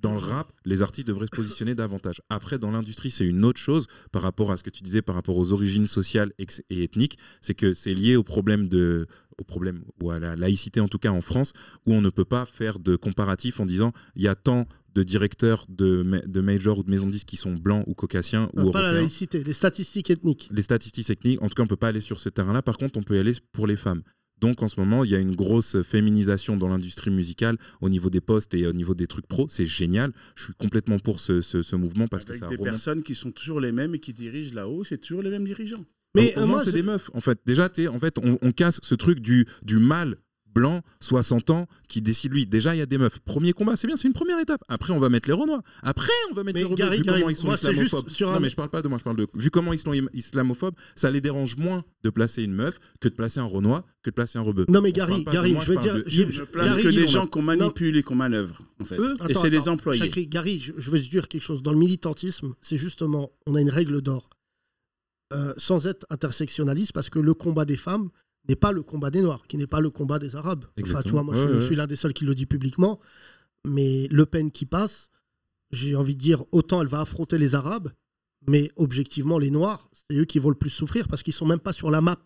Dans 0.00 0.12
le 0.12 0.18
rap, 0.18 0.52
les 0.64 0.82
artistes 0.82 1.08
devraient 1.08 1.26
se 1.26 1.34
positionner 1.36 1.74
davantage. 1.74 2.22
Après, 2.28 2.58
dans 2.58 2.70
l'industrie, 2.70 3.10
c'est 3.10 3.26
une 3.26 3.44
autre 3.44 3.60
chose 3.60 3.86
par 4.12 4.22
rapport 4.22 4.52
à 4.52 4.56
ce 4.56 4.62
que 4.62 4.70
tu 4.70 4.82
disais, 4.82 5.02
par 5.02 5.14
rapport 5.16 5.36
aux 5.36 5.52
origines 5.52 5.86
sociales 5.86 6.32
et 6.38 6.82
ethniques. 6.84 7.18
C'est 7.40 7.54
que 7.54 7.74
c'est 7.74 7.94
lié 7.94 8.14
au 8.14 8.22
problème 8.22 8.68
de, 8.68 9.06
au 9.38 9.44
problème 9.44 9.84
ou 10.00 10.10
à 10.10 10.18
la 10.20 10.36
laïcité 10.36 10.80
en 10.80 10.88
tout 10.88 10.98
cas 10.98 11.10
en 11.10 11.20
France, 11.20 11.52
où 11.86 11.94
on 11.94 12.00
ne 12.00 12.10
peut 12.10 12.24
pas 12.24 12.44
faire 12.44 12.78
de 12.78 12.94
comparatif 12.96 13.58
en 13.60 13.66
disant 13.66 13.92
il 14.14 14.22
y 14.22 14.28
a 14.28 14.34
tant 14.36 14.66
de 14.94 15.02
directeurs 15.02 15.66
de, 15.68 16.02
ma- 16.02 16.20
de 16.22 16.40
major 16.40 16.78
ou 16.78 16.82
de 16.82 16.90
maisons 16.90 17.06
de 17.06 17.12
disques 17.12 17.28
qui 17.28 17.36
sont 17.36 17.52
blancs 17.54 17.84
ou 17.86 17.94
caucasiens 17.94 18.50
ou 18.54 18.62
Non, 18.62 18.70
Pas 18.72 18.82
la 18.82 18.92
laïcité, 18.92 19.44
les 19.44 19.52
statistiques 19.52 20.10
ethniques. 20.10 20.48
les 20.52 20.62
statistiques 20.62 21.06
techniques, 21.06 21.42
en 21.42 21.48
tout 21.48 21.54
cas, 21.54 21.62
on 21.62 21.66
peut 21.68 21.76
pas 21.76 21.88
aller 21.88 22.00
sur 22.00 22.18
ce 22.20 22.28
terrain-là. 22.28 22.62
Par 22.62 22.78
contre, 22.78 22.98
on 22.98 23.02
peut 23.02 23.16
y 23.16 23.18
aller 23.18 23.32
pour 23.52 23.66
les 23.66 23.76
femmes. 23.76 24.02
Donc, 24.40 24.62
en 24.62 24.68
ce 24.68 24.78
moment, 24.78 25.04
il 25.04 25.10
y 25.10 25.14
a 25.14 25.18
une 25.18 25.34
grosse 25.34 25.82
féminisation 25.82 26.56
dans 26.56 26.68
l'industrie 26.68 27.10
musicale 27.10 27.56
au 27.80 27.88
niveau 27.88 28.10
des 28.10 28.20
postes 28.20 28.54
et 28.54 28.66
au 28.66 28.72
niveau 28.72 28.94
des 28.94 29.06
trucs 29.06 29.26
pro. 29.26 29.46
C'est 29.50 29.66
génial. 29.66 30.12
Je 30.36 30.44
suis 30.44 30.54
complètement 30.54 30.98
pour 30.98 31.20
ce, 31.20 31.40
ce- 31.42 31.62
ce 31.62 31.76
mouvement 31.76 32.06
parce 32.08 32.24
que 32.24 32.30
Avec 32.30 32.40
ça 32.40 32.48
des 32.48 32.54
remonte- 32.56 32.66
personnes 32.70 33.02
qui 33.02 33.14
sont 33.14 33.30
toujours 33.32 33.60
les 33.60 33.72
mêmes 33.72 33.94
et 33.94 33.98
qui 33.98 34.12
dirigent 34.12 34.54
là-haut, 34.54 34.84
c'est 34.84 34.98
toujours 34.98 35.22
les 35.22 35.30
mêmes 35.30 35.44
dirigeants. 35.44 35.84
Mais 36.14 36.34
au, 36.36 36.40
au 36.40 36.42
euh, 36.42 36.46
moins, 36.46 36.56
moi, 36.56 36.64
c'est 36.64 36.72
des 36.72 36.82
meufs. 36.82 37.10
En 37.14 37.20
fait, 37.20 37.38
déjà, 37.44 37.68
en 37.90 37.98
fait, 37.98 38.18
on, 38.22 38.38
on 38.40 38.52
casse 38.52 38.80
ce 38.82 38.94
truc 38.94 39.20
du, 39.20 39.46
du 39.64 39.78
mâle 39.78 40.16
blanc, 40.54 40.82
60 41.00 41.50
ans, 41.50 41.66
qui 41.88 42.02
décide 42.02 42.32
lui. 42.32 42.46
Déjà, 42.46 42.74
il 42.74 42.78
y 42.78 42.80
a 42.82 42.86
des 42.86 42.98
meufs. 42.98 43.18
Premier 43.20 43.52
combat, 43.52 43.76
c'est 43.76 43.86
bien, 43.86 43.96
c'est 43.96 44.08
une 44.08 44.14
première 44.14 44.38
étape. 44.40 44.62
Après, 44.68 44.92
on 44.92 44.98
va 44.98 45.08
mettre 45.08 45.28
les 45.28 45.34
Renois. 45.34 45.62
Après, 45.82 46.12
on 46.30 46.34
va 46.34 46.42
mettre 46.44 46.58
Mais 46.58 46.64
les. 46.64 46.74
Gary, 46.74 46.96
vu 46.98 47.02
Gary, 47.04 47.18
comment 47.20 47.30
ils 47.30 47.36
sont 47.36 47.46
moi, 47.46 47.56
c'est 47.56 47.72
juste 47.74 47.86
islamophobes. 47.86 48.10
sur 48.10 48.30
un- 48.30 48.34
Non, 48.34 48.40
mais 48.40 48.48
je 48.50 48.56
parle 48.56 48.70
pas 48.70 48.82
de 48.82 48.88
moi, 48.88 48.98
je 48.98 49.04
parle 49.04 49.16
de. 49.16 49.26
Vu 49.34 49.50
comment 49.50 49.72
ils 49.72 49.78
sont 49.78 49.92
islamophobes, 50.12 50.74
ça 50.96 51.10
les 51.10 51.20
dérange 51.20 51.56
moins 51.56 51.84
de 52.02 52.10
placer 52.10 52.42
une 52.42 52.54
meuf 52.54 52.78
que 53.00 53.08
de 53.08 53.14
placer 53.14 53.40
un 53.40 53.44
Renoir, 53.44 53.84
que 54.02 54.10
de 54.10 54.14
placer 54.14 54.38
un 54.38 54.42
rebeu. 54.42 54.64
Non, 54.68 54.80
mais 54.80 54.90
On 54.90 54.92
Gary, 54.92 55.24
Gary, 55.24 55.52
moi, 55.52 55.62
je 55.64 55.72
veux 55.72 55.78
dire- 55.78 55.94
de 55.94 56.04
je- 56.06 56.24
je- 56.26 56.30
Je 56.30 56.42
place 56.44 56.68
Gary, 56.68 56.82
que 56.82 56.88
des 56.88 57.06
gens 57.06 57.26
qu'on 57.26 57.42
manipule 57.42 57.96
et 57.96 58.02
qu'on 58.02 58.14
manœuvre, 58.16 58.60
en 58.80 58.84
fait. 58.84 58.98
Eux, 58.98 59.16
et 59.28 59.34
c'est 59.34 59.50
les 59.50 59.68
employés. 59.68 60.00
Chakri, 60.02 60.26
Gary, 60.26 60.58
je, 60.60 60.72
je 60.76 60.90
veux 60.90 61.00
te 61.00 61.08
dire 61.08 61.28
quelque 61.28 61.42
chose. 61.42 61.62
Dans 61.62 61.72
le 61.72 61.78
militantisme, 61.78 62.54
c'est 62.60 62.76
justement, 62.76 63.30
on 63.46 63.54
a 63.54 63.60
une 63.60 63.70
règle 63.70 64.00
d'or. 64.02 64.30
Euh, 65.34 65.52
sans 65.58 65.86
être 65.86 66.06
intersectionnaliste, 66.08 66.92
parce 66.92 67.10
que 67.10 67.18
le 67.18 67.34
combat 67.34 67.66
des 67.66 67.76
femmes 67.76 68.08
n'est 68.48 68.56
pas 68.56 68.72
le 68.72 68.82
combat 68.82 69.10
des 69.10 69.20
Noirs, 69.22 69.46
qui 69.46 69.56
n'est 69.56 69.66
pas 69.66 69.80
le 69.80 69.90
combat 69.90 70.18
des 70.18 70.36
Arabes. 70.36 70.64
Enfin, 70.64 70.72
tu 70.76 70.80
Exactement. 70.80 71.12
vois, 71.12 71.22
moi, 71.22 71.34
je, 71.34 71.40
Ouais, 71.46 71.52
je 71.52 71.58
ouais. 71.58 71.66
suis 71.66 71.76
l'un 71.76 71.86
des 71.86 71.96
seuls 71.96 72.12
qui 72.14 72.24
le 72.24 72.34
dit 72.34 72.46
publiquement. 72.46 72.98
Mais 73.66 74.08
Le 74.10 74.24
Pen 74.26 74.50
qui 74.50 74.64
passe, 74.66 75.10
j'ai 75.70 75.96
envie 75.96 76.14
de 76.14 76.20
dire, 76.20 76.44
autant 76.52 76.80
elle 76.80 76.88
va 76.88 77.00
affronter 77.00 77.36
les 77.38 77.54
Arabes, 77.54 77.90
mais 78.46 78.70
objectivement, 78.76 79.38
les 79.38 79.50
Noirs, 79.50 79.90
c'est 79.92 80.16
eux 80.16 80.24
qui 80.24 80.38
vont 80.38 80.48
le 80.48 80.54
plus 80.54 80.70
souffrir 80.70 81.08
parce 81.08 81.22
qu'ils 81.22 81.34
sont 81.34 81.44
même 81.46 81.58
pas 81.60 81.72
sur 81.72 81.90
la 81.90 82.00
map. 82.00 82.18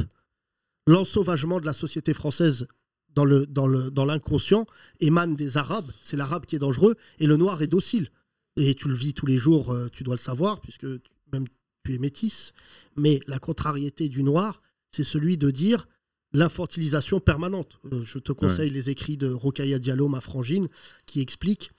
L'ensauvagement 0.86 1.60
de 1.60 1.66
la 1.66 1.72
société 1.72 2.12
française 2.12 2.66
dans 3.14 3.24
le 3.24 3.46
dans 3.46 3.66
le 3.66 3.90
dans 3.90 4.04
l'inconscient 4.04 4.66
émane 5.00 5.36
des 5.36 5.56
Arabes. 5.56 5.90
C'est 6.02 6.16
l'Arabe 6.16 6.44
qui 6.46 6.56
est 6.56 6.60
dangereux 6.60 6.96
et 7.18 7.26
le 7.26 7.36
Noir 7.36 7.62
est 7.62 7.66
docile. 7.66 8.10
Et 8.56 8.74
tu 8.74 8.88
le 8.88 8.94
vis 8.94 9.14
tous 9.14 9.26
les 9.26 9.38
jours, 9.38 9.72
euh, 9.72 9.88
tu 9.92 10.02
dois 10.02 10.14
le 10.14 10.18
savoir 10.20 10.60
puisque 10.60 10.86
même 11.32 11.46
tu 11.84 11.94
es 11.94 11.98
métisse. 11.98 12.52
Mais 12.96 13.20
la 13.26 13.38
contrariété 13.38 14.08
du 14.08 14.22
Noir, 14.22 14.60
c'est 14.90 15.04
celui 15.04 15.36
de 15.38 15.50
dire 15.50 15.88
l'infantilisation 16.32 17.20
permanente. 17.20 17.78
Euh, 17.92 18.02
je 18.02 18.18
te 18.18 18.32
conseille 18.32 18.70
les 18.70 18.90
écrits 18.90 19.16
de 19.16 19.28
Rokhaya 19.30 19.78
Diallo, 19.78 20.08
ma 20.08 20.20
frangine, 20.20 20.68
qui 21.06 21.20
explique 21.20 21.70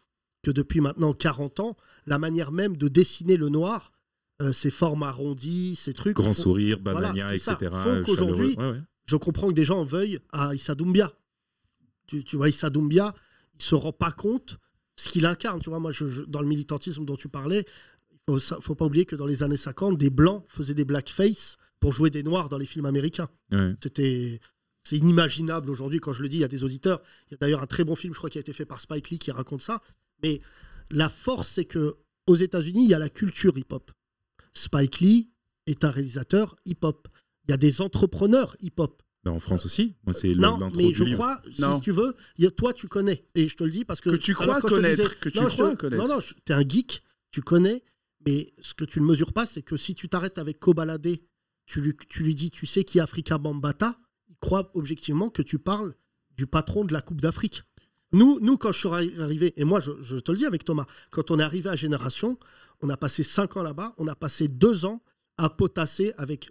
que 0.43 0.51
depuis 0.51 0.81
maintenant 0.81 1.13
40 1.13 1.59
ans, 1.59 1.77
la 2.05 2.19
manière 2.19 2.51
même 2.51 2.77
de 2.77 2.87
dessiner 2.87 3.37
le 3.37 3.49
noir, 3.49 3.91
euh, 4.41 4.51
ses 4.51 4.71
formes 4.71 5.03
arrondies, 5.03 5.75
ces 5.75 5.93
trucs. 5.93 6.15
Grand 6.17 6.33
font- 6.33 6.43
sourire, 6.43 6.79
banania, 6.79 7.33
etc. 7.35 7.55
font 7.71 8.01
qu'aujourd'hui. 8.05 8.55
Ouais, 8.57 8.71
ouais. 8.71 8.81
je 9.05 9.15
comprends 9.15 9.47
que 9.49 9.53
des 9.53 9.65
gens 9.65 9.79
en 9.79 9.85
veuillent 9.85 10.19
à 10.31 10.53
Issa 10.53 10.75
Doumbia. 10.75 11.13
Tu, 12.07 12.23
tu 12.23 12.35
vois, 12.35 12.49
Issa 12.49 12.69
Doumbia, 12.69 13.13
il 13.55 13.61
se 13.63 13.75
rend 13.75 13.93
pas 13.93 14.11
compte 14.11 14.57
ce 14.97 15.09
qu'il 15.09 15.25
incarne. 15.25 15.61
Tu 15.61 15.69
vois, 15.69 15.79
moi, 15.79 15.91
je- 15.91 16.07
je- 16.09 16.23
dans 16.23 16.41
le 16.41 16.47
militantisme 16.47 17.05
dont 17.05 17.15
tu 17.15 17.29
parlais, 17.29 17.65
il 18.27 18.39
faut, 18.39 18.61
faut 18.61 18.75
pas 18.75 18.85
oublier 18.85 19.05
que 19.05 19.15
dans 19.15 19.25
les 19.25 19.43
années 19.43 19.57
50, 19.57 19.97
des 19.97 20.09
blancs 20.09 20.43
faisaient 20.47 20.73
des 20.73 20.85
blackface 20.85 21.57
pour 21.83 21.91
jouer 21.91 22.09
des 22.09 22.23
noirs 22.23 22.47
dans 22.49 22.57
les 22.57 22.65
films 22.65 22.85
américains. 22.85 23.27
Ouais. 23.51 23.75
C'était 23.83 24.39
c'est 24.85 24.97
inimaginable 24.97 25.69
aujourd'hui 25.69 25.99
quand 25.99 26.13
je 26.13 26.21
le 26.21 26.29
dis. 26.29 26.37
Il 26.37 26.41
y 26.41 26.43
a 26.45 26.47
des 26.47 26.63
auditeurs. 26.63 27.01
Il 27.27 27.31
y 27.31 27.35
a 27.35 27.37
d'ailleurs 27.37 27.61
un 27.61 27.67
très 27.67 27.83
bon 27.83 27.95
film, 27.95 28.13
je 28.13 28.17
crois, 28.17 28.29
qui 28.29 28.37
a 28.37 28.41
été 28.41 28.53
fait 28.53 28.65
par 28.65 28.79
Spike 28.79 29.09
Lee 29.09 29.19
qui 29.19 29.31
raconte 29.31 29.61
ça. 29.61 29.81
Mais 30.23 30.39
la 30.91 31.09
force, 31.09 31.47
c'est 31.49 31.65
que 31.65 31.95
aux 32.27 32.35
États-Unis, 32.35 32.85
il 32.85 32.89
y 32.89 32.93
a 32.93 32.99
la 32.99 33.09
culture 33.09 33.57
hip-hop. 33.57 33.91
Spike 34.53 34.99
Lee 34.99 35.29
est 35.67 35.83
un 35.83 35.89
réalisateur 35.91 36.55
hip-hop. 36.65 37.07
Il 37.47 37.51
y 37.51 37.53
a 37.53 37.57
des 37.57 37.81
entrepreneurs 37.81 38.55
hip-hop. 38.61 39.01
Bah, 39.23 39.31
en 39.31 39.39
France 39.39 39.65
aussi. 39.65 39.95
Moi, 40.05 40.13
c'est 40.13 40.33
Non, 40.35 40.69
mais 40.75 40.93
je 40.93 41.03
livre. 41.03 41.17
crois, 41.17 41.41
si 41.49 41.61
Non. 41.61 41.79
tu 41.79 41.91
veux, 41.91 42.15
il 42.37 42.43
y 42.43 42.47
a- 42.47 42.51
toi 42.51 42.73
tu 42.73 42.87
connais. 42.87 43.25
Et 43.35 43.47
je 43.47 43.55
te 43.55 43.63
le 43.63 43.71
dis 43.71 43.85
parce 43.85 44.01
que. 44.01 44.09
Que 44.09 44.15
tu 44.17 44.33
crois 44.33 44.59
connaître, 44.61 45.17
que 45.19 45.29
tu 45.29 45.37
non, 45.39 45.47
crois 45.47 45.71
te- 45.71 45.75
connaître. 45.77 46.01
Non, 46.07 46.15
non, 46.15 46.19
tu 46.21 46.35
es 46.51 46.53
un 46.53 46.67
geek, 46.67 47.03
tu 47.31 47.41
connais, 47.41 47.83
mais 48.25 48.53
ce 48.61 48.73
que 48.73 48.83
tu 48.83 48.99
ne 48.99 49.05
mesures 49.05 49.31
pas, 49.31 49.45
c'est 49.45 49.61
que 49.61 49.77
si 49.77 49.95
tu 49.95 50.09
t'arrêtes 50.09 50.37
avec 50.37 50.59
Kobalade, 50.59 51.07
tu 51.65 51.81
lui, 51.81 51.93
tu 52.09 52.23
lui 52.23 52.35
dis, 52.35 52.51
tu 52.51 52.65
sais 52.65 52.83
qui 52.83 52.97
est 52.97 53.01
Africa 53.01 53.37
Bambata, 53.37 53.95
il 54.29 54.35
croit 54.39 54.71
objectivement 54.73 55.29
que 55.29 55.41
tu 55.41 55.59
parles 55.59 55.93
du 56.37 56.47
patron 56.47 56.83
de 56.85 56.93
la 56.93 57.01
Coupe 57.01 57.21
d'Afrique. 57.21 57.63
Nous, 58.11 58.39
nous, 58.41 58.57
quand 58.57 58.71
je 58.71 58.79
suis 58.79 58.89
arri- 58.89 59.19
arrivé, 59.19 59.53
et 59.57 59.63
moi 59.63 59.79
je, 59.79 59.91
je 60.01 60.17
te 60.17 60.31
le 60.31 60.37
dis 60.37 60.45
avec 60.45 60.63
Thomas, 60.65 60.85
quand 61.09 61.31
on 61.31 61.39
est 61.39 61.43
arrivé 61.43 61.69
à 61.69 61.75
Génération, 61.75 62.37
on 62.81 62.89
a 62.89 62.97
passé 62.97 63.23
5 63.23 63.57
ans 63.57 63.63
là-bas, 63.63 63.93
on 63.97 64.07
a 64.07 64.15
passé 64.15 64.47
2 64.47 64.85
ans 64.85 65.01
à 65.37 65.49
potasser 65.49 66.13
avec, 66.17 66.49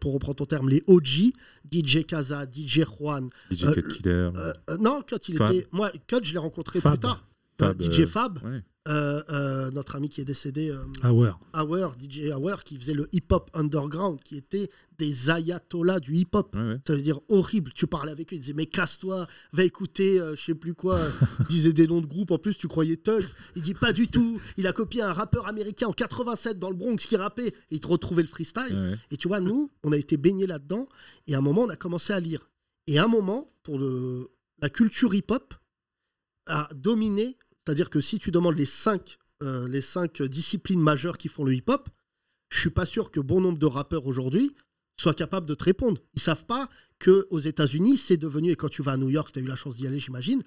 pour 0.00 0.12
reprendre 0.12 0.36
ton 0.36 0.44
terme, 0.46 0.68
les 0.68 0.82
OG, 0.86 1.32
DJ 1.70 2.04
Kaza, 2.04 2.44
DJ 2.50 2.82
Juan. 2.84 3.30
DJ 3.50 3.64
euh, 3.64 3.72
Cut 3.74 3.82
Killer. 3.88 4.10
euh, 4.36 4.52
euh, 4.70 4.76
non, 4.78 5.02
Cut, 5.02 5.16
il 5.28 5.36
Fab. 5.38 5.52
était. 5.54 5.66
Moi, 5.72 5.90
Cut, 6.06 6.16
je 6.24 6.32
l'ai 6.32 6.38
rencontré 6.38 6.80
Fab. 6.80 6.92
plus 6.94 7.00
tard. 7.00 7.26
Fab, 7.58 7.80
DJ 7.80 8.04
Fab, 8.06 8.42
ouais. 8.44 8.62
Euh, 8.88 9.22
euh, 9.30 9.70
notre 9.70 9.94
ami 9.94 10.08
qui 10.08 10.20
est 10.20 10.24
décédé, 10.24 10.70
euh, 10.70 10.84
Hour. 11.08 11.38
Hour, 11.54 11.94
DJ 12.00 12.32
Hour, 12.34 12.64
qui 12.64 12.76
faisait 12.78 12.94
le 12.94 13.08
hip-hop 13.12 13.48
underground, 13.54 14.20
qui 14.22 14.36
était 14.36 14.68
des 14.98 15.30
ayatollahs 15.30 16.00
du 16.00 16.16
hip-hop. 16.16 16.54
Ouais, 16.56 16.60
ouais. 16.62 16.80
Ça 16.86 16.94
veut 16.96 17.02
dire 17.02 17.20
horrible. 17.28 17.72
Tu 17.74 17.86
parlais 17.86 18.10
avec 18.10 18.32
eux, 18.32 18.36
ils 18.36 18.40
disaient 18.40 18.52
Mais 18.54 18.66
casse-toi, 18.66 19.26
va 19.52 19.62
écouter, 19.64 20.18
euh, 20.20 20.34
je 20.34 20.42
sais 20.42 20.54
plus 20.56 20.74
quoi. 20.74 20.98
Ils 21.40 21.46
disaient 21.46 21.72
des 21.72 21.86
noms 21.86 22.00
de 22.00 22.06
groupes, 22.06 22.32
en 22.32 22.38
plus, 22.38 22.58
tu 22.58 22.66
croyais 22.66 22.96
Thug. 22.96 23.24
Il 23.54 23.62
dit 23.62 23.74
Pas 23.74 23.92
du 23.92 24.08
tout. 24.08 24.40
Il 24.56 24.66
a 24.66 24.72
copié 24.72 25.02
un 25.02 25.12
rappeur 25.12 25.46
américain 25.46 25.86
en 25.86 25.92
87 25.92 26.58
dans 26.58 26.70
le 26.70 26.76
Bronx 26.76 26.96
qui 27.06 27.16
rappait 27.16 27.48
et 27.48 27.54
il 27.70 27.80
te 27.80 27.86
retrouvait 27.86 28.22
le 28.22 28.28
freestyle. 28.28 28.74
Ouais, 28.74 28.90
ouais. 28.90 28.96
Et 29.12 29.16
tu 29.16 29.28
vois, 29.28 29.40
nous, 29.40 29.70
on 29.84 29.92
a 29.92 29.96
été 29.96 30.16
baignés 30.16 30.46
là-dedans. 30.48 30.88
Et 31.28 31.34
à 31.34 31.38
un 31.38 31.42
moment, 31.42 31.62
on 31.62 31.68
a 31.70 31.76
commencé 31.76 32.12
à 32.12 32.18
lire. 32.20 32.50
Et 32.88 32.98
à 32.98 33.04
un 33.04 33.08
moment, 33.08 33.48
pour 33.62 33.78
le- 33.78 34.28
la 34.60 34.68
culture 34.70 35.14
hip-hop, 35.14 35.54
a 36.46 36.68
dominé. 36.74 37.36
C'est-à-dire 37.64 37.90
que 37.90 38.00
si 38.00 38.18
tu 38.18 38.30
demandes 38.30 38.58
les 38.58 38.64
cinq, 38.64 39.18
euh, 39.42 39.68
les 39.68 39.80
cinq 39.80 40.22
disciplines 40.22 40.80
majeures 40.80 41.18
qui 41.18 41.28
font 41.28 41.44
le 41.44 41.54
hip-hop, 41.54 41.88
je 42.50 42.58
suis 42.58 42.70
pas 42.70 42.86
sûr 42.86 43.10
que 43.10 43.20
bon 43.20 43.40
nombre 43.40 43.58
de 43.58 43.66
rappeurs 43.66 44.06
aujourd'hui 44.06 44.54
soient 45.00 45.14
capables 45.14 45.46
de 45.46 45.54
te 45.54 45.64
répondre. 45.64 46.00
Ils 46.14 46.20
savent 46.20 46.44
pas 46.44 46.68
que 46.98 47.26
aux 47.30 47.40
États-Unis, 47.40 47.96
c'est 47.96 48.16
devenu, 48.16 48.50
et 48.50 48.56
quand 48.56 48.68
tu 48.68 48.82
vas 48.82 48.92
à 48.92 48.96
New 48.96 49.10
York, 49.10 49.30
tu 49.32 49.38
as 49.38 49.42
eu 49.42 49.46
la 49.46 49.56
chance 49.56 49.76
d'y 49.76 49.86
aller, 49.86 49.98
j'imagine, 49.98 50.42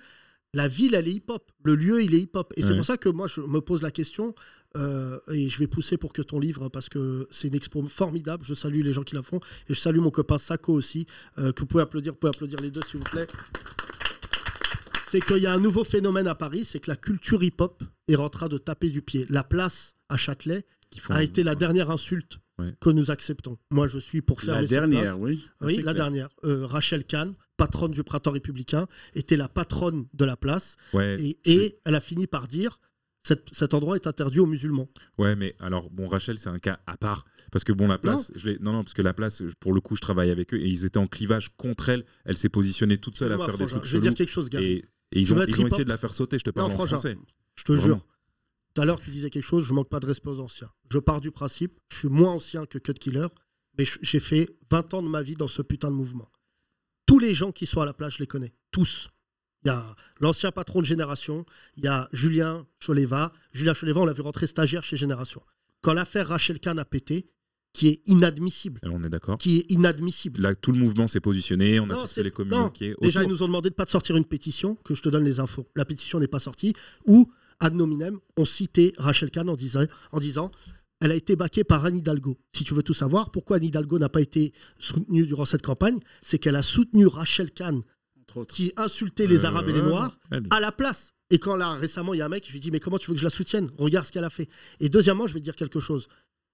la 0.54 0.68
ville, 0.70 0.96
elle 0.96 1.08
est 1.08 1.14
hip-hop. 1.14 1.52
Le 1.64 1.76
lieu, 1.76 2.02
il 2.02 2.16
est 2.16 2.20
hip-hop. 2.20 2.54
Et 2.56 2.64
c'est 2.64 2.76
pour 2.76 2.86
ça 2.86 2.96
que 2.96 3.10
moi, 3.10 3.28
je 3.28 3.42
me 3.42 3.60
pose 3.60 3.82
la 3.82 3.92
question, 3.92 4.34
euh, 4.78 5.20
et 5.30 5.50
je 5.50 5.60
vais 5.60 5.68
pousser 5.68 5.98
pour 5.98 6.14
que 6.14 6.22
ton 6.22 6.40
livre, 6.40 6.70
parce 6.70 6.88
que 6.88 7.28
c'est 7.32 7.50
une 7.50 7.56
expo 7.56 7.86
formidable, 7.88 8.46
je 8.46 8.54
salue 8.54 8.82
les 8.82 8.94
gens 8.94 9.04
qui 9.04 9.16
la 9.16 9.24
font, 9.24 9.40
et 9.68 9.74
je 9.74 9.80
salue 9.80 10.00
mon 10.00 10.12
copain 10.12 10.38
Sako 10.38 10.74
aussi, 10.74 11.08
euh, 11.40 11.52
que 11.52 11.62
vous 11.62 11.66
pouvez 11.66 11.84
applaudir, 11.84 12.14
vous 12.14 12.20
pouvez 12.20 12.30
applaudir 12.30 12.60
les 12.62 12.72
deux, 12.72 12.82
s'il 12.88 13.00
vous 13.00 13.10
plaît. 13.10 13.28
C'est 15.16 15.22
qu'il 15.22 15.44
y 15.44 15.48
a 15.48 15.54
un 15.54 15.60
nouveau 15.62 15.86
phénomène 15.86 16.28
à 16.28 16.36
Paris, 16.36 16.66
c'est 16.66 16.80
que 16.82 16.90
la 16.92 16.98
culture 16.98 17.42
hip-hop 17.42 17.82
est 18.10 18.18
en 18.18 18.28
train 18.28 18.50
de 18.50 18.58
taper 18.58 18.90
du 18.90 19.02
pied. 19.02 19.26
La 19.30 19.46
place 19.46 19.96
à 20.10 20.18
Châtelet 20.18 20.66
font- 21.00 21.14
a 21.14 21.24
été 21.24 21.42
la 21.44 21.56
dernière 21.56 21.90
insulte 21.90 22.40
Ouais. 22.60 22.74
que 22.82 22.90
nous 22.90 23.12
acceptons. 23.12 23.58
Moi, 23.72 23.88
je 23.88 23.98
suis 24.00 24.22
pour 24.22 24.42
faire 24.42 24.56
La 24.62 24.68
dernière, 24.68 25.18
oui. 25.20 25.46
Ça, 25.62 25.68
oui, 25.68 25.76
la 25.78 25.82
clair. 25.84 25.94
dernière. 25.96 26.30
Euh, 26.44 26.66
Rachel 26.66 27.06
Kahn, 27.06 27.34
patronne 27.56 27.92
du 27.92 28.04
printemps 28.04 28.32
républicain, 28.32 28.88
était 29.14 29.38
la 29.38 29.48
patronne 29.48 30.06
de 30.14 30.26
la 30.26 30.36
place. 30.36 30.76
Ouais, 30.94 31.16
Et, 31.18 31.38
je- 31.46 31.52
et 31.52 31.80
elle 31.86 31.96
a 31.96 32.02
fini 32.02 32.28
par 32.28 32.48
dire 32.50 32.80
Cet, 33.28 33.48
cet 33.54 33.74
endroit 33.74 33.96
est 33.96 34.06
interdit 34.06 34.40
aux 34.40 34.46
musulmans. 34.46 34.88
Ouais, 35.18 35.36
mais 35.36 35.56
alors, 35.60 35.90
bon, 35.90 36.08
Rachel, 36.08 36.38
c'est 36.38 36.50
un 36.50 36.60
cas 36.60 36.80
à 36.86 36.96
part. 36.96 37.26
Parce 37.52 37.64
que, 37.64 37.74
bon, 37.74 37.88
la 37.88 37.98
place, 37.98 38.32
je 38.36 38.50
l'ai- 38.50 38.60
non. 38.60 38.72
non, 38.72 38.84
parce 38.84 38.94
que 38.94 39.02
la 39.02 39.16
place, 39.16 39.42
je- 39.48 39.54
pour 39.60 39.74
le 39.74 39.82
coup, 39.82 39.96
je 39.96 40.02
travaille 40.02 40.30
avec 40.30 40.54
eux 40.54 40.58
et 40.60 40.68
ils 40.68 40.86
étaient 40.86 41.00
en 41.00 41.08
clivage 41.08 41.50
contre 41.58 41.90
elle. 41.90 42.06
Elle 42.26 42.38
s'est 42.38 42.50
positionnée 42.50 43.00
toute 43.00 43.18
seule 43.18 43.32
à 43.34 43.38
faire 43.40 43.58
des 43.58 43.66
trucs 43.66 43.84
je 43.84 43.94
vais 43.94 44.00
dire 44.02 44.14
quelque 44.14 44.30
chose, 44.30 44.48
Gab. 44.52 44.62
Et, 45.16 45.22
ils 45.22 45.34
ont, 45.34 45.44
ils 45.44 45.66
essayé 45.66 45.86
de 45.86 45.90
la 45.90 45.98
faire 45.98 46.14
sauter, 46.14 46.38
je 46.38 46.44
te 46.44 46.50
parle 46.52 46.72
Non, 46.72 46.80
en 46.80 46.86
français. 46.88 47.18
Je 47.56 47.64
te 47.64 47.72
Vraiment. 47.72 47.96
jure. 47.96 48.06
Tout 48.74 48.82
à 48.82 48.86
l'heure, 48.86 49.00
tu 49.00 49.10
disais 49.10 49.30
quelque 49.30 49.46
chose, 49.46 49.66
je 49.66 49.74
manque 49.74 49.90
pas 49.90 50.02
de 50.02 50.06
respect 50.06 50.30
aux 50.30 50.40
anciens. 50.42 50.70
Je 50.92 51.00
pars 51.00 51.22
du 51.22 51.32
principe, 51.32 51.80
je 51.92 51.98
suis 52.00 52.10
moins 52.10 52.32
ancien 52.32 52.66
que 52.66 52.78
Cut 52.78 52.94
Killer, 52.96 53.28
mais 53.78 53.86
j'ai 54.02 54.20
fait 54.20 54.58
20 54.70 54.94
ans 54.94 55.02
de 55.02 55.08
ma 55.08 55.24
vie 55.24 55.36
dans 55.36 55.48
ce 55.48 55.62
putain 55.62 55.90
de 55.90 55.96
mouvement. 55.96 56.30
Tous 57.06 57.18
les 57.18 57.34
gens 57.34 57.54
qui 57.54 57.66
sont 57.66 57.80
à 57.80 57.86
la 57.86 57.94
plage, 57.94 58.16
je 58.16 58.20
les 58.20 58.28
connais. 58.28 58.54
Tous. 58.72 59.10
Il 59.64 59.70
y 59.70 59.72
a 59.72 59.96
l'ancien 60.20 60.52
patron 60.52 60.82
de 60.82 60.86
Génération, 60.86 61.46
il 61.78 61.86
y 61.86 61.88
a 61.88 62.10
Julien 62.12 62.68
Choleva. 62.86 63.32
Julien 63.54 63.74
Choleva, 63.74 64.02
on 64.02 64.06
l'a 64.06 64.14
vu 64.14 64.22
rentrer 64.22 64.48
stagiaire 64.48 64.84
chez 64.84 64.98
Génération. 64.98 65.42
Quand 65.82 65.94
l'affaire 65.94 66.28
Rachel 66.28 66.60
Kahn 66.60 66.78
a 66.78 66.86
pété, 66.86 67.30
qui 67.76 67.88
est 67.90 68.02
inadmissible, 68.08 68.80
Alors, 68.84 68.98
on 69.00 69.04
est 69.04 69.10
d'accord. 69.10 69.38
qui 69.38 69.58
est 69.60 69.72
inadmissible. 69.72 70.42
Là, 70.42 70.56
tout 70.56 70.72
le 70.72 70.80
mouvement 70.80 71.08
s'est 71.08 71.20
positionné, 71.20 71.80
on 71.80 71.90
a 71.90 72.08
tous 72.08 72.18
les 72.18 72.24
non. 72.24 72.30
communiqués. 72.32 72.96
Déjà, 73.02 73.22
ils 73.24 73.30
nous 73.30 73.44
ont 73.44 73.48
demandé 73.48 73.70
de 73.70 73.76
pas 73.76 73.86
de 73.86 73.90
sortir 73.90 74.16
une 74.16 74.26
pétition, 74.26 74.76
que 74.84 74.96
je 74.96 75.02
te 75.02 75.10
donne 75.10 75.26
les 75.26 75.40
infos. 75.40 75.68
La 75.76 75.86
pétition 75.86 76.20
n'est 76.20 76.28
pas 76.28 76.40
sortie. 76.40 76.74
Ou, 77.06 77.30
ad 77.60 77.74
nominem, 77.76 78.18
on 78.38 78.46
citait 78.46 78.94
Rachel 78.98 79.30
Kahn 79.30 79.50
en 79.50 79.56
disant, 79.56 79.84
en 80.12 80.20
disant 80.20 80.52
elle 81.02 81.12
a 81.12 81.16
été 81.16 81.36
baquée 81.36 81.66
par 81.66 81.84
Anne 81.86 81.98
Hidalgo. 81.98 82.38
Si 82.54 82.64
tu 82.64 82.74
veux 82.74 82.82
tout 82.82 82.94
savoir, 82.94 83.30
pourquoi 83.30 83.58
Anne 83.58 83.66
Hidalgo 83.66 84.00
n'a 84.00 84.08
pas 84.10 84.22
été 84.22 84.54
soutenue 84.80 85.26
durant 85.28 85.44
cette 85.46 85.62
campagne, 85.62 86.00
c'est 86.22 86.40
qu'elle 86.40 86.56
a 86.56 86.62
soutenu 86.64 87.06
Rachel 87.06 87.52
Kahn, 87.52 87.82
qui 88.48 88.72
insultait 88.78 89.28
les 89.28 89.44
Euh, 89.46 89.50
Arabes 89.50 89.70
et 89.70 89.74
les 89.74 89.82
Noirs, 89.82 90.18
elle. 90.32 90.48
à 90.50 90.60
la 90.62 90.72
place. 90.72 91.14
Et 91.30 91.38
quand 91.40 91.56
là, 91.58 91.74
récemment, 91.74 92.14
il 92.14 92.18
y 92.20 92.22
a 92.22 92.26
un 92.26 92.30
mec, 92.30 92.46
je 92.48 92.54
lui 92.54 92.60
dis, 92.62 92.72
mais 92.72 92.80
comment 92.80 92.98
tu 92.98 93.08
veux 93.10 93.14
que 93.16 93.20
je 93.20 93.26
la 93.26 93.30
soutienne? 93.30 93.70
Regarde 93.78 94.06
ce 94.06 94.12
qu'elle 94.14 94.24
a 94.24 94.30
fait. 94.30 94.48
Et 94.80 94.88
deuxièmement, 94.90 95.28
je 95.28 95.34
vais 95.34 95.40
te 95.40 95.44
dire 95.46 95.56
quelque 95.56 95.80
chose. 95.82 96.08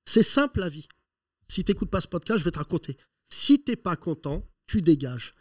C'est 0.05 0.23
simple 0.23 0.59
la 0.59 0.69
vie. 0.69 0.87
Si 1.51 1.65
t'écoutes 1.65 1.89
pas 1.89 1.99
ce 1.99 2.07
podcast, 2.07 2.39
je 2.39 2.45
vais 2.45 2.51
te 2.51 2.59
raconter. 2.59 2.95
Si 3.27 3.61
t'es 3.61 3.75
pas 3.75 3.97
content, 3.97 4.47
tu 4.67 4.81
dégages. 4.81 5.35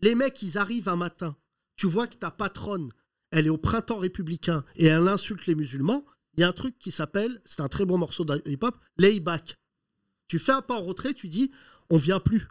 Les 0.00 0.14
mecs, 0.14 0.40
ils 0.40 0.56
arrivent 0.56 0.88
un 0.88 0.96
matin. 0.96 1.36
Tu 1.76 1.86
vois 1.86 2.06
que 2.06 2.16
ta 2.16 2.30
patronne, 2.30 2.88
elle 3.30 3.46
est 3.46 3.50
au 3.50 3.58
printemps 3.58 3.98
républicain 3.98 4.64
et 4.76 4.86
elle 4.86 5.06
insulte 5.06 5.44
les 5.44 5.54
musulmans. 5.54 6.06
Il 6.34 6.40
y 6.40 6.44
a 6.44 6.48
un 6.48 6.54
truc 6.54 6.78
qui 6.78 6.90
s'appelle, 6.90 7.42
c'est 7.44 7.60
un 7.60 7.68
très 7.68 7.84
bon 7.84 7.98
morceau 7.98 8.24
de 8.24 8.40
hip-hop, 8.46 8.74
layback. 8.96 9.58
Tu 10.28 10.38
fais 10.38 10.52
un 10.52 10.62
pas 10.62 10.76
en 10.76 10.82
retrait, 10.82 11.12
tu 11.12 11.28
dis, 11.28 11.52
on 11.90 11.98
vient 11.98 12.20
plus. 12.20 12.48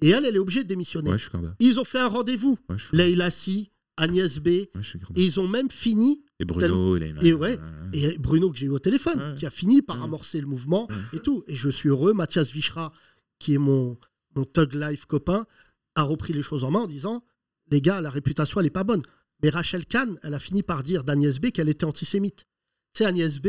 Et 0.00 0.08
elle, 0.08 0.24
elle 0.24 0.36
est 0.36 0.38
obligée 0.38 0.62
de 0.62 0.68
démissionner. 0.68 1.10
Ouais, 1.10 1.18
je 1.18 1.24
suis 1.24 1.32
d'accord. 1.32 1.54
Ils 1.58 1.80
ont 1.80 1.84
fait 1.84 1.98
un 1.98 2.08
rendez-vous. 2.08 2.58
Ouais, 2.70 2.76
Leïla 2.94 3.30
Si, 3.30 3.72
Agnès 3.98 4.38
B. 4.38 4.48
Et 4.48 4.70
ils 5.16 5.38
ont 5.38 5.48
même 5.48 5.70
fini. 5.70 6.24
Et 6.42 6.44
Bruno, 6.44 6.60
tel- 6.98 7.16
il 7.22 7.26
est- 7.26 7.28
et, 7.28 7.32
ouais, 7.34 7.58
et 7.92 8.18
Bruno 8.18 8.50
que 8.50 8.56
j'ai 8.58 8.66
eu 8.66 8.70
au 8.70 8.78
téléphone, 8.78 9.34
qui 9.36 9.46
a 9.46 9.50
fini 9.50 9.82
par 9.82 9.96
amorcer 10.04 10.40
le 10.40 10.46
mouvement 10.46 10.88
et 11.12 11.20
tout. 11.20 11.44
Et 11.46 11.54
je 11.54 11.68
suis 11.68 11.88
heureux. 11.88 12.12
Mathias 12.14 12.50
Vichra, 12.52 12.92
qui 13.38 13.54
est 13.54 13.58
mon, 13.58 13.98
mon 14.34 14.44
Thug 14.44 14.74
Life 14.74 15.04
copain, 15.06 15.46
a 15.94 16.02
repris 16.02 16.32
les 16.32 16.42
choses 16.42 16.64
en 16.64 16.70
main 16.70 16.80
en 16.80 16.86
disant 16.86 17.22
Les 17.70 17.80
gars, 17.80 18.00
la 18.00 18.10
réputation, 18.10 18.60
elle 18.60 18.64
n'est 18.66 18.70
pas 18.70 18.84
bonne. 18.84 19.02
Mais 19.42 19.48
Rachel 19.50 19.86
Kahn, 19.86 20.18
elle 20.22 20.34
a 20.34 20.38
fini 20.38 20.62
par 20.62 20.82
dire 20.82 21.04
d'Agnès 21.04 21.38
B 21.40 21.50
qu'elle 21.50 21.68
était 21.68 21.84
antisémite. 21.84 22.46
Tu 22.94 22.98
sais, 22.98 23.06
Agnès 23.06 23.40
B, 23.40 23.48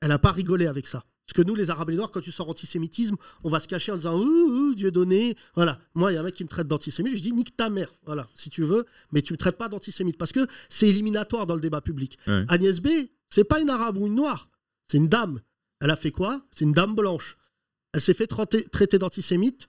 elle 0.00 0.08
n'a 0.08 0.18
pas 0.18 0.32
rigolé 0.32 0.66
avec 0.66 0.86
ça. 0.86 1.04
Parce 1.26 1.36
que 1.36 1.42
nous, 1.42 1.54
les 1.54 1.70
Arabes 1.70 1.88
et 1.88 1.92
les 1.92 1.96
Noirs, 1.96 2.10
quand 2.10 2.20
tu 2.20 2.32
sors 2.32 2.48
antisémitisme, 2.48 3.16
on 3.44 3.48
va 3.48 3.58
se 3.58 3.66
cacher 3.66 3.92
en 3.92 3.96
disant 3.96 4.18
Ouh, 4.18 4.70
ouh, 4.70 4.74
Dieu 4.74 4.90
donné. 4.90 5.36
Voilà. 5.54 5.78
Moi, 5.94 6.12
il 6.12 6.16
y 6.16 6.18
a 6.18 6.20
un 6.20 6.24
mec 6.24 6.34
qui 6.34 6.44
me 6.44 6.48
traite 6.48 6.68
d'antisémite. 6.68 7.16
Je 7.16 7.22
dis 7.22 7.32
Nique 7.32 7.56
ta 7.56 7.70
mère. 7.70 7.88
Voilà, 8.04 8.28
si 8.34 8.50
tu 8.50 8.62
veux. 8.62 8.84
Mais 9.12 9.22
tu 9.22 9.32
me 9.32 9.38
traites 9.38 9.56
pas 9.56 9.68
d'antisémite. 9.68 10.18
Parce 10.18 10.32
que 10.32 10.46
c'est 10.68 10.88
éliminatoire 10.88 11.46
dans 11.46 11.54
le 11.54 11.62
débat 11.62 11.80
public. 11.80 12.18
Ouais. 12.26 12.44
Agnès 12.48 12.80
B, 12.80 12.88
c'est 13.30 13.44
pas 13.44 13.60
une 13.60 13.70
arabe 13.70 13.96
ou 13.96 14.06
une 14.06 14.14
noire. 14.14 14.48
C'est 14.86 14.98
une 14.98 15.08
dame. 15.08 15.40
Elle 15.80 15.90
a 15.90 15.96
fait 15.96 16.10
quoi? 16.10 16.42
C'est 16.50 16.64
une 16.64 16.72
dame 16.72 16.94
blanche. 16.94 17.36
Elle 17.92 18.00
s'est 18.00 18.14
fait 18.14 18.26
traiter, 18.26 18.64
traiter 18.64 18.98
d'antisémite. 18.98 19.68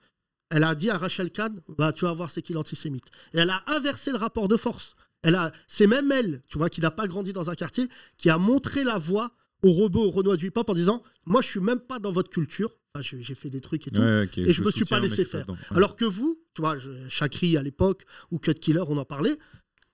Elle 0.49 0.64
a 0.64 0.76
dit 0.76 0.90
à 0.90 0.98
Rachel 0.98 1.32
Kahn 1.32 1.61
bah, 1.77 1.94
Tu 1.94 2.06
vas 2.06 2.14
voir 2.14 2.32
c'est 2.32 2.41
qui 2.41 2.53
l'antisémite. 2.53 3.06
Et 3.34 3.40
elle 3.40 3.49
a 3.49 3.64
inversé 3.68 4.11
le 4.11 4.18
rapport 4.18 4.48
de 4.48 4.57
force. 4.57 4.95
Elle 5.23 5.36
a, 5.36 5.52
c'est 5.68 5.88
même 5.88 6.11
elle, 6.11 6.44
tu 6.48 6.57
vois, 6.57 6.69
qui 6.69 6.82
n'a 6.82 6.91
pas 6.91 7.07
grandi 7.07 7.34
dans 7.34 7.49
un 7.49 7.56
quartier, 7.56 7.88
qui 8.18 8.30
a 8.30 8.38
montré 8.38 8.84
la 8.84 8.99
voie 8.99 9.32
aux 9.68 9.72
robots, 9.72 10.04
aux 10.06 10.12
Renois 10.12 10.38
du 10.38 10.48
hip-hop 10.48 10.70
en 10.70 10.74
disant 10.74 11.04
Moi, 11.26 11.42
je 11.42 11.48
suis 11.48 11.60
même 11.60 11.80
pas 11.80 12.00
dans 12.00 12.12
votre 12.12 12.30
culture. 12.30 12.78
Enfin, 12.94 13.04
j'ai 13.20 13.36
fait 13.36 13.50
des 13.50 13.62
trucs 13.62 13.88
et 13.88 13.92
tout. 13.92 14.00
Ouais, 14.02 14.30
et 14.38 14.48
je, 14.48 14.52
je 14.54 14.64
me 14.64 14.72
suis 14.72 14.86
pas 14.86 15.00
laissé 15.00 15.26
pas 15.26 15.32
faire. 15.32 15.42
dedans. 15.46 15.54
Ouais. 15.72 15.78
Alors 15.78 15.96
que 15.96 16.06
vous, 16.06 16.40
tu 16.54 16.62
vois, 16.62 16.78
Chakri 17.10 17.58
à 17.58 17.64
l'époque, 17.64 18.06
ou 18.32 18.40
Cut 18.40 18.54
Killer, 18.54 18.84
on 18.88 18.98
en 18.98 19.04
parlait. 19.06 19.38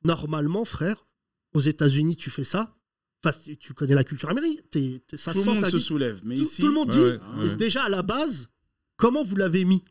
Normalement, 0.04 0.66
frère, 0.66 1.06
aux 1.54 1.62
États-Unis, 1.62 2.16
tu 2.18 2.30
fais 2.30 2.44
ça. 2.44 2.76
Enfin, 3.24 3.38
tu- 3.44 3.58
tu 3.58 3.74
connais 3.74 3.94
la 3.96 4.04
culture 4.04 4.30
américaine. 4.30 5.00
ça 5.16 5.32
Tout 5.34 5.40
le 5.40 5.46
monde 5.46 5.66
se 5.68 5.78
vie. 5.78 5.82
soulève, 5.82 6.20
mais 6.24 6.36
tout, 6.38 6.44
ici- 6.44 6.62
tout 6.62 6.68
le 6.68 6.74
monde 6.74 6.90
Ouais, 6.90 6.96
dit. 6.96 7.00
ouais, 7.02 7.20
mais 7.38 7.50
ouais. 7.50 7.56
Déjà 7.56 7.84
à 7.84 7.90
la 7.90 8.02
base, 8.02 8.50
comment 8.98 9.24
vous 9.24 9.36
l'avez 9.36 9.64
mis? 9.66 9.84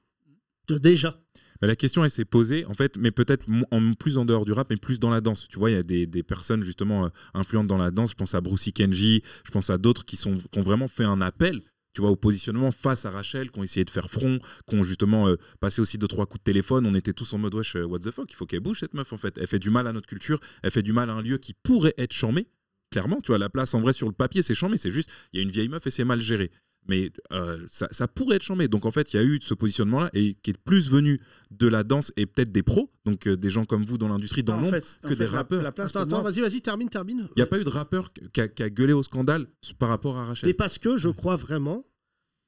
De- 0.68 0.78
Déjà. 0.78 1.20
Mais 1.60 1.68
la 1.68 1.76
question, 1.76 2.04
elle 2.04 2.10
s'est 2.10 2.24
posée, 2.24 2.64
en 2.66 2.74
fait, 2.74 2.96
mais 2.96 3.10
peut-être 3.10 3.44
en 3.70 3.92
plus 3.94 4.18
en 4.18 4.24
dehors 4.24 4.44
du 4.44 4.52
rap, 4.52 4.68
mais 4.70 4.76
plus 4.76 4.98
dans 4.98 5.10
la 5.10 5.20
danse. 5.20 5.46
Tu 5.48 5.58
vois, 5.58 5.70
il 5.70 5.74
y 5.74 5.78
a 5.78 5.82
des, 5.82 6.22
personnes 6.22 6.62
justement 6.62 7.06
euh, 7.06 7.08
influentes 7.34 7.66
dans 7.66 7.76
la 7.76 7.90
danse. 7.90 8.10
Je 8.10 8.16
pense 8.16 8.34
à 8.34 8.40
Brucey 8.40 8.72
Kenji, 8.72 9.22
je 9.44 9.50
pense 9.50 9.68
à 9.70 9.78
d'autres 9.78 10.04
qui 10.04 10.18
ont 10.26 10.62
vraiment 10.62 10.88
fait 10.88 11.04
un 11.04 11.20
appel. 11.20 11.60
Tu 11.92 12.02
vois, 12.02 12.10
au 12.10 12.16
positionnement 12.16 12.70
face 12.70 13.04
à 13.04 13.10
Rachel, 13.10 13.50
qui 13.50 13.58
ont 13.58 13.64
essayé 13.64 13.84
de 13.84 13.90
faire 13.90 14.10
front, 14.10 14.38
qui 14.68 14.76
ont 14.76 14.82
justement 14.84 15.28
euh, 15.28 15.36
passé 15.58 15.80
aussi 15.80 15.98
deux, 15.98 16.06
trois 16.06 16.26
coups 16.26 16.40
de 16.40 16.44
téléphone. 16.44 16.86
On 16.86 16.94
était 16.94 17.12
tous 17.12 17.32
en 17.32 17.38
mode, 17.38 17.54
wesh, 17.54 17.74
euh, 17.74 17.84
what 17.84 17.98
the 17.98 18.12
fuck, 18.12 18.30
il 18.30 18.36
faut 18.36 18.46
qu'elle 18.46 18.60
bouge 18.60 18.80
cette 18.80 18.94
meuf, 18.94 19.12
en 19.12 19.16
fait. 19.16 19.36
Elle 19.38 19.48
fait 19.48 19.58
du 19.58 19.70
mal 19.70 19.88
à 19.88 19.92
notre 19.92 20.06
culture, 20.06 20.38
elle 20.62 20.70
fait 20.70 20.82
du 20.82 20.92
mal 20.92 21.10
à 21.10 21.14
un 21.14 21.22
lieu 21.22 21.38
qui 21.38 21.52
pourrait 21.52 21.94
être 21.98 22.12
chambé. 22.12 22.46
Clairement, 22.92 23.20
tu 23.20 23.28
vois, 23.28 23.38
la 23.38 23.50
place 23.50 23.74
en 23.74 23.80
vrai 23.80 23.92
sur 23.92 24.06
le 24.06 24.12
papier, 24.12 24.42
c'est 24.42 24.54
chambé, 24.54 24.76
c'est 24.76 24.90
juste, 24.90 25.10
il 25.32 25.38
y 25.38 25.40
a 25.40 25.42
une 25.42 25.50
vieille 25.50 25.68
meuf 25.68 25.86
et 25.86 25.90
c'est 25.90 26.04
mal 26.04 26.20
géré. 26.20 26.50
Mais 26.88 27.12
euh, 27.32 27.64
ça, 27.68 27.86
ça 27.92 28.08
pourrait 28.08 28.36
être 28.36 28.42
chambé. 28.42 28.66
Donc 28.66 28.84
en 28.86 28.90
fait, 28.90 29.12
il 29.12 29.16
y 29.16 29.20
a 29.20 29.22
eu 29.22 29.38
ce 29.42 29.54
positionnement-là 29.54 30.10
et 30.12 30.34
qui 30.42 30.50
est 30.50 30.58
plus 30.58 30.90
venu 30.90 31.20
de 31.50 31.68
la 31.68 31.84
danse 31.84 32.12
et 32.16 32.26
peut-être 32.26 32.50
des 32.50 32.62
pros, 32.62 32.90
donc 33.04 33.26
euh, 33.28 33.36
des 33.36 33.50
gens 33.50 33.64
comme 33.64 33.84
vous 33.84 33.98
dans 33.98 34.08
l'industrie, 34.08 34.42
dans 34.42 34.56
l'ombre, 34.60 34.78
que 35.02 35.08
fait, 35.08 35.16
des 35.16 35.26
rappeurs. 35.26 35.62
la 35.62 35.72
place 35.72 35.94
Attends, 35.94 36.22
vas-y, 36.22 36.40
vas-y, 36.40 36.60
termine, 36.62 36.88
termine. 36.88 37.28
Il 37.36 37.38
n'y 37.38 37.42
a 37.42 37.46
pas 37.46 37.60
eu 37.60 37.64
de 37.64 37.68
rappeur 37.68 38.12
qui 38.32 38.40
a, 38.40 38.48
qui 38.48 38.62
a 38.62 38.70
gueulé 38.70 38.92
au 38.92 39.02
scandale 39.02 39.46
par 39.78 39.88
rapport 39.88 40.16
à 40.18 40.24
Rachel. 40.24 40.48
Mais 40.48 40.54
parce 40.54 40.78
que 40.78 40.96
je 40.96 41.08
crois 41.10 41.36
vraiment 41.36 41.86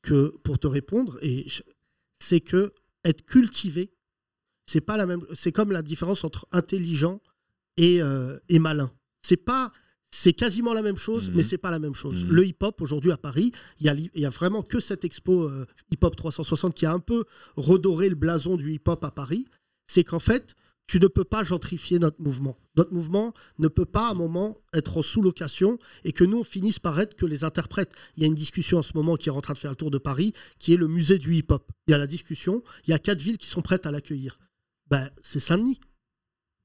que, 0.03 0.35
pour 0.43 0.59
te 0.59 0.67
répondre, 0.67 1.19
et 1.23 1.49
je- 1.49 1.63
c'est 2.19 2.41
que 2.41 2.73
être 3.05 3.25
cultivé, 3.25 3.93
c'est 4.67 4.81
pas 4.81 4.97
la 4.97 5.07
même. 5.07 5.21
C'est 5.35 5.53
comme 5.53 5.71
la 5.73 5.83
différence 5.83 6.25
entre 6.25 6.47
intelligent 6.53 7.21
et, 7.77 8.01
euh, 8.03 8.39
et 8.49 8.59
malin. 8.59 8.91
C'est 9.23 9.37
pas. 9.37 9.73
C'est 10.15 10.35
quasiment 10.35 10.75
la 10.75 10.83
même 10.83 10.97
chose, 10.99 11.31
Mhm. 11.31 11.37
mais 11.37 11.43
c'est 11.43 11.59
pas 11.59 11.71
la 11.71 11.79
même 11.79 11.95
chose. 11.95 12.25
Mhm. 12.25 12.31
Le 12.33 12.47
hip-hop 12.47 12.81
aujourd'hui 12.83 13.11
à 13.13 13.17
Paris, 13.17 13.51
il 13.81 13.87
y 13.87 13.89
a, 13.89 13.95
li- 13.95 14.11
il 14.15 14.21
y 14.21 14.27
a 14.27 14.31
vraiment 14.31 14.63
que 14.63 14.79
cette 14.79 15.05
expo 15.05 15.45
euh, 15.49 15.65
hip-hop 15.91 16.15
360 16.15 16.75
qui 16.75 16.85
a 16.87 16.93
un 16.93 16.99
peu 17.01 17.25
redoré 17.57 18.09
le 18.11 18.15
blason 18.15 18.57
du 18.57 18.73
hip-hop 18.75 19.03
à 19.05 19.11
Paris. 19.11 19.47
C'est 19.87 20.05
qu'en 20.05 20.19
fait, 20.19 20.55
tu 20.87 20.99
ne 20.99 21.07
peux 21.07 21.25
pas 21.25 21.45
gentrifier 21.45 21.99
notre 21.99 22.21
mouvement. 22.21 22.59
Notre 22.77 22.93
mouvement 22.93 23.33
ne 23.59 23.69
peut 23.69 23.87
pas 23.87 24.09
à 24.09 24.11
un 24.11 24.15
moment 24.15 24.59
être 24.75 24.99
en 24.99 25.03
sous-location 25.03 25.79
et 26.05 26.13
que 26.13 26.25
nous, 26.25 26.41
on 26.41 26.45
finisse 26.45 26.79
par 26.79 27.01
être 27.01 27.15
que 27.15 27.25
les 27.25 27.45
interprètes. 27.45 27.93
Il 28.17 28.23
y 28.23 28.25
a 28.25 28.27
une 28.27 28.35
discussion 28.35 28.79
en 28.79 28.83
ce 28.83 28.93
moment 28.95 29.17
qui 29.17 29.29
est 29.31 29.33
en 29.33 29.41
train 29.41 29.55
de 29.55 29.59
faire 29.59 29.71
le 29.71 29.77
tour 29.77 29.91
de 29.91 29.99
Paris, 29.99 30.35
qui 30.59 30.75
est 30.75 30.77
le 30.77 30.89
musée 30.89 31.19
du 31.19 31.35
hip-hop. 31.37 31.71
Il 31.87 31.93
y 31.93 31.95
a 31.95 31.99
la 31.99 32.07
discussion, 32.07 32.63
il 32.87 32.91
y 32.91 32.93
a 32.93 32.99
quatre 32.99 33.21
villes 33.23 33.39
qui 33.39 33.47
sont 33.47 33.63
prêtes 33.63 33.87
à 33.87 33.91
l'accueillir. 33.91 34.39
Ben, 34.91 35.09
c'est 35.23 35.41
Saint-Denis. 35.41 35.81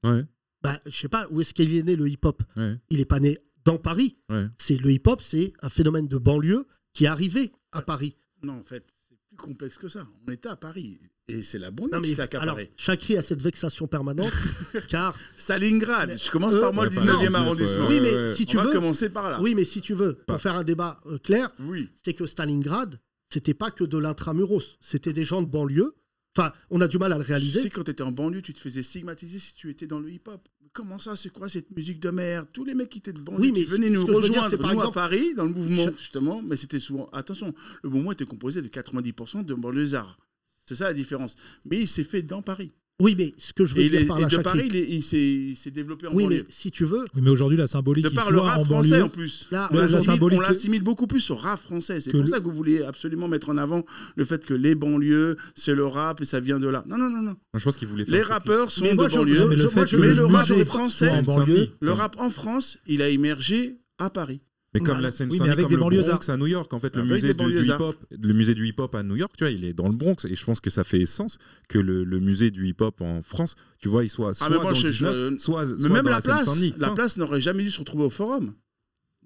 Ouais, 0.04 0.24
Ben, 0.62 0.78
je 0.86 0.96
sais 0.96 1.08
pas 1.08 1.26
où 1.30 1.40
est-ce 1.40 1.54
qu'il 1.54 1.74
est 1.74 1.82
né 1.82 1.94
le 1.96 2.08
hip-hop. 2.08 2.42
ouais, 2.56 2.76
Il 2.90 2.98
n'est 2.98 3.04
pas 3.04 3.20
né 3.20 3.38
dans 3.64 3.78
Paris. 3.78 4.16
ouais. 4.28 4.46
C'est 4.58 4.76
le 4.76 4.90
hip-hop, 4.90 5.20
c'est 5.22 5.52
un 5.62 5.68
phénomène 5.68 6.08
de 6.08 6.18
banlieue 6.18 6.66
qui 6.94 7.04
est 7.04 7.08
arrivé 7.08 7.52
à 7.72 7.82
Paris. 7.82 8.16
Non, 8.42 8.54
en 8.54 8.64
fait, 8.64 8.84
c'est 9.08 9.16
plus 9.28 9.36
complexe 9.36 9.78
que 9.78 9.88
ça. 9.88 10.06
On 10.26 10.32
était 10.32 10.48
à 10.48 10.56
Paris. 10.56 11.00
Et 11.30 11.42
c'est 11.42 11.58
la 11.58 11.70
bonne 11.70 11.90
Non, 11.92 12.00
qui 12.00 12.14
s'est 12.14 12.22
alors, 12.22 12.42
accaparée. 12.42 12.72
Chakri 12.76 13.16
a 13.18 13.22
cette 13.22 13.42
vexation 13.42 13.86
permanente, 13.86 14.32
car 14.88 15.14
Stalingrad. 15.36 16.16
Je 16.18 16.30
commence 16.30 16.54
Euh, 16.54 16.60
par 16.60 16.72
moi 16.72 16.84
le 16.86 16.90
ouais, 16.90 16.96
pas 16.96 17.02
19e 17.02 17.18
19, 17.20 17.34
arrondissement. 17.34 17.86
oui, 17.88 18.00
mais 18.00 18.12
ouais. 18.14 18.34
si 18.34 18.42
On 18.42 18.46
tu 18.46 18.56
va 18.56 18.64
veux, 18.64 18.72
commencer 18.72 19.08
par 19.10 19.28
là. 19.30 19.40
oui, 19.40 19.54
mais 19.54 19.64
si 19.64 19.80
tu 19.82 19.92
veux, 19.94 20.14
pour 20.26 20.40
faire 20.40 20.54
un 20.54 20.64
débat 20.64 20.98
euh, 21.06 21.18
clair, 21.18 21.50
Oui. 21.60 21.90
c'est 22.02 22.14
que 22.14 22.26
Stalingrad, 22.26 22.98
c'était 23.32 23.54
pas 23.54 23.70
que 23.70 23.84
de 23.84 23.98
l'intramuros, 23.98 24.78
c'était 24.80 25.12
des 25.12 25.24
gens 25.24 25.42
de 25.42 25.46
banlieue. 25.48 25.94
Enfin, 26.38 26.52
on 26.70 26.80
a 26.80 26.86
du 26.88 26.98
mal 26.98 27.12
à 27.12 27.18
le 27.18 27.24
Tu 27.24 27.28
sais, 27.28 27.34
réaliser. 27.34 27.70
quand 27.70 27.82
tu 27.84 27.90
étais 27.90 28.02
en 28.04 28.12
banlieue, 28.12 28.42
tu 28.42 28.54
te 28.54 28.60
faisais 28.60 28.82
stigmatiser 28.84 29.38
si 29.40 29.54
tu 29.56 29.70
étais 29.70 29.86
dans 29.88 29.98
le 29.98 30.08
hip-hop. 30.10 30.48
Comment 30.72 30.98
ça, 31.00 31.16
c'est 31.16 31.30
quoi 31.30 31.48
cette 31.48 31.70
musique 31.72 31.98
de 31.98 32.10
merde? 32.10 32.46
Tous 32.52 32.64
les 32.64 32.74
mecs 32.74 32.90
qui 32.90 32.98
étaient 32.98 33.12
de 33.12 33.18
banlieue, 33.18 33.40
Oui, 33.40 33.52
mais 33.52 33.64
qui 33.64 33.70
venaient 33.70 33.90
nous 33.90 34.04
dire, 34.04 34.14
rejoindre, 34.14 34.50
c'est 34.50 34.56
par 34.58 34.66
nous, 34.72 34.78
à 34.80 34.82
exemple- 34.82 34.94
Paris, 34.94 35.34
dans 35.34 35.44
le 35.44 35.50
mouvement, 35.52 35.86
Je- 35.90 35.98
justement. 35.98 36.40
Mais 36.42 36.54
c'était 36.56 36.78
souvent. 36.78 37.08
Attention, 37.12 37.52
le 37.82 37.90
mouvement 37.90 38.12
était 38.12 38.26
composé 38.26 38.62
de 38.62 38.68
90% 38.68 39.42
de 39.42 39.54
banlieusards. 39.54 40.18
C'est 40.64 40.76
ça 40.76 40.84
la 40.84 40.94
différence. 40.94 41.34
Mais 41.64 41.80
il 41.80 41.88
s'est 41.88 42.04
fait 42.04 42.22
dans 42.22 42.42
Paris. 42.42 42.70
Oui, 43.00 43.14
mais 43.16 43.32
ce 43.38 43.52
que 43.52 43.64
je 43.64 43.76
veux 43.76 43.82
Et, 43.82 43.88
dire 43.90 44.00
est- 44.00 44.06
par 44.06 44.18
et 44.18 44.22
là, 44.22 44.26
de 44.28 44.36
Paris, 44.38 44.62
il, 44.66 44.74
est- 44.74 44.88
il 44.90 45.54
s'est 45.54 45.70
développé 45.70 46.08
en 46.08 46.14
oui, 46.14 46.24
banlieue. 46.24 46.36
mais 46.38 46.44
si 46.50 46.72
tu 46.72 46.84
veux, 46.84 47.04
Oui, 47.14 47.20
mais 47.22 47.30
aujourd'hui, 47.30 47.56
la 47.56 47.68
symbolique, 47.68 48.02
De 48.04 48.08
par 48.08 48.32
le 48.32 48.40
rap 48.40 48.58
en 48.58 48.64
français 48.64 48.90
banlieue. 48.90 49.04
en 49.04 49.08
plus. 49.08 49.46
Là, 49.52 49.68
on 49.70 49.76
la 49.76 49.82
l'assimile- 49.82 50.04
symbolique- 50.04 50.38
on 50.40 50.42
l'assimile 50.42 50.82
beaucoup 50.82 51.06
plus 51.06 51.30
au 51.30 51.36
rap 51.36 51.60
français. 51.60 52.00
C'est 52.00 52.10
pour 52.10 52.22
le- 52.22 52.26
ça 52.26 52.40
que 52.40 52.44
vous 52.44 52.50
vouliez 52.50 52.82
absolument 52.82 53.28
mettre 53.28 53.50
en 53.50 53.56
avant 53.56 53.84
le 54.16 54.24
fait 54.24 54.44
que 54.44 54.52
les 54.52 54.74
banlieues, 54.74 55.36
c'est 55.54 55.76
le 55.76 55.86
rap 55.86 56.20
et 56.20 56.24
ça 56.24 56.40
vient 56.40 56.58
de 56.58 56.66
là. 56.66 56.82
Non, 56.88 56.98
non, 56.98 57.08
non, 57.08 57.22
non. 57.22 57.22
Moi, 57.22 57.36
je 57.54 57.62
pense 57.62 57.76
qu'il 57.76 57.86
voulait 57.86 58.04
faire 58.04 58.14
Les 58.14 58.22
rappeurs 58.22 58.72
sont 58.72 58.82
Mais 58.82 58.94
moi, 58.94 59.04
de 59.06 59.12
je- 59.12 59.16
banlieue. 59.18 59.46
mais 59.48 59.54
le 59.54 59.62
Je- 59.62 59.68
fait 59.68 59.74
moi, 59.76 59.84
que 59.84 59.90
je- 59.92 59.96
mais 59.96 60.06
le 60.08 60.14
le 60.14 60.24
rap 60.26 60.64
français, 60.64 61.10
en 61.10 61.22
banlieue, 61.22 61.68
le 61.80 61.92
rap 61.92 62.16
en 62.18 62.30
France, 62.30 62.78
il 62.88 63.00
a 63.02 63.08
émergé 63.10 63.76
à 63.98 64.10
Paris. 64.10 64.40
Mais 64.80 64.86
comme 64.86 65.00
la 65.00 65.10
scène 65.10 65.28
Oui, 65.30 65.38
mais 65.42 65.48
avec 65.50 65.64
comme 65.64 65.70
des 65.70 65.76
le. 65.76 66.02
Bronx 66.02 66.28
à 66.28 66.36
New 66.36 66.46
York, 66.46 66.72
en 66.72 66.78
fait, 66.80 66.94
le 66.96 67.04
musée 67.04 67.28
du, 67.28 67.34
du 67.34 67.34
banlieusards. 67.34 67.76
hip-hop, 67.80 67.96
le 68.22 68.32
musée 68.34 68.54
du 68.54 68.66
hip-hop 68.66 68.94
à 68.94 69.02
New 69.02 69.16
York, 69.16 69.32
tu 69.36 69.44
vois, 69.44 69.50
il 69.50 69.64
est 69.64 69.72
dans 69.72 69.88
le 69.88 69.94
Bronx, 69.94 70.24
et 70.28 70.34
je 70.34 70.44
pense 70.44 70.60
que 70.60 70.70
ça 70.70 70.84
fait 70.84 71.04
sens 71.06 71.38
que 71.68 71.78
le, 71.78 72.04
le 72.04 72.20
musée 72.20 72.50
du 72.50 72.66
hip-hop 72.66 73.00
en 73.00 73.22
France, 73.22 73.54
tu 73.78 73.88
vois, 73.88 74.04
il 74.04 74.08
soit 74.08 74.34
soit 74.34 74.46
Ah, 74.46 74.50
mais 74.50 74.56
moi, 74.56 74.72
dans 74.72 74.74
je- 74.74 74.86
le 74.86 74.92
je- 74.92 75.04
19, 75.04 75.38
soit, 75.38 75.64
Mais 75.66 75.78
soit 75.78 75.88
même 75.90 76.04
dans 76.04 76.10
la, 76.10 76.16
la 76.16 76.20
place, 76.22 76.72
la 76.78 76.90
place 76.90 77.16
n'aurait 77.16 77.40
jamais 77.40 77.62
dû 77.62 77.70
se 77.70 77.78
retrouver 77.78 78.04
au 78.04 78.10
forum. 78.10 78.54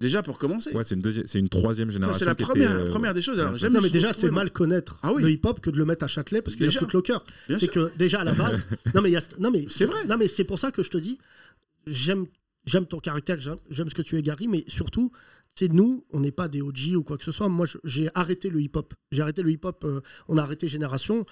Déjà 0.01 0.21
pour 0.23 0.37
commencer. 0.37 0.75
Ouais, 0.75 0.83
c'est 0.83 0.97
une 0.97 1.01
deuxième, 1.01 1.27
c'est 1.29 1.39
une 1.39 1.49
troisième 1.49 1.91
génération. 1.91 2.19
c'est 2.19 2.25
la 2.25 2.35
qui 2.35 2.43
était, 2.43 2.51
première, 2.51 2.71
euh, 2.73 2.89
première 2.91 3.15
des 3.15 3.23
choses. 3.23 3.39
Alors, 3.39 3.57
jamais 3.57 3.75
Non, 3.75 3.81
mais 3.83 3.91
déjà, 3.91 4.13
c'est 4.13 4.33
mal 4.33 4.51
connaître 4.51 4.99
Ah 5.03 5.13
oui. 5.13 5.23
le 5.23 5.31
hip-hop 5.31 5.61
que 5.61 5.71
de 5.71 5.77
le 5.77 5.85
mettre 5.85 6.05
à 6.05 6.09
Châtelet 6.09 6.43
parce 6.43 6.57
qu'il 6.57 6.67
y 6.67 6.69
a. 6.69 6.73
Footlocker. 6.73 7.19
C'est 7.57 7.69
que 7.69 7.93
déjà 7.97 8.23
à 8.23 8.25
la 8.25 8.33
base. 8.33 8.67
non, 8.97 9.03
mais 9.03 9.11
il 9.11 9.13
y 9.13 9.17
a- 9.17 9.23
non, 9.39 9.53
mais 9.53 9.67
C'est 9.69 9.85
vrai. 9.85 10.05
Non, 10.09 10.17
mais 10.19 10.27
c'est 10.27 10.43
pour 10.45 10.59
ça 10.59 10.73
que 10.73 10.83
je 10.83 10.91
te 10.91 10.99
dis, 10.99 11.19
j'aime, 11.87 12.27
j'aime 12.65 12.87
ton 12.87 12.99
caractère, 13.01 13.39
j'aime, 13.41 13.89
ce 13.89 13.95
que 13.95 14.03
tu 14.03 14.17
es, 14.17 14.23
Gary, 14.23 14.49
mais 14.49 14.65
surtout, 14.69 15.11
c'est 15.55 15.73
nous, 15.73 16.05
on 16.13 16.21
n'est 16.21 16.33
pas 16.33 16.49
des 16.49 16.63
OG 16.63 16.95
ou 16.97 17.03
quoi 17.03 17.19
que 17.19 17.25
ce 17.25 17.33
soit. 17.33 17.49
Moi, 17.49 17.67
j'ai 17.85 18.09
arrêté 18.15 18.49
le 18.51 18.61
hip-hop. 18.61 18.95
J'ai 19.11 19.23
arrêté 19.23 19.43
le 19.43 19.51
hip-hop. 19.51 19.85
euh, 19.85 20.01
on 20.29 20.39
a 20.39 20.43
arrêté 20.43 20.69
Génération. 20.69 21.27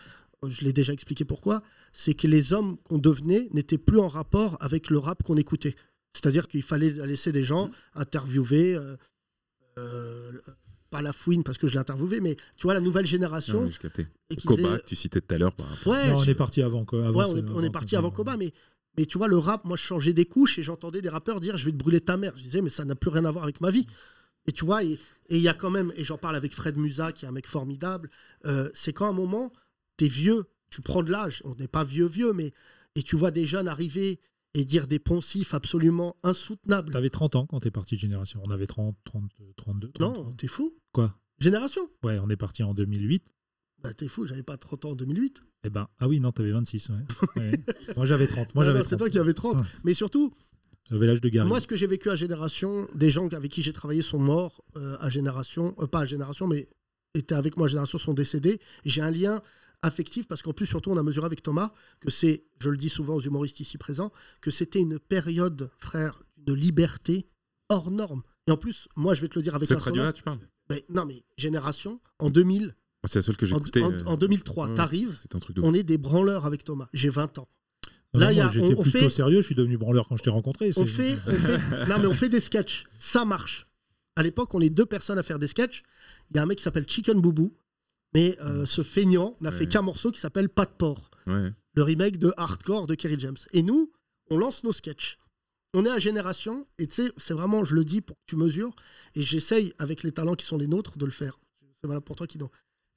Euh, 0.44 0.48
Je 0.50 0.62
l'ai 0.64 0.72
déjà 0.72 0.92
expliqué 0.92 1.24
pourquoi. 1.24 1.62
C'est 1.92 2.14
que 2.14 2.26
les 2.26 2.52
hommes 2.52 2.76
qu'on 2.84 2.98
devenait 2.98 3.48
n'étaient 3.52 3.78
plus 3.78 3.98
en 3.98 4.08
rapport 4.08 4.56
avec 4.60 4.90
le 4.90 4.98
rap 4.98 5.22
qu'on 5.22 5.36
écoutait. 5.36 5.74
C'est-à-dire 6.14 6.48
qu'il 6.48 6.62
fallait 6.62 6.90
laisser 7.06 7.30
des 7.32 7.44
gens 7.44 7.70
interviewer. 7.94 8.74
euh, 8.76 8.96
euh, 9.78 10.32
pas 10.90 11.02
la 11.02 11.12
fouine 11.12 11.44
parce 11.44 11.56
que 11.56 11.68
je 11.68 11.72
l'ai 11.74 11.78
interviewé, 11.78 12.20
mais 12.20 12.34
tu 12.56 12.64
vois, 12.64 12.74
la 12.74 12.80
nouvelle 12.80 13.06
génération. 13.06 13.62
Non, 13.62 13.68
qui 14.36 14.44
Koba, 14.44 14.80
tu 14.80 14.96
citais 14.96 15.20
tout 15.20 15.32
à 15.34 15.38
l'heure. 15.38 15.52
par 15.54 15.68
Ouais, 15.86 16.08
Non, 16.10 16.16
on 16.18 16.22
je- 16.24 16.32
est 16.32 16.34
parti 16.34 16.62
avant. 16.62 16.84
Quoi. 16.84 17.06
avant 17.06 17.18
Ouais, 17.20 17.24
on 17.28 17.32
c'est- 17.34 17.38
est, 17.38 17.50
on 17.54 17.62
est 17.62 17.70
parti 17.70 17.94
avant 17.94 18.10
Koba, 18.10 18.36
mais, 18.36 18.52
mais 18.96 19.06
tu 19.06 19.18
vois, 19.18 19.28
le 19.28 19.38
rap, 19.38 19.64
moi, 19.64 19.76
je 19.76 19.82
changeais 19.82 20.12
des 20.12 20.26
couches 20.26 20.58
et 20.58 20.62
j'entendais 20.62 21.00
des 21.00 21.08
rappeurs 21.08 21.40
dire 21.40 21.56
je 21.56 21.64
vais 21.64 21.72
te 21.72 21.76
brûler 21.76 22.00
ta 22.00 22.16
mère. 22.16 22.36
Je 22.36 22.42
disais, 22.42 22.62
mais 22.62 22.70
ça 22.70 22.84
n'a 22.84 22.94
plus 22.94 23.10
rien 23.10 23.24
à 23.24 23.30
voir 23.30 23.44
avec 23.44 23.60
ma 23.60 23.70
vie. 23.70 23.86
Et 24.46 24.52
tu 24.52 24.64
vois, 24.64 24.82
et 24.82 24.98
il 25.28 25.40
y 25.40 25.48
a 25.48 25.54
quand 25.54 25.70
même, 25.70 25.92
et 25.96 26.04
j'en 26.04 26.18
parle 26.18 26.36
avec 26.36 26.52
Fred 26.54 26.76
Musa, 26.76 27.12
qui 27.12 27.24
est 27.24 27.28
un 27.28 27.32
mec 27.32 27.46
formidable, 27.46 28.10
euh, 28.46 28.68
c'est 28.74 28.92
quand 28.92 29.06
à 29.06 29.10
un 29.10 29.12
moment, 29.12 29.52
t'es 29.96 30.08
vieux, 30.08 30.44
tu 30.70 30.82
prends 30.82 31.02
de 31.02 31.10
l'âge, 31.10 31.42
on 31.44 31.54
n'est 31.54 31.68
pas 31.68 31.84
vieux, 31.84 32.06
vieux, 32.06 32.32
mais. 32.32 32.52
Et 32.96 33.04
tu 33.04 33.14
vois 33.14 33.30
des 33.30 33.46
jeunes 33.46 33.68
arriver 33.68 34.18
et 34.54 34.64
dire 34.64 34.88
des 34.88 34.98
poncifs 34.98 35.54
absolument 35.54 36.16
insoutenables. 36.24 36.92
T'avais 36.92 37.10
30 37.10 37.36
ans 37.36 37.46
quand 37.46 37.60
t'es 37.60 37.70
parti 37.70 37.94
de 37.94 38.00
Génération. 38.00 38.40
On 38.44 38.50
avait 38.50 38.66
30, 38.66 38.96
30 39.04 39.30
32. 39.56 39.92
33. 39.92 40.24
Non, 40.24 40.32
t'es 40.32 40.48
fou. 40.48 40.76
Quoi? 40.92 41.16
Génération 41.38 41.88
Ouais, 42.02 42.18
on 42.18 42.28
est 42.28 42.36
parti 42.36 42.64
en 42.64 42.74
2008. 42.74 43.28
Bah, 43.82 43.94
t'es 43.94 44.08
fou, 44.08 44.26
j'avais 44.26 44.42
pas 44.42 44.56
30 44.56 44.84
ans 44.84 44.90
en 44.90 44.94
2008. 44.94 45.42
Eh 45.64 45.70
ben, 45.70 45.88
ah 45.98 46.08
oui, 46.08 46.20
non, 46.20 46.32
t'avais 46.32 46.52
26. 46.52 46.90
ouais. 46.90 46.96
Ouais. 47.36 47.52
Moi, 47.96 48.06
j'avais 48.06 48.26
30. 48.26 48.54
Moi, 48.54 48.64
j'avais 48.64 48.80
c'est 48.80 48.90
30. 48.96 48.98
toi 48.98 49.10
qui 49.10 49.18
avais 49.18 49.34
30. 49.34 49.56
Ouais. 49.56 49.62
Mais 49.84 49.94
surtout, 49.94 50.32
J'avais 50.90 51.06
l'âge 51.06 51.20
de 51.20 51.28
Gary. 51.28 51.48
Moi, 51.48 51.60
ce 51.60 51.66
que 51.66 51.76
j'ai 51.76 51.86
vécu 51.86 52.10
à 52.10 52.16
Génération, 52.16 52.88
des 52.94 53.10
gens 53.10 53.28
avec 53.28 53.50
qui 53.50 53.62
j'ai 53.62 53.72
travaillé 53.72 54.02
sont 54.02 54.18
morts 54.18 54.62
euh, 54.76 54.96
à 55.00 55.08
Génération, 55.10 55.74
euh, 55.80 55.86
pas 55.86 56.00
à 56.00 56.06
Génération, 56.06 56.46
mais 56.46 56.68
étaient 57.14 57.34
avec 57.34 57.56
moi 57.56 57.66
à 57.66 57.68
Génération, 57.68 57.98
sont 57.98 58.14
décédés. 58.14 58.60
J'ai 58.84 59.00
un 59.02 59.10
lien 59.10 59.40
affectif 59.82 60.26
parce 60.28 60.42
qu'en 60.42 60.52
plus, 60.52 60.66
surtout, 60.66 60.90
on 60.90 60.96
a 60.98 61.02
mesuré 61.02 61.24
avec 61.26 61.42
Thomas 61.42 61.72
que 62.00 62.10
c'est, 62.10 62.44
je 62.60 62.68
le 62.70 62.76
dis 62.76 62.88
souvent 62.90 63.14
aux 63.14 63.20
humoristes 63.20 63.60
ici 63.60 63.78
présents, 63.78 64.12
que 64.42 64.50
c'était 64.50 64.80
une 64.80 64.98
période, 64.98 65.70
frère, 65.78 66.22
de 66.36 66.52
liberté 66.52 67.26
hors 67.70 67.90
norme. 67.90 68.22
Et 68.46 68.50
en 68.50 68.56
plus, 68.56 68.88
moi, 68.96 69.14
je 69.14 69.20
vais 69.22 69.28
te 69.28 69.36
le 69.36 69.42
dire 69.42 69.54
avec 69.54 69.70
un 69.70 69.78
sonore. 69.78 70.12
tu 70.12 70.22
parles 70.22 70.38
Ben, 70.68 70.80
non, 70.88 71.04
mais 71.06 71.24
Génération, 71.38 72.00
en 72.18 72.30
2000, 72.30 72.74
Ah, 72.74 72.79
C'est 73.04 73.18
la 73.18 73.22
seule 73.22 73.36
que 73.36 73.46
j'écoutais. 73.46 73.82
en- 73.82 73.92
euh, 73.92 74.04
en 74.04 74.16
2003, 74.16 74.68
ouais, 74.68 74.74
t'arrives, 74.74 75.16
C'est 75.20 75.34
un 75.34 75.38
truc 75.38 75.56
de 75.56 75.62
on 75.62 75.72
est 75.74 75.82
des 75.82 75.98
branleurs 75.98 76.44
avec 76.46 76.64
Thomas. 76.64 76.88
J'ai 76.92 77.08
20 77.10 77.38
ans. 77.38 77.48
Non, 78.12 78.20
Là, 78.20 78.26
non, 78.26 78.32
il 78.32 78.36
y 78.36 78.40
a- 78.40 78.44
moi, 78.44 78.52
J'étais 78.52 78.66
on- 78.74 78.78
on 78.78 78.82
plutôt 78.82 78.98
fait- 78.98 79.10
sérieux. 79.10 79.40
Je 79.40 79.46
suis 79.46 79.54
devenu 79.54 79.78
branleur 79.78 80.08
quand 80.08 80.16
je 80.16 80.22
t'ai 80.22 80.30
rencontré. 80.30 80.70
On 80.76 80.84
fait, 80.86 81.16
on 81.26 81.30
fait- 81.30 81.58
non 81.88 81.98
mais 82.00 82.06
on 82.06 82.14
fait 82.14 82.28
des 82.28 82.40
sketchs, 82.40 82.84
ça 82.98 83.24
marche. 83.24 83.66
À 84.16 84.22
l'époque, 84.22 84.52
on 84.54 84.60
est 84.60 84.68
deux 84.70 84.84
personnes 84.86 85.18
à 85.18 85.22
faire 85.22 85.38
des 85.38 85.46
sketchs. 85.46 85.82
Il 86.30 86.36
y 86.36 86.38
a 86.38 86.42
un 86.42 86.46
mec 86.46 86.58
qui 86.58 86.64
s'appelle 86.64 86.84
Chicken 86.88 87.20
Boubou, 87.20 87.56
mais 88.12 88.36
euh, 88.40 88.66
ce 88.66 88.82
feignant 88.82 89.36
n'a 89.40 89.52
fait 89.52 89.66
qu'un 89.68 89.82
morceau 89.82 90.10
qui 90.10 90.18
s'appelle 90.20 90.48
Pas 90.48 90.66
de 90.66 90.72
porc, 90.72 91.10
Ouais. 91.26 91.52
le 91.74 91.82
remake 91.82 92.18
de 92.18 92.32
Hardcore 92.36 92.86
de 92.86 92.94
Kerry 92.96 93.16
James. 93.18 93.36
Et 93.52 93.62
nous, 93.62 93.92
on 94.28 94.36
lance 94.38 94.64
nos 94.64 94.72
sketchs. 94.72 95.16
On 95.72 95.84
est 95.86 95.90
à 95.90 96.00
génération, 96.00 96.66
et 96.80 96.88
tu 96.88 96.96
sais, 96.96 97.12
c'est 97.16 97.32
vraiment, 97.32 97.62
je 97.62 97.76
le 97.76 97.84
dis 97.84 98.00
pour 98.00 98.16
que 98.16 98.22
tu 98.26 98.34
mesures, 98.34 98.74
et 99.14 99.22
j'essaye 99.22 99.72
avec 99.78 100.02
les 100.02 100.10
talents 100.10 100.34
qui 100.34 100.44
sont 100.44 100.58
les 100.58 100.66
nôtres 100.66 100.98
de 100.98 101.04
le 101.04 101.12
faire. 101.12 101.38
C'est 101.80 101.86
valable 101.86 102.04
pour 102.04 102.16
toi, 102.16 102.26
Kino. 102.26 102.50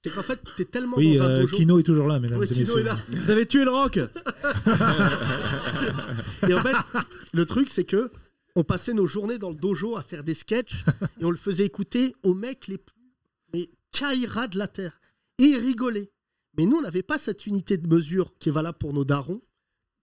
C'est 0.04 0.14
qu'en 0.14 0.24
fait, 0.24 0.40
t'es 0.58 0.66
tellement 0.66 0.98
Oui, 0.98 1.18
dans 1.18 1.24
un 1.24 1.30
euh, 1.30 1.42
dojo. 1.42 1.56
Kino 1.56 1.80
est 1.80 1.84
toujours 1.84 2.08
là, 2.08 2.20
mesdames 2.20 2.40
Oui, 2.40 2.46
et 2.46 2.54
Kino 2.54 2.76
messieurs. 2.76 2.82
est 2.82 2.84
là. 2.84 3.00
Vous 3.10 3.30
avez 3.30 3.46
tué 3.46 3.64
le 3.64 3.72
rock 3.72 3.98
Et 6.48 6.54
en 6.54 6.62
fait, 6.62 6.76
le 7.34 7.46
truc, 7.46 7.70
c'est 7.70 7.86
que 7.86 8.12
on 8.56 8.64
passait 8.64 8.94
nos 8.94 9.08
journées 9.08 9.40
dans 9.40 9.50
le 9.50 9.56
dojo 9.56 9.96
à 9.96 10.04
faire 10.04 10.24
des 10.24 10.34
sketchs 10.34 10.84
et 11.22 11.26
on 11.26 11.32
le 11.32 11.38
faisait 11.38 11.66
écouter 11.66 12.16
aux 12.24 12.34
mecs 12.34 12.68
les 12.68 12.78
plus 12.78 12.96
mais 13.54 13.70
caïras 13.92 14.48
de 14.48 14.58
la 14.58 14.68
terre. 14.68 15.00
Et 15.38 15.44
ils 15.44 15.58
rigolaient. 15.58 16.12
Mais 16.58 16.66
nous, 16.66 16.78
on 16.78 16.82
n'avait 16.82 17.04
pas 17.04 17.18
cette 17.18 17.48
unité 17.48 17.78
de 17.78 17.88
mesure 17.88 18.34
qui 18.40 18.50
est 18.50 18.52
valable 18.52 18.78
pour 18.78 18.94
nos 18.94 19.06
darons. 19.06 19.42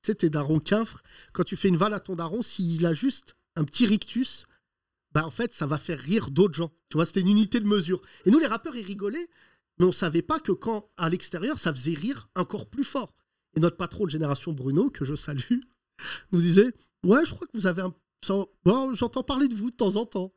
Tu 0.02 0.06
sais, 0.06 0.14
tes 0.14 0.30
darons 0.30 0.60
quinfres, 0.60 1.02
quand 1.32 1.44
tu 1.44 1.56
fais 1.56 1.68
une 1.68 1.76
vanne 1.76 1.92
à 1.92 2.00
ton 2.00 2.16
daron, 2.16 2.42
s'il 2.42 2.86
a 2.86 2.94
juste 2.94 3.36
un 3.56 3.64
petit 3.64 3.86
rictus, 3.86 4.46
bah 5.12 5.26
en 5.26 5.30
fait, 5.30 5.52
ça 5.52 5.66
va 5.66 5.78
faire 5.78 5.98
rire 5.98 6.30
d'autres 6.30 6.54
gens. 6.54 6.72
Tu 6.88 6.96
vois, 6.96 7.06
c'était 7.06 7.20
une 7.20 7.28
unité 7.28 7.60
de 7.60 7.66
mesure. 7.66 8.00
Et 8.24 8.30
nous, 8.30 8.38
les 8.38 8.46
rappeurs, 8.46 8.76
ils 8.76 8.84
rigolaient, 8.84 9.28
mais 9.80 9.86
on 9.86 9.92
savait 9.92 10.20
pas 10.20 10.40
que 10.40 10.52
quand, 10.52 10.90
à 10.98 11.08
l'extérieur, 11.08 11.58
ça 11.58 11.72
faisait 11.72 11.94
rire 11.94 12.28
encore 12.36 12.68
plus 12.68 12.84
fort. 12.84 13.14
Et 13.56 13.60
notre 13.60 13.78
patron 13.78 14.04
de 14.04 14.10
génération, 14.10 14.52
Bruno, 14.52 14.90
que 14.90 15.06
je 15.06 15.14
salue, 15.14 15.60
nous 16.32 16.42
disait 16.42 16.70
Ouais, 17.02 17.24
je 17.24 17.32
crois 17.32 17.46
que 17.46 17.56
vous 17.56 17.66
avez 17.66 17.80
un. 17.80 17.94
bon, 18.64 18.94
J'entends 18.94 19.22
parler 19.22 19.48
de 19.48 19.54
vous 19.54 19.70
de 19.70 19.76
temps 19.76 19.96
en 19.96 20.04
temps. 20.04 20.34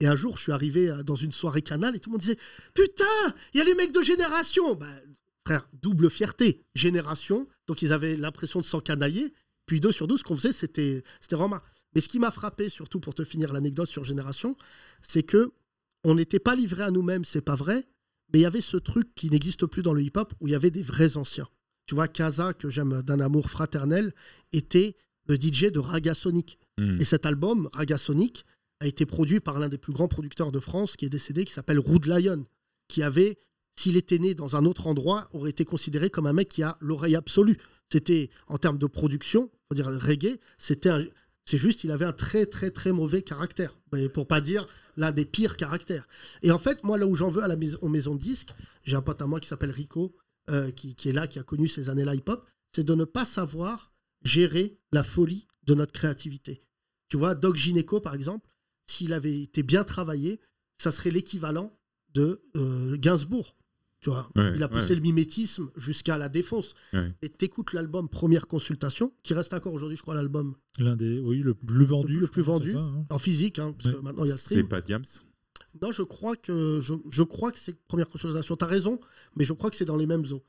Et 0.00 0.06
un 0.06 0.16
jour, 0.16 0.36
je 0.36 0.42
suis 0.42 0.52
arrivé 0.52 0.90
euh, 0.90 1.02
dans 1.02 1.16
une 1.16 1.32
soirée 1.32 1.62
canal 1.62 1.96
et 1.96 1.98
tout 1.98 2.10
le 2.10 2.12
monde 2.12 2.20
disait 2.20 2.36
Putain, 2.74 3.34
il 3.54 3.58
y 3.58 3.60
a 3.62 3.64
les 3.64 3.74
mecs 3.74 3.90
de 3.92 4.02
génération 4.02 4.74
Bah, 4.74 4.86
Frère, 5.46 5.66
double 5.72 6.10
fierté. 6.10 6.66
Génération, 6.74 7.48
donc 7.66 7.80
ils 7.80 7.90
avaient 7.90 8.16
l'impression 8.18 8.60
de 8.60 8.66
s'encanailler. 8.66 9.32
Puis 9.64 9.80
deux 9.80 9.92
sur 9.92 10.06
deux, 10.06 10.18
ce 10.18 10.24
qu'on 10.24 10.36
faisait, 10.36 10.52
c'était 10.52 11.02
vraiment. 11.30 11.60
Mais 11.94 12.02
ce 12.02 12.08
qui 12.10 12.18
m'a 12.18 12.30
frappé, 12.30 12.68
surtout 12.68 13.00
pour 13.00 13.14
te 13.14 13.24
finir 13.24 13.54
l'anecdote 13.54 13.88
sur 13.88 14.04
Génération, 14.04 14.58
c'est 15.00 15.22
que 15.22 15.52
on 16.04 16.14
n'était 16.16 16.38
pas 16.38 16.54
livré 16.54 16.82
à 16.82 16.90
nous-mêmes, 16.90 17.24
c'est 17.24 17.40
pas 17.40 17.54
vrai, 17.54 17.86
mais 18.32 18.40
il 18.40 18.42
y 18.42 18.46
avait 18.46 18.60
ce 18.60 18.76
truc 18.76 19.14
qui 19.14 19.30
n'existe 19.30 19.66
plus 19.66 19.82
dans 19.82 19.92
le 19.94 20.02
hip-hop 20.02 20.32
où 20.40 20.48
il 20.48 20.52
y 20.52 20.54
avait 20.54 20.70
des 20.70 20.82
vrais 20.82 21.16
anciens. 21.16 21.48
Tu 21.86 21.94
vois, 21.94 22.08
Kaza, 22.08 22.54
que 22.54 22.70
j'aime 22.70 23.02
d'un 23.02 23.20
amour 23.20 23.50
fraternel, 23.50 24.12
était 24.52 24.96
le 25.26 25.36
DJ 25.36 25.70
de 25.70 25.78
Raga 25.78 26.14
Sonic. 26.14 26.58
Hmm. 26.78 26.98
Et 27.00 27.04
cet 27.04 27.26
album, 27.26 27.68
Raga 27.72 27.98
Sonic, 27.98 28.44
a 28.80 28.86
été 28.86 29.06
produit 29.06 29.40
par 29.40 29.58
l'un 29.58 29.68
des 29.68 29.78
plus 29.78 29.92
grands 29.92 30.08
producteurs 30.08 30.50
de 30.52 30.60
France 30.60 30.96
qui 30.96 31.04
est 31.04 31.10
décédé, 31.10 31.44
qui 31.44 31.52
s'appelle 31.52 31.78
Rude 31.78 32.06
Lion, 32.06 32.44
qui 32.88 33.02
avait, 33.02 33.38
s'il 33.76 33.96
était 33.96 34.18
né 34.18 34.34
dans 34.34 34.56
un 34.56 34.64
autre 34.64 34.86
endroit, 34.86 35.28
aurait 35.32 35.50
été 35.50 35.64
considéré 35.64 36.10
comme 36.10 36.26
un 36.26 36.32
mec 36.32 36.48
qui 36.48 36.62
a 36.62 36.76
l'oreille 36.80 37.16
absolue. 37.16 37.58
C'était, 37.92 38.30
en 38.48 38.58
termes 38.58 38.78
de 38.78 38.86
production, 38.86 39.50
faut 39.68 39.74
dire 39.74 39.86
reggae, 39.86 40.38
c'était 40.58 40.88
un- 40.88 41.04
c'est 41.44 41.58
juste, 41.58 41.84
il 41.84 41.90
avait 41.90 42.04
un 42.04 42.12
très 42.12 42.46
très 42.46 42.70
très 42.70 42.92
mauvais 42.92 43.22
caractère, 43.22 43.76
mais 43.92 44.08
pour 44.08 44.26
pas 44.26 44.40
dire 44.40 44.66
l'un 44.96 45.12
des 45.12 45.24
pires 45.24 45.56
caractères. 45.56 46.08
Et 46.42 46.50
en 46.50 46.58
fait, 46.58 46.84
moi 46.84 46.98
là 46.98 47.06
où 47.06 47.14
j'en 47.14 47.30
veux 47.30 47.42
à 47.42 47.48
la 47.48 47.56
maison, 47.56 48.14
de 48.14 48.20
disques, 48.20 48.54
j'ai 48.84 48.96
un 48.96 49.02
pote 49.02 49.20
à 49.20 49.26
moi 49.26 49.40
qui 49.40 49.48
s'appelle 49.48 49.70
Rico, 49.70 50.16
euh, 50.50 50.70
qui, 50.70 50.94
qui 50.94 51.08
est 51.08 51.12
là, 51.12 51.26
qui 51.26 51.38
a 51.38 51.42
connu 51.42 51.68
ces 51.68 51.88
années-là 51.90 52.14
hip-hop, 52.14 52.46
c'est 52.74 52.84
de 52.84 52.94
ne 52.94 53.04
pas 53.04 53.24
savoir 53.24 53.92
gérer 54.24 54.78
la 54.92 55.04
folie 55.04 55.46
de 55.64 55.74
notre 55.74 55.92
créativité. 55.92 56.62
Tu 57.08 57.16
vois, 57.16 57.34
Doc 57.34 57.56
Gineco, 57.56 58.00
par 58.00 58.14
exemple, 58.14 58.48
s'il 58.86 59.12
avait 59.12 59.40
été 59.40 59.62
bien 59.62 59.84
travaillé, 59.84 60.40
ça 60.78 60.92
serait 60.92 61.10
l'équivalent 61.10 61.78
de 62.12 62.42
euh, 62.56 62.96
Gainsbourg. 62.96 63.56
Tu 64.04 64.10
vois, 64.10 64.28
Ouais, 64.36 64.52
il 64.54 64.62
a 64.62 64.68
poussé 64.68 64.90
ouais. 64.90 64.96
le 64.96 65.00
mimétisme 65.00 65.70
jusqu'à 65.76 66.18
la 66.18 66.28
défonce. 66.28 66.74
Ouais. 66.92 67.10
Et 67.22 67.30
t'écoutes 67.30 67.72
l'album 67.72 68.06
Première 68.10 68.46
Consultation, 68.46 69.14
qui 69.22 69.32
reste 69.32 69.54
encore 69.54 69.72
aujourd'hui, 69.72 69.96
je 69.96 70.02
crois, 70.02 70.14
l'album 70.14 70.54
L'un 70.78 70.94
des, 70.94 71.18
oui, 71.20 71.38
le 71.38 71.54
plus 71.54 71.86
vendu. 71.86 72.18
le 72.20 72.26
plus 72.28 72.42
vendu 72.42 72.72
c'est 72.72 72.76
ça, 72.76 72.80
hein. 72.82 73.06
en 73.08 73.18
physique, 73.18 73.58
hein, 73.58 73.74
parce 73.78 73.94
que 73.96 74.00
maintenant 74.02 74.24
il 74.24 74.28
y 74.28 74.30
a 74.30 74.34
le 74.34 74.38
C'est 74.40 74.44
stream. 74.56 74.68
pas 74.68 74.82
Diams. 74.82 75.04
Non, 75.80 75.90
je 75.90 76.02
crois 76.02 76.36
que 76.36 76.80
je, 76.82 76.92
je 77.10 77.22
crois 77.22 77.50
que 77.50 77.58
c'est 77.58 77.74
Première 77.88 78.10
Consultation. 78.10 78.56
T'as 78.56 78.66
raison, 78.66 79.00
mais 79.36 79.46
je 79.46 79.54
crois 79.54 79.70
que 79.70 79.76
c'est 79.76 79.86
dans 79.86 79.96
les 79.96 80.06
mêmes 80.06 80.24
eaux. 80.32 80.44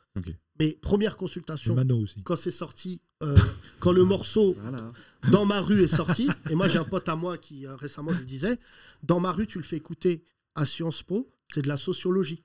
Mais 0.60 0.78
Première 0.82 1.16
Consultation, 1.16 1.76
Mano 1.76 1.98
aussi. 2.02 2.22
quand 2.24 2.36
c'est 2.36 2.52
sorti, 2.52 3.00
euh, 3.24 3.38
quand 3.80 3.94
le 3.94 4.04
morceau 4.04 4.54
Voilà. 4.62 4.92
Dans 5.32 5.46
ma 5.46 5.62
rue 5.62 5.82
est 5.82 5.88
sorti, 5.88 6.28
et 6.50 6.56
moi 6.56 6.68
j'ai 6.68 6.78
un 6.78 6.84
pote 6.84 7.08
à 7.08 7.16
moi 7.16 7.38
qui 7.38 7.66
euh, 7.66 7.76
récemment 7.78 8.12
je 8.12 8.20
lui 8.20 8.26
disais, 8.26 8.60
Dans 9.02 9.22
ma 9.22 9.32
rue 9.32 9.48
tu 9.48 9.60
le 9.60 9.64
fais 9.64 9.78
écouter 9.78 10.26
à 10.56 10.66
Sciences 10.66 11.04
Po, 11.04 11.32
c'est 11.54 11.62
de 11.62 11.70
la 11.70 11.78
sociologie. 11.78 12.44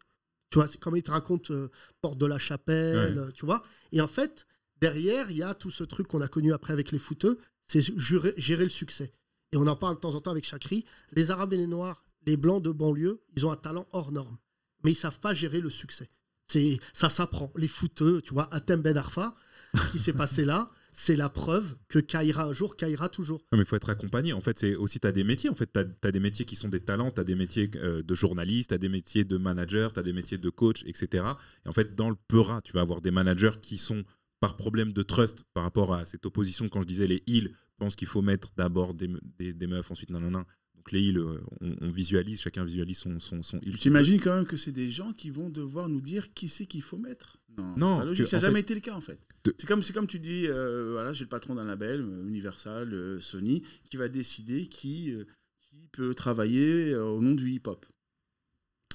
Tu 0.51 0.59
vois, 0.59 0.67
c'est 0.69 0.79
comme 0.81 0.97
il 0.97 1.03
te 1.03 1.11
raconte 1.11 1.51
euh, 1.53 1.69
Porte 2.03 2.19
de 2.19 2.27
la 2.27 2.39
Chapelle, 2.39 3.15
Ouais. 3.17 3.19
euh, 3.23 3.31
tu 3.31 3.47
vois. 3.47 3.63
Et 3.93 4.01
en 4.01 4.07
fait, 4.09 4.47
derrière, 4.81 5.31
il 5.31 5.37
y 5.39 5.43
a 5.43 5.55
tout 5.55 5.71
ce 5.71 5.85
truc 5.85 6.09
qu'on 6.09 6.21
a 6.21 6.29
connu 6.29 6.53
après 6.53 6.73
avec 6.73 6.91
les 6.93 6.99
footeux, 6.99 7.39
c'est 7.67 7.81
gérer 7.97 8.65
le 8.65 8.71
succès. 8.71 9.13
Et 9.53 9.57
on 9.57 9.67
en 9.67 9.77
parle 9.77 9.95
de 9.97 10.01
temps 10.01 10.15
en 10.15 10.21
temps 10.21 10.31
avec 10.33 10.45
Chakri. 10.45 10.85
Les 11.13 11.31
Arabes 11.31 11.53
et 11.53 11.57
les 11.57 11.67
Noirs, 11.69 12.05
les 12.27 12.37
Blancs 12.37 12.63
de 12.63 12.71
banlieue, 12.71 13.23
ils 13.37 13.47
ont 13.47 13.53
un 13.53 13.57
talent 13.57 13.87
hors 13.93 14.11
norme. 14.13 14.37
Mais 14.83 14.93
ils 14.93 14.97
savent 14.97 15.21
pas 15.21 15.35
gérer 15.35 15.61
le 15.61 15.71
succès. 15.71 16.11
C'est 16.49 16.79
Ça 16.93 17.09
s'apprend. 17.09 17.53
Les 17.57 17.69
footeux, 17.69 18.21
tu 18.23 18.35
vois, 18.35 18.53
Atem 18.53 18.81
Ben 18.83 18.97
Arfa, 18.97 19.37
ce 19.75 19.91
qui 19.93 19.99
s'est 20.01 20.13
passé 20.13 20.45
là, 20.45 20.71
c'est 20.93 21.17
la 21.17 21.29
preuve 21.29 21.77
que 21.89 21.99
Kaira 21.99 22.45
un 22.45 22.53
jour, 22.53 22.77
Kaira 22.77 23.09
toujours. 23.09 23.39
Non, 23.53 23.59
mais 23.59 23.65
il 23.65 23.67
faut 23.67 23.77
être 23.77 23.91
accompagné. 23.91 24.33
En 24.33 24.41
fait, 24.41 24.59
c'est 24.59 24.75
aussi, 24.75 25.01
tu 25.01 25.07
as 25.07 25.13
des 25.13 25.25
métiers. 25.25 25.51
En 25.51 25.55
fait, 25.55 25.71
tu 25.73 25.79
as, 25.79 26.13
des 26.13 26.21
métiers 26.21 26.45
qui 26.45 26.57
sont 26.57 26.69
des 26.69 26.81
talents, 26.81 27.11
tu 27.11 27.21
as 27.21 27.25
des 27.25 27.35
métiers 27.35 27.71
euh, 27.77 28.03
de 28.03 28.15
journaliste, 28.15 28.71
tu 28.71 28.75
as 28.75 28.79
des 28.79 28.89
métiers 28.89 29.25
de 29.25 29.37
manager, 29.37 29.93
tu 29.93 30.01
as 30.01 30.03
des 30.03 30.13
métiers 30.13 30.39
de 30.39 30.51
coach, 30.51 30.83
etc. 30.87 31.25
Et 31.65 31.69
en 31.69 31.73
fait, 31.73 31.95
dans 31.95 32.11
le 32.11 32.17
Peura, 32.29 32.61
tu 32.63 32.73
vas 32.73 32.81
avoir 32.81 33.01
des 33.01 33.11
managers 33.11 33.59
qui 33.61 33.79
sont 33.79 34.05
par 34.41 34.57
problème 34.57 34.93
de 34.93 35.03
trust 35.03 35.45
par 35.53 35.63
rapport 35.65 35.95
à 35.95 36.05
cette 36.07 36.25
opposition, 36.27 36.69
quand 36.69 36.81
je 36.83 36.87
disais 36.87 37.07
les 37.07 37.23
heals, 37.27 37.53
pensent 37.77 37.97
qu'il 37.97 38.09
faut 38.09 38.23
mettre 38.23 38.53
d'abord 38.57 38.95
des, 38.95 39.11
des, 39.39 39.53
des 39.53 39.67
meufs, 39.67 39.91
ensuite 39.91 40.11
nanana. 40.11 40.47
Donc 40.75 40.93
les 40.93 41.03
heals, 41.03 41.19
euh, 41.19 41.41
on, 41.61 41.77
on 41.83 41.91
visualise, 41.91 42.41
chacun 42.41 42.65
visualise 42.65 42.97
son, 42.97 43.21
son, 43.21 43.43
son 43.43 43.59
heal. 43.61 43.73
Tu 43.73 43.79
t'imagines 43.81 44.19
quand 44.19 44.35
même 44.35 44.47
que 44.47 44.57
c'est 44.57 44.73
des 44.73 44.91
gens 44.91 45.13
qui 45.13 45.29
vont 45.31 45.51
devoir 45.51 45.89
nous 45.91 46.01
dire 46.01 46.33
qui 46.33 46.49
c'est 46.49 46.65
qu'il 46.65 46.83
faut 46.83 46.97
mettre? 46.97 47.37
Non, 47.59 47.77
Non, 47.77 47.95
c'est 47.97 47.99
pas 48.01 48.05
logique. 48.07 48.25
que, 48.25 48.31
Ça 48.31 48.37
n'a 48.39 48.43
jamais 48.45 48.55
fait, 48.55 48.61
été 48.61 48.75
le 48.75 48.81
cas 48.81 48.95
en 48.95 49.01
fait. 49.03 49.21
De- 49.45 49.55
C'est 49.59 49.67
comme, 49.67 49.83
c'est 49.83 49.93
comme 49.93 50.07
tu 50.07 50.19
dis, 50.19 50.47
euh, 50.47 50.93
voilà, 50.93 51.13
j'ai 51.13 51.25
le 51.25 51.29
patron 51.29 51.55
d'un 51.55 51.65
label, 51.65 52.01
euh, 52.01 52.27
Universal, 52.29 52.93
euh, 52.93 53.19
Sony, 53.21 53.63
qui 53.91 53.97
va 53.97 54.09
décider 54.09 54.67
qui, 54.69 55.13
euh, 55.13 55.25
qui 55.61 55.89
peut 55.93 56.15
travailler 56.15 56.93
euh, 56.93 57.05
au 57.05 57.21
nom 57.23 57.35
du 57.35 57.51
hip-hop. 57.51 57.87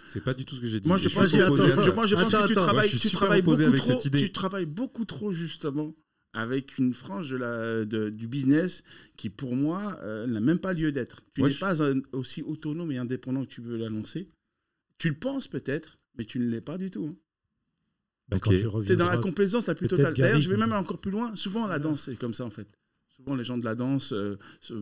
C'est 0.05 0.23
pas 0.23 0.33
du 0.35 0.45
tout 0.45 0.55
ce 0.55 0.61
que 0.61 0.67
j'ai 0.67 0.79
dit. 0.79 0.87
Moi, 0.87 0.97
je 0.97 1.09
pense, 1.09 1.29
je- 1.29 1.35
moi, 1.91 2.05
je 2.05 2.15
pense 2.15 2.25
que 2.31 2.47
tu 2.47 2.53
Moi, 2.53 2.63
travailles, 2.63 2.89
tu 2.89 3.09
beaucoup 3.41 3.61
avec 3.63 3.81
trop, 3.81 3.91
cette 3.93 4.05
idée. 4.05 4.19
tu 4.19 4.31
travailles 4.31 4.65
beaucoup 4.67 5.05
trop 5.05 5.31
justement 5.31 5.95
avec 6.33 6.77
une 6.77 6.93
frange 6.93 7.29
de 7.31 7.37
la, 7.37 7.85
de- 7.85 8.09
du 8.09 8.27
business 8.27 8.83
qui, 9.17 9.29
pour 9.29 9.55
moi, 9.55 9.97
euh, 10.03 10.27
n'a 10.27 10.41
même 10.41 10.59
pas 10.59 10.73
lieu 10.73 10.91
d'être. 10.91 11.21
Tu 11.33 11.41
n'es 11.41 11.49
je- 11.49 11.59
pas 11.59 11.81
un- 11.81 12.01
aussi 12.11 12.43
autonome 12.43 12.91
et 12.91 12.97
indépendant 12.97 13.43
que 13.45 13.49
tu 13.49 13.61
veux 13.61 13.77
l'annoncer. 13.77 14.29
Tu 14.99 15.09
le 15.09 15.15
penses 15.15 15.47
peut-être, 15.47 15.97
mais 16.17 16.25
tu 16.25 16.37
ne 16.39 16.49
l'es 16.49 16.61
pas 16.61 16.77
du 16.77 16.91
tout. 16.91 17.07
hein. 17.07 17.15
Bah, 18.29 18.37
quand 18.39 18.51
Ok. 18.51 18.57
tu 18.57 18.85
Tu 18.87 18.93
es 18.93 18.95
dans 18.95 19.05
la 19.07 19.17
complaisance 19.17 19.67
la 19.67 19.75
plus 19.75 19.87
totale. 19.87 20.13
D'ailleurs, 20.13 20.41
je 20.41 20.49
vais 20.49 20.57
même 20.57 20.73
encore 20.73 20.99
plus 20.99 21.11
loin. 21.11 21.35
Souvent, 21.35 21.67
la 21.67 21.79
danse, 21.79 22.03
c'est 22.05 22.15
comme 22.17 22.33
ça, 22.33 22.43
en 22.45 22.49
fait. 22.49 22.67
Souvent, 23.15 23.35
les 23.35 23.45
gens 23.45 23.57
de 23.57 23.63
la 23.63 23.75
danse, 23.75 24.11
euh, 24.11 24.35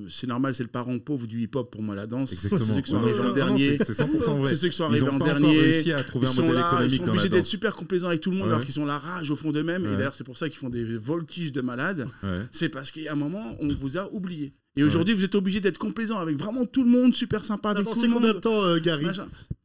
c'est 0.07 0.25
normal, 0.25 0.55
c'est 0.55 0.63
le 0.63 0.69
parent 0.69 0.97
pauvre 0.97 1.27
du 1.27 1.41
hip-hop 1.43 1.69
pour 1.71 1.83
moi, 1.83 1.93
la 1.93 2.07
danse. 2.07 2.31
Exactement. 2.33 2.61
C'est 2.65 2.73
ceux 2.73 2.81
qui 2.81 2.89
sont 2.91 2.97
arrivés 2.97 3.19
en 3.19 3.31
dernier. 3.31 3.77
c'est- 3.77 3.83
c'est 3.83 3.93
100% 3.93 4.37
vrai. 4.39 4.49
C'est 4.49 4.55
ceux 4.55 4.69
qui 4.69 4.75
sont 4.75 4.85
arrivés 4.85 5.07
en 5.07 5.19
dernier. 5.19 5.59
réussi 5.59 5.91
à 5.91 6.03
trouver 6.03 6.25
Ils 6.25 6.29
un 6.29 6.33
sont 6.33 6.41
modèle 6.41 6.55
là, 6.61 6.67
économique 6.71 6.91
Ils 6.93 6.97
sont 6.97 7.09
obligés 7.09 7.29
d'être 7.29 7.45
super 7.45 7.75
complaisants 7.75 8.07
avec 8.07 8.21
tout 8.21 8.31
le 8.31 8.37
monde 8.37 8.47
Ouais. 8.47 8.53
alors 8.53 8.65
qu'ils 8.65 8.79
ont 8.79 8.85
la 8.87 8.97
rage 8.97 9.29
au 9.29 9.35
fond 9.35 9.51
d'eux-mêmes. 9.51 9.85
Et 9.85 9.95
d'ailleurs, 9.97 10.15
c'est 10.15 10.23
pour 10.23 10.37
ça 10.37 10.49
qu'ils 10.49 10.57
font 10.57 10.69
des 10.69 10.83
voltiges 10.97 11.51
de 11.51 11.61
malades. 11.61 12.07
Ouais. 12.23 12.39
C'est 12.51 12.69
parce 12.69 12.91
qu'à 12.91 13.11
un 13.11 13.15
moment, 13.15 13.55
on 13.59 13.67
vous 13.67 13.97
a 13.99 14.11
oublié. 14.11 14.53
Et 14.75 14.83
aujourd'hui, 14.83 15.13
vous 15.13 15.23
êtes 15.23 15.35
obligé 15.35 15.59
d'être 15.59 15.77
complaisant 15.77 16.17
avec 16.17 16.35
vraiment 16.35 16.65
tout 16.65 16.83
le 16.83 16.89
monde, 16.89 17.13
super 17.13 17.45
sympa 17.45 17.69
avec 17.69 17.85
T'as 17.85 17.91
tout 17.91 17.95
dansé 17.95 18.07
le 18.07 18.13
combien 18.13 18.33
de 18.33 18.39
temps, 18.39 18.63
euh, 18.63 18.79
Gary. 18.79 19.05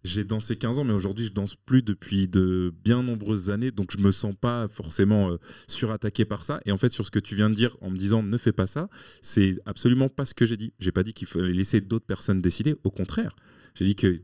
J'ai 0.04 0.22
dansé 0.22 0.56
15 0.56 0.78
ans, 0.78 0.84
mais 0.84 0.92
aujourd'hui, 0.92 1.24
je 1.24 1.32
danse 1.32 1.54
plus 1.54 1.82
depuis 1.82 2.28
de 2.28 2.72
bien 2.84 3.02
nombreuses 3.02 3.48
années, 3.48 3.70
donc 3.70 3.90
je 3.90 3.98
me 3.98 4.10
sens 4.10 4.34
pas 4.38 4.68
forcément 4.68 5.30
euh, 5.30 5.36
surattaqué 5.66 6.26
par 6.26 6.44
ça. 6.44 6.60
Et 6.66 6.72
en 6.72 6.76
fait, 6.76 6.92
sur 6.92 7.06
ce 7.06 7.10
que 7.10 7.18
tu 7.18 7.34
viens 7.34 7.48
de 7.48 7.54
dire 7.54 7.76
en 7.80 7.90
me 7.90 7.96
disant 7.96 8.22
ne 8.22 8.38
fais 8.38 8.52
pas 8.52 8.66
ça, 8.66 8.90
c'est 9.22 9.58
absolument 9.64 10.10
pas 10.10 10.26
ce 10.26 10.34
que 10.34 10.44
j'ai 10.44 10.58
dit. 10.58 10.74
J'ai 10.78 10.92
pas 10.92 11.02
dit 11.02 11.14
qu'il 11.14 11.26
fallait 11.26 11.52
laisser 11.52 11.80
d'autres 11.80 12.06
personnes 12.06 12.42
décider. 12.42 12.76
Au 12.84 12.90
contraire, 12.90 13.34
j'ai 13.74 13.86
dit 13.86 13.96
que 13.96 14.20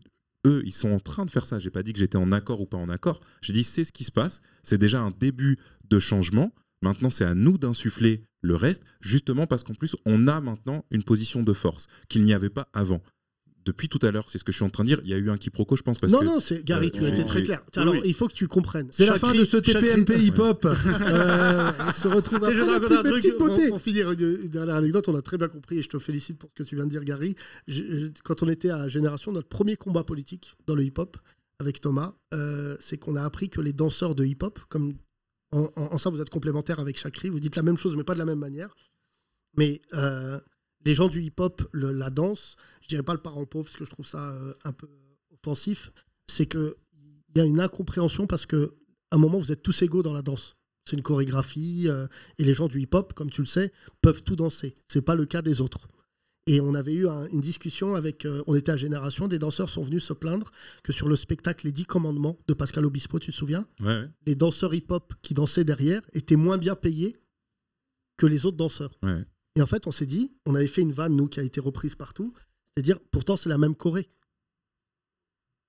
eux, 0.46 0.62
ils 0.66 0.74
sont 0.74 0.90
en 0.90 1.00
train 1.00 1.24
de 1.24 1.30
faire 1.30 1.46
ça. 1.46 1.58
J'ai 1.58 1.70
pas 1.70 1.82
dit 1.82 1.94
que 1.94 1.98
j'étais 1.98 2.18
en 2.18 2.30
accord 2.30 2.60
ou 2.60 2.66
pas 2.66 2.76
en 2.76 2.90
accord. 2.90 3.20
J'ai 3.40 3.54
dit 3.54 3.64
c'est 3.64 3.84
ce 3.84 3.92
qui 3.92 4.04
se 4.04 4.12
passe. 4.12 4.42
C'est 4.62 4.78
déjà 4.78 5.00
un 5.00 5.12
début 5.18 5.56
de 5.88 5.98
changement. 5.98 6.54
Maintenant, 6.82 7.08
c'est 7.08 7.24
à 7.24 7.34
nous 7.34 7.56
d'insuffler 7.56 8.26
le 8.44 8.54
reste, 8.56 8.82
justement 9.00 9.46
parce 9.46 9.64
qu'en 9.64 9.74
plus, 9.74 9.96
on 10.04 10.28
a 10.28 10.40
maintenant 10.40 10.84
une 10.90 11.02
position 11.02 11.42
de 11.42 11.52
force 11.52 11.86
qu'il 12.08 12.22
n'y 12.24 12.34
avait 12.34 12.50
pas 12.50 12.68
avant. 12.74 13.02
Depuis 13.64 13.88
tout 13.88 13.98
à 14.02 14.10
l'heure, 14.10 14.28
c'est 14.28 14.36
ce 14.36 14.44
que 14.44 14.52
je 14.52 14.56
suis 14.58 14.64
en 14.66 14.68
train 14.68 14.84
de 14.84 14.88
dire. 14.88 15.00
Il 15.04 15.10
y 15.10 15.14
a 15.14 15.16
eu 15.16 15.30
un 15.30 15.38
quiproquo, 15.38 15.74
je 15.74 15.82
pense, 15.82 15.98
parce 15.98 16.12
non, 16.12 16.18
que 16.20 16.24
non, 16.26 16.38
c'est 16.38 16.62
Gary, 16.62 16.88
euh, 16.88 16.90
tu 16.90 16.98
as 16.98 17.00
j'ai- 17.08 17.14
été 17.14 17.24
très 17.24 17.42
clair. 17.42 17.62
Oui, 17.74 17.80
Alors, 17.82 17.94
oui. 17.94 18.00
il 18.04 18.12
faut 18.12 18.28
que 18.28 18.34
tu 18.34 18.46
comprennes. 18.46 18.88
C'est 18.90 19.06
la 19.06 19.18
fin 19.18 19.32
de 19.34 19.42
ce 19.46 19.56
TPMP 19.56 20.10
hip-hop. 20.22 20.66
Euh, 21.00 21.70
il 21.88 21.94
se 21.94 22.06
retrouve 22.08 22.44
après 22.44 22.60
raconter 22.60 22.94
un 22.96 23.02
mes 23.02 23.08
truc 23.10 23.22
petites 23.22 23.68
pour, 23.70 23.80
finir 23.80 24.12
une, 24.12 24.38
une 24.42 24.48
dernière 24.50 24.74
anecdote. 24.76 25.08
On 25.08 25.14
a 25.16 25.22
très 25.22 25.38
bien 25.38 25.48
compris 25.48 25.78
et 25.78 25.82
je 25.82 25.88
te 25.88 25.98
félicite 25.98 26.38
pour 26.38 26.50
ce 26.50 26.62
que 26.62 26.68
tu 26.68 26.76
viens 26.76 26.84
de 26.84 26.90
dire, 26.90 27.04
Gary. 27.04 27.36
Je- 27.66 27.82
je- 27.82 28.06
quand 28.22 28.42
on 28.42 28.48
était 28.50 28.68
à 28.70 28.88
Génération, 28.90 29.32
notre 29.32 29.48
premier 29.48 29.76
combat 29.76 30.04
politique 30.04 30.54
dans 30.66 30.74
le 30.74 30.84
hip-hop 30.84 31.16
avec 31.58 31.80
Thomas, 31.80 32.14
euh, 32.34 32.76
c'est 32.80 32.98
qu'on 32.98 33.16
a 33.16 33.22
appris 33.22 33.48
que 33.48 33.62
les 33.62 33.72
danseurs 33.72 34.14
de 34.14 34.24
hip-hop, 34.26 34.58
comme 34.68 34.92
en, 35.54 35.98
ça 35.98 36.10
vous 36.10 36.20
êtes 36.20 36.30
complémentaires 36.30 36.80
avec 36.80 36.98
Chakri, 36.98 37.28
vous 37.28 37.40
dites 37.40 37.56
la 37.56 37.62
même 37.62 37.78
chose 37.78 37.96
mais 37.96 38.04
pas 38.04 38.14
de 38.14 38.18
la 38.18 38.24
même 38.24 38.38
manière. 38.38 38.74
Mais 39.56 39.82
euh, 39.92 40.40
les 40.84 40.94
gens 40.94 41.08
du 41.08 41.22
hip-hop, 41.22 41.62
la 41.72 42.10
danse, 42.10 42.56
je 42.82 42.88
dirais 42.88 43.02
pas 43.02 43.14
le 43.14 43.20
parent 43.20 43.44
pauvre 43.44 43.64
parce 43.66 43.76
que 43.76 43.84
je 43.84 43.90
trouve 43.90 44.06
ça 44.06 44.34
euh, 44.34 44.54
un 44.64 44.72
peu 44.72 44.88
offensif, 45.32 45.92
c'est 46.26 46.46
que 46.46 46.76
il 47.34 47.38
y 47.38 47.40
a 47.40 47.44
une 47.44 47.60
incompréhension 47.60 48.26
parce 48.26 48.46
que 48.46 48.74
à 49.10 49.16
un 49.16 49.18
moment 49.18 49.38
vous 49.38 49.52
êtes 49.52 49.62
tous 49.62 49.82
égaux 49.82 50.02
dans 50.02 50.12
la 50.12 50.22
danse. 50.22 50.56
C'est 50.84 50.96
une 50.96 51.02
chorégraphie 51.02 51.84
euh, 51.88 52.06
et 52.38 52.44
les 52.44 52.52
gens 52.52 52.68
du 52.68 52.80
hip-hop, 52.80 53.14
comme 53.14 53.30
tu 53.30 53.40
le 53.40 53.46
sais, 53.46 53.72
peuvent 54.02 54.22
tout 54.22 54.36
danser. 54.36 54.76
C'est 54.88 55.02
pas 55.02 55.14
le 55.14 55.24
cas 55.24 55.40
des 55.40 55.60
autres. 55.60 55.88
Et 56.46 56.60
on 56.60 56.74
avait 56.74 56.92
eu 56.92 57.08
un- 57.08 57.26
une 57.28 57.40
discussion 57.40 57.94
avec, 57.94 58.26
euh, 58.26 58.42
on 58.46 58.54
était 58.54 58.72
à 58.72 58.76
Génération, 58.76 59.28
des 59.28 59.38
danseurs 59.38 59.70
sont 59.70 59.82
venus 59.82 60.04
se 60.04 60.12
plaindre 60.12 60.50
que 60.82 60.92
sur 60.92 61.08
le 61.08 61.16
spectacle 61.16 61.64
Les 61.66 61.72
Dix 61.72 61.86
Commandements 61.86 62.38
de 62.46 62.52
Pascal 62.54 62.84
Obispo, 62.84 63.18
tu 63.18 63.30
te 63.30 63.36
souviens 63.36 63.66
Ouais, 63.80 63.86
ouais. 63.86 64.08
Les 64.26 64.34
danseurs 64.34 64.74
hip-hop 64.74 65.14
qui 65.22 65.32
dansaient 65.32 65.64
derrière 65.64 66.02
étaient 66.12 66.36
moins 66.36 66.58
bien 66.58 66.74
payés 66.76 67.16
que 68.18 68.26
les 68.26 68.44
autres 68.44 68.58
danseurs. 68.58 68.90
Ouais. 69.02 69.24
Et 69.56 69.62
en 69.62 69.66
fait, 69.66 69.86
on 69.86 69.92
s'est 69.92 70.04
dit, 70.06 70.34
on 70.44 70.54
avait 70.54 70.66
fait 70.68 70.82
une 70.82 70.92
vanne, 70.92 71.16
nous, 71.16 71.28
qui 71.28 71.40
a 71.40 71.44
été 71.44 71.60
reprise 71.60 71.94
partout, 71.94 72.34
c'est-à-dire, 72.76 72.98
pourtant, 73.10 73.36
c'est 73.36 73.48
la 73.48 73.58
même 73.58 73.74
choré. 73.74 74.10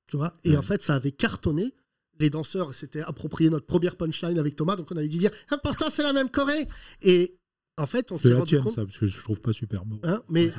Tu 0.07 0.17
vois? 0.17 0.33
Et 0.43 0.57
en 0.57 0.61
fait, 0.61 0.81
ça 0.81 0.95
avait 0.95 1.11
cartonné. 1.11 1.73
Les 2.19 2.29
danseurs 2.29 2.73
s'étaient 2.73 3.01
approprié 3.01 3.49
notre 3.49 3.65
première 3.65 3.95
punchline 3.95 4.39
avec 4.39 4.55
Thomas, 4.55 4.75
donc 4.75 4.91
on 4.91 4.97
avait 4.97 5.07
dû 5.07 5.17
dire, 5.17 5.31
ah, 5.51 5.57
pourtant, 5.57 5.89
c'est 5.89 6.03
la 6.03 6.13
même 6.13 6.29
choré. 6.29 6.67
Et 7.01 7.37
en 7.77 7.85
fait, 7.85 8.11
on 8.11 8.17
s'est 8.19 8.33
rendu 8.33 8.49
tienne, 8.49 8.63
compte. 8.63 8.75
ça, 8.75 8.85
parce 8.85 8.97
que 8.97 9.05
je 9.05 9.21
trouve 9.21 9.41
pas 9.41 9.53
super 9.53 9.85
beau. 9.85 9.99
Hein, 10.03 10.21
mais, 10.29 10.51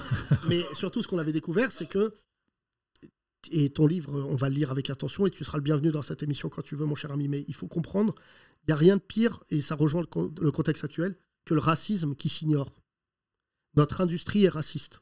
mais 0.48 0.62
surtout, 0.74 1.02
ce 1.02 1.08
qu'on 1.08 1.18
avait 1.18 1.32
découvert, 1.32 1.72
c'est 1.72 1.86
que. 1.86 2.14
Et 3.50 3.68
ton 3.70 3.86
livre, 3.86 4.10
on 4.30 4.36
va 4.36 4.48
le 4.48 4.54
lire 4.54 4.70
avec 4.70 4.88
attention 4.88 5.26
et 5.26 5.30
tu 5.30 5.44
seras 5.44 5.58
le 5.58 5.62
bienvenu 5.62 5.90
dans 5.90 6.00
cette 6.00 6.22
émission 6.22 6.48
quand 6.48 6.62
tu 6.62 6.76
veux, 6.76 6.86
mon 6.86 6.94
cher 6.94 7.10
ami. 7.12 7.28
Mais 7.28 7.44
il 7.46 7.54
faut 7.54 7.68
comprendre, 7.68 8.14
il 8.62 8.68
n'y 8.68 8.72
a 8.72 8.76
rien 8.76 8.96
de 8.96 9.02
pire, 9.02 9.44
et 9.50 9.60
ça 9.60 9.74
rejoint 9.74 10.00
le, 10.00 10.06
con- 10.06 10.32
le 10.40 10.50
contexte 10.50 10.82
actuel, 10.84 11.16
que 11.44 11.52
le 11.52 11.60
racisme 11.60 12.14
qui 12.14 12.28
s'ignore. 12.30 12.74
Notre 13.76 14.00
industrie 14.00 14.44
est 14.44 14.48
raciste. 14.48 15.00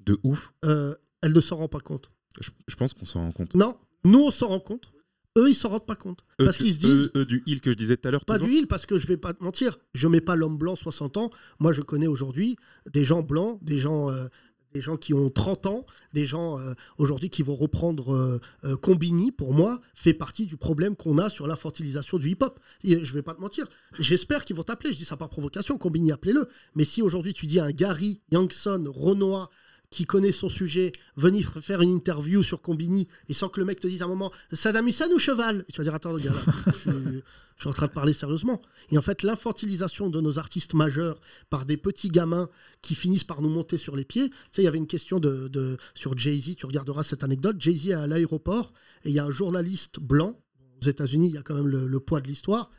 De 0.00 0.18
ouf. 0.22 0.52
Euh, 0.64 0.94
elle 1.20 1.32
ne 1.32 1.40
s'en 1.40 1.56
rend 1.56 1.68
pas 1.68 1.80
compte. 1.80 2.10
Je, 2.40 2.50
je 2.66 2.76
pense 2.76 2.94
qu'on 2.94 3.04
s'en 3.04 3.20
rend 3.20 3.32
compte. 3.32 3.54
Non, 3.54 3.76
nous, 4.04 4.20
on 4.20 4.30
s'en 4.30 4.48
rend 4.48 4.60
compte. 4.60 4.91
Eux, 5.38 5.48
ils 5.48 5.54
s'en 5.54 5.70
rendent 5.70 5.86
pas 5.86 5.96
compte. 5.96 6.24
Eux, 6.40 6.44
parce 6.44 6.58
qu'ils 6.58 6.74
se 6.74 6.78
disent. 6.78 7.10
eux- 7.14 7.20
eux 7.20 7.24
du 7.26 7.42
heal 7.46 7.60
que 7.60 7.70
je 7.70 7.76
disais 7.76 7.96
tout 7.96 8.06
à 8.08 8.10
l'heure. 8.10 8.24
Pas 8.24 8.38
du 8.38 8.50
heal, 8.52 8.66
parce 8.66 8.84
que 8.86 8.98
je 8.98 9.06
vais 9.06 9.16
pas 9.16 9.32
te 9.32 9.42
mentir, 9.42 9.78
je 9.94 10.06
mets 10.08 10.20
pas 10.20 10.36
l'homme 10.36 10.58
blanc 10.58 10.76
60 10.76 11.16
ans. 11.16 11.30
Moi, 11.58 11.72
je 11.72 11.80
connais 11.80 12.06
aujourd'hui 12.06 12.56
des 12.92 13.04
gens 13.04 13.22
blancs, 13.22 13.58
des 13.62 13.78
gens, 13.78 14.10
euh, 14.10 14.26
des 14.74 14.80
gens 14.82 14.96
qui 14.98 15.14
ont 15.14 15.30
30 15.30 15.66
ans, 15.66 15.86
des 16.12 16.26
gens 16.26 16.58
euh, 16.58 16.74
aujourd'hui 16.98 17.30
qui 17.30 17.42
vont 17.42 17.54
reprendre 17.54 18.14
euh, 18.14 18.40
euh, 18.64 18.76
Combini, 18.76 19.30
pour 19.32 19.54
moi, 19.54 19.80
fait 19.94 20.14
partie 20.14 20.44
du 20.46 20.56
problème 20.58 20.96
qu'on 20.96 21.16
a 21.18 21.30
sur 21.30 21.46
l'infantilisation 21.46 22.18
du 22.18 22.30
hip-hop. 22.30 22.58
Et 22.84 23.02
je 23.04 23.12
vais 23.14 23.22
pas 23.22 23.34
te 23.34 23.40
mentir. 23.40 23.66
J'espère 23.98 24.44
qu'ils 24.44 24.56
vont 24.56 24.62
t'appeler. 24.64 24.92
Je 24.92 24.98
dis 24.98 25.04
ça 25.06 25.16
par 25.16 25.28
provocation. 25.30 25.78
Combini, 25.78 26.12
appelez-le. 26.12 26.46
Mais 26.74 26.84
si 26.84 27.00
aujourd'hui 27.02 27.32
tu 27.34 27.46
dis 27.46 27.58
à 27.58 27.64
un 27.64 27.70
Gary, 27.70 28.20
Youngson, 28.32 28.84
Renoir, 28.88 29.50
qui 29.92 30.06
connaît 30.06 30.32
son 30.32 30.48
sujet, 30.48 30.92
venir 31.16 31.52
faire 31.60 31.82
une 31.82 31.90
interview 31.90 32.42
sur 32.42 32.60
Combini 32.60 33.06
et 33.28 33.34
sans 33.34 33.48
que 33.48 33.60
le 33.60 33.66
mec 33.66 33.78
te 33.78 33.86
dise 33.86 34.02
à 34.02 34.06
un 34.06 34.08
moment 34.08 34.32
Saddam 34.52 34.88
Hussein 34.88 35.08
ou 35.14 35.18
cheval? 35.18 35.64
Et 35.68 35.72
tu 35.72 35.78
vas 35.78 35.84
dire 35.84 35.94
attends, 35.94 36.16
gars, 36.16 36.32
là, 36.32 36.72
je, 36.84 37.20
suis, 37.56 37.68
en 37.68 37.72
train 37.72 37.86
de 37.86 37.92
parler 37.92 38.12
sérieusement. 38.12 38.60
Et 38.90 38.98
en 38.98 39.02
fait, 39.02 39.22
l'infantilisation 39.22 40.08
de 40.08 40.20
nos 40.20 40.38
artistes 40.38 40.74
majeurs 40.74 41.20
par 41.50 41.66
des 41.66 41.76
petits 41.76 42.08
gamins 42.08 42.48
qui 42.80 42.94
finissent 42.94 43.24
par 43.24 43.42
nous 43.42 43.50
monter 43.50 43.76
sur 43.76 43.94
les 43.94 44.04
pieds. 44.04 44.30
Tu 44.30 44.36
sais, 44.50 44.62
il 44.62 44.64
y 44.64 44.68
avait 44.68 44.78
une 44.78 44.88
question 44.88 45.20
de, 45.20 45.46
de- 45.48 45.76
sur 45.94 46.18
Jay-Z, 46.18 46.56
tu 46.56 46.66
regarderas 46.66 47.02
cette 47.02 47.22
anecdote. 47.22 47.56
Jay-Z 47.60 47.88
est 47.88 47.92
à 47.92 48.06
l'aéroport 48.06 48.72
et 49.04 49.10
il 49.10 49.14
y 49.14 49.18
a 49.18 49.24
un 49.24 49.30
journaliste 49.30 50.00
blanc, 50.00 50.40
aux 50.80 50.86
États-Unis, 50.88 51.28
il 51.28 51.34
y 51.34 51.38
a 51.38 51.42
quand 51.42 51.54
même 51.54 51.68
le, 51.68 51.86
le 51.86 52.00
poids 52.00 52.20
de 52.20 52.26
l'histoire, 52.26 52.70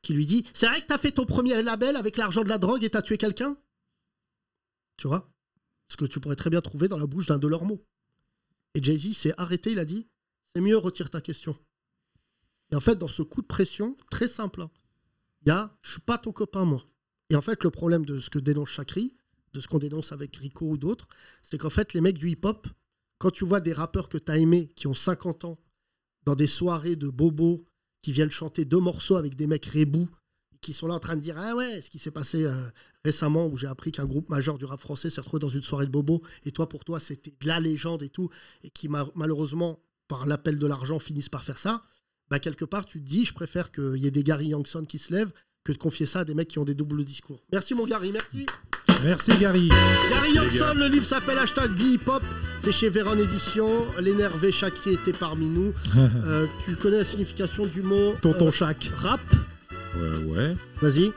qui 0.00 0.14
lui 0.14 0.26
dit 0.26 0.44
C'est 0.54 0.66
vrai 0.66 0.80
que 0.80 0.86
tu 0.86 0.92
as 0.92 0.98
fait 0.98 1.12
ton 1.12 1.26
premier 1.26 1.62
label 1.62 1.96
avec 1.96 2.16
l'argent 2.16 2.42
de 2.42 2.48
la 2.48 2.58
drogue 2.58 2.82
et 2.82 2.90
tu 2.90 2.96
as 2.96 3.02
tué 3.02 3.18
quelqu'un? 3.18 3.56
Tu 4.96 5.06
vois? 5.06 5.31
Ce 5.92 5.96
que 5.98 6.06
tu 6.06 6.20
pourrais 6.20 6.36
très 6.36 6.48
bien 6.48 6.62
trouver 6.62 6.88
dans 6.88 6.96
la 6.96 7.06
bouche 7.06 7.26
d'un 7.26 7.38
de 7.38 7.46
leurs 7.46 7.66
mots. 7.66 7.84
Et 8.74 8.82
Jay-Z 8.82 9.12
s'est 9.12 9.34
arrêté, 9.36 9.72
il 9.72 9.78
a 9.78 9.84
dit 9.84 10.08
C'est 10.54 10.62
mieux, 10.62 10.78
retire 10.78 11.10
ta 11.10 11.20
question. 11.20 11.54
Et 12.70 12.76
en 12.76 12.80
fait, 12.80 12.96
dans 12.96 13.08
ce 13.08 13.20
coup 13.20 13.42
de 13.42 13.46
pression, 13.46 13.94
très 14.10 14.26
simple, 14.26 14.62
hein, 14.62 14.70
il 15.42 15.48
y 15.48 15.52
a 15.52 15.76
Je 15.82 15.90
suis 15.90 16.00
pas 16.00 16.16
ton 16.16 16.32
copain, 16.32 16.64
moi. 16.64 16.82
Et 17.28 17.36
en 17.36 17.42
fait, 17.42 17.62
le 17.62 17.70
problème 17.70 18.06
de 18.06 18.20
ce 18.20 18.30
que 18.30 18.38
dénonce 18.38 18.70
Chakri, 18.70 19.14
de 19.52 19.60
ce 19.60 19.68
qu'on 19.68 19.78
dénonce 19.78 20.12
avec 20.12 20.34
Rico 20.34 20.66
ou 20.66 20.78
d'autres, 20.78 21.08
c'est 21.42 21.58
qu'en 21.58 21.68
fait, 21.68 21.92
les 21.92 22.00
mecs 22.00 22.16
du 22.16 22.30
hip-hop, 22.30 22.66
quand 23.18 23.30
tu 23.30 23.44
vois 23.44 23.60
des 23.60 23.74
rappeurs 23.74 24.08
que 24.08 24.16
tu 24.16 24.32
as 24.32 24.38
aimés, 24.38 24.72
qui 24.74 24.86
ont 24.86 24.94
50 24.94 25.44
ans, 25.44 25.58
dans 26.24 26.36
des 26.36 26.46
soirées 26.46 26.96
de 26.96 27.10
bobos, 27.10 27.66
qui 28.00 28.12
viennent 28.12 28.30
chanter 28.30 28.64
deux 28.64 28.80
morceaux 28.80 29.16
avec 29.16 29.36
des 29.36 29.46
mecs 29.46 29.66
rébous, 29.66 30.08
qui 30.62 30.72
sont 30.72 30.86
là 30.86 30.94
en 30.94 30.98
train 31.00 31.16
de 31.16 31.20
dire 31.20 31.36
Ah 31.38 31.54
ouais, 31.54 31.82
ce 31.82 31.90
qui 31.90 31.98
s'est 31.98 32.10
passé 32.10 32.44
euh, 32.44 32.54
récemment, 33.04 33.46
où 33.48 33.58
j'ai 33.58 33.66
appris 33.66 33.92
qu'un 33.92 34.06
groupe 34.06 34.30
majeur 34.30 34.56
du 34.56 34.64
rap 34.64 34.80
français 34.80 35.10
s'est 35.10 35.20
retrouvé 35.20 35.40
dans 35.40 35.50
une 35.50 35.62
soirée 35.62 35.84
de 35.86 35.90
bobos, 35.90 36.22
et 36.46 36.52
toi, 36.52 36.68
pour 36.68 36.84
toi, 36.84 36.98
c'était 37.00 37.34
de 37.38 37.46
la 37.46 37.60
légende 37.60 38.02
et 38.02 38.08
tout, 38.08 38.30
et 38.64 38.70
qui 38.70 38.88
ma- 38.88 39.06
malheureusement, 39.14 39.80
par 40.08 40.24
l'appel 40.24 40.58
de 40.58 40.66
l'argent, 40.66 40.98
finissent 40.98 41.28
par 41.28 41.44
faire 41.44 41.58
ça, 41.58 41.82
bah 42.30 42.38
quelque 42.38 42.64
part, 42.64 42.86
tu 42.86 42.98
te 43.02 43.06
dis 43.06 43.24
Je 43.26 43.34
préfère 43.34 43.70
qu'il 43.70 43.96
y 43.98 44.06
ait 44.06 44.10
des 44.10 44.22
Gary 44.24 44.46
Youngson 44.48 44.84
qui 44.84 44.98
se 44.98 45.12
lèvent 45.12 45.32
que 45.64 45.72
de 45.72 45.78
confier 45.78 46.06
ça 46.06 46.20
à 46.20 46.24
des 46.24 46.34
mecs 46.34 46.48
qui 46.48 46.58
ont 46.58 46.64
des 46.64 46.74
doubles 46.74 47.04
discours. 47.04 47.40
Merci 47.52 47.74
mon 47.74 47.86
Gary, 47.86 48.10
merci. 48.10 48.46
Merci 49.04 49.36
Gary. 49.38 49.68
Gary 50.10 50.34
Johnson, 50.34 50.74
le 50.76 50.86
livre 50.86 51.04
s'appelle 51.04 51.38
Hashtag 51.38 51.70
Hip-Hop. 51.80 52.22
C'est 52.60 52.72
chez 52.72 52.88
Véron 52.88 53.16
Édition. 53.18 53.86
L'énervé 54.00 54.52
Chakri 54.52 54.94
était 54.94 55.12
parmi 55.12 55.48
nous. 55.48 55.72
Euh, 56.24 56.46
tu 56.64 56.76
connais 56.76 56.98
la 56.98 57.04
signification 57.04 57.66
du 57.66 57.82
mot 57.82 58.14
Tonton 58.22 58.48
euh, 58.48 58.50
Chac. 58.52 58.90
Rap? 58.94 59.20
Ouais, 59.96 60.24
ouais. 60.36 60.54
Vas-y. 60.80 61.12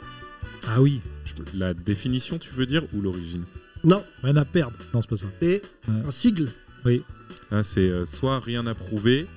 Ah 0.67 0.81
oui. 0.81 1.01
Je- 1.25 1.57
La 1.57 1.73
définition, 1.73 2.37
tu 2.37 2.49
veux 2.53 2.65
dire, 2.65 2.83
ou 2.93 3.01
l'origine? 3.01 3.43
Non. 3.83 4.03
Rien 4.23 4.35
à 4.37 4.45
perdre. 4.45 4.77
Non, 4.93 5.01
c'est 5.01 5.09
pas 5.09 5.17
ça. 5.17 5.27
C'est 5.41 5.61
un 5.87 6.11
sigle. 6.11 6.49
Oui. 6.85 7.03
Ah, 7.51 7.63
c'est 7.63 7.87
euh, 7.89 8.05
soit 8.05 8.39
rien 8.39 8.65
à 8.67 8.73
prouver. 8.73 9.27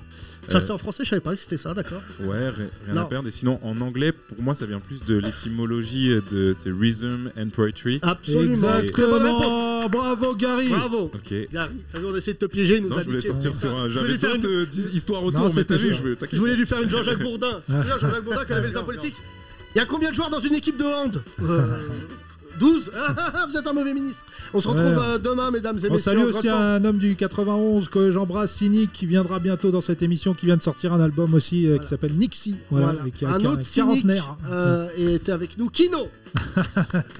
Ça, 0.48 0.58
euh, 0.58 0.60
c'est 0.62 0.70
en 0.70 0.78
français, 0.78 1.04
je 1.04 1.10
savais 1.10 1.20
pas 1.20 1.32
que 1.34 1.40
c'était 1.40 1.58
ça, 1.58 1.74
d'accord. 1.74 2.00
Ouais, 2.20 2.48
ri- 2.48 2.62
rien 2.86 2.94
Non. 2.94 3.02
à 3.02 3.04
perdre. 3.04 3.28
Et 3.28 3.30
sinon, 3.30 3.58
en 3.62 3.78
anglais, 3.82 4.12
pour 4.12 4.40
moi, 4.42 4.54
ça 4.54 4.64
vient 4.64 4.80
plus 4.80 5.04
de 5.04 5.16
l'étymologie 5.16 6.10
euh, 6.10 6.22
de 6.32 6.54
c'est 6.58 6.70
rhythm 6.70 7.30
and 7.38 7.50
poetry. 7.50 7.98
Absolument. 8.02 8.80
Très 8.90 9.06
bonne 9.06 9.22
réponse. 9.22 9.77
Bravo 9.88 10.34
Gary. 10.34 10.68
Bravo. 10.68 11.10
Ok. 11.14 11.34
Gary, 11.52 11.70
t'as 11.92 11.98
vu, 12.00 12.06
on 12.06 12.16
essaie 12.16 12.34
de 12.34 12.38
te 12.38 12.46
piéger, 12.46 12.76
il 12.76 12.82
nous 12.84 12.88
Non, 12.90 12.98
a 12.98 13.02
je 13.02 13.06
voulais 13.06 13.20
sortir 13.20 13.56
sur 13.56 13.76
un. 13.76 13.88
Je 13.88 13.94
J'avais 13.94 14.06
voulais 14.06 14.18
faire 14.18 14.34
une- 14.34 14.40
d'autres 14.40 14.54
euh, 14.54 14.66
dis- 14.66 14.88
histoires 14.96 15.22
Non, 15.22 15.28
autour, 15.28 15.44
mais 15.46 15.50
c'était 15.50 15.64
t'as 15.64 15.76
vu, 15.76 15.88
ça. 15.88 15.94
je 15.94 16.02
veux. 16.02 16.16
Je 16.32 16.36
voulais 16.38 16.56
lui 16.56 16.66
faire 16.66 16.82
une 16.82 16.90
Jean-Jacques 16.90 17.22
Bourdin. 17.22 17.60
Tu 17.66 17.72
Jean-Jacques 17.72 18.24
Bourdin 18.24 18.44
qui 18.44 18.52
avait 18.52 18.68
les 18.68 18.82
politiques? 18.84 19.16
Il 19.74 19.78
y 19.78 19.80
a 19.80 19.86
combien 19.86 20.10
de 20.10 20.14
joueurs 20.14 20.30
dans 20.30 20.40
une 20.40 20.54
équipe 20.54 20.78
de 20.78 20.84
hand? 20.84 21.22
Euh, 21.42 21.78
12 22.58 22.90
Vous 23.50 23.56
êtes 23.56 23.66
un 23.66 23.72
mauvais 23.72 23.94
ministre. 23.94 24.24
On 24.54 24.60
se 24.60 24.68
retrouve 24.68 24.86
Ouais. 24.86 25.04
euh, 25.14 25.18
demain, 25.18 25.50
mesdames 25.50 25.76
et 25.78 25.86
On 25.88 25.92
messieurs. 25.92 25.98
salue 25.98 26.20
en 26.20 26.24
aussi 26.24 26.48
un 26.48 26.84
homme 26.84 26.98
du 26.98 27.16
91 27.16 27.88
que 27.88 28.10
j'embrasse, 28.10 28.52
Cynic, 28.54 28.92
qui 28.92 29.06
viendra 29.06 29.38
bientôt 29.38 29.70
dans 29.70 29.80
cette 29.80 30.02
émission, 30.02 30.34
qui 30.34 30.46
vient 30.46 30.56
de 30.56 30.62
sortir 30.62 30.92
un 30.92 31.00
album 31.00 31.34
aussi 31.34 31.66
euh, 31.68 31.78
qui 31.78 31.86
s'appelle 31.86 32.14
Nixie. 32.14 32.60
Voilà, 32.70 32.86
Voilà. 32.92 33.06
et 33.06 33.10
qui 33.10 33.24
a 33.24 33.30
un 33.30 33.44
autre 33.44 33.62
cynique 33.62 34.06
quarantenaire. 34.06 34.36
euh, 34.50 34.88
et 34.96 35.14
était 35.14 35.32
avec 35.32 35.58
nous. 35.58 35.68
Kino 35.70 36.08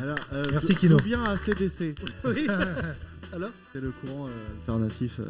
Alors, 0.01 0.17
euh, 0.33 0.45
Merci, 0.53 0.75
Kino. 0.75 0.97
d'où 0.97 1.05
vient 1.05 1.25
ACDC 1.25 1.95
Oui. 2.25 2.47
Alors 3.33 3.51
C'est 3.75 3.81
le 3.81 3.91
courant 3.91 4.27
euh, 4.27 4.31
alternatif. 4.61 5.21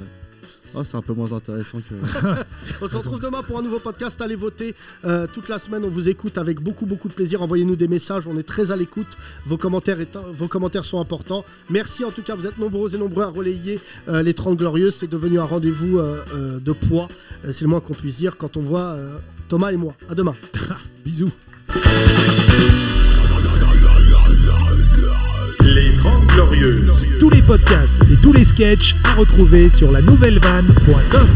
Oh, 0.74 0.84
c'est 0.84 0.96
un 0.96 1.02
peu 1.02 1.14
moins 1.14 1.32
intéressant 1.32 1.78
que. 1.80 1.94
On 2.82 2.88
se 2.88 2.96
retrouve 2.96 3.20
demain 3.20 3.42
pour 3.42 3.58
un 3.58 3.62
nouveau 3.62 3.78
podcast. 3.78 4.20
Allez 4.20 4.36
voter 4.36 4.74
euh, 5.04 5.26
toute 5.32 5.48
la 5.48 5.58
semaine. 5.58 5.82
On 5.84 5.88
vous 5.88 6.08
écoute 6.08 6.36
avec 6.38 6.60
beaucoup, 6.60 6.84
beaucoup 6.86 7.08
de 7.08 7.14
plaisir. 7.14 7.42
Envoyez-nous 7.42 7.76
des 7.76 7.88
messages. 7.88 8.26
On 8.26 8.36
est 8.38 8.42
très 8.46 8.70
à 8.70 8.76
l'écoute. 8.76 9.06
Vos 9.46 9.56
commentaires, 9.56 10.00
est- 10.00 10.16
vos 10.34 10.46
commentaires 10.48 10.84
sont 10.84 11.00
importants. 11.00 11.44
Merci 11.70 12.04
en 12.04 12.10
tout 12.10 12.22
cas. 12.22 12.34
Vous 12.36 12.46
êtes 12.46 12.58
nombreux 12.58 12.94
et 12.94 12.98
nombreux 12.98 13.24
à 13.24 13.28
relayer 13.28 13.80
euh, 14.08 14.22
les 14.22 14.34
30 14.34 14.58
Glorieuses. 14.58 14.94
C'est 14.94 15.10
devenu 15.10 15.38
un 15.40 15.44
rendez-vous 15.44 15.98
euh, 15.98 16.60
de 16.60 16.72
poids. 16.72 17.08
C'est 17.44 17.62
le 17.62 17.68
moins 17.68 17.80
qu'on 17.80 17.94
puisse 17.94 18.16
dire 18.18 18.36
quand 18.36 18.56
on 18.56 18.62
voit 18.62 18.96
Thomas 19.48 19.70
et 19.72 19.76
moi. 19.76 19.94
À 20.08 20.14
demain. 20.14 20.36
Bisous. 21.04 21.30
Les 25.74 25.92
30 25.92 26.26
Glorieuses. 26.28 27.08
Tous 27.20 27.28
les 27.28 27.42
podcasts 27.42 28.02
et 28.10 28.16
tous 28.22 28.32
les 28.32 28.44
sketchs 28.44 28.96
à 29.04 29.12
retrouver 29.12 29.68
sur 29.68 29.92
la 29.92 30.00
nouvellevanne.com. 30.00 31.28